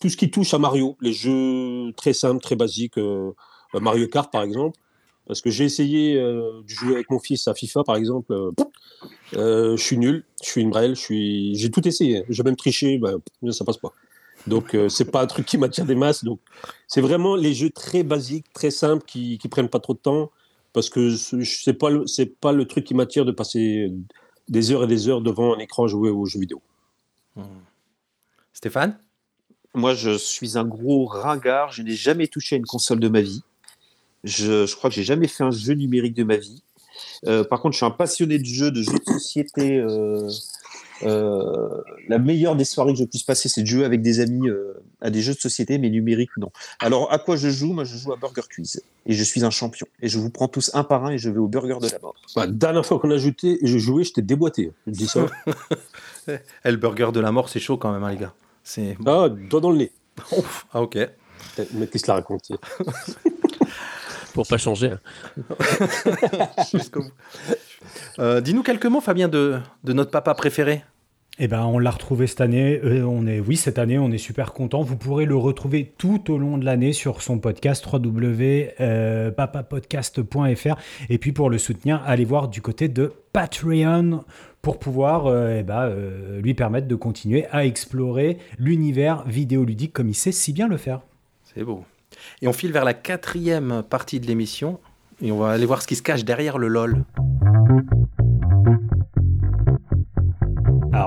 tout 0.00 0.08
ce 0.08 0.16
qui 0.16 0.30
touche 0.30 0.52
à 0.54 0.58
Mario, 0.58 0.96
les 1.00 1.12
jeux 1.12 1.92
très 1.96 2.12
simples, 2.12 2.42
très 2.42 2.56
basiques, 2.56 2.98
euh, 2.98 3.32
Mario 3.74 4.06
Kart 4.08 4.30
par 4.32 4.42
exemple. 4.42 4.78
Parce 5.26 5.40
que 5.40 5.50
j'ai 5.50 5.64
essayé 5.64 6.16
euh, 6.18 6.62
de 6.62 6.68
jouer 6.68 6.94
avec 6.94 7.10
mon 7.10 7.20
fils 7.20 7.46
à 7.48 7.54
FIFA 7.54 7.84
par 7.84 7.96
exemple. 7.96 8.32
euh, 8.32 8.50
euh, 9.36 9.76
je 9.76 9.82
suis 9.82 9.96
nul, 9.96 10.24
je 10.42 10.48
suis 10.48 10.60
une 10.60 10.70
brêle, 10.70 10.96
j'ai 10.96 11.70
tout 11.70 11.86
essayé. 11.86 12.24
J'ai 12.28 12.42
même 12.42 12.56
triché, 12.56 12.98
ben, 12.98 13.18
ça 13.52 13.64
passe 13.64 13.76
pas. 13.78 13.92
Donc 14.46 14.74
euh, 14.74 14.88
c'est 14.88 15.04
pas 15.04 15.22
un 15.22 15.26
truc 15.26 15.46
qui 15.46 15.56
m'attire 15.58 15.84
des 15.84 15.94
masses. 15.94 16.24
Donc 16.24 16.40
c'est 16.88 17.00
vraiment 17.00 17.36
les 17.36 17.54
jeux 17.54 17.70
très 17.70 18.02
basiques, 18.02 18.52
très 18.52 18.70
simples, 18.70 19.04
qui, 19.06 19.38
qui 19.38 19.48
prennent 19.48 19.68
pas 19.68 19.78
trop 19.80 19.94
de 19.94 19.98
temps. 19.98 20.30
Parce 20.72 20.88
que 20.90 21.14
ce- 21.16 21.42
c'est 21.44 21.74
pas 21.74 21.90
le, 21.90 22.04
pas 22.40 22.52
le 22.52 22.64
truc 22.66 22.84
qui 22.84 22.94
m'attire 22.94 23.24
de 23.24 23.32
passer 23.32 23.92
des 24.48 24.72
heures 24.72 24.84
et 24.84 24.86
des 24.88 25.08
heures 25.08 25.20
devant 25.20 25.54
un 25.54 25.58
écran 25.58 25.86
jouer 25.86 26.10
aux 26.10 26.26
jeux 26.26 26.40
vidéo. 26.40 26.60
Stéphane? 28.52 28.98
Moi, 29.74 29.94
je 29.94 30.16
suis 30.18 30.58
un 30.58 30.64
gros 30.64 31.06
ringard. 31.06 31.72
Je 31.72 31.82
n'ai 31.82 31.94
jamais 31.94 32.26
touché 32.28 32.56
à 32.56 32.58
une 32.58 32.66
console 32.66 33.00
de 33.00 33.08
ma 33.08 33.20
vie. 33.20 33.42
Je, 34.24 34.66
je 34.66 34.76
crois 34.76 34.90
que 34.90 34.96
j'ai 34.96 35.04
jamais 35.04 35.28
fait 35.28 35.44
un 35.44 35.50
jeu 35.50 35.74
numérique 35.74 36.14
de 36.14 36.24
ma 36.24 36.36
vie. 36.36 36.62
Euh, 37.26 37.44
par 37.44 37.60
contre, 37.60 37.72
je 37.74 37.78
suis 37.78 37.86
un 37.86 37.90
passionné 37.90 38.38
de 38.38 38.44
jeux, 38.44 38.70
de 38.70 38.82
jeux 38.82 38.98
de 38.98 39.12
société. 39.12 39.78
euh, 39.78 40.28
euh, 41.02 41.68
la 42.08 42.18
meilleure 42.18 42.56
des 42.56 42.64
soirées 42.64 42.92
que 42.92 42.98
je 42.98 43.04
puisse 43.04 43.22
passer, 43.22 43.48
c'est 43.48 43.62
de 43.62 43.66
jouer 43.66 43.84
avec 43.84 44.02
des 44.02 44.20
amis 44.20 44.48
euh, 44.48 44.74
à 45.00 45.10
des 45.10 45.22
jeux 45.22 45.34
de 45.34 45.38
société, 45.38 45.78
mais 45.78 45.88
numériques, 45.88 46.36
non. 46.36 46.50
Alors, 46.78 47.12
à 47.12 47.18
quoi 47.18 47.36
je 47.36 47.48
joue? 47.48 47.72
Moi, 47.72 47.84
je 47.84 47.96
joue 47.96 48.12
à 48.12 48.16
Burger 48.16 48.42
Quiz. 48.54 48.82
Et 49.06 49.14
je 49.14 49.24
suis 49.24 49.44
un 49.44 49.50
champion. 49.50 49.86
Et 50.02 50.08
je 50.08 50.18
vous 50.18 50.30
prends 50.30 50.48
tous 50.48 50.70
un 50.74 50.84
par 50.84 51.06
un 51.06 51.12
et 51.12 51.18
je 51.18 51.30
vais 51.30 51.38
au 51.38 51.48
burger 51.48 51.78
de 51.80 51.88
la 51.88 51.98
mort. 52.00 52.14
La 52.36 52.46
dernière 52.46 52.84
fois 52.84 52.98
qu'on 52.98 53.10
a 53.10 53.14
ajouté, 53.14 53.58
je 53.62 53.78
jouais, 53.78 54.04
j'étais 54.04 54.22
déboîté. 54.22 54.72
Je 54.86 54.92
dis 54.92 55.06
ça. 55.06 55.26
Eh, 56.28 56.70
le 56.70 56.76
burger 56.76 57.10
de 57.12 57.18
la 57.18 57.32
mort, 57.32 57.48
c'est 57.48 57.58
chaud 57.58 57.76
quand 57.76 57.90
même, 57.92 58.04
hein, 58.04 58.10
les 58.10 58.18
gars. 58.18 58.34
C'est... 58.62 58.96
Ah, 59.06 59.28
doigt 59.28 59.60
dans 59.60 59.70
le 59.70 59.78
nez. 59.78 59.92
Ouf. 60.36 60.66
Ah, 60.72 60.82
ok. 60.82 60.98
Mais 61.74 61.86
qu'est-ce 61.86 62.04
qu'il 62.04 62.10
a 62.10 62.14
raconté 62.14 62.54
Pour 64.34 64.46
pas 64.46 64.58
changer. 64.58 64.92
hein. 64.92 65.00
Jusqu'au 66.72 67.02
bout. 67.02 67.12
Euh, 68.18 68.40
dis-nous 68.40 68.62
quelques 68.62 68.86
mots, 68.86 69.00
Fabien, 69.00 69.28
de, 69.28 69.58
de 69.82 69.92
notre 69.92 70.10
papa 70.10 70.34
préféré. 70.34 70.84
Eh 71.42 71.48
ben, 71.48 71.64
on 71.64 71.78
l'a 71.78 71.90
retrouvé 71.90 72.26
cette 72.26 72.42
année. 72.42 72.78
Euh, 72.84 73.02
on 73.04 73.26
est, 73.26 73.40
oui, 73.40 73.56
cette 73.56 73.78
année, 73.78 73.98
on 73.98 74.10
est 74.12 74.18
super 74.18 74.52
content. 74.52 74.82
Vous 74.82 74.96
pourrez 74.96 75.24
le 75.24 75.36
retrouver 75.36 75.94
tout 75.96 76.30
au 76.30 76.36
long 76.38 76.58
de 76.58 76.64
l'année 76.66 76.92
sur 76.92 77.22
son 77.22 77.38
podcast 77.38 77.84
www.papapodcast.fr. 77.90 80.76
Et 81.08 81.18
puis 81.18 81.32
pour 81.32 81.48
le 81.50 81.56
soutenir, 81.58 82.02
allez 82.06 82.24
voir 82.26 82.48
du 82.48 82.60
côté 82.62 82.88
de 82.88 83.12
Patreon 83.32 84.22
pour 84.62 84.78
pouvoir 84.78 85.26
euh, 85.26 85.56
eh 85.58 85.62
ben, 85.62 85.82
euh, 85.82 86.40
lui 86.40 86.54
permettre 86.54 86.86
de 86.86 86.94
continuer 86.94 87.46
à 87.50 87.64
explorer 87.64 88.38
l'univers 88.58 89.24
vidéoludique 89.26 89.92
comme 89.92 90.08
il 90.08 90.14
sait 90.14 90.32
si 90.32 90.52
bien 90.52 90.68
le 90.68 90.76
faire. 90.76 91.00
C'est 91.44 91.64
beau. 91.64 91.84
Et 92.42 92.48
on 92.48 92.52
file 92.52 92.72
vers 92.72 92.84
la 92.84 92.94
quatrième 92.94 93.82
partie 93.88 94.20
de 94.20 94.26
l'émission. 94.26 94.78
Et 95.22 95.32
on 95.32 95.38
va 95.38 95.50
aller 95.50 95.66
voir 95.66 95.82
ce 95.82 95.86
qui 95.86 95.96
se 95.96 96.02
cache 96.02 96.24
derrière 96.24 96.58
le 96.58 96.68
LOL. 96.68 97.04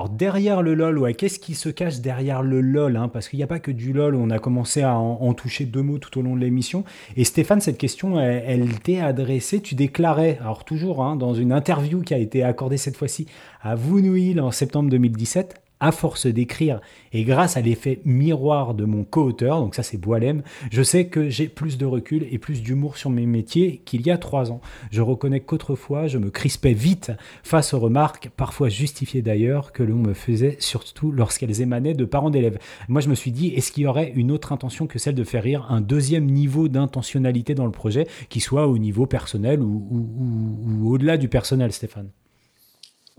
Alors 0.04 0.14
derrière 0.14 0.62
le 0.62 0.74
LOL, 0.74 1.00
ouais, 1.00 1.14
qu'est-ce 1.14 1.40
qui 1.40 1.56
se 1.56 1.70
cache 1.70 2.02
derrière 2.02 2.44
le 2.44 2.60
LOL 2.60 2.98
hein 2.98 3.08
Parce 3.08 3.30
qu'il 3.30 3.38
n'y 3.38 3.44
a 3.44 3.48
pas 3.48 3.60
que 3.60 3.72
du 3.72 3.94
LOL, 3.94 4.16
on 4.16 4.32
a 4.32 4.38
commencé 4.38 4.82
à 4.82 4.98
en, 4.98 5.34
toucher 5.34 5.64
deux 5.64 5.82
mots 5.82 5.98
tout 5.98 6.20
au 6.20 6.22
long 6.22 6.36
de 6.36 6.42
l'émission. 6.42 6.84
Et 7.16 7.24
Stéphane, 7.24 7.62
cette 7.62 7.78
question, 7.78 8.20
elle, 8.20 8.44
elle 8.46 8.80
t'est 8.82 9.00
adressée, 9.00 9.62
tu 9.62 9.76
déclarais, 9.76 10.40
alors 10.42 10.66
toujours 10.66 11.06
hein, 11.06 11.16
dans 11.16 11.34
une 11.34 11.54
interview 11.54 12.02
qui 12.02 12.14
a 12.14 12.18
été 12.18 12.44
accordée 12.44 12.76
cette 12.76 12.98
fois-ci 12.98 13.28
à 13.62 13.76
Vounouil 13.76 14.38
en 14.42 14.52
septembre 14.52 14.90
2017, 14.90 15.63
à 15.84 15.92
force 15.92 16.28
d'écrire 16.28 16.80
et 17.12 17.26
grâce 17.26 17.58
à 17.58 17.62
l'effet 17.62 18.00
miroir 18.06 18.74
de 18.74 18.86
mon 18.86 19.04
co-auteur, 19.04 19.60
donc 19.60 19.76
ça 19.76 19.84
c'est 19.84 19.98
Boilem, 19.98 20.42
je 20.72 20.82
sais 20.82 21.08
que 21.08 21.28
j'ai 21.30 21.50
plus 21.50 21.78
de 21.78 21.86
recul 21.86 22.26
et 22.32 22.38
plus 22.38 22.64
d'humour 22.64 22.96
sur 22.96 23.10
mes 23.10 23.26
métiers 23.26 23.82
qu'il 23.84 24.02
y 24.08 24.10
a 24.10 24.18
trois 24.18 24.50
ans. 24.50 24.62
Je 24.92 25.02
reconnais 25.02 25.42
qu'autrefois 25.42 26.08
je 26.08 26.18
me 26.18 26.30
crispais 26.30 26.72
vite 26.72 27.12
face 27.44 27.74
aux 27.74 27.80
remarques, 27.80 28.30
parfois 28.38 28.70
justifiées 28.70 29.22
d'ailleurs, 29.22 29.74
que 29.74 29.84
l'on 29.84 29.98
me 29.98 30.14
faisait 30.14 30.56
surtout 30.60 31.12
lorsqu'elles 31.12 31.60
émanaient 31.60 31.94
de 31.94 32.06
parents 32.06 32.30
d'élèves. 32.30 32.60
Moi 32.88 33.02
je 33.02 33.10
me 33.10 33.16
suis 33.16 33.34
dit, 33.34 33.50
est-ce 33.50 33.74
qu'il 33.74 33.84
y 33.84 33.88
aurait 33.88 34.14
une 34.16 34.32
autre 34.32 34.54
intention 34.54 34.88
que 34.88 35.00
celle 35.00 35.16
de 35.16 35.26
faire 35.26 35.44
rire, 35.44 35.68
un 35.70 35.82
deuxième 35.82 36.28
niveau 36.28 36.70
d'intentionnalité 36.70 37.56
dans 37.56 37.66
le 37.66 37.72
projet, 37.72 38.08
qui 38.30 38.40
soit 38.40 38.68
au 38.68 38.78
niveau 38.78 39.06
personnel 39.06 39.62
ou, 39.62 39.86
ou- 39.92 40.90
au-delà 40.90 41.18
du 41.18 41.28
personnel, 41.28 41.74
Stéphane? 41.74 42.10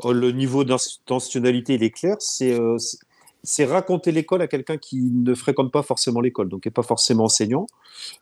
Le 0.03 0.31
niveau 0.33 0.65
d'intentionnalité, 0.65 1.75
il 1.75 1.83
est 1.83 1.91
clair. 1.91 2.17
C'est 2.21 2.53
euh, 2.53 2.77
c'est- 3.45 3.65
raconter 3.65 4.13
l'école 4.13 4.43
à 4.43 4.47
quelqu'un 4.49 4.77
qui 4.77 5.01
ne 5.01 5.35
fréquente 5.35 5.73
pas 5.73 5.83
forcément 5.83 6.21
l'école, 6.21 6.49
donc 6.49 6.65
n'est 6.65 6.73
pas 6.73 6.83
forcément 6.83 7.25
enseignant. 7.25 7.67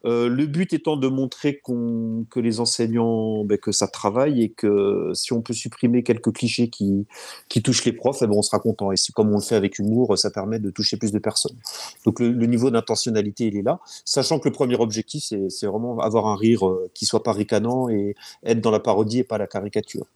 Euh, 0.05 0.29
le 0.29 0.47
but 0.47 0.73
étant 0.73 0.97
de 0.97 1.09
montrer 1.09 1.61
que 1.62 2.41
les 2.41 2.61
enseignants, 2.61 3.45
ben, 3.45 3.59
que 3.59 3.73
ça 3.73 3.89
travaille 3.89 4.43
et 4.43 4.49
que 4.51 5.11
si 5.14 5.33
on 5.33 5.41
peut 5.43 5.55
supprimer 5.55 6.03
quelques 6.03 6.33
clichés 6.33 6.68
qui, 6.68 7.07
qui 7.49 7.62
touchent 7.62 7.85
les 7.85 7.93
profs, 7.93 8.18
eh 8.23 8.27
ben, 8.27 8.35
on 8.37 8.43
sera 8.43 8.59
content. 8.59 8.93
Et 8.93 8.97
comme 9.14 9.31
on 9.31 9.37
le 9.37 9.43
fait 9.43 9.57
avec 9.57 9.79
humour, 9.79 10.16
ça 10.18 10.31
permet 10.31 10.59
de 10.59 10.70
toucher 10.70 10.97
plus 10.97 11.12
de 11.12 11.18
personnes. 11.18 11.57
Donc 12.05 12.20
le, 12.20 12.47
niveau 12.47 12.70
d'intentionnalité, 12.70 13.47
il 13.47 13.57
est 13.57 13.62
là, 13.62 13.81
sachant 14.05 14.39
que 14.39 14.49
le 14.49 14.53
premier 14.53 14.77
objectif, 14.77 15.25
c'est 15.25 15.49
c'est 15.49 15.66
vraiment 15.66 15.99
avoir 16.01 16.27
un 16.27 16.37
rire 16.37 16.66
euh, 16.66 16.91
qui 16.95 17.07
soit 17.07 17.23
pas 17.23 17.33
ricanant 17.33 17.89
et 17.89 18.14
être 18.45 18.61
dans 18.61 18.70
la 18.70 18.81
parodie 18.81 19.20
et 19.20 19.25
pas 19.25 19.39
la 19.39 19.47
caricature. 19.47 20.07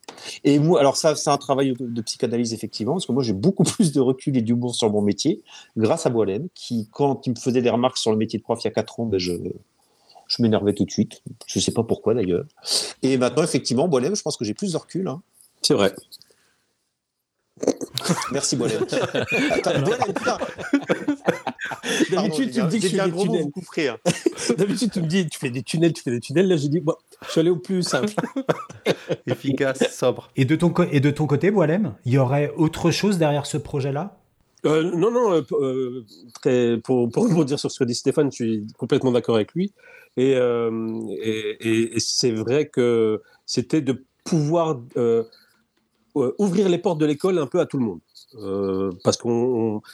Et 0.44 0.58
moi, 0.58 0.80
alors 0.80 0.96
ça, 0.96 1.14
c'est 1.16 1.30
un 1.30 1.36
travail 1.38 1.74
de, 1.74 1.86
de 1.86 2.02
psychanalyse 2.02 2.52
effectivement, 2.52 2.94
parce 2.94 3.06
que 3.06 3.12
moi 3.12 3.22
j'ai 3.22 3.32
beaucoup 3.32 3.64
plus 3.64 3.92
de 3.92 4.00
recul 4.00 4.36
et 4.36 4.42
d'humour 4.42 4.74
sur 4.74 4.90
mon 4.90 4.95
métier 5.02 5.42
grâce 5.76 6.06
à 6.06 6.10
Boilem, 6.10 6.48
qui 6.54 6.88
quand 6.92 7.26
il 7.26 7.30
me 7.30 7.36
faisait 7.36 7.62
des 7.62 7.70
remarques 7.70 7.98
sur 7.98 8.10
le 8.10 8.16
métier 8.16 8.38
de 8.38 8.44
prof 8.44 8.60
il 8.62 8.64
y 8.66 8.68
a 8.68 8.72
quatre 8.72 9.00
ans, 9.00 9.06
ben 9.06 9.18
je 9.18 9.32
je 10.28 10.42
m'énervais 10.42 10.72
tout 10.74 10.84
de 10.84 10.90
suite. 10.90 11.22
Je 11.46 11.60
sais 11.60 11.72
pas 11.72 11.84
pourquoi 11.84 12.14
d'ailleurs. 12.14 12.44
Et 13.02 13.16
maintenant, 13.16 13.44
effectivement, 13.44 13.86
Boilem, 13.86 14.16
je 14.16 14.22
pense 14.22 14.36
que 14.36 14.44
j'ai 14.44 14.54
plus 14.54 14.72
de 14.72 14.76
recul. 14.76 15.06
hein. 15.06 15.22
C'est 15.62 15.74
vrai. 15.74 15.94
Merci 18.32 18.56
Boilem. 18.56 18.82
Attends, 19.50 19.80
Boilem, 19.80 20.12
putain. 20.14 20.38
D'habitude, 22.10 22.50
tu 22.52 22.62
me 22.62 22.68
dis 22.68 22.80
que 22.80 22.88
je 22.88 22.88
J'ai 22.88 22.88
dit 22.88 22.94
fais 22.96 23.00
un 23.00 23.04
des 23.06 23.10
gros 23.12 23.24
mot, 23.24 23.32
tunnels. 23.32 23.44
vous 23.44 23.50
couperez, 23.50 23.88
hein. 23.88 23.98
D'habitude, 24.58 24.90
tu 24.92 25.00
me 25.00 25.06
dis, 25.06 25.26
tu 25.28 25.38
fais 25.38 25.50
des 25.50 25.62
tunnels, 25.62 25.92
tu 25.92 26.02
fais 26.02 26.10
des 26.10 26.20
tunnels. 26.20 26.48
Là, 26.48 26.56
j'ai 26.56 26.68
dit, 26.68 26.80
bon, 26.80 26.94
je 27.24 27.30
suis 27.30 27.40
allé 27.40 27.50
au 27.50 27.56
plus 27.56 27.82
simple. 27.82 28.12
Efficace, 29.26 29.78
sobre. 29.96 30.28
Et 30.36 30.44
de 30.44 30.56
ton, 30.56 30.72
et 30.90 31.00
de 31.00 31.10
ton 31.10 31.26
côté, 31.26 31.50
Boilem, 31.50 31.94
il 32.04 32.12
y 32.12 32.18
aurait 32.18 32.52
autre 32.56 32.90
chose 32.90 33.16
derrière 33.18 33.46
ce 33.46 33.56
projet-là? 33.56 34.18
Euh, 34.66 34.82
non, 34.82 35.10
non, 35.10 35.32
euh, 35.32 35.42
euh, 35.52 36.04
très, 36.40 36.78
pour, 36.78 37.08
pour 37.10 37.24
rebondir 37.28 37.58
sur 37.58 37.70
ce 37.70 37.78
que 37.78 37.84
dit 37.84 37.94
Stéphane, 37.94 38.30
je 38.30 38.36
suis 38.36 38.66
complètement 38.78 39.12
d'accord 39.12 39.36
avec 39.36 39.52
lui. 39.54 39.72
Et, 40.16 40.32
et, 40.32 42.00
c'est 42.00 42.32
vrai 42.32 42.68
que 42.68 43.20
c'était 43.44 43.82
de 43.82 44.02
pouvoir 44.24 44.80
ouvrir 46.14 46.70
les 46.70 46.78
portes 46.78 46.98
de 46.98 47.04
l'école 47.04 47.38
un 47.38 47.46
peu 47.46 47.60
à 47.60 47.66
tout 47.66 47.78
le 47.78 47.84
monde. 47.84 48.00
Parce 49.04 49.18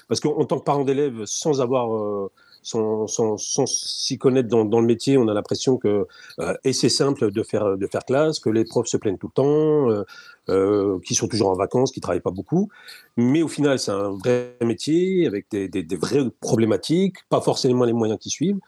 parce 0.08 0.20
qu'en 0.20 0.44
tant 0.44 0.58
que 0.60 0.64
parent 0.64 0.84
d'élève, 0.84 1.24
sans 1.24 1.60
avoir, 1.60 2.30
sans, 2.62 3.36
s'y 3.66 4.18
connaître 4.18 4.48
dans, 4.48 4.80
le 4.80 4.86
métier, 4.86 5.18
on 5.18 5.28
a 5.28 5.34
l'impression 5.34 5.76
que 5.76 6.06
euh, 6.38 6.54
et 6.64 6.72
c'est 6.72 6.88
simple 6.88 7.30
de 7.30 7.42
faire 7.42 7.76
de 7.76 7.86
faire 7.86 8.04
classe, 8.04 8.38
que 8.38 8.50
les 8.50 8.64
profs 8.64 8.86
se 8.86 8.96
plaignent 8.96 9.18
tout 9.18 9.28
le 9.28 9.32
temps, 9.32 9.90
euh, 9.90 10.04
euh, 10.48 10.98
qui 11.04 11.14
sont 11.14 11.28
toujours 11.28 11.50
en 11.50 11.54
vacances, 11.54 11.92
qui 11.92 12.00
travaillent 12.00 12.20
pas 12.20 12.30
beaucoup. 12.30 12.68
Mais 13.16 13.42
au 13.42 13.48
final, 13.48 13.78
c'est 13.78 13.90
un 13.90 14.10
vrai 14.10 14.56
métier 14.62 15.26
avec 15.26 15.50
des, 15.50 15.96
vraies 15.96 16.30
problématiques, 16.40 17.16
pas 17.28 17.40
forcément 17.40 17.84
les 17.84 17.92
moyens 17.92 18.18
qui 18.20 18.30
suivent. 18.30 18.58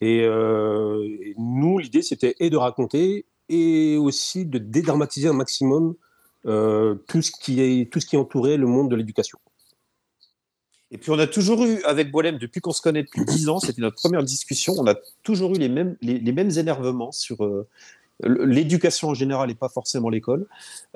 Et, 0.00 0.22
euh, 0.22 1.02
et 1.22 1.34
nous, 1.38 1.78
l'idée, 1.78 2.02
c'était 2.02 2.34
et 2.38 2.50
de 2.50 2.56
raconter 2.56 3.24
et 3.48 3.96
aussi 3.96 4.44
de 4.46 4.58
dédramatiser 4.58 5.28
un 5.28 5.32
maximum 5.32 5.94
tout, 6.44 7.22
ce 7.22 7.30
qui 7.30 7.60
est, 7.60 7.92
tout 7.92 8.00
ce 8.00 8.06
qui 8.06 8.16
entourait 8.16 8.56
le 8.56 8.66
monde 8.66 8.90
de 8.90 8.96
l'éducation. 8.96 9.38
Et 10.90 10.98
puis 10.98 11.10
on 11.10 11.18
a 11.18 11.26
toujours 11.26 11.64
eu, 11.64 11.82
avec 11.82 12.10
Boilem, 12.10 12.38
depuis 12.38 12.60
qu'on 12.60 12.72
se 12.72 12.80
connaît 12.80 13.02
depuis 13.02 13.24
10 13.24 13.48
ans, 13.50 13.60
c'était 13.60 13.82
notre 13.82 13.96
première 13.96 14.22
discussion, 14.22 14.74
on 14.78 14.86
a 14.86 14.94
toujours 15.22 15.54
eu 15.54 15.58
les 15.58 15.68
mêmes, 15.68 15.96
les, 16.00 16.18
les 16.18 16.32
mêmes 16.32 16.50
énervements 16.56 17.12
sur 17.12 17.44
euh, 17.44 17.68
l'éducation 18.22 19.08
en 19.08 19.14
général 19.14 19.50
et 19.50 19.54
pas 19.54 19.68
forcément 19.68 20.08
l'école, 20.08 20.46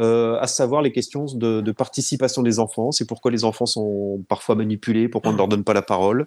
euh, 0.01 0.39
à 0.41 0.47
savoir 0.47 0.83
les 0.83 0.93
questions 0.93 1.27
de, 1.27 1.73
participation 1.73 2.43
des 2.43 2.59
enfants, 2.59 2.93
c'est 2.93 3.07
pourquoi 3.07 3.31
les 3.31 3.45
enfants 3.45 3.67
sont 3.67 4.25
parfois 4.29 4.55
manipulés, 4.55 5.09
pourquoi 5.09 5.31
on 5.31 5.35
ne 5.35 5.39
leur 5.39 5.49
donne 5.49 5.65
pas 5.65 5.73
la 5.73 5.83
parole, 5.83 6.27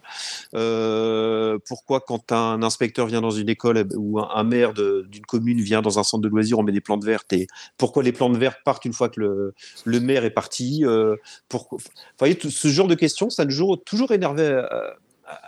euh, 0.55 1.57
pourquoi 1.67 1.99
quand 1.99 2.31
un 2.31 2.63
inspecteur 2.63 3.07
vient 3.07 3.21
dans 3.21 3.31
une 3.31 3.49
école 3.49 3.77
eh, 3.77 3.95
ou 3.95 4.19
un, 4.19 4.43
maire 4.43 4.73
d'une 4.73 5.25
commune 5.27 5.61
vient 5.61 5.81
dans 5.81 5.99
un 5.99 6.03
centre 6.03 6.23
de 6.23 6.29
loisirs, 6.29 6.59
on 6.59 6.63
met 6.63 6.71
des 6.71 6.81
plantes 6.81 7.03
vertes 7.03 7.31
et 7.33 7.47
pourquoi 7.77 8.03
les 8.03 8.11
plantes 8.11 8.37
vertes 8.37 8.59
partent 8.63 8.85
une 8.85 8.93
fois 8.93 9.09
que 9.09 9.53
le, 9.85 9.99
maire 9.99 10.25
est 10.25 10.31
parti, 10.31 10.83
euh, 10.83 11.15
vous 11.51 11.77
voyez, 12.19 12.37
ce 12.41 12.67
genre 12.67 12.87
de 12.87 12.95
questions, 12.95 13.29
ça 13.29 13.45
nous 13.45 13.75
toujours 13.77 14.11
énervé 14.11 14.61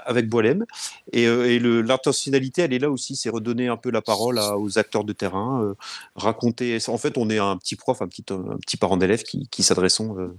avec 0.05 0.27
Boilem. 0.29 0.65
Et, 1.11 1.27
euh, 1.27 1.49
et 1.49 1.59
l'intentionnalité, 1.59 2.63
elle 2.63 2.73
est 2.73 2.79
là 2.79 2.89
aussi, 2.89 3.15
c'est 3.15 3.29
redonner 3.29 3.67
un 3.67 3.77
peu 3.77 3.91
la 3.91 4.01
parole 4.01 4.39
à- 4.39 4.57
aux 4.57 4.77
acteurs 4.77 5.03
de 5.03 5.13
terrain, 5.13 5.61
euh, 5.63 5.73
raconter. 6.15 6.77
En 6.87 6.97
fait, 6.97 7.17
on 7.17 7.29
est 7.29 7.39
un 7.39 7.57
petit 7.57 7.75
prof, 7.75 8.01
un 8.01 8.07
petit, 8.07 8.23
un 8.29 8.57
petit 8.57 8.77
parent 8.77 8.97
d'élève 8.97 9.23
qui, 9.23 9.47
qui 9.49 9.63
s'adressons 9.63 10.17
euh, 10.17 10.35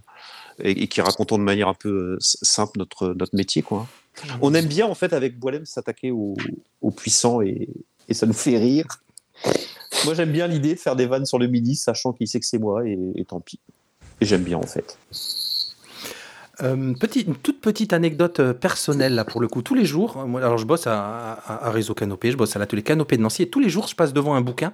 et, 0.62 0.82
et 0.82 0.86
qui 0.89 1.01
racontons 1.01 1.39
de 1.39 1.45
manière 1.45 1.68
un 1.68 1.74
peu 1.74 2.16
simple 2.20 2.78
notre, 2.78 3.14
notre 3.14 3.36
métier. 3.36 3.62
Quoi. 3.62 3.86
On 4.43 4.53
aime 4.55 4.66
bien, 4.66 4.86
en 4.86 4.95
fait, 4.95 5.12
avec 5.12 5.39
Boilem, 5.39 5.64
s'attaquer 5.64 6.11
aux, 6.11 6.34
aux 6.82 6.91
puissants 6.91 7.41
et, 7.41 7.68
et 8.09 8.14
ça 8.14 8.26
nous 8.26 8.32
fait 8.32 8.59
rire. 8.59 8.86
Moi, 10.05 10.14
j'aime 10.14 10.32
bien 10.32 10.47
l'idée 10.49 10.74
de 10.74 10.80
faire 10.80 10.97
des 10.97 11.07
vannes 11.07 11.26
sur 11.26 11.39
le 11.39 11.47
midi, 11.47 11.76
sachant 11.76 12.12
qu'il 12.12 12.26
sait 12.26 12.41
que 12.41 12.47
c'est 12.47 12.59
moi, 12.59 12.86
et, 12.86 12.99
et 13.14 13.24
tant 13.24 13.41
pis. 13.41 13.61
Et 14.20 14.26
j'aime 14.26 14.43
bien, 14.43 14.59
en 14.59 14.66
fait. 14.66 14.99
Euh, 16.62 16.74
une 16.74 17.36
toute 17.36 17.61
petite 17.61 17.92
anecdote 17.92 18.40
euh, 18.40 18.52
personnelle 18.52 19.14
là 19.14 19.24
pour 19.24 19.40
le 19.40 19.48
coup. 19.48 19.62
Tous 19.62 19.74
les 19.74 19.84
jours, 19.84 20.16
euh, 20.18 20.26
moi, 20.26 20.40
alors 20.40 20.59
je 20.59 20.66
bosse 20.66 20.86
à, 20.86 21.40
à- 21.46 21.70
Réseau 21.70 21.94
Canopé, 21.94 22.32
je 22.32 22.36
bosse 22.36 22.56
à 22.56 22.59
l'atelier 22.59 22.82
Canopé 22.82 23.16
de 23.16 23.22
Nancy 23.22 23.42
et 23.42 23.48
tous 23.48 23.61
les 23.61 23.68
jours 23.68 23.86
je 23.86 23.94
passe 23.94 24.12
devant 24.12 24.34
un 24.34 24.40
bouquin, 24.40 24.72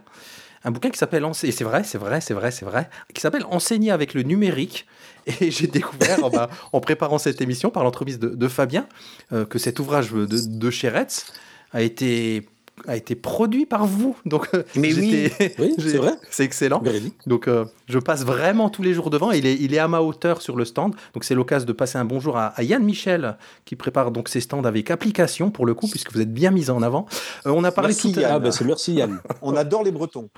un 0.65 0.71
bouquin 0.71 0.89
qui 0.89 0.99
s'appelle 0.99 1.25
et 1.43 1.53
c'est 1.53 1.65
vrai, 1.65 1.85
c'est 1.85 1.99
vrai, 1.99 2.21
c'est 2.23 2.33
vrai, 2.33 2.51
c'est 2.51 2.65
vrai, 2.65 2.89
qui 3.13 3.21
s'appelle 3.21 3.45
Enseigner 3.51 3.91
avec 3.91 4.15
le 4.15 4.23
numérique. 4.23 4.87
Et 5.41 5.51
j'ai 5.51 5.69
découvert 5.69 6.23
en, 6.23 6.29
bah, 6.29 6.51
en 6.75 6.81
préparant 6.81 7.17
cette 7.17 7.41
émission 7.41 7.71
par 7.71 7.83
l'entremise 7.83 8.19
de, 8.19 8.49
Fabien 8.49 8.87
que 9.31 9.59
cet 9.59 9.81
ouvrage 9.81 10.13
de, 10.13 10.27
de 10.27 10.71
chez 10.71 10.91
Retz 10.91 11.33
a 11.73 11.81
été 11.81 12.47
a 12.87 12.97
été 12.97 13.15
produit 13.15 13.67
par 13.67 13.87
vous. 13.87 14.17
Donc, 14.27 14.49
euh, 14.55 14.63
Mais 14.77 14.93
oui. 14.93 15.31
c'est 15.79 15.97
vrai. 15.97 16.15
C'est 16.31 16.45
excellent. 16.45 16.81
Véridique. 16.81 17.15
Donc, 17.27 17.49
euh, 17.49 17.65
je 17.89 17.99
passe 17.99 18.25
vraiment 18.25 18.69
tous 18.69 18.83
les 18.83 18.95
jours 18.95 19.11
devant. 19.11 19.31
Il 19.31 19.47
est, 19.47 19.55
il 19.55 19.75
est 19.75 19.79
à 19.79 19.89
ma 19.89 20.01
hauteur 20.01 20.43
sur 20.43 20.57
le 20.57 20.65
stand. 20.65 20.95
Donc, 21.15 21.25
c'est 21.25 21.35
l'occasion 21.35 21.67
de 21.67 21.73
passer 21.73 21.99
un 21.99 22.05
bonjour 22.05 22.37
à, 22.37 22.47
à 22.47 22.63
Yann 22.63 22.83
Michel, 22.83 23.37
qui 23.65 23.77
prépare 23.77 24.11
donc 24.11 24.29
ses 24.29 24.41
stands 24.41 24.65
avec 24.65 24.91
application 24.91 25.51
pour 25.51 25.67
le 25.67 25.75
coup, 25.75 25.89
puisque 25.89 26.13
vous 26.13 26.21
êtes 26.21 26.33
bien 26.33 26.51
mis 26.51 26.71
en 26.71 26.83
avant. 26.83 27.07
Euh, 27.47 27.51
on 27.51 27.65
a 27.65 27.73
parlé 27.73 27.95
Merci, 27.95 28.13
tout 28.13 28.21
à. 28.21 28.35
Ah, 28.35 28.51
c'est 28.51 28.65
merci 28.65 28.95
Yann. 28.95 29.21
On 29.43 29.57
adore 29.57 29.85
les 29.85 29.93
Bretons. 29.93 30.29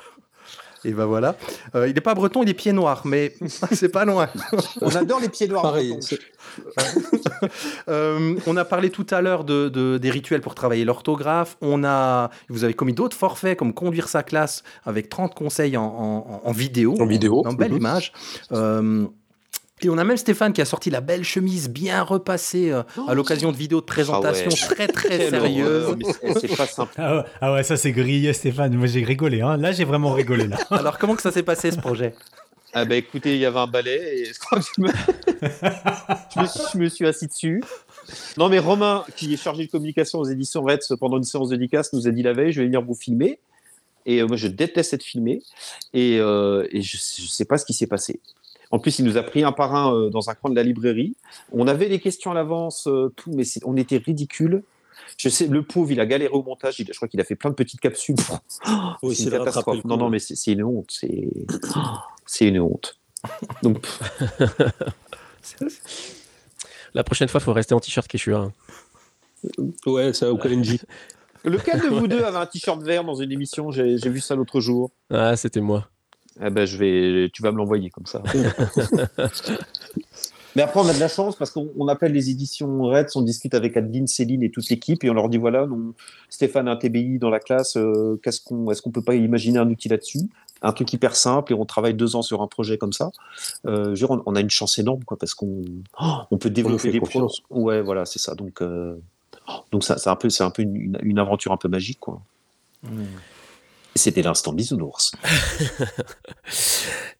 Et 0.87 0.93
ben 0.93 1.05
voilà. 1.05 1.34
Euh, 1.74 1.89
il 1.89 1.95
n'est 1.95 2.01
pas 2.01 2.14
breton, 2.14 2.43
il 2.45 2.49
est 2.49 2.55
pied 2.55 2.72
noir, 2.72 3.03
mais 3.05 3.34
c'est 3.72 3.89
pas 3.89 4.05
loin. 4.05 4.28
On 4.80 4.95
adore 4.95 5.18
les 5.20 5.28
pieds 5.28 5.49
noirs. 5.49 5.62
Pareil. 5.62 5.99
Euh, 7.89 8.37
on 8.47 8.57
a 8.57 8.64
parlé 8.64 8.91
tout 8.91 9.07
à 9.11 9.20
l'heure 9.20 9.45
de, 9.45 9.68
de- 9.68 9.99
des 9.99 10.11
rituels 10.11 10.41
pour 10.41 10.55
travailler 10.55 10.84
l'orthographe. 10.84 11.57
On 11.61 11.84
a, 11.84 12.30
vous 12.49 12.64
avez 12.64 12.74
commis 12.74 12.93
d'autres 12.95 13.16
forfaits 13.16 13.59
comme 13.59 13.74
conduire 13.74 14.09
sa 14.09 14.22
classe 14.22 14.62
avec 14.84 15.09
30 15.09 15.34
conseils 15.34 15.76
en, 15.76 15.84
en- 15.84 16.41
en 16.45 16.53
vidéo, 16.53 16.95
En 17.01 17.07
vidéo. 17.07 17.43
en 17.47 17.53
belle 17.53 17.72
Mhm. 17.72 17.76
image. 17.78 18.12
Euh, 18.53 19.07
et 19.83 19.91
on 19.91 19.99
a 19.99 20.05
même 20.05 20.16
Stéphane 20.16 20.53
qui 20.55 20.62
a 20.62 20.64
sorti 20.64 20.89
la 20.89 21.01
belle 21.03 21.22
chemise 21.22 21.68
bien 21.68 22.03
repassée 22.03 22.70
euh, 22.70 22.83
à 23.09 23.14
l'occasion 23.14 23.53
de 23.53 23.57
vidéos 23.57 23.81
de 23.81 23.85
présentation 23.87 24.49
Ah 24.51 24.55
ouais. 24.70 24.74
très 24.74 24.89
très 24.89 25.29
sérieuses. 25.31 25.95
c'est- 26.41 26.57
pas 26.57 26.66
simple. 26.66 26.95
Ah 26.97 27.16
ouais, 27.16 27.22
ah 27.43 27.53
ouais, 27.53 27.62
ça 27.62 27.77
c'est 27.77 27.93
grillé, 27.93 28.33
Stéphane. 28.33 28.74
Moi 28.74 28.87
j'ai 28.87 29.05
rigolé. 29.05 29.43
Hein. 29.43 29.57
Là, 29.59 29.72
j'ai 29.72 29.85
vraiment 29.85 30.12
rigolé. 30.12 30.47
Là. 30.49 30.57
Alors 30.70 30.99
comment 30.99 31.14
que 31.14 31.22
ça 31.22 31.31
s'est 31.31 31.43
passé 31.43 31.70
ce 31.70 31.77
projet? 31.79 32.14
Ah 32.72 32.85
bah 32.85 32.97
écoutez, 32.97 33.35
il 33.35 33.41
y 33.41 33.45
avait 33.47 33.59
un 33.59 33.66
balai 33.66 34.20
et 34.20 34.24
je 34.33 34.39
crois 34.39 34.59
que 34.61 34.64
je 34.77 34.83
me... 34.83 34.89
je, 36.35 36.41
me 36.41 36.47
suis, 36.47 36.61
je 36.72 36.79
me 36.79 36.89
suis 36.89 37.07
assis 37.07 37.27
dessus. 37.27 37.62
Non 38.39 38.49
mais 38.49 38.59
Romain, 38.59 39.05
qui 39.16 39.33
est 39.33 39.37
chargé 39.37 39.66
de 39.66 39.70
communication 39.70 40.18
aux 40.20 40.24
éditions 40.24 40.62
Retz 40.62 40.93
pendant 41.01 41.16
une 41.18 41.24
séance 41.24 41.49
de 41.51 41.57
dédicace, 41.57 41.93
nous 41.93 42.07
a 42.07 42.11
dit 42.11 42.22
la 42.22 42.33
veille, 42.33 42.53
je 42.53 42.61
vais 42.61 42.66
venir 42.66 42.83
vous 42.83 42.95
filmer. 42.95 43.39
Et 44.07 44.20
euh, 44.22 44.27
moi 44.27 44.37
je 44.37 44.49
déteste 44.49 44.95
être 44.95 45.03
filmé. 45.03 45.43
Et, 45.95 46.18
euh, 46.18 46.66
et 46.70 46.83
je, 46.83 46.97
je 46.97 47.27
sais 47.27 47.45
pas 47.45 47.59
ce 47.59 47.64
qui 47.64 47.72
s'est 47.74 47.87
passé. 47.87 48.20
En 48.70 48.78
plus, 48.78 48.98
il 48.98 49.04
nous 49.04 49.16
a 49.16 49.22
pris 49.22 49.44
un 49.44 49.52
par 49.52 49.74
un 49.74 49.94
euh, 49.94 50.10
dans 50.10 50.28
un 50.30 50.34
coin 50.34 50.50
de 50.50 50.56
la 50.56 50.62
librairie. 50.62 51.16
On 51.52 51.68
avait 51.68 51.88
les 51.88 52.00
questions 52.00 52.30
à 52.30 52.34
l'avance, 52.34 52.86
euh, 52.88 53.12
tout, 53.16 53.30
mais 53.32 53.44
on 53.64 53.76
était 53.76 53.98
ridicule. 53.98 54.62
Je 55.18 55.28
sais, 55.28 55.46
le 55.46 55.62
pauvre, 55.62 55.92
il 55.92 56.00
a 56.00 56.06
galéré 56.06 56.32
au 56.32 56.42
montage. 56.42 56.80
Il- 56.80 56.86
je 56.86 56.92
crois 56.96 57.06
qu'il 57.08 57.20
a 57.20 57.24
fait 57.24 57.36
plein 57.36 57.50
de 57.50 57.54
petites 57.54 57.80
capsules. 57.80 58.16
Oui, 59.02 59.14
c'est 59.14 59.24
une 59.24 59.30
catastrophe. 59.30 59.84
Non, 59.84 59.96
non, 59.96 60.08
mais 60.10 60.18
c'est 60.18 60.52
une 60.52 60.64
honte. 60.64 60.88
C'est 60.90 61.28
c'est 62.26 62.48
une 62.48 62.60
honte. 62.60 62.98
Donc, 63.62 63.86
La 66.94 67.04
prochaine 67.04 67.28
fois, 67.28 67.40
faut 67.40 67.52
rester 67.52 67.74
en 67.74 67.80
t-shirt 67.80 68.08
Quechua. 68.08 68.38
hein. 68.38 68.52
Ouais, 69.86 70.12
ça 70.12 70.32
au 70.32 70.38
Kalenji. 70.38 70.80
lequel 71.44 71.80
de 71.80 71.88
vous 71.88 72.06
deux 72.08 72.24
avait 72.24 72.38
un 72.38 72.46
t-shirt 72.46 72.82
vert 72.82 73.04
dans 73.04 73.14
une 73.14 73.30
émission? 73.32 73.70
J'ai 73.70 73.96
vu 74.08 74.20
ça 74.20 74.34
l'autre 74.34 74.60
jour. 74.60 74.90
Ah, 75.10 75.36
c'était 75.36 75.60
moi. 75.60 75.88
Eh 76.45 76.51
ben, 76.51 76.66
je 76.66 76.76
vais, 76.76 77.30
tu 77.30 77.43
vas 77.43 77.53
me 77.53 77.57
l'envoyer 77.57 77.91
comme 77.91 78.07
ça. 78.07 78.22
Mais 80.57 80.62
après, 80.62 80.80
on 80.80 80.89
a 80.89 80.95
de 80.95 81.01
la 81.01 81.09
chance 81.09 81.37
parce 81.37 81.51
qu'on 81.51 81.68
on 81.78 81.87
appelle 81.87 82.12
les 82.12 82.30
éditions 82.30 82.84
Reds, 82.84 83.14
on 83.14 83.20
discute 83.20 83.53
avec 83.53 83.76
Adeline, 83.76 84.07
Céline 84.07 84.43
et 84.43 84.51
toute 84.51 84.70
l'équipe 84.70 85.05
et 85.05 85.11
on 85.11 85.14
leur 85.14 85.28
dit 85.28 85.37
voilà, 85.37 85.66
nous, 85.66 85.95
Stéphane 86.30 86.66
a 86.66 86.72
un 86.72 86.76
TBI 86.76 87.18
dans 87.18 87.28
la 87.28 87.41
classe, 87.41 87.76
euh, 87.76 88.18
qu'est-ce 88.22 88.41
qu'on, 88.41 88.70
est-ce 88.70 88.80
qu'on 88.80 88.91
peut 88.91 89.03
pas 89.03 89.14
imaginer 89.14 89.59
un 89.59 89.68
outil 89.68 89.91
là-dessus? 89.91 90.20
Un 90.62 90.72
truc 90.72 90.91
hyper 90.95 91.14
simple 91.14 91.53
et 91.53 91.55
on 91.55 91.66
travaille 91.66 91.93
deux 91.93 92.16
ans 92.16 92.22
sur 92.22 92.41
un 92.41 92.47
projet 92.47 92.78
comme 92.78 92.95
ça. 92.95 93.11
Euh, 93.66 93.84
je 93.84 93.91
veux 93.91 93.95
dire, 93.97 94.11
on, 94.12 94.22
on 94.24 94.34
a 94.34 94.41
une 94.41 94.49
chance 94.49 94.78
énorme 94.78 95.05
quoi 95.05 95.18
parce 95.18 95.34
qu'on 95.34 95.62
oh, 96.01 96.14
on 96.30 96.39
peut 96.39 96.49
développer 96.49 96.91
des 96.91 97.01
projets. 97.01 97.20
Ouais, 97.51 97.82
voilà, 97.82 98.07
c'est 98.07 98.18
ça. 98.18 98.34
Donc, 98.34 98.62
euh, 98.62 98.97
donc 99.72 99.84
ça, 99.84 99.99
c'est 99.99 100.09
un 100.09 100.16
peu, 100.16 100.30
c'est 100.30 100.45
un 100.45 100.51
peu 100.51 100.62
une, 100.62 100.97
une 101.03 101.18
aventure 101.18 101.53
un 101.53 101.59
peu 101.59 101.68
magique 101.68 102.01
quoi. 102.01 102.22
Et 102.82 102.89
C'était 103.97 104.22
l'instant 104.22 104.53
bisounours. 104.53 105.12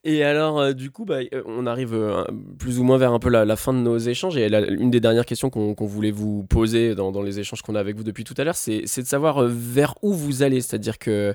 Et 0.07 0.22
alors, 0.22 0.61
euh, 0.61 0.72
du 0.72 0.93
coup, 0.93 1.05
bah, 1.05 1.18
euh, 1.35 1.43
on 1.47 1.66
arrive 1.66 1.93
euh, 1.93 2.22
plus 2.61 2.79
ou 2.79 2.85
moins 2.85 2.97
vers 2.97 3.12
un 3.12 3.18
peu 3.18 3.29
la, 3.29 3.57
fin 3.57 3.72
de 3.72 3.79
nos 3.79 3.99
échanges. 3.99 4.37
Et 4.37 4.49
la- 4.49 4.61
une 4.61 4.89
des 4.89 5.01
dernières 5.01 5.27
questions 5.27 5.51
qu'on 5.51 5.74
voulait 5.81 6.12
vous 6.12 6.45
poser 6.45 6.95
dans, 6.95 7.11
les 7.22 7.41
échanges 7.41 7.62
qu'on 7.62 7.74
a 7.74 7.81
avec 7.81 7.97
vous 7.97 8.05
depuis 8.05 8.22
tout 8.22 8.35
à 8.39 8.45
l'heure, 8.45 8.55
c'est 8.55 8.83
de 8.83 9.07
savoir 9.07 9.43
vers 9.43 9.95
où 10.03 10.12
vous 10.12 10.45
allez. 10.45 10.61
C'est-à-dire 10.61 10.99
que, 10.99 11.35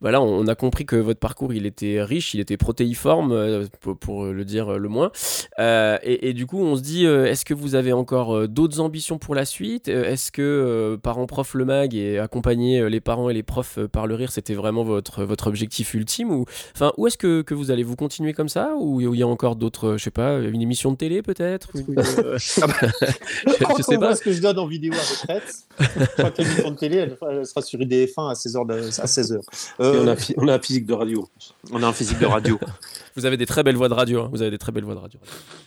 voilà, 0.00 0.22
on 0.22 0.46
a 0.46 0.54
compris 0.54 0.86
que 0.86 0.94
votre 0.94 1.18
parcours, 1.18 1.52
il 1.52 1.66
était 1.66 2.02
riche, 2.02 2.34
il 2.34 2.40
était 2.40 2.56
protéiforme, 2.56 3.66
pour, 4.00 4.26
le 4.26 4.44
dire 4.44 4.78
le 4.78 4.88
moins. 4.88 5.10
Et, 5.58 6.28
et 6.28 6.32
du 6.34 6.46
coup, 6.46 6.60
on 6.60 6.76
se 6.76 6.82
dit, 6.82 7.06
est-ce 7.06 7.44
que 7.44 7.54
vous 7.54 7.74
avez 7.74 7.92
encore 7.92 8.48
d'autres 8.48 8.78
ambitions 8.78 9.18
pour 9.18 9.34
la 9.34 9.44
suite? 9.44 9.88
Est-ce 9.88 10.30
que 10.30 10.96
parents 11.02 11.26
prof 11.26 11.54
le 11.54 11.64
mag 11.64 11.94
et 11.94 12.18
accompagner 12.18 12.88
les 12.88 13.00
parents 13.00 13.28
et 13.28 13.34
les 13.34 13.42
profs 13.42 13.80
par 13.90 14.06
le 14.06 14.14
rire, 14.14 14.30
c'était 14.30 14.54
vraiment 14.54 14.73
votre, 14.82 15.22
votre 15.24 15.46
objectif 15.46 15.94
ultime 15.94 16.30
ou 16.32 16.46
enfin 16.74 16.92
où 16.96 17.06
est-ce 17.06 17.16
que, 17.18 17.42
que 17.42 17.54
vous 17.54 17.70
allez 17.70 17.84
vous 17.84 17.94
continuer 17.94 18.32
comme 18.32 18.48
ça 18.48 18.72
ou 18.78 19.00
il 19.00 19.18
y 19.18 19.22
a 19.22 19.26
encore 19.28 19.54
d'autres, 19.54 19.90
euh, 19.90 19.98
je 19.98 20.04
sais 20.04 20.10
pas, 20.10 20.38
une 20.38 20.62
émission 20.62 20.90
de 20.90 20.96
télé 20.96 21.22
peut-être 21.22 21.68
ou 21.74 21.94
euh, 21.96 22.38
Ah 22.62 22.66
bah, 22.66 22.74
je, 23.46 23.64
Quand 23.64 23.76
je 23.76 23.80
on 23.80 23.82
sais 23.82 23.96
voit 23.96 24.08
pas. 24.08 24.16
ce 24.16 24.22
que 24.22 24.32
je 24.32 24.40
donne 24.40 24.58
en 24.58 24.66
vidéo 24.66 24.92
à 24.94 24.96
retraite, 24.96 25.54
je 25.78 26.06
crois 26.16 26.30
que 26.30 26.42
l'émission 26.42 26.70
de 26.70 26.76
télé, 26.76 26.96
elle, 26.96 27.16
elle 27.30 27.46
sera 27.46 27.62
sur 27.62 27.78
IDF1 27.78 28.30
à 28.30 28.32
16h. 28.32 28.66
De, 28.66 28.74
à 28.74 29.06
16h. 29.06 29.38
Et 29.38 29.42
on, 29.78 30.08
a, 30.08 30.16
phy- 30.16 30.34
on 30.38 30.48
a 30.48 30.54
un 30.54 30.58
physique 30.58 30.86
de 30.86 30.94
radio. 30.94 31.28
on 31.70 31.82
a 31.82 31.86
un 31.86 31.92
physique 31.92 32.18
de 32.18 32.26
radio. 32.26 32.58
Vous 33.16 33.26
avez 33.26 33.36
des 33.36 33.46
très 33.46 33.62
belles 33.62 33.76
voix 33.76 33.88
de 33.88 33.94
radio. 33.94 34.22
hein. 34.22 34.28
Vous 34.32 34.42
avez 34.42 34.50
des 34.50 34.58
très 34.58 34.72
belles 34.72 34.82
voix 34.84 34.94
de 34.96 35.00
radio. 35.00 35.20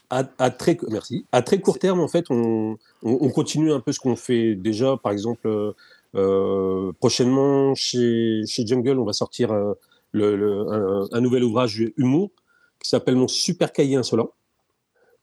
À, 0.09 0.23
à 0.39 0.49
très, 0.49 0.77
merci. 0.89 1.25
À 1.31 1.41
très 1.41 1.59
court 1.61 1.79
terme, 1.79 1.99
en 2.01 2.07
fait, 2.09 2.25
on, 2.29 2.77
on, 3.03 3.17
on 3.21 3.29
continue 3.29 3.71
un 3.71 3.79
peu 3.79 3.93
ce 3.93 3.99
qu'on 3.99 4.15
fait 4.17 4.55
déjà. 4.55 4.97
Par 5.01 5.11
exemple, 5.13 5.47
euh, 5.47 5.71
euh, 5.71 5.73
prochainement, 6.13 7.75
chez, 7.75 8.43
Jungle, 8.45 8.99
on 8.99 9.05
va 9.05 9.13
sortir 9.13 9.51
euh, 10.15 11.07
un, 11.11 11.21
nouvel 11.21 11.43
ouvrage 11.43 11.83
humour 11.97 12.31
qui 12.81 12.89
s'appelle 12.89 13.15
Mon 13.15 13.27
super 13.27 13.73
cahier 13.73 13.95
insolent, 13.95 14.31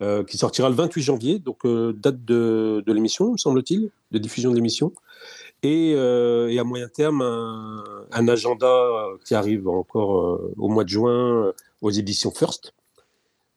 euh, 0.03 0.25
qui 0.25 0.37
sortira 0.37 0.69
le 0.69 0.75
28 0.75 1.03
janvier, 1.03 1.39
donc 1.39 1.65
euh, 1.65 1.93
date 1.93 2.25
de, 2.25 2.83
l'émission, 2.87 3.33
me 3.33 3.37
semble-t-il, 3.37 3.91
de 4.11 4.19
diffusion 4.19 4.51
de 4.51 4.57
l'émission. 4.57 4.93
Et, 5.63 5.95
euh, 5.97 6.61
à 6.61 6.65
moyen 6.65 6.89
terme, 6.89 7.23
un, 7.23 8.29
agenda 8.29 8.67
euh, 8.67 9.17
qui 9.25 9.35
arrive 9.35 9.69
encore 9.69 10.19
euh, 10.19 10.53
au 10.59 10.69
mois 10.69 10.85
de 10.85 10.91
juin 10.91 11.47
euh, 11.47 11.53
aux 11.81 11.91
éditions 11.91 12.31
First. 12.31 12.75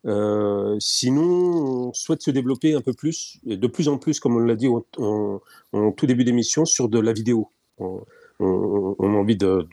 Euh, 0.08 0.78
sinon, 0.80 1.90
on 1.90 1.94
souhaite 1.94 2.22
se 2.22 2.32
développer 2.32 2.74
un 2.74 2.82
peu 2.82 2.94
plus, 2.94 3.40
et 3.46 3.58
de 3.58 3.68
plus 3.68 3.90
en 3.90 3.98
plus, 3.98 4.20
comme 4.20 4.38
on 4.38 4.40
l'a 4.40 4.56
dit 4.56 4.68
en, 4.68 5.42
tout 5.92 6.06
début 6.06 6.24
d'émission, 6.24 6.66
sur 6.66 6.88
de 6.88 7.00
la 7.00 7.14
vidéo. 7.14 7.50
On, 7.80 8.04
a 8.40 9.06
envie 9.06 9.36
de, 9.36 9.68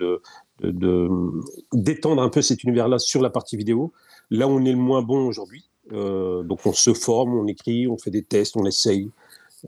d'étendre 1.73 2.23
un 2.23 2.29
peu 2.29 2.43
cet 2.43 2.65
univers-là 2.65 2.99
sur 2.99 3.23
la 3.23 3.31
partie 3.31 3.57
vidéo. 3.57 3.93
Là, 4.31 4.49
où 4.49 4.53
on 4.53 4.65
est 4.65 4.73
le 4.73 4.79
moins 4.79 5.03
bon 5.03 5.27
aujourd'hui. 5.27 5.69
Euh, 5.93 6.43
donc, 6.43 6.67
on 6.67 6.73
se 6.73 6.95
forme, 6.95 7.35
on 7.35 7.47
écrit, 7.47 7.87
on 7.87 7.99
fait 7.99 8.11
des 8.11 8.23
tests, 8.23 8.57
on 8.57 8.65
essaye. 8.65 9.11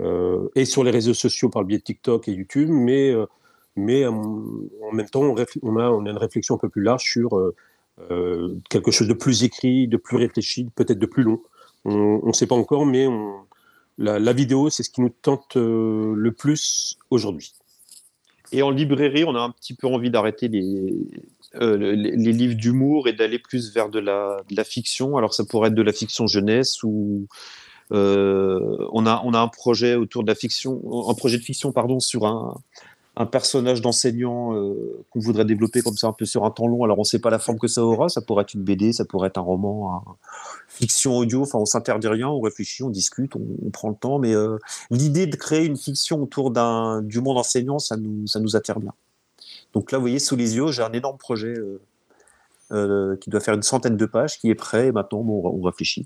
Euh, 0.00 0.48
et 0.54 0.64
sur 0.64 0.82
les 0.82 0.90
réseaux 0.90 1.14
sociaux 1.14 1.48
par 1.48 1.62
le 1.62 1.68
biais 1.68 1.78
de 1.78 1.84
TikTok 1.84 2.28
et 2.28 2.32
YouTube, 2.32 2.70
mais, 2.70 3.14
en 3.14 4.92
même 4.92 5.08
temps, 5.08 5.22
on, 5.62 5.76
a, 5.76 5.86
une 5.90 6.18
réflexion 6.18 6.56
un 6.56 6.58
peu 6.58 6.68
plus 6.68 6.82
large 6.82 7.04
sur 7.04 7.38
quelque 8.68 8.90
chose 8.90 9.08
de 9.08 9.14
plus 9.14 9.42
écrit, 9.42 9.88
de 9.88 9.96
plus 9.96 10.16
réfléchi, 10.16 10.68
peut-être 10.74 10.98
de 10.98 11.06
plus 11.06 11.22
long. 11.22 11.40
On 11.84 12.26
ne 12.26 12.32
sait 12.32 12.46
pas 12.46 12.54
encore, 12.54 12.84
mais 12.84 13.06
la, 13.98 14.32
vidéo, 14.32 14.68
c'est 14.70 14.82
ce 14.82 14.90
qui 14.90 15.00
nous 15.00 15.08
tente 15.08 15.56
euh, 15.56 16.12
le 16.14 16.32
plus 16.32 16.98
aujourd'hui. 17.10 17.54
Et 18.52 18.62
en 18.62 18.70
librairie, 18.70 19.24
on 19.24 19.34
a 19.34 19.40
un 19.40 19.50
petit 19.50 19.74
peu 19.74 19.86
envie 19.86 20.10
d'arrêter 20.10 20.48
les, 20.48 20.92
euh, 21.56 21.76
livres 21.94 22.54
d'humour 22.54 23.08
et 23.08 23.12
d'aller 23.12 23.38
plus 23.38 23.72
vers 23.72 23.88
de 23.88 23.98
la, 23.98 24.64
fiction. 24.64 25.16
Alors, 25.16 25.34
ça 25.34 25.44
pourrait 25.44 25.68
être 25.68 25.74
de 25.74 25.82
la 25.82 25.92
fiction 25.92 26.26
jeunesse 26.26 26.82
ou 26.82 27.26
euh, 27.92 28.76
on, 28.92 29.06
a, 29.06 29.22
on 29.24 29.32
a 29.32 29.38
un 29.40 29.48
projet 29.48 29.94
autour 29.94 30.22
de 30.22 30.28
la 30.28 30.34
fiction, 30.34 30.82
un 31.08 31.14
projet 31.14 31.38
de 31.38 31.42
fiction, 31.42 31.72
pardon, 31.72 31.98
sur 31.98 32.26
un, 32.26 32.54
un 33.18 33.26
personnage 33.26 33.80
d'enseignant 33.80 34.54
euh, 34.54 35.04
qu'on 35.10 35.20
voudrait 35.20 35.46
développer 35.46 35.80
comme 35.80 35.96
ça 35.96 36.06
un 36.06 36.12
peu 36.12 36.26
sur 36.26 36.44
un 36.44 36.50
temps 36.50 36.66
long. 36.66 36.84
Alors 36.84 36.98
on 36.98 37.02
ne 37.02 37.06
sait 37.06 37.18
pas 37.18 37.30
la 37.30 37.38
forme 37.38 37.58
que 37.58 37.66
ça 37.66 37.82
aura. 37.82 38.08
Ça 38.08 38.20
pourrait 38.20 38.42
être 38.42 38.54
une 38.54 38.62
BD, 38.62 38.92
ça 38.92 39.06
pourrait 39.06 39.28
être 39.28 39.38
un 39.38 39.42
roman, 39.42 39.96
un- 39.96 40.16
fiction 40.68 41.16
audio. 41.16 41.42
Enfin, 41.42 41.58
on 41.58 41.64
s'interdit 41.64 42.08
rien, 42.08 42.28
on 42.28 42.40
réfléchit, 42.40 42.82
on 42.82 42.90
discute, 42.90 43.34
on, 43.36 43.70
prend 43.70 43.88
le 43.88 43.96
temps. 43.96 44.18
Mais 44.18 44.34
euh, 44.34 44.58
l'idée 44.90 45.26
de 45.26 45.36
créer 45.36 45.64
une 45.64 45.78
fiction 45.78 46.22
autour 46.22 46.50
d'un 46.50 47.00
du 47.00 47.20
monde 47.20 47.38
enseignant, 47.38 47.78
ça 47.78 47.96
nous 47.96 48.26
ça 48.26 48.38
nous 48.38 48.54
attire 48.54 48.80
bien. 48.80 48.92
Donc 49.72 49.92
là, 49.92 49.98
vous 49.98 50.02
voyez, 50.02 50.18
sous 50.18 50.36
les 50.36 50.56
yeux, 50.56 50.70
j'ai 50.72 50.82
un 50.82 50.92
énorme 50.92 51.18
projet 51.18 51.54
euh, 52.72 53.16
qui 53.18 53.30
doit 53.30 53.40
faire 53.40 53.54
une 53.54 53.62
centaine 53.62 53.96
de 53.96 54.06
pages, 54.06 54.38
qui 54.38 54.50
est 54.50 54.54
prêt. 54.54 54.88
Et 54.88 54.92
maintenant, 54.92 55.22
bon, 55.22 55.42
on, 55.44 55.62
réfléchit. 55.62 56.04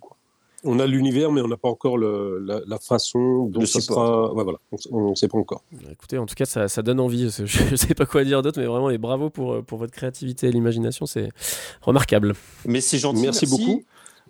On 0.65 0.79
a 0.79 0.87
l'univers, 0.87 1.33
mais 1.33 1.41
on 1.41 1.49
n'a 1.49 1.57
pas 1.57 1.69
encore 1.71 1.97
le- 1.97 2.39
la, 2.45 2.61
la 2.67 2.79
façon 2.79 3.47
dont 3.47 3.65
ça 3.65 3.81
sera. 3.81 4.33
Ouais, 4.35 4.45
voilà, 4.45 4.59
on 4.93 5.11
ne 5.11 5.15
sait 5.15 5.29
pas 5.29 5.39
encore. 5.39 5.63
Écoutez, 5.91 6.19
en 6.19 6.27
tout 6.27 6.35
cas, 6.35 6.45
ça, 6.45 6.69
ça 6.69 6.83
donne 6.83 7.01
envie. 7.01 7.31
Je 7.47 7.71
ne 7.71 7.77
sais 7.77 7.95
pas 7.95 8.05
quoi 8.07 8.25
dire 8.25 8.43
d'autre, 8.43 8.61
mais 8.61 8.67
vraiment, 8.67 8.91
et 8.91 8.99
bravo 8.99 9.31
pour, 9.31 9.55
euh, 9.55 9.63
pour 9.63 9.79
votre 9.79 9.93
créativité 9.93 10.49
et 10.49 10.53
l'imagination, 10.53 11.07
c'est 11.07 11.31
remarquable. 11.81 12.35
Mais 12.67 12.81
c'est 12.81 12.99
gentil. 12.99 13.23
Merci 13.23 13.47
beaucoup. 13.47 13.83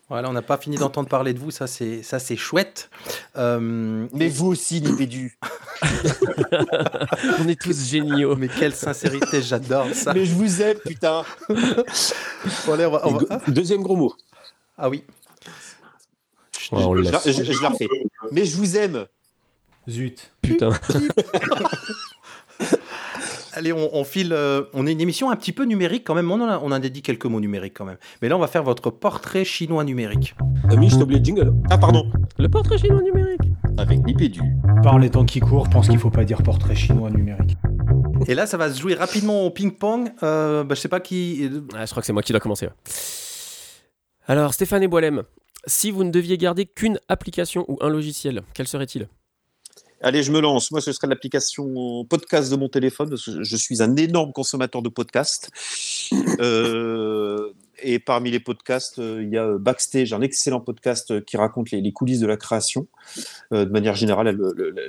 Voilà, 0.09 0.29
on 0.29 0.33
n'a 0.33 0.43
pas 0.43 0.57
fini 0.57 0.77
d'entendre 0.77 1.09
parler 1.09 1.35
de 1.35 1.39
vous, 1.39 1.53
ça 1.53 1.69
c'est 1.69 2.03
ça 2.03 2.19
c'est 2.19 2.35
chouette. 2.35 2.91
Euh, 3.37 4.09
Mais 4.13 4.29
vous 4.29 4.49
aussi, 4.49 4.81
Nipédu. 4.81 5.39
On 7.39 7.49
est 7.49 7.61
tous 7.61 7.89
géniaux. 7.89 8.35
mais 8.37 8.49
quelle 8.49 8.75
sincérité, 8.75 9.41
j'adore 9.43 9.87
ça. 9.95 10.13
Mais 10.13 10.25
je 10.25 10.35
vous 10.35 10.63
aime, 10.63 10.79
putain. 10.79 11.23
Bon, 11.49 12.73
allez, 12.75 12.87
on 12.87 12.91
va- 12.91 13.07
on 13.07 13.11
Et 13.11 13.25
va- 13.25 13.37
go- 13.39 13.53
Deuxième 13.53 13.83
gros 13.83 13.97
mot. 13.97 14.13
ah 14.77 14.89
oui. 14.91 15.05
Ouais, 16.73 16.83
on 16.85 16.93
le 16.95 17.03
Je, 17.05 17.11
la- 17.11 17.21
laisse. 17.25 17.37
je- 17.45 17.53
je 17.53 17.63
la 17.63 17.69
refais. 17.71 17.89
Mais 18.33 18.45
je 18.45 18.57
vous 18.57 18.77
aime. 18.77 19.07
Zut. 19.89 20.33
Putain. 20.43 20.71
Allez, 23.53 23.73
on, 23.73 23.91
on 23.97 24.05
file. 24.05 24.33
euh, 24.33 24.63
on 24.75 24.87
est 24.87 24.93
une 24.93 25.01
émission 25.01 25.31
un 25.31 25.37
petit 25.37 25.53
peu 25.53 25.65
numérique 25.65 26.05
quand 26.07 26.15
même. 26.15 26.31
On 26.31 26.41
en 26.41 26.49
a, 26.49 26.59
on 26.59 26.67
en 26.67 26.73
a 26.73 26.79
dit 26.79 27.03
quelques 27.03 27.27
mots 27.27 27.41
numériques 27.41 27.75
quand 27.77 27.85
même. 27.85 27.97
Mais 28.23 28.29
là, 28.29 28.37
on 28.37 28.41
va 28.41 28.47
faire 28.47 28.63
votre 28.63 28.91
portrait 28.91 29.45
chinois 29.45 29.83
numérique. 29.83 30.35
Ami, 30.71 30.89
je 30.89 30.97
t'ai 30.97 31.03
oublié 31.03 31.19
le 31.19 31.25
jingle. 31.25 31.53
Ah, 31.69 31.77
pardon. 31.79 32.09
Le 32.39 32.49
portrait 32.49 32.79
chinois 32.79 33.03
numérique. 33.03 33.41
Avec 33.77 33.99
Nipédu. 34.07 34.41
Par 34.85 34.99
les 35.01 35.11
temps 35.11 35.25
qui 35.25 35.41
courent, 35.41 35.65
je 35.67 35.71
pense 35.71 35.89
qu'il 35.89 35.99
faut 35.99 36.11
pas 36.11 36.25
dire 36.25 36.43
portrait 36.43 36.77
chinois 36.77 37.11
numérique. 37.11 37.57
Et 38.29 38.35
là, 38.35 38.47
ça 38.47 38.57
va 38.57 38.71
se 38.73 38.81
jouer 38.81 38.95
rapidement 38.95 39.43
au 39.45 39.51
ping-pong. 39.51 40.11
Euh, 40.23 40.63
bah, 40.63 40.75
je 40.77 40.81
sais 40.81 40.89
pas 40.89 41.01
qui. 41.01 41.51
Ah, 41.75 41.87
je 41.87 41.91
crois 41.91 42.03
que 42.03 42.07
c'est 42.07 42.13
moi 42.13 42.23
qui 42.23 42.33
dois 42.33 42.41
commencer. 42.41 42.69
Alors, 44.29 44.55
Stéphane 44.55 44.83
et 44.85 44.89
Boilem, 44.89 45.25
si 45.71 45.91
vous 45.91 46.05
ne 46.05 46.11
deviez 46.11 46.37
garder 46.37 46.67
qu'une 46.67 46.99
application 47.09 47.65
ou 47.69 47.79
un 47.81 47.89
logiciel, 47.89 48.43
quel 48.53 48.69
serait-il? 48.69 49.09
Allez, 50.03 50.23
je 50.23 50.33
me 50.33 50.41
lance. 50.41 50.71
Moi, 50.71 50.81
ce 50.81 50.93
serait 50.93 51.09
l'application 51.09 52.05
podcast 52.07 52.51
de 52.51 52.57
mon 52.57 52.69
téléphone, 52.69 53.11
parce 53.11 53.27
que 53.27 53.43
je 53.43 53.57
suis 53.57 53.83
un 53.83 53.97
énorme 53.97 54.33
consommateur 54.33 54.83
de 54.83 54.89
podcasts. 54.89 55.51
Euh, 56.41 57.53
et 57.83 57.99
parmi 57.99 58.31
les 58.31 58.41
podcasts, 58.41 58.99
euh, 58.99 59.23
il 59.23 59.31
y 59.31 59.37
a 59.37 59.45
euh, 59.45 59.59
Backstage, 59.59 60.13
un 60.13 60.21
excellent 60.21 60.61
podcast 60.61 61.11
euh, 61.11 61.21
qui 61.21 61.37
raconte 61.37 61.71
les, 61.71 61.93
coulisses 61.93 62.21
de 62.21 62.27
la 62.27 62.37
création. 62.37 62.87
De 63.51 63.65
manière 63.65 63.97
générale, 63.97 64.39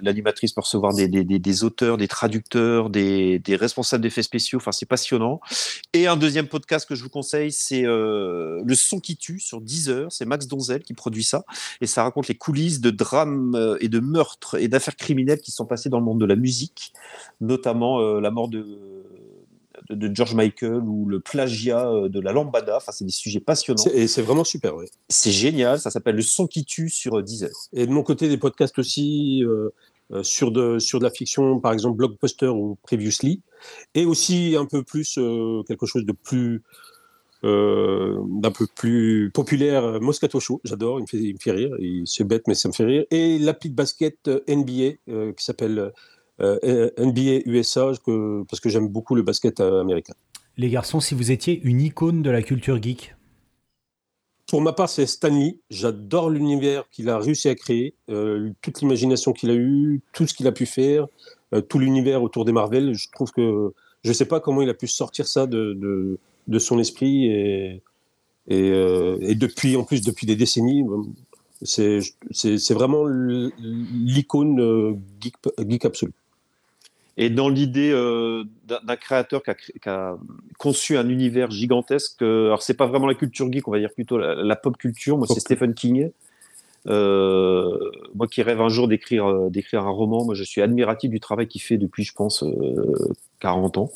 l'animatrice 0.01 0.53
peut 0.53 0.61
recevoir 0.61 0.93
des, 0.93 1.07
des- 1.07 1.63
auteurs, 1.63 1.97
des 1.97 2.07
traducteurs, 2.07 2.89
des, 2.89 3.39
des 3.39 3.55
responsables 3.55 4.03
d'effets 4.03 4.21
spéciaux. 4.21 4.57
Enfin, 4.57 4.71
c'est 4.71 4.85
passionnant. 4.85 5.41
Et 5.93 6.07
un 6.07 6.15
deuxième 6.15 6.47
podcast 6.47 6.87
que 6.87 6.93
je 6.93 7.03
vous 7.03 7.09
conseille, 7.09 7.51
c'est 7.51 7.81
Le 7.81 8.73
son 8.75 8.99
qui 8.99 9.17
tue 9.17 9.39
sur 9.39 9.61
Deezer. 9.61 10.11
C'est 10.11 10.25
Max 10.25 10.47
Donzel 10.47 10.83
qui 10.83 10.93
produit 10.93 11.23
ça 11.23 11.43
et 11.81 11.87
ça 11.87 12.03
raconte 12.03 12.27
les 12.27 12.35
coulisses 12.35 12.81
de 12.81 12.91
drames 12.91 13.77
et 13.79 13.89
de 13.89 13.99
meurtres 13.99 14.59
et 14.59 14.67
d'affaires 14.67 14.95
criminelles 14.95 15.41
qui 15.41 15.51
sont 15.51 15.65
passées 15.65 15.89
dans 15.89 15.99
le 15.99 16.05
monde 16.05 16.21
de 16.21 16.25
la 16.25 16.35
musique, 16.35 16.93
notamment 17.39 17.99
la 18.19 18.31
mort 18.31 18.47
de, 18.47 18.65
de, 19.89 20.13
George 20.13 20.35
Michael 20.35 20.83
ou 20.85 21.05
le 21.07 21.19
plagiat 21.19 21.89
euh, 21.89 22.09
de 22.09 22.19
la 22.19 22.31
lambada. 22.31 22.77
Enfin, 22.77 22.91
c'est 22.91 23.05
des 23.05 23.11
sujets 23.11 23.39
passionnants. 23.39 23.83
Et 23.93 24.07
c'est 24.07 24.21
vraiment 24.21 24.43
super, 24.43 24.75
ouais. 24.75 24.89
C'est 25.09 25.31
génial. 25.31 25.79
Ça 25.79 25.89
s'appelle 25.91 26.15
Le 26.15 26.21
son 26.21 26.47
qui 26.47 26.65
tue 26.65 26.89
sur 26.89 27.19
euh, 27.19 27.23
Deezer. 27.23 27.49
Et 27.73 27.85
de 27.85 27.91
mon 27.91 28.03
côté, 28.03 28.29
des 28.29 28.37
podcasts 28.37 28.77
aussi 28.79 29.43
euh, 30.13 30.23
sur, 30.23 30.51
de, 30.51 30.77
sur 30.79 30.99
de 30.99 31.05
la 31.05 31.09
fiction, 31.09 31.59
par 31.59 31.71
exemple 31.71 31.95
Blockbuster 31.97 32.47
ou 32.47 32.77
Previously, 32.83 33.41
et 33.95 34.05
aussi 34.05 34.55
un 34.57 34.65
peu 34.65 34.83
plus, 34.83 35.17
euh, 35.17 35.63
quelque 35.67 35.85
chose 35.85 36.05
de 36.05 36.11
plus, 36.11 36.63
euh, 37.45 38.17
d'un 38.27 38.51
peu 38.51 38.67
plus 38.75 39.31
populaire, 39.33 40.01
Moscato 40.01 40.39
Show, 40.41 40.59
j'adore, 40.65 40.99
il, 40.99 41.03
me 41.03 41.07
fait- 41.07 41.17
il 41.17 41.33
me 41.33 41.39
fait 41.39 41.51
rire, 41.51 41.71
c'est 42.05 42.25
bête, 42.25 42.43
mais 42.47 42.55
ça 42.55 42.67
me 42.67 42.73
fait 42.73 42.83
rire. 42.83 43.05
Et 43.09 43.39
l'appli 43.39 43.69
de 43.69 43.75
basket 43.75 44.29
NBA, 44.47 44.97
qui 45.37 45.45
s'appelle 45.45 45.93
NBA 46.41 47.41
USA, 47.45 47.91
que, 48.05 48.43
parce 48.49 48.59
que 48.59 48.69
j'aime 48.69 48.87
beaucoup 48.87 49.15
le 49.15 49.21
basket 49.21 49.59
euh, 49.59 49.81
américain. 49.81 50.13
Les 50.57 50.69
garçons, 50.69 50.99
si 50.99 51.15
vous 51.15 51.31
étiez 51.31 51.61
une 51.63 51.81
icône 51.81 52.21
de 52.21 52.29
la 52.29 52.41
culture 52.41 52.81
geek, 52.81 53.15
Pour 54.47 54.61
ma 54.61 54.73
part, 54.73 54.89
c'est 54.89 55.05
Stanley. 55.05 55.59
J'adore 55.69 56.29
l'univers 56.29 56.89
qu'il 56.91 57.09
a 57.09 57.17
réussi 57.17 57.47
à 57.47 57.55
créer, 57.55 57.93
euh, 58.09 58.51
toute 58.61 58.81
l'imagination 58.81 59.31
qu'il 59.33 59.49
a 59.49 59.55
eue, 59.55 60.01
tout 60.13 60.27
ce 60.27 60.33
qu'il 60.33 60.47
a 60.47 60.51
pu 60.51 60.65
faire, 60.65 61.07
euh, 61.53 61.61
tout 61.61 61.79
l'univers 61.79 62.21
autour 62.21 62.43
des 62.43 62.51
Marvel. 62.51 62.93
Je 62.93 63.09
trouve 63.11 63.31
que 63.31 63.73
je 64.03 64.09
ne 64.09 64.13
sais 64.13 64.25
pas 64.25 64.39
comment 64.39 64.61
il 64.61 64.69
a 64.69 64.73
pu 64.73 64.87
sortir 64.87 65.27
ça 65.27 65.47
de, 65.47 65.73
de, 65.73 66.17
de 66.47 66.59
son 66.59 66.79
esprit 66.79 67.27
et, 67.27 67.81
et, 68.47 68.71
euh, 68.71 69.17
et 69.21 69.35
depuis, 69.35 69.75
en 69.77 69.83
plus, 69.83 70.01
depuis 70.01 70.25
des 70.27 70.35
décennies. 70.35 70.83
euh, 70.83 72.01
C'est 72.31 72.73
vraiment 72.73 73.05
l'icône 73.05 74.59
euh, 74.59 74.95
geek, 75.21 75.35
geek 75.69 75.85
absolu. 75.85 76.11
Et 77.17 77.29
dans 77.29 77.49
l'idée 77.49 77.91
euh, 77.91 78.45
d'un 78.65 78.95
créateur 78.95 79.43
qui 79.43 79.49
a, 79.49 79.53
cré- 79.53 79.73
qui 79.81 79.89
a 79.89 80.17
conçu 80.57 80.97
un 80.97 81.09
univers 81.09 81.51
gigantesque, 81.51 82.21
euh, 82.21 82.47
alors 82.47 82.61
c'est 82.61 82.73
pas 82.73 82.87
vraiment 82.87 83.07
la 83.07 83.15
culture 83.15 83.51
geek, 83.51 83.67
on 83.67 83.71
va 83.71 83.79
dire 83.79 83.93
plutôt 83.93 84.17
la, 84.17 84.35
la 84.35 84.55
pop 84.55 84.77
culture. 84.77 85.17
Moi, 85.17 85.27
c'est. 85.27 85.39
Stephen 85.39 85.73
King. 85.73 86.11
Euh, 86.87 87.77
moi 88.15 88.27
qui 88.27 88.41
rêve 88.41 88.59
un 88.59 88.69
jour 88.69 88.87
d'écrire 88.87 89.27
euh, 89.27 89.49
d'écrire 89.51 89.83
un 89.85 89.91
roman, 89.91 90.25
moi 90.25 90.33
je 90.33 90.43
suis 90.43 90.61
admiratif 90.63 91.11
du 91.11 91.19
travail 91.19 91.47
qu'il 91.47 91.61
fait 91.61 91.77
depuis, 91.77 92.03
je 92.03 92.13
pense, 92.13 92.41
euh, 92.41 93.13
40 93.39 93.77
ans. 93.77 93.91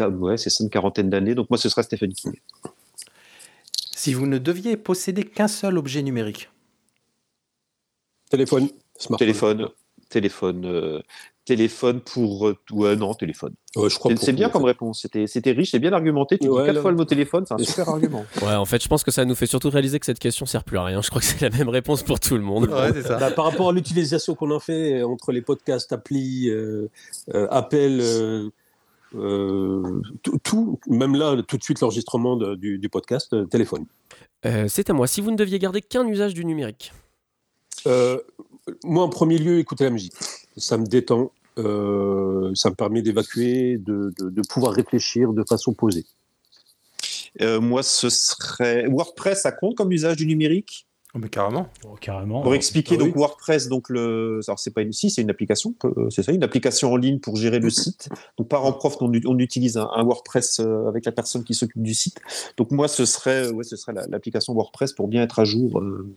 Ouais, 0.00 0.36
c'est 0.36 0.50
ça, 0.50 0.64
une 0.64 0.70
quarantaine 0.70 1.10
d'années. 1.10 1.36
Donc 1.36 1.48
moi, 1.48 1.58
ce 1.58 1.68
serait 1.68 1.84
Stephen 1.84 2.12
King. 2.12 2.32
Si 3.94 4.14
vous 4.14 4.26
ne 4.26 4.38
deviez 4.38 4.76
posséder 4.76 5.22
qu'un 5.22 5.46
seul 5.48 5.78
objet 5.78 6.02
numérique, 6.02 6.48
Téléphone, 8.30 8.68
smartphone. 8.96 9.18
Téléphone, 9.18 9.68
téléphone, 10.08 10.64
euh, 10.64 11.02
téléphone 11.44 12.00
pour 12.00 12.48
euh, 12.48 12.56
ouais, 12.70 12.94
non 12.96 13.14
téléphone. 13.14 13.52
Ouais, 13.74 13.90
je 13.90 13.98
crois 13.98 14.14
C'est 14.16 14.32
bien 14.32 14.48
comme 14.48 14.64
réponse. 14.64 15.02
C'était 15.02 15.26
c'était 15.26 15.50
riche, 15.52 15.72
c'est 15.72 15.78
bien 15.80 15.92
argumenté. 15.92 16.38
Tu 16.38 16.48
Ouais, 16.48 16.60
dis 16.62 16.66
quatre 16.66 16.74
là- 16.76 16.80
fois 16.82 16.90
le 16.92 16.96
mot 16.96 17.04
téléphone, 17.04 17.44
c'est 17.46 17.54
un 17.54 17.58
super 17.58 17.88
argument. 17.88 18.24
Ouais, 18.42 18.54
en 18.54 18.64
fait, 18.64 18.82
je 18.82 18.88
pense 18.88 19.02
que 19.02 19.10
ça 19.10 19.24
nous 19.24 19.34
fait 19.34 19.46
surtout 19.46 19.70
réaliser 19.70 19.98
que 19.98 20.06
cette 20.06 20.18
question 20.20 20.46
sert 20.46 20.62
plus 20.64 20.78
à 20.78 20.84
rien. 20.84 21.02
Je 21.02 21.08
crois 21.10 21.20
que 21.20 21.26
c'est 21.26 21.40
la 21.40 21.50
même 21.50 21.68
réponse 21.68 22.02
pour 22.04 22.20
tout 22.20 22.36
le 22.36 22.42
monde. 22.42 22.68
ouais, 22.68 22.92
c'est 22.92 23.02
ça. 23.02 23.18
Bah, 23.18 23.30
par 23.32 23.44
rapport 23.46 23.70
à 23.70 23.72
l'utilisation 23.72 24.34
qu'on 24.34 24.50
en 24.52 24.60
fait 24.60 25.00
euh, 25.00 25.06
entre 25.06 25.32
les 25.32 25.42
podcasts, 25.42 25.92
applis, 25.92 26.48
euh, 26.48 26.88
euh, 27.34 27.48
appels, 27.50 27.98
euh, 28.00 28.48
euh, 29.16 30.00
tout, 30.22 30.38
tout, 30.42 30.80
même 30.86 31.16
là, 31.16 31.36
tout 31.46 31.56
de 31.58 31.62
suite, 31.62 31.80
l'enregistrement 31.80 32.36
du, 32.56 32.78
du 32.78 32.88
podcast, 32.88 33.32
euh, 33.34 33.44
téléphone. 33.46 33.84
Euh, 34.46 34.66
c'est 34.68 34.90
à 34.90 34.92
moi. 34.92 35.06
Si 35.06 35.20
vous 35.20 35.30
ne 35.30 35.36
deviez 35.36 35.58
garder 35.58 35.80
qu'un 35.82 36.06
usage 36.06 36.34
du 36.34 36.44
numérique, 36.44 36.92
Euh, 37.86 38.18
moi, 38.84 39.04
en 39.04 39.08
premier 39.08 39.38
lieu, 39.38 39.58
écouter 39.58 39.84
la 39.84 39.90
musique. 39.90 40.14
Ça 40.56 40.76
me 40.76 40.86
détend, 40.86 41.32
euh, 41.58 42.54
ça 42.54 42.70
me 42.70 42.74
permet 42.74 43.02
d'évacuer, 43.02 43.78
de, 43.78 44.12
pouvoir 44.48 44.72
réfléchir 44.72 45.32
de 45.32 45.44
façon 45.48 45.72
posée. 45.72 46.04
Euh, 47.40 47.60
moi, 47.60 47.82
ce 47.82 48.10
serait 48.10 48.86
WordPress. 48.86 49.42
Ça 49.42 49.52
compte 49.52 49.76
comme 49.76 49.92
usage 49.92 50.16
du 50.16 50.26
numérique? 50.26 50.86
Oh, 51.14 51.18
mais 51.18 51.28
carrément. 51.28 51.68
oh, 51.84 51.94
carrément. 52.00 52.40
Pour 52.40 52.54
expliquer 52.54 52.94
ah 52.98 53.02
oui. 53.02 53.08
donc 53.08 53.16
WordPress, 53.16 53.68
donc 53.68 53.90
le, 53.90 54.40
alors 54.48 54.58
c'est 54.58 54.70
pas 54.70 54.80
une, 54.80 54.92
si 54.92 55.10
c'est 55.10 55.20
une 55.20 55.28
application, 55.28 55.74
euh, 55.84 56.08
c'est 56.08 56.22
ça, 56.22 56.32
une 56.32 56.42
application 56.42 56.90
en 56.90 56.96
ligne 56.96 57.18
pour 57.18 57.36
gérer 57.36 57.58
le 57.58 57.68
site. 57.68 58.08
Donc 58.38 58.48
parents 58.48 58.72
prof, 58.72 58.96
on, 59.02 59.12
on 59.26 59.38
utilise 59.38 59.76
un, 59.76 59.90
un 59.94 60.04
WordPress 60.04 60.60
euh, 60.60 60.88
avec 60.88 61.04
la 61.04 61.12
personne 61.12 61.44
qui 61.44 61.52
s'occupe 61.52 61.82
du 61.82 61.92
site. 61.92 62.18
Donc 62.56 62.70
moi, 62.70 62.88
ce 62.88 63.04
serait, 63.04 63.50
ouais, 63.50 63.62
ce 63.62 63.76
serait 63.76 63.92
la- 63.92 64.06
l'application 64.06 64.54
WordPress 64.54 64.94
pour 64.94 65.06
bien 65.06 65.22
être 65.22 65.38
à 65.38 65.44
jour 65.44 65.80
euh, 65.80 66.16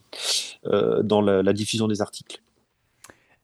euh, 0.68 1.04
dans 1.04 1.20
la, 1.20 1.44
la 1.44 1.52
diffusion 1.52 1.90
des 1.90 2.02
articles. 2.02 2.42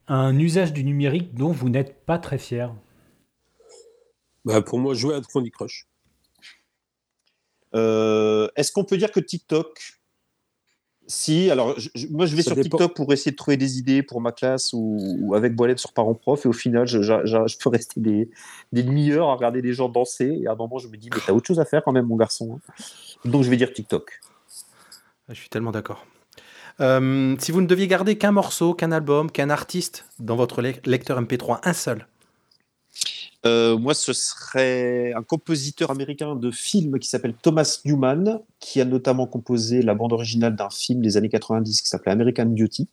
Un 0.07 0.39
usage 0.39 0.71
du 0.71 0.85
numérique 0.85 1.33
dont 1.33 1.51
vous 1.51 1.67
n'êtes 1.67 2.05
pas 2.05 2.17
très 2.17 2.37
fier. 2.37 2.73
Bah, 4.45 4.61
pour 4.61 4.79
moi, 4.79 4.93
jouer 4.93 5.15
à 5.15 5.21
Candy 5.21 5.51
Crush. 5.51 5.85
Euh, 7.75 8.47
Est-ce 8.55 8.71
qu'on 8.71 8.83
peut 8.85 8.97
dire 8.97 9.11
que 9.11 9.19
TikTok 9.19 10.00
si, 11.11 11.51
alors 11.51 11.77
je- 11.77 12.07
moi 12.09 12.25
je 12.25 12.35
vais 12.35 12.41
Ça 12.41 12.51
sur 12.51 12.55
dépend. 12.55 12.77
TikTok 12.77 12.95
pour 12.95 13.11
essayer 13.13 13.31
de 13.31 13.35
trouver 13.35 13.57
des 13.57 13.77
idées 13.77 14.01
pour 14.01 14.21
ma 14.21 14.31
classe 14.31 14.71
ou, 14.73 14.97
ou 15.19 15.35
avec 15.35 15.55
Boilem 15.55 15.77
sur 15.77 15.91
parents 15.93 16.13
prof 16.13 16.45
et 16.45 16.49
au 16.49 16.53
final 16.53 16.87
je, 16.87 17.01
je- 17.01 17.25
je- 17.25 17.47
je 17.47 17.57
peux 17.57 17.69
rester 17.69 17.99
des, 17.99 18.29
des 18.71 18.83
demi-heures 18.83 19.29
à 19.29 19.35
regarder 19.35 19.61
les 19.61 19.73
gens 19.73 19.89
danser 19.89 20.39
et 20.41 20.47
à 20.47 20.53
un 20.53 20.55
moment 20.55 20.77
je 20.77 20.87
me 20.87 20.95
dis 20.97 21.09
mais 21.13 21.19
t'as 21.25 21.33
autre 21.33 21.45
chose 21.47 21.59
à 21.59 21.65
faire 21.65 21.83
quand 21.83 21.91
même 21.91 22.05
mon 22.07 22.15
garçon. 22.15 22.57
hein. 22.69 22.73
Donc 23.25 23.43
je 23.43 23.49
vais 23.49 23.57
dire 23.57 23.71
TikTok. 23.73 24.19
Je 25.29 25.33
suis 25.35 25.49
tellement 25.49 25.71
d'accord. 25.71 26.05
Euh, 26.79 27.35
si 27.39 27.51
vous 27.51 27.61
ne 27.61 27.67
deviez 27.67 27.87
garder 27.87 28.17
qu'un 28.17 28.31
morceau, 28.31 28.73
qu'un 28.73 28.91
album, 28.91 29.29
qu'un 29.29 29.49
artiste 29.49 30.05
dans 30.19 30.35
votre 30.35 30.61
le- 30.61 30.73
lecteur 30.85 31.21
MP3, 31.21 31.59
un 31.63 31.73
seul, 31.73 32.07
Euh, 33.45 33.77
moi, 33.77 33.93
ce 33.93 34.13
serait 34.13 35.13
un 35.13 35.23
compositeur 35.23 35.89
américain 35.89 36.35
de 36.35 36.51
films 36.51 36.99
qui 36.99 37.09
s'appelle 37.09 37.33
Thomas 37.33 37.79
Newman, 37.85 38.41
qui 38.59 38.79
a 38.79 38.85
notamment 38.85 39.25
composé 39.25 39.81
la 39.81 39.95
bande 39.95 40.13
originale 40.13 40.55
d'un 40.55 40.69
film 40.69 41.01
des 41.01 41.17
années 41.17 41.29
90 41.29 41.81
qui 41.81 41.87
s'appelait 41.87 42.11
American 42.11 42.45
Beauty. 42.45 42.87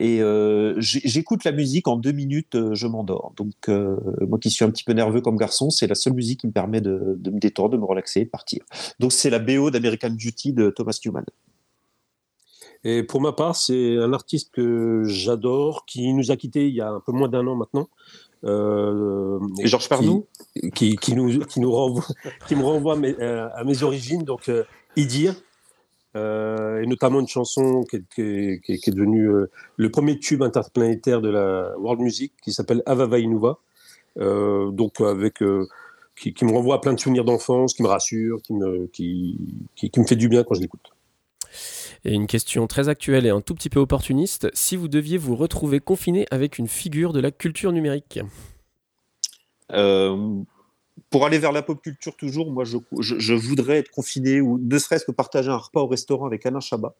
Et 0.00 0.22
euh, 0.22 0.74
j'écoute 0.78 1.44
la 1.44 1.52
musique 1.52 1.86
en 1.86 1.96
deux 1.96 2.10
minutes, 2.12 2.56
euh, 2.56 2.74
je 2.74 2.86
m'endors. 2.86 3.32
Donc, 3.36 3.68
moi 3.68 4.38
qui 4.38 4.50
suis 4.50 4.64
un 4.64 4.70
petit 4.70 4.84
peu 4.84 4.92
nerveux 4.92 5.20
comme 5.20 5.36
garçon, 5.36 5.70
c'est 5.70 5.86
la 5.86 5.94
seule 5.94 6.14
musique 6.14 6.40
qui 6.40 6.46
me 6.46 6.52
permet 6.52 6.80
de, 6.80 7.18
me 7.24 7.38
détendre, 7.38 7.70
de 7.70 7.76
me 7.76 7.84
relaxer 7.84 8.24
de 8.24 8.30
partir. 8.30 8.64
Donc, 8.98 9.12
c'est 9.12 9.30
la 9.30 9.38
BO 9.38 9.70
d'American 9.70 10.10
Beauty 10.10 10.54
de 10.54 10.70
Thomas 10.70 10.98
Newman. 11.04 11.24
Et 12.84 13.02
pour 13.02 13.20
ma 13.20 13.32
part, 13.32 13.56
c'est 13.56 13.96
un 13.96 14.12
artiste 14.12 14.50
que 14.52 15.04
j'adore, 15.06 15.86
qui 15.86 16.12
nous 16.12 16.30
a 16.30 16.36
quittés 16.36 16.68
il 16.68 16.74
y 16.74 16.82
a 16.82 16.90
un 16.90 17.00
peu 17.00 17.12
moins 17.12 17.28
d'un 17.28 17.46
an 17.46 17.56
maintenant. 17.56 17.88
Euh, 18.44 19.38
Georges 19.64 19.84
qui- 19.84 19.88
Pernou 19.88 20.26
qui, 20.74 20.96
qui, 20.96 21.14
nous, 21.14 21.40
qui, 21.46 21.60
nous 21.60 21.72
renvoie, 21.72 22.04
qui 22.48 22.56
me 22.56 22.62
renvoie 22.62 22.94
à 22.94 22.96
mes, 22.96 23.14
euh, 23.20 23.48
à 23.54 23.64
mes 23.64 23.82
origines, 23.82 24.22
donc 24.22 24.48
euh, 24.48 24.64
Idir, 24.96 25.34
euh, 26.16 26.80
et 26.82 26.86
notamment 26.86 27.20
une 27.20 27.26
chanson 27.28 27.82
qui 27.84 27.96
est, 27.96 28.60
qui 28.62 28.72
est- 28.72 28.90
devenue 28.90 29.28
le 29.76 29.90
premier 29.90 30.18
tube 30.18 30.42
interplanétaire 30.42 31.20
de 31.20 31.28
la 31.30 31.76
world 31.78 32.00
music, 32.00 32.32
qui 32.42 32.52
s'appelle 32.52 32.82
Avava 32.86 33.18
Inuva, 33.18 33.58
donc 34.16 35.00
avec, 35.00 35.42
qui, 36.16 36.44
me 36.44 36.52
renvoie 36.52 36.76
à 36.76 36.78
plein 36.78 36.92
de 36.92 37.00
souvenirs 37.00 37.24
d'enfance, 37.24 37.74
qui 37.74 37.82
me 37.82 37.88
rassure, 37.88 38.40
qui 38.42 38.52
me, 38.54 38.86
qui 38.94 39.36
me 39.96 40.04
fait 40.04 40.16
du 40.16 40.28
bien 40.28 40.44
quand 40.44 40.54
je 40.54 40.60
l'écoute. 40.60 40.93
Et 42.04 42.12
une 42.12 42.26
question 42.26 42.66
très 42.66 42.88
actuelle 42.88 43.24
et 43.24 43.30
un 43.30 43.40
tout 43.40 43.54
petit 43.54 43.70
peu 43.70 43.80
opportuniste. 43.80 44.48
Si 44.52 44.76
vous 44.76 44.88
deviez 44.88 45.16
vous 45.16 45.36
retrouver 45.36 45.80
confiné 45.80 46.26
avec 46.30 46.58
une 46.58 46.68
figure 46.68 47.12
de 47.12 47.20
la 47.20 47.30
culture 47.30 47.72
numérique 47.72 48.20
Euh, 49.72 50.42
pour 51.08 51.24
aller 51.24 51.38
vers 51.38 51.52
la 51.52 51.62
pop 51.62 51.80
culture 51.80 52.16
toujours, 52.16 52.50
moi 52.50 52.64
je, 52.64 52.76
je, 53.00 53.18
je 53.18 53.32
voudrais 53.32 53.78
être 53.78 53.90
confiné 53.90 54.40
ou 54.42 54.58
ne 54.58 54.78
serait-ce 54.78 55.06
que 55.06 55.12
partager 55.12 55.48
un 55.48 55.56
repas 55.56 55.80
au 55.80 55.86
restaurant 55.86 56.26
avec 56.26 56.44
Alain 56.44 56.60
Chabat. 56.60 56.94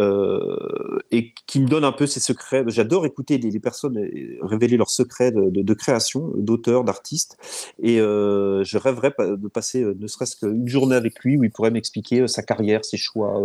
Euh, 0.00 1.00
et 1.10 1.34
qui 1.46 1.58
me 1.60 1.66
donne 1.66 1.84
un 1.84 1.92
peu 1.92 2.06
ses 2.06 2.20
secrets. 2.20 2.62
J'adore 2.68 3.04
écouter 3.04 3.36
les, 3.38 3.58
personnes 3.58 3.98
révéler 4.42 4.76
leurs 4.76 4.90
secrets 4.90 5.32
de, 5.32 5.74
création, 5.74 6.30
d'auteurs, 6.36 6.84
d'artistes. 6.84 7.36
Et 7.82 8.00
euh, 8.00 8.62
je 8.62 8.78
rêverais 8.78 9.12
de 9.18 9.48
passer 9.48 9.82
euh, 9.82 9.96
ne 9.98 10.06
serait-ce 10.06 10.36
qu'une 10.36 10.68
journée 10.68 10.94
avec 10.94 11.18
lui 11.24 11.36
où 11.36 11.42
il 11.42 11.50
pourrait 11.50 11.72
m'expliquer 11.72 12.28
sa 12.28 12.42
carrière, 12.42 12.84
ses 12.84 12.96
choix, 12.96 13.44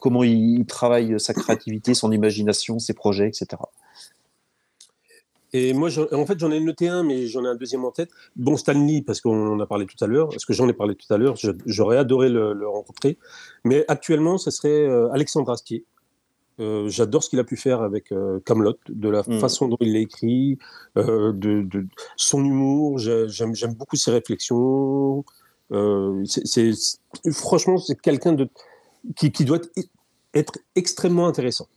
comment 0.00 0.24
il 0.24 0.64
travaille 0.66 1.20
sa 1.20 1.32
créativité, 1.32 1.94
son 1.94 2.10
imagination, 2.10 2.80
ses 2.80 2.94
projets, 2.94 3.28
etc. 3.28 3.62
Et 5.54 5.72
moi, 5.72 5.88
en 6.12 6.26
fait, 6.26 6.38
j'en 6.38 6.50
ai 6.50 6.60
noté 6.60 6.88
un, 6.88 7.02
mais 7.02 7.26
j'en 7.26 7.44
ai 7.44 7.48
un 7.48 7.54
deuxième 7.54 7.84
en 7.84 7.90
tête. 7.90 8.10
Bon, 8.36 8.56
Stanley, 8.56 9.02
parce 9.06 9.20
qu'on 9.22 9.48
en 9.52 9.58
a 9.60 9.66
parlé 9.66 9.86
tout 9.86 10.02
à 10.04 10.06
l'heure, 10.06 10.28
parce 10.28 10.44
que 10.44 10.52
j'en 10.52 10.68
ai 10.68 10.74
parlé 10.74 10.94
tout 10.94 11.12
à 11.12 11.16
l'heure, 11.16 11.36
j'aurais 11.66 11.96
adoré 11.96 12.28
le, 12.28 12.52
le 12.52 12.68
rencontrer. 12.68 13.16
Mais 13.64 13.84
actuellement, 13.88 14.36
ce 14.38 14.50
serait 14.50 14.68
euh, 14.86 15.10
Alexandre 15.12 15.50
Astier. 15.50 15.84
Euh, 16.60 16.88
J'adore 16.88 17.22
ce 17.22 17.30
qu'il 17.30 17.38
a 17.38 17.44
pu 17.44 17.56
faire 17.56 17.82
avec 17.82 18.10
euh, 18.12 18.40
Camelot, 18.44 18.74
de 18.88 19.08
la 19.08 19.22
Mm. 19.26 19.38
façon 19.38 19.68
dont 19.68 19.76
il 19.80 19.92
l'a 19.92 20.00
écrit, 20.00 20.58
de, 20.96 21.32
de 21.32 21.86
son 22.16 22.44
humour. 22.44 22.98
J'ai- 22.98 23.28
J'aime 23.28 23.74
beaucoup 23.74 23.96
ses 23.96 24.10
réflexions. 24.10 25.24
Franchement, 27.32 27.78
c'est 27.78 28.00
quelqu'un 28.00 28.36
qui, 29.16 29.30
qui 29.32 29.44
doit 29.44 29.58
être 30.34 30.58
extrêmement 30.74 31.26
intéressant. 31.26 31.68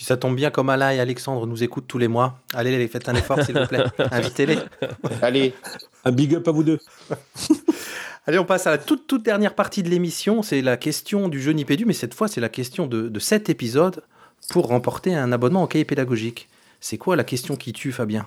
Puis 0.00 0.06
ça 0.06 0.16
tombe 0.16 0.34
bien 0.34 0.50
comme 0.50 0.70
Alain 0.70 0.92
et 0.92 0.98
Alexandre 0.98 1.46
nous 1.46 1.62
écoutent 1.62 1.86
tous 1.86 1.98
les 1.98 2.08
mois. 2.08 2.38
Allez, 2.54 2.78
les 2.78 2.88
faites 2.88 3.10
un 3.10 3.14
effort, 3.14 3.42
s'il 3.42 3.58
vous 3.58 3.66
plaît. 3.66 3.84
Invitez-les. 4.10 4.56
Allez, 5.20 5.52
Un 6.06 6.10
big 6.10 6.34
up 6.36 6.48
à 6.48 6.52
vous 6.52 6.62
deux. 6.62 6.78
Allez, 8.26 8.38
on 8.38 8.46
passe 8.46 8.66
à 8.66 8.70
la 8.70 8.78
toute, 8.78 9.06
toute 9.06 9.22
dernière 9.22 9.54
partie 9.54 9.82
de 9.82 9.90
l'émission. 9.90 10.40
C'est 10.40 10.62
la 10.62 10.78
question 10.78 11.28
du 11.28 11.38
jeu 11.38 11.52
Nipédu, 11.52 11.84
mais 11.84 11.92
cette 11.92 12.14
fois, 12.14 12.28
c'est 12.28 12.40
la 12.40 12.48
question 12.48 12.86
de, 12.86 13.10
de 13.10 13.18
cet 13.18 13.50
épisode 13.50 14.02
pour 14.48 14.68
remporter 14.68 15.14
un 15.14 15.32
abonnement 15.32 15.64
au 15.64 15.66
cahier 15.66 15.84
pédagogique. 15.84 16.48
C'est 16.80 16.96
quoi 16.96 17.14
la 17.14 17.24
question 17.24 17.56
qui 17.56 17.74
tue, 17.74 17.92
Fabien? 17.92 18.26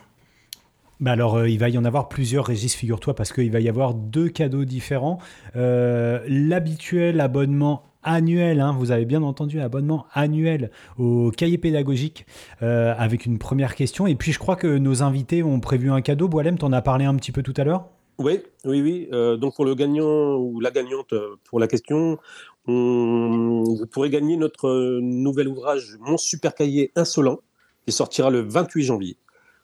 Bah 1.00 1.14
alors, 1.14 1.38
euh, 1.38 1.50
il 1.50 1.58
va 1.58 1.70
y 1.70 1.78
en 1.80 1.86
avoir 1.86 2.08
plusieurs, 2.08 2.46
Régis, 2.46 2.76
figure-toi, 2.76 3.16
parce 3.16 3.34
qu'il 3.34 3.52
va 3.52 3.60
y 3.60 3.68
avoir 3.68 3.96
deux 3.96 4.30
cadeaux 4.30 4.66
différents. 4.66 5.18
Euh, 5.56 6.20
L'habituel 6.28 7.20
abonnement 7.20 7.84
annuel, 8.04 8.60
hein, 8.60 8.76
vous 8.78 8.92
avez 8.92 9.06
bien 9.06 9.24
entendu, 9.24 9.60
abonnement 9.60 10.06
annuel 10.14 10.72
au 10.98 11.32
cahier 11.32 11.58
pédagogique 11.58 12.26
euh, 12.62 12.94
avec 12.98 13.26
une 13.26 13.38
première 13.38 13.76
question. 13.76 14.08
Et 14.08 14.16
puis, 14.16 14.32
je 14.32 14.40
crois 14.40 14.56
que 14.56 14.78
nos 14.78 15.04
invités 15.04 15.44
ont 15.44 15.60
prévu 15.60 15.92
un 15.92 16.02
cadeau. 16.02 16.28
Boilem, 16.28 16.58
t'en 16.58 16.72
as 16.72 16.82
parlé 16.82 17.06
un 17.06 17.16
petit 17.16 17.32
peu 17.32 17.44
tout 17.44 17.54
à 17.58 17.64
l'heure? 17.64 17.88
Oui, 18.20 18.40
oui, 18.66 18.82
oui. 18.82 19.10
Euh, 19.12 19.38
donc 19.38 19.56
pour 19.56 19.66
le 19.66 19.74
gagnant 19.74 20.36
ou 20.36 20.60
la 20.60 20.72
gagnante 20.72 21.14
euh, 21.14 21.36
pour 21.46 21.60
la 21.60 21.68
question, 21.68 22.20
on, 22.68 23.64
vous 23.64 23.88
pourrez 23.88 24.10
gagner 24.10 24.38
notre 24.38 25.00
nouvel 25.02 25.48
ouvrage 25.48 25.98
Mon 26.00 26.18
super 26.18 26.54
cahier 26.54 26.92
insolent, 26.96 27.40
qui 27.86 27.92
sortira 27.92 28.30
le 28.30 28.42
28 28.42 28.84
janvier 28.84 29.18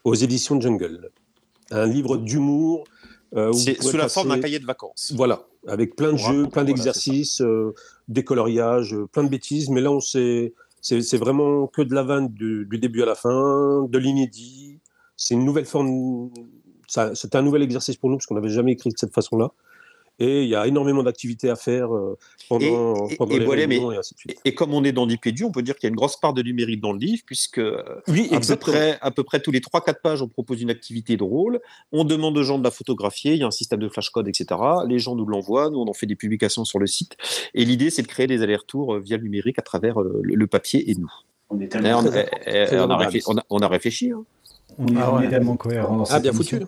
aux 0.04 0.16
éditions 0.16 0.60
Jungle. 0.60 1.12
Un 1.72 1.86
livre 1.86 2.18
d'humour. 2.18 2.86
Euh, 3.36 3.54
sous 3.54 3.98
la 3.98 4.10
forme 4.10 4.30
d'un 4.30 4.40
cahier 4.40 4.60
de 4.60 4.66
vacances. 4.66 5.14
Voilà, 5.16 5.48
avec 5.68 5.96
plein 5.96 6.14
de 6.14 6.18
jeux, 6.18 6.44
plein 6.44 6.62
voilà, 6.62 6.66
d'exercices, 6.66 7.42
euh, 7.42 7.74
des 8.08 8.24
coloriages, 8.24 8.94
euh, 8.94 9.08
plein 9.08 9.24
de 9.24 9.30
bêtises. 9.30 9.70
Mais 9.70 9.82
là, 9.82 9.92
on 9.92 10.00
c'est 10.00 10.54
c'est 10.82 11.18
vraiment 11.18 11.68
que 11.68 11.82
de 11.82 11.94
la 11.94 12.04
vanne 12.04 12.30
du, 12.30 12.66
du 12.66 12.78
début 12.80 13.04
à 13.04 13.06
la 13.06 13.16
fin, 13.16 13.86
de 13.90 13.98
l'inédit. 13.98 14.80
C'est 15.18 15.34
une 15.34 15.44
nouvelle 15.44 15.66
forme. 15.66 16.32
C'était 16.88 17.36
un 17.36 17.42
nouvel 17.42 17.62
exercice 17.62 17.98
pour 17.98 18.10
nous 18.10 18.18
parce 18.18 18.26
qu'on 18.26 18.36
n'avait 18.36 18.50
jamais 18.50 18.72
écrit 18.72 18.90
de 18.90 18.98
cette 18.98 19.14
façon-là. 19.14 19.52
Et 20.20 20.44
il 20.44 20.50
y 20.50 20.56
a 20.56 20.68
énormément 20.68 21.02
d'activités 21.02 21.50
à 21.50 21.56
faire 21.56 21.96
euh, 21.96 22.18
pendant, 22.50 23.08
Et- 23.08 23.14
et- 23.14 23.16
pendant 23.18 23.36
et 23.36 23.40
les 23.40 23.46
voilà, 23.46 23.68
mais- 23.68 23.78
et 23.78 23.98
ainsi 23.98 24.14
de 24.16 24.20
suite. 24.20 24.38
Et 24.44 24.54
comme 24.54 24.74
on 24.74 24.84
est 24.84 24.92
dans 24.92 25.08
Nipédu, 25.08 25.46
on 25.46 25.52
peut 25.52 25.62
dire 25.62 25.76
qu'il 25.76 25.84
y 25.86 25.88
a 25.88 25.92
une 25.92 25.96
grosse 25.96 26.18
part 26.18 26.34
de 26.34 26.42
numérique 26.42 26.82
dans 26.82 26.92
le 26.92 27.00
livre, 27.00 27.24
puisque 27.26 27.60
euh, 27.60 27.82
Oui, 28.08 28.28
à 28.32 28.40
peu, 28.40 28.56
près, 28.58 28.98
à 29.02 29.12
peu 29.12 29.24
près 29.24 29.40
tous 29.40 29.52
les 29.52 29.62
3-4 29.62 30.02
pages, 30.02 30.22
on 30.22 30.28
propose 30.28 30.62
une 30.62 30.70
activité 30.70 31.16
drôle. 31.18 31.60
On 31.92 32.04
demande 32.04 32.38
aux 32.38 32.44
gens 32.44 32.58
de 32.60 32.64
la 32.64 32.72
photographier, 32.72 33.34
il 33.34 33.40
y 33.40 33.44
a 33.44 33.48
un 33.48 33.52
système 33.52 33.80
de 33.80 33.88
flashcode, 33.88 34.28
etc. 34.28 34.60
Les 34.88 35.00
gens 35.00 35.16
nous 35.16 35.26
l'envoient, 35.26 35.70
nous 35.70 35.80
on 35.80 35.88
en 35.88 35.94
fait 35.94 36.06
des 36.06 36.16
publications 36.16 36.66
sur 36.66 36.80
le 36.80 36.88
site. 36.88 37.16
Et 37.54 37.64
l'idée, 37.66 37.90
c'est 37.90 38.02
de 38.02 38.08
créer 38.08 38.28
des 38.28 38.42
allers-retours 38.42 38.96
euh, 38.96 39.00
via 39.00 39.18
le 39.18 39.24
numérique 39.24 39.58
à 39.60 39.62
travers 39.62 40.00
le, 40.02 40.20
le 40.24 40.48
papier 40.48 40.90
et 40.92 40.96
nous. 40.96 41.12
On 41.50 41.60
est 41.60 41.66
Et 41.66 41.70
tellement 41.70 42.00
on, 42.00 42.04
très- 42.04 42.30
et- 42.46 42.62
et 42.64 42.66
très 42.66 42.80
on 42.80 42.90
a, 42.90 42.98
réfléchi, 42.98 43.26
on, 43.28 43.38
a, 43.38 43.44
on 43.50 43.60
a 43.60 43.68
réfléchi. 43.68 44.12
hein. 44.12 44.24
On 44.78 44.88
est, 44.88 44.94
Ah 44.98 45.12
on 45.14 45.18
ouais. 45.20 45.26
est 45.26 45.30
tellement 45.30 45.56
cohérents 45.58 45.98
dans 45.98 46.04
Ah, 46.10 46.20
bien 46.20 46.32
foutu. 46.32 46.60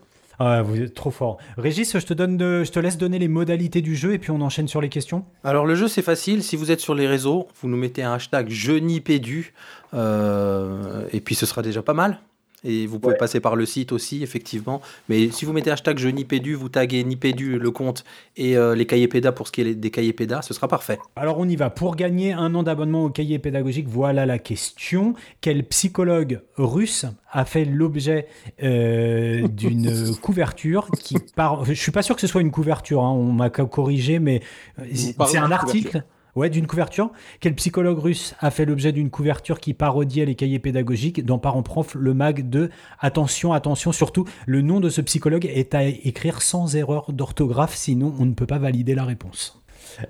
Ah, 0.43 0.63
vous 0.63 0.81
êtes 0.81 0.95
trop 0.95 1.11
fort. 1.11 1.37
Régis, 1.55 1.95
je 1.99 2.03
te, 2.03 2.15
donne 2.15 2.39
je 2.39 2.71
te 2.71 2.79
laisse 2.79 2.97
donner 2.97 3.19
les 3.19 3.27
modalités 3.27 3.81
du 3.81 3.95
jeu 3.95 4.13
et 4.13 4.17
puis 4.17 4.31
on 4.31 4.41
enchaîne 4.41 4.67
sur 4.67 4.81
les 4.81 4.89
questions. 4.89 5.23
Alors 5.43 5.67
le 5.67 5.75
jeu 5.75 5.87
c'est 5.87 6.01
facile, 6.01 6.41
si 6.41 6.55
vous 6.55 6.71
êtes 6.71 6.79
sur 6.79 6.95
les 6.95 7.05
réseaux, 7.05 7.47
vous 7.61 7.69
nous 7.69 7.77
mettez 7.77 8.01
un 8.01 8.13
hashtag 8.13 8.49
jeunipédu 8.49 9.53
euh, 9.93 11.05
et 11.13 11.21
puis 11.21 11.35
ce 11.35 11.45
sera 11.45 11.61
déjà 11.61 11.83
pas 11.83 11.93
mal. 11.93 12.17
Et 12.63 12.85
vous 12.85 12.99
pouvez 12.99 13.13
Ouais. 13.13 13.17
passer 13.17 13.39
par 13.39 13.55
le 13.55 13.65
site 13.65 13.91
aussi, 13.91 14.21
effectivement. 14.21 14.81
Mais 15.09 15.31
si 15.31 15.45
vous 15.45 15.53
mettez 15.53 15.71
hashtag 15.71 15.97
jeunipédu, 15.97 16.53
vous 16.53 16.69
taguez 16.69 17.03
Nipédu, 17.03 17.57
le 17.57 17.71
compte, 17.71 18.03
et 18.37 18.55
euh, 18.55 18.75
les 18.75 18.85
cahiers 18.85 19.07
pédas 19.07 19.31
pour 19.31 19.47
ce 19.47 19.51
qui 19.51 19.61
est 19.61 19.73
des 19.73 19.89
cahiers 19.89 20.13
pédas, 20.13 20.43
ce 20.43 20.53
sera 20.53 20.67
parfait. 20.67 20.99
Alors 21.15 21.39
on 21.39 21.47
y 21.49 21.55
va. 21.55 21.69
Pour 21.71 21.95
gagner 21.95 22.33
un 22.33 22.53
an 22.53 22.61
d'abonnement 22.61 23.05
au 23.05 23.09
cahier 23.09 23.39
pédagogique, 23.39 23.87
voilà 23.87 24.25
la 24.27 24.37
question. 24.37 25.15
Quel 25.41 25.63
psychologue 25.65 26.41
russe 26.55 27.05
a 27.31 27.45
fait 27.45 27.65
l'objet 27.65 28.27
euh, 28.61 29.47
d'une 29.51 30.15
couverture 30.21 30.87
qui 30.99 31.15
part... 31.35 31.65
Je 31.65 31.73
suis 31.73 31.91
pas 31.91 32.03
sûr 32.03 32.13
que 32.15 32.21
ce 32.21 32.27
soit 32.27 32.41
une 32.41 32.51
couverture, 32.51 33.01
hein, 33.03 33.11
on 33.11 33.31
m'a 33.31 33.49
corrigé, 33.49 34.19
mais 34.19 34.41
euh, 34.79 34.85
c'est 34.93 35.37
un 35.39 35.51
article. 35.51 36.03
Ouais, 36.35 36.49
d'une 36.49 36.67
couverture. 36.67 37.11
Quel 37.39 37.55
psychologue 37.55 37.99
russe 37.99 38.35
a 38.39 38.51
fait 38.51 38.65
l'objet 38.65 38.91
d'une 38.91 39.09
couverture 39.09 39.59
qui 39.59 39.73
parodiait 39.73 40.25
les 40.25 40.35
cahiers 40.35 40.59
pédagogiques 40.59 41.25
dans 41.25 41.39
Parents 41.39 41.63
Prof, 41.63 41.95
le 41.95 42.13
mag 42.13 42.49
de 42.49 42.69
Attention, 42.99 43.51
attention, 43.51 43.91
surtout, 43.91 44.25
le 44.45 44.61
nom 44.61 44.79
de 44.79 44.89
ce 44.89 45.01
psychologue 45.01 45.45
est 45.45 45.75
à 45.75 45.83
écrire 45.83 46.41
sans 46.41 46.75
erreur 46.75 47.11
d'orthographe, 47.11 47.75
sinon 47.75 48.13
on 48.19 48.25
ne 48.25 48.33
peut 48.33 48.45
pas 48.45 48.59
valider 48.59 48.95
la 48.95 49.03
réponse. 49.03 49.61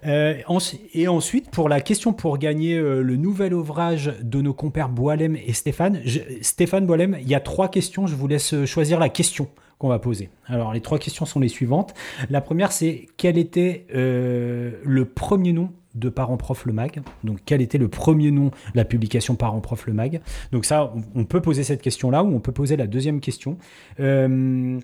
Euh, 0.05 0.35
et 0.93 1.07
ensuite, 1.07 1.49
pour 1.49 1.69
la 1.69 1.81
question 1.81 2.13
pour 2.13 2.37
gagner 2.37 2.75
euh, 2.75 3.01
le 3.01 3.15
nouvel 3.15 3.53
ouvrage 3.53 4.13
de 4.21 4.41
nos 4.41 4.53
compères 4.53 4.89
Boilem 4.89 5.35
et 5.35 5.53
Stéphane, 5.53 6.01
Stéphane 6.41 6.85
Boilem, 6.85 7.17
il 7.19 7.27
y 7.27 7.35
a 7.35 7.39
trois 7.39 7.69
questions. 7.69 8.05
Je 8.05 8.15
vous 8.15 8.27
laisse 8.27 8.53
euh, 8.53 8.65
choisir 8.65 8.99
la 8.99 9.09
question 9.09 9.47
qu'on 9.79 9.87
va 9.87 9.97
poser. 9.97 10.29
Alors, 10.45 10.73
les 10.73 10.81
trois 10.81 10.99
questions 10.99 11.25
sont 11.25 11.39
les 11.39 11.47
suivantes. 11.47 11.95
La 12.29 12.41
première, 12.41 12.71
c'est 12.71 13.07
quel 13.17 13.39
était 13.39 13.87
euh, 13.95 14.73
le 14.83 15.05
premier 15.05 15.53
nom 15.53 15.71
de 15.95 16.09
Parents 16.09 16.37
Prof 16.37 16.65
le 16.65 16.73
Mag 16.73 17.01
Donc, 17.23 17.39
quel 17.45 17.61
était 17.61 17.77
le 17.77 17.87
premier 17.87 18.31
nom 18.31 18.45
de 18.45 18.51
la 18.75 18.85
publication 18.85 19.35
Parents 19.35 19.61
Prof 19.61 19.85
le 19.87 19.93
Mag? 19.93 20.21
Donc, 20.51 20.65
ça, 20.65 20.93
on- 21.15 21.25
peut 21.25 21.41
poser 21.41 21.63
cette 21.63 21.81
question-là 21.81 22.23
ou 22.23 22.35
on 22.35 22.39
peut 22.39 22.51
poser 22.51 22.75
la 22.77 22.87
deuxième 22.87 23.19
question. 23.19 23.57
Euh, 23.99 24.79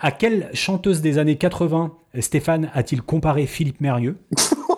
à 0.00 0.10
quelle 0.10 0.50
chanteuse 0.54 1.00
des 1.00 1.18
années 1.18 1.36
80 1.36 1.94
Stéphane 2.20 2.70
a-t-il 2.74 3.02
comparé 3.02 3.46
Philippe 3.46 3.80
Mérieux? 3.80 4.16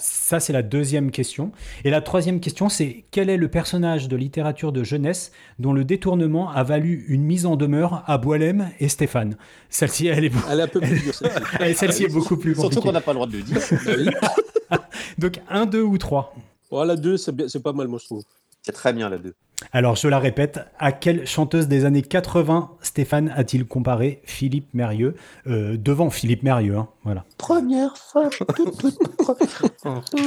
Ça, 0.00 0.40
c'est 0.40 0.52
la 0.52 0.62
deuxième 0.62 1.10
question. 1.10 1.52
Et 1.84 1.90
la 1.90 2.00
troisième 2.00 2.40
question, 2.40 2.68
c'est 2.68 3.04
quel 3.10 3.30
est 3.30 3.36
le 3.36 3.48
personnage 3.48 4.08
de 4.08 4.16
littérature 4.16 4.72
de 4.72 4.82
jeunesse 4.84 5.32
dont 5.58 5.72
le 5.72 5.84
détournement 5.84 6.50
a 6.50 6.62
valu 6.62 7.04
une 7.08 7.22
mise 7.22 7.46
en 7.46 7.56
demeure 7.56 8.02
à 8.06 8.18
Boilem 8.18 8.70
et 8.80 8.88
Stéphane? 8.88 9.36
Celle-ci, 9.70 10.06
elle 10.08 10.24
est, 10.26 10.32
Elle 10.50 10.60
est 10.60 10.62
un 10.62 10.68
peu 10.68 10.80
plus 10.80 11.00
dure, 11.02 11.14
celle-ci. 11.14 11.36
elle- 11.60 11.76
celle-ci 11.76 12.04
est 12.04 12.08
beaucoup 12.12 12.36
plus 12.36 12.54
Surtout 12.54 12.80
compliquée. 12.80 12.86
qu'on 12.88 12.92
n'a 12.92 13.00
pas 13.00 13.12
le 13.12 13.16
droit 13.16 13.26
de 13.26 13.36
le 13.36 13.42
dire. 13.42 13.58
Donc, 15.18 15.40
un, 15.48 15.66
deux 15.66 15.82
ou 15.82 15.98
trois? 15.98 16.34
Voilà, 16.70 16.96
deux, 16.96 17.16
c'est 17.16 17.32
bien- 17.34 17.48
c'est 17.48 17.62
pas 17.62 17.72
mal, 17.72 17.88
moi, 17.88 17.98
je 18.00 18.06
trouve. 18.06 18.22
C'est 18.62 18.72
très 18.72 18.92
bien 18.92 19.08
la 19.08 19.18
2. 19.18 19.34
Alors, 19.72 19.96
je 19.96 20.08
la 20.08 20.18
répète, 20.18 20.60
à 20.78 20.92
quelle 20.92 21.26
chanteuse 21.26 21.68
des 21.68 21.84
années 21.84 22.02
80 22.02 22.70
Stéphane 22.80 23.32
a-t-il 23.36 23.64
comparé 23.66 24.20
Philippe 24.24 24.74
Mérieux 24.74 25.14
Euh, 25.46 25.76
Devant 25.76 26.10
Philippe 26.10 26.42
Mérieux, 26.42 26.76
hein, 26.76 26.88
voilà. 27.04 27.24
Première 27.38 27.96
fois, 27.96 28.28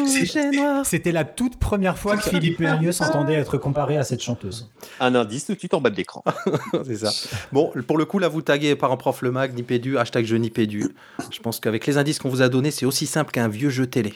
C'était 0.84 1.12
la 1.12 1.24
toute 1.24 1.58
première 1.58 1.98
fois 1.98 2.18
que 2.18 2.30
Philippe 2.30 2.60
Mérieux 2.60 2.92
s'entendait 2.92 3.34
être 3.34 3.58
comparé 3.58 3.98
à 3.98 4.04
cette 4.04 4.22
chanteuse. 4.22 4.72
Un 5.00 5.16
indice 5.16 5.46
tout 5.46 5.54
de 5.54 5.60
suite 5.60 5.74
en 5.74 5.82
bas 5.82 5.90
de 5.90 5.96
l'écran. 5.96 6.24
c'est 6.86 6.98
ça. 6.98 7.12
Bon, 7.52 7.72
pour 7.88 7.98
le 7.98 8.06
coup, 8.06 8.20
là, 8.20 8.28
vous 8.28 8.42
taguez 8.42 8.76
Parents 8.76 8.98
Prof 8.98 9.22
le 9.22 9.32
Mag, 9.32 9.54
Nipédu, 9.54 9.98
hashtag 9.98 10.26
je 10.26 10.36
Nipédu. 10.36 10.96
Je 11.32 11.40
pense 11.40 11.60
qu'avec 11.60 11.86
les 11.86 11.98
indices 11.98 12.20
qu'on 12.20 12.30
vous 12.30 12.42
a 12.42 12.50
donnés, 12.50 12.72
c'est 12.72 12.86
aussi 12.86 13.06
simple 13.06 13.32
qu'un 13.32 13.48
vieux 13.48 13.70
jeu 13.70 13.88
télé. 13.88 14.14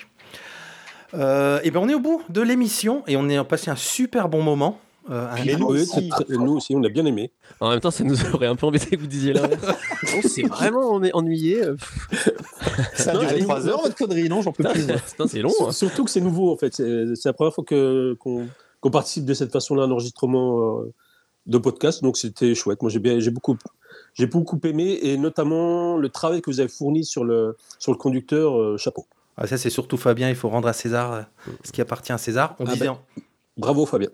Euh, 1.13 1.59
et 1.63 1.71
ben, 1.71 1.79
on 1.79 1.89
est 1.89 1.95
au 1.95 1.99
bout 1.99 2.21
de 2.29 2.41
l'émission 2.41 3.03
et 3.07 3.17
on 3.17 3.27
est 3.29 3.43
passé 3.43 3.71
un 3.71 3.75
super 3.75 4.29
bon 4.29 4.43
moment. 4.43 4.79
Euh, 5.10 5.27
un- 5.31 5.44
Mais 5.45 5.56
nous 5.56 5.68
Oui, 5.72 5.81
aussi. 5.81 6.10
nous 6.30 6.53
aussi, 6.57 6.76
on 6.76 6.84
a 6.84 6.90
bien 6.90 7.06
aimé. 7.06 7.31
En 7.60 7.69
même 7.72 7.80
temps, 7.80 7.90
ça 7.91 8.03
nous 8.03 8.15
aurait 8.34 8.48
un 8.48 8.56
peu 8.56 8.68
embêté 8.68 8.95
que 8.95 9.02
vous 9.02 9.07
disiez 9.07 9.34
l'inverse. 9.34 9.65
On 10.18 10.22
s'est 10.27 10.44
vraiment 10.44 10.91
en- 10.91 11.03
ennuyé. 11.14 11.64
euh, 11.64 11.76
Ça 12.94 13.11
a 13.11 13.14
Non, 13.15 13.19
duré 13.22 13.36
mais- 13.36 13.41
3 13.41 13.68
heures, 13.68 13.81
votre 13.81 13.95
connerie, 13.95 14.30
non 14.30 14.41
J'en 14.41 14.52
peux 14.52 14.64
plus. 14.64 14.86
C'est 15.27 15.41
long. 15.41 15.52
hein. 15.68 15.72
Surtout 15.72 16.03
que 16.06 16.11
c'est 16.11 16.22
nouveau, 16.22 16.52
en 16.52 16.57
fait. 16.57 16.76
C'est 16.76 17.26
la 17.26 17.34
première 17.34 17.53
fois 17.53 17.64
qu'on 17.65 18.91
participe 18.91 19.26
de 19.26 19.34
cette 19.34 19.52
façon-là 19.52 19.84
à 19.84 19.86
un 19.88 19.91
enregistrement 19.91 20.80
euh, 20.81 20.94
de 21.48 21.57
podcast. 21.57 22.03
Donc, 22.03 22.18
c'était 22.18 22.53
chouette. 22.56 22.81
Moi, 22.81 22.91
j'ai 22.91 22.99
bien- 22.99 23.19
j'ai 23.19 23.31
beaucoup, 23.31 23.57
j'ai 24.14 24.27
beaucoup 24.27 24.60
aimé, 24.64 24.99
et 25.02 25.18
notamment 25.18 25.98
le 25.98 26.10
travail 26.10 26.41
que 26.41 26.49
vous 26.52 26.60
avez 26.60 26.69
fourni 26.69 27.03
sur 27.03 27.23
le, 27.23 27.57
sur 27.80 27.91
le 27.91 27.98
conducteur. 27.98 28.57
euh, 28.60 28.77
chapeau. 28.77 29.06
Ah, 29.38 29.48
ça, 29.48 29.57
c'est 29.57 29.69
surtout 29.69 29.98
Fabien. 29.98 30.30
Il 30.30 30.36
faut 30.36 30.49
rendre 30.49 30.68
à 30.68 30.73
César 30.73 31.14
euh, 31.14 31.22
ce 31.64 31.72
qui 31.72 31.81
appartient 31.81 32.11
à 32.11 32.18
César. 32.18 32.56
On 32.60 32.65
Ah 32.68 32.73
disait. 32.73 32.86
ben. 32.86 32.98
Bravo, 33.57 33.86
Fabien. 33.86 34.10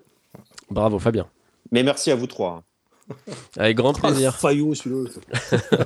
Bravo, 0.70 1.00
Fabien. 1.00 1.28
Mais 1.72 1.84
merci 1.84 2.12
à 2.12 2.16
vous 2.16 2.28
trois. 2.28 2.64
Avec 3.58 3.78
grand 3.78 3.94
plaisir. 3.94 4.32
Ah, 4.36 4.40
Fayot, 4.40 4.74
celui-là. 4.74 5.10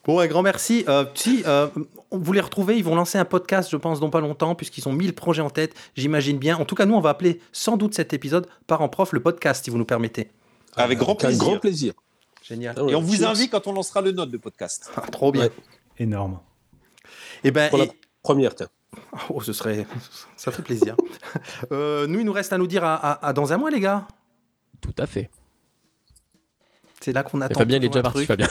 Bon, 0.05 0.19
un 0.19 0.27
grand 0.27 0.43
merci. 0.43 0.85
Euh, 0.89 1.05
si 1.15 1.43
euh, 1.47 1.69
vous 2.11 2.33
les 2.33 2.41
retrouvez, 2.41 2.77
ils 2.77 2.83
vont 2.85 2.97
lancer 2.97 3.19
un 3.19 3.27
podcast, 3.27 3.71
je 3.71 3.77
pense, 3.77 4.01
dans 4.01 4.09
pas 4.09 4.21
longtemps, 4.21 4.55
puisqu'ils 4.55 4.89
ont 4.89 4.93
1000 4.93 5.15
projets 5.15 5.43
en 5.43 5.51
tête, 5.51 5.75
j'imagine 5.95 6.39
bien. 6.39 6.57
En 6.57 6.65
tout 6.65 6.75
cas, 6.75 6.87
nous, 6.87 6.95
on 6.95 7.01
va 7.01 7.11
appeler 7.11 7.41
sans 7.53 7.77
doute 7.77 7.95
cet 7.95 8.15
épisode 8.15 8.49
Parents 8.67 8.89
Prof, 8.89 9.13
le 9.13 9.21
podcast, 9.21 9.63
si 9.65 9.71
vous 9.71 9.77
nous 9.77 9.85
permettez. 9.85 10.31
Avec 10.75 10.99
grand 10.99 11.13
Avec 11.13 11.25
un 11.25 11.27
plaisir. 11.29 11.45
grand 11.45 11.59
plaisir. 11.59 11.93
Génial. 12.43 12.75
Ah 12.79 12.83
Et 12.89 12.95
on 12.95 13.01
vous 13.03 13.25
invite 13.25 13.51
quand 13.51 13.67
on 13.67 13.73
lancera 13.73 14.01
le 14.01 14.13
note 14.13 14.31
de 14.31 14.39
podcast. 14.39 14.91
Ah, 14.97 15.03
trop 15.03 15.33
bien. 15.33 15.43
Ouais. 15.45 15.53
Énorme. 15.99 16.41
Et 17.45 17.51
ben, 17.51 17.69
Pour 17.69 17.79
la 17.79 17.87
première, 18.23 18.55
tiens. 18.55 18.69
oh, 19.31 19.41
ce 19.41 19.53
serait, 19.53 19.87
ça 20.37 20.51
fait 20.51 20.63
plaisir. 20.63 20.97
Euh, 21.73 22.07
nous, 22.07 22.21
il 22.21 22.25
nous 22.27 22.33
reste 22.33 22.53
à 22.53 22.59
nous 22.59 22.67
dire 22.67 22.85
à, 22.85 22.95
à- 22.95 23.29
à 23.29 23.33
dans 23.33 23.53
un 23.53 23.57
mois, 23.57 23.71
les 23.71 23.81
gars. 23.81 24.07
Tout 24.81 24.95
à 24.99 25.07
fait. 25.07 25.31
C'est 27.03 27.13
là 27.13 27.23
qu'on 27.23 27.41
attend. 27.41 27.59
Fabien, 27.59 27.79
il 27.79 27.85
est 27.85 27.89
déjà 27.89 28.03
parti. 28.03 28.27
Fabien. 28.27 28.47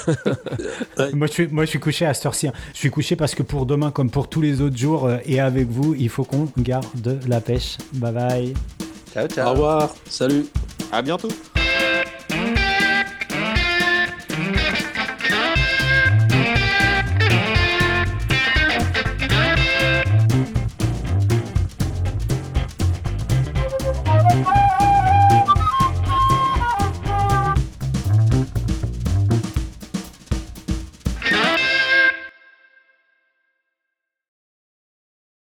Moi 1.13 1.27
je, 1.27 1.31
suis, 1.31 1.47
moi, 1.47 1.65
je 1.65 1.69
suis 1.69 1.79
couché 1.79 2.05
à 2.07 2.13
cette 2.15 2.25
heure-ci. 2.25 2.47
hein. 2.47 2.53
Je 2.73 2.79
suis 2.79 2.89
couché 2.89 3.15
parce 3.15 3.35
que 3.35 3.43
pour 3.43 3.65
demain, 3.67 3.91
comme 3.91 4.09
pour 4.09 4.27
tous 4.27 4.41
les 4.41 4.61
autres 4.61 4.77
jours, 4.77 5.05
euh, 5.05 5.17
et 5.25 5.39
avec 5.39 5.67
vous, 5.67 5.93
il 5.93 6.09
faut 6.09 6.23
qu'on 6.23 6.47
garde 6.57 6.85
la 7.27 7.41
pêche. 7.41 7.77
Bye 7.93 8.11
bye. 8.13 8.53
Ciao, 9.13 9.27
ciao. 9.27 9.47
Au 9.47 9.51
revoir. 9.51 9.95
Salut. 10.09 10.45
À 10.91 11.01
bientôt. 11.03 11.29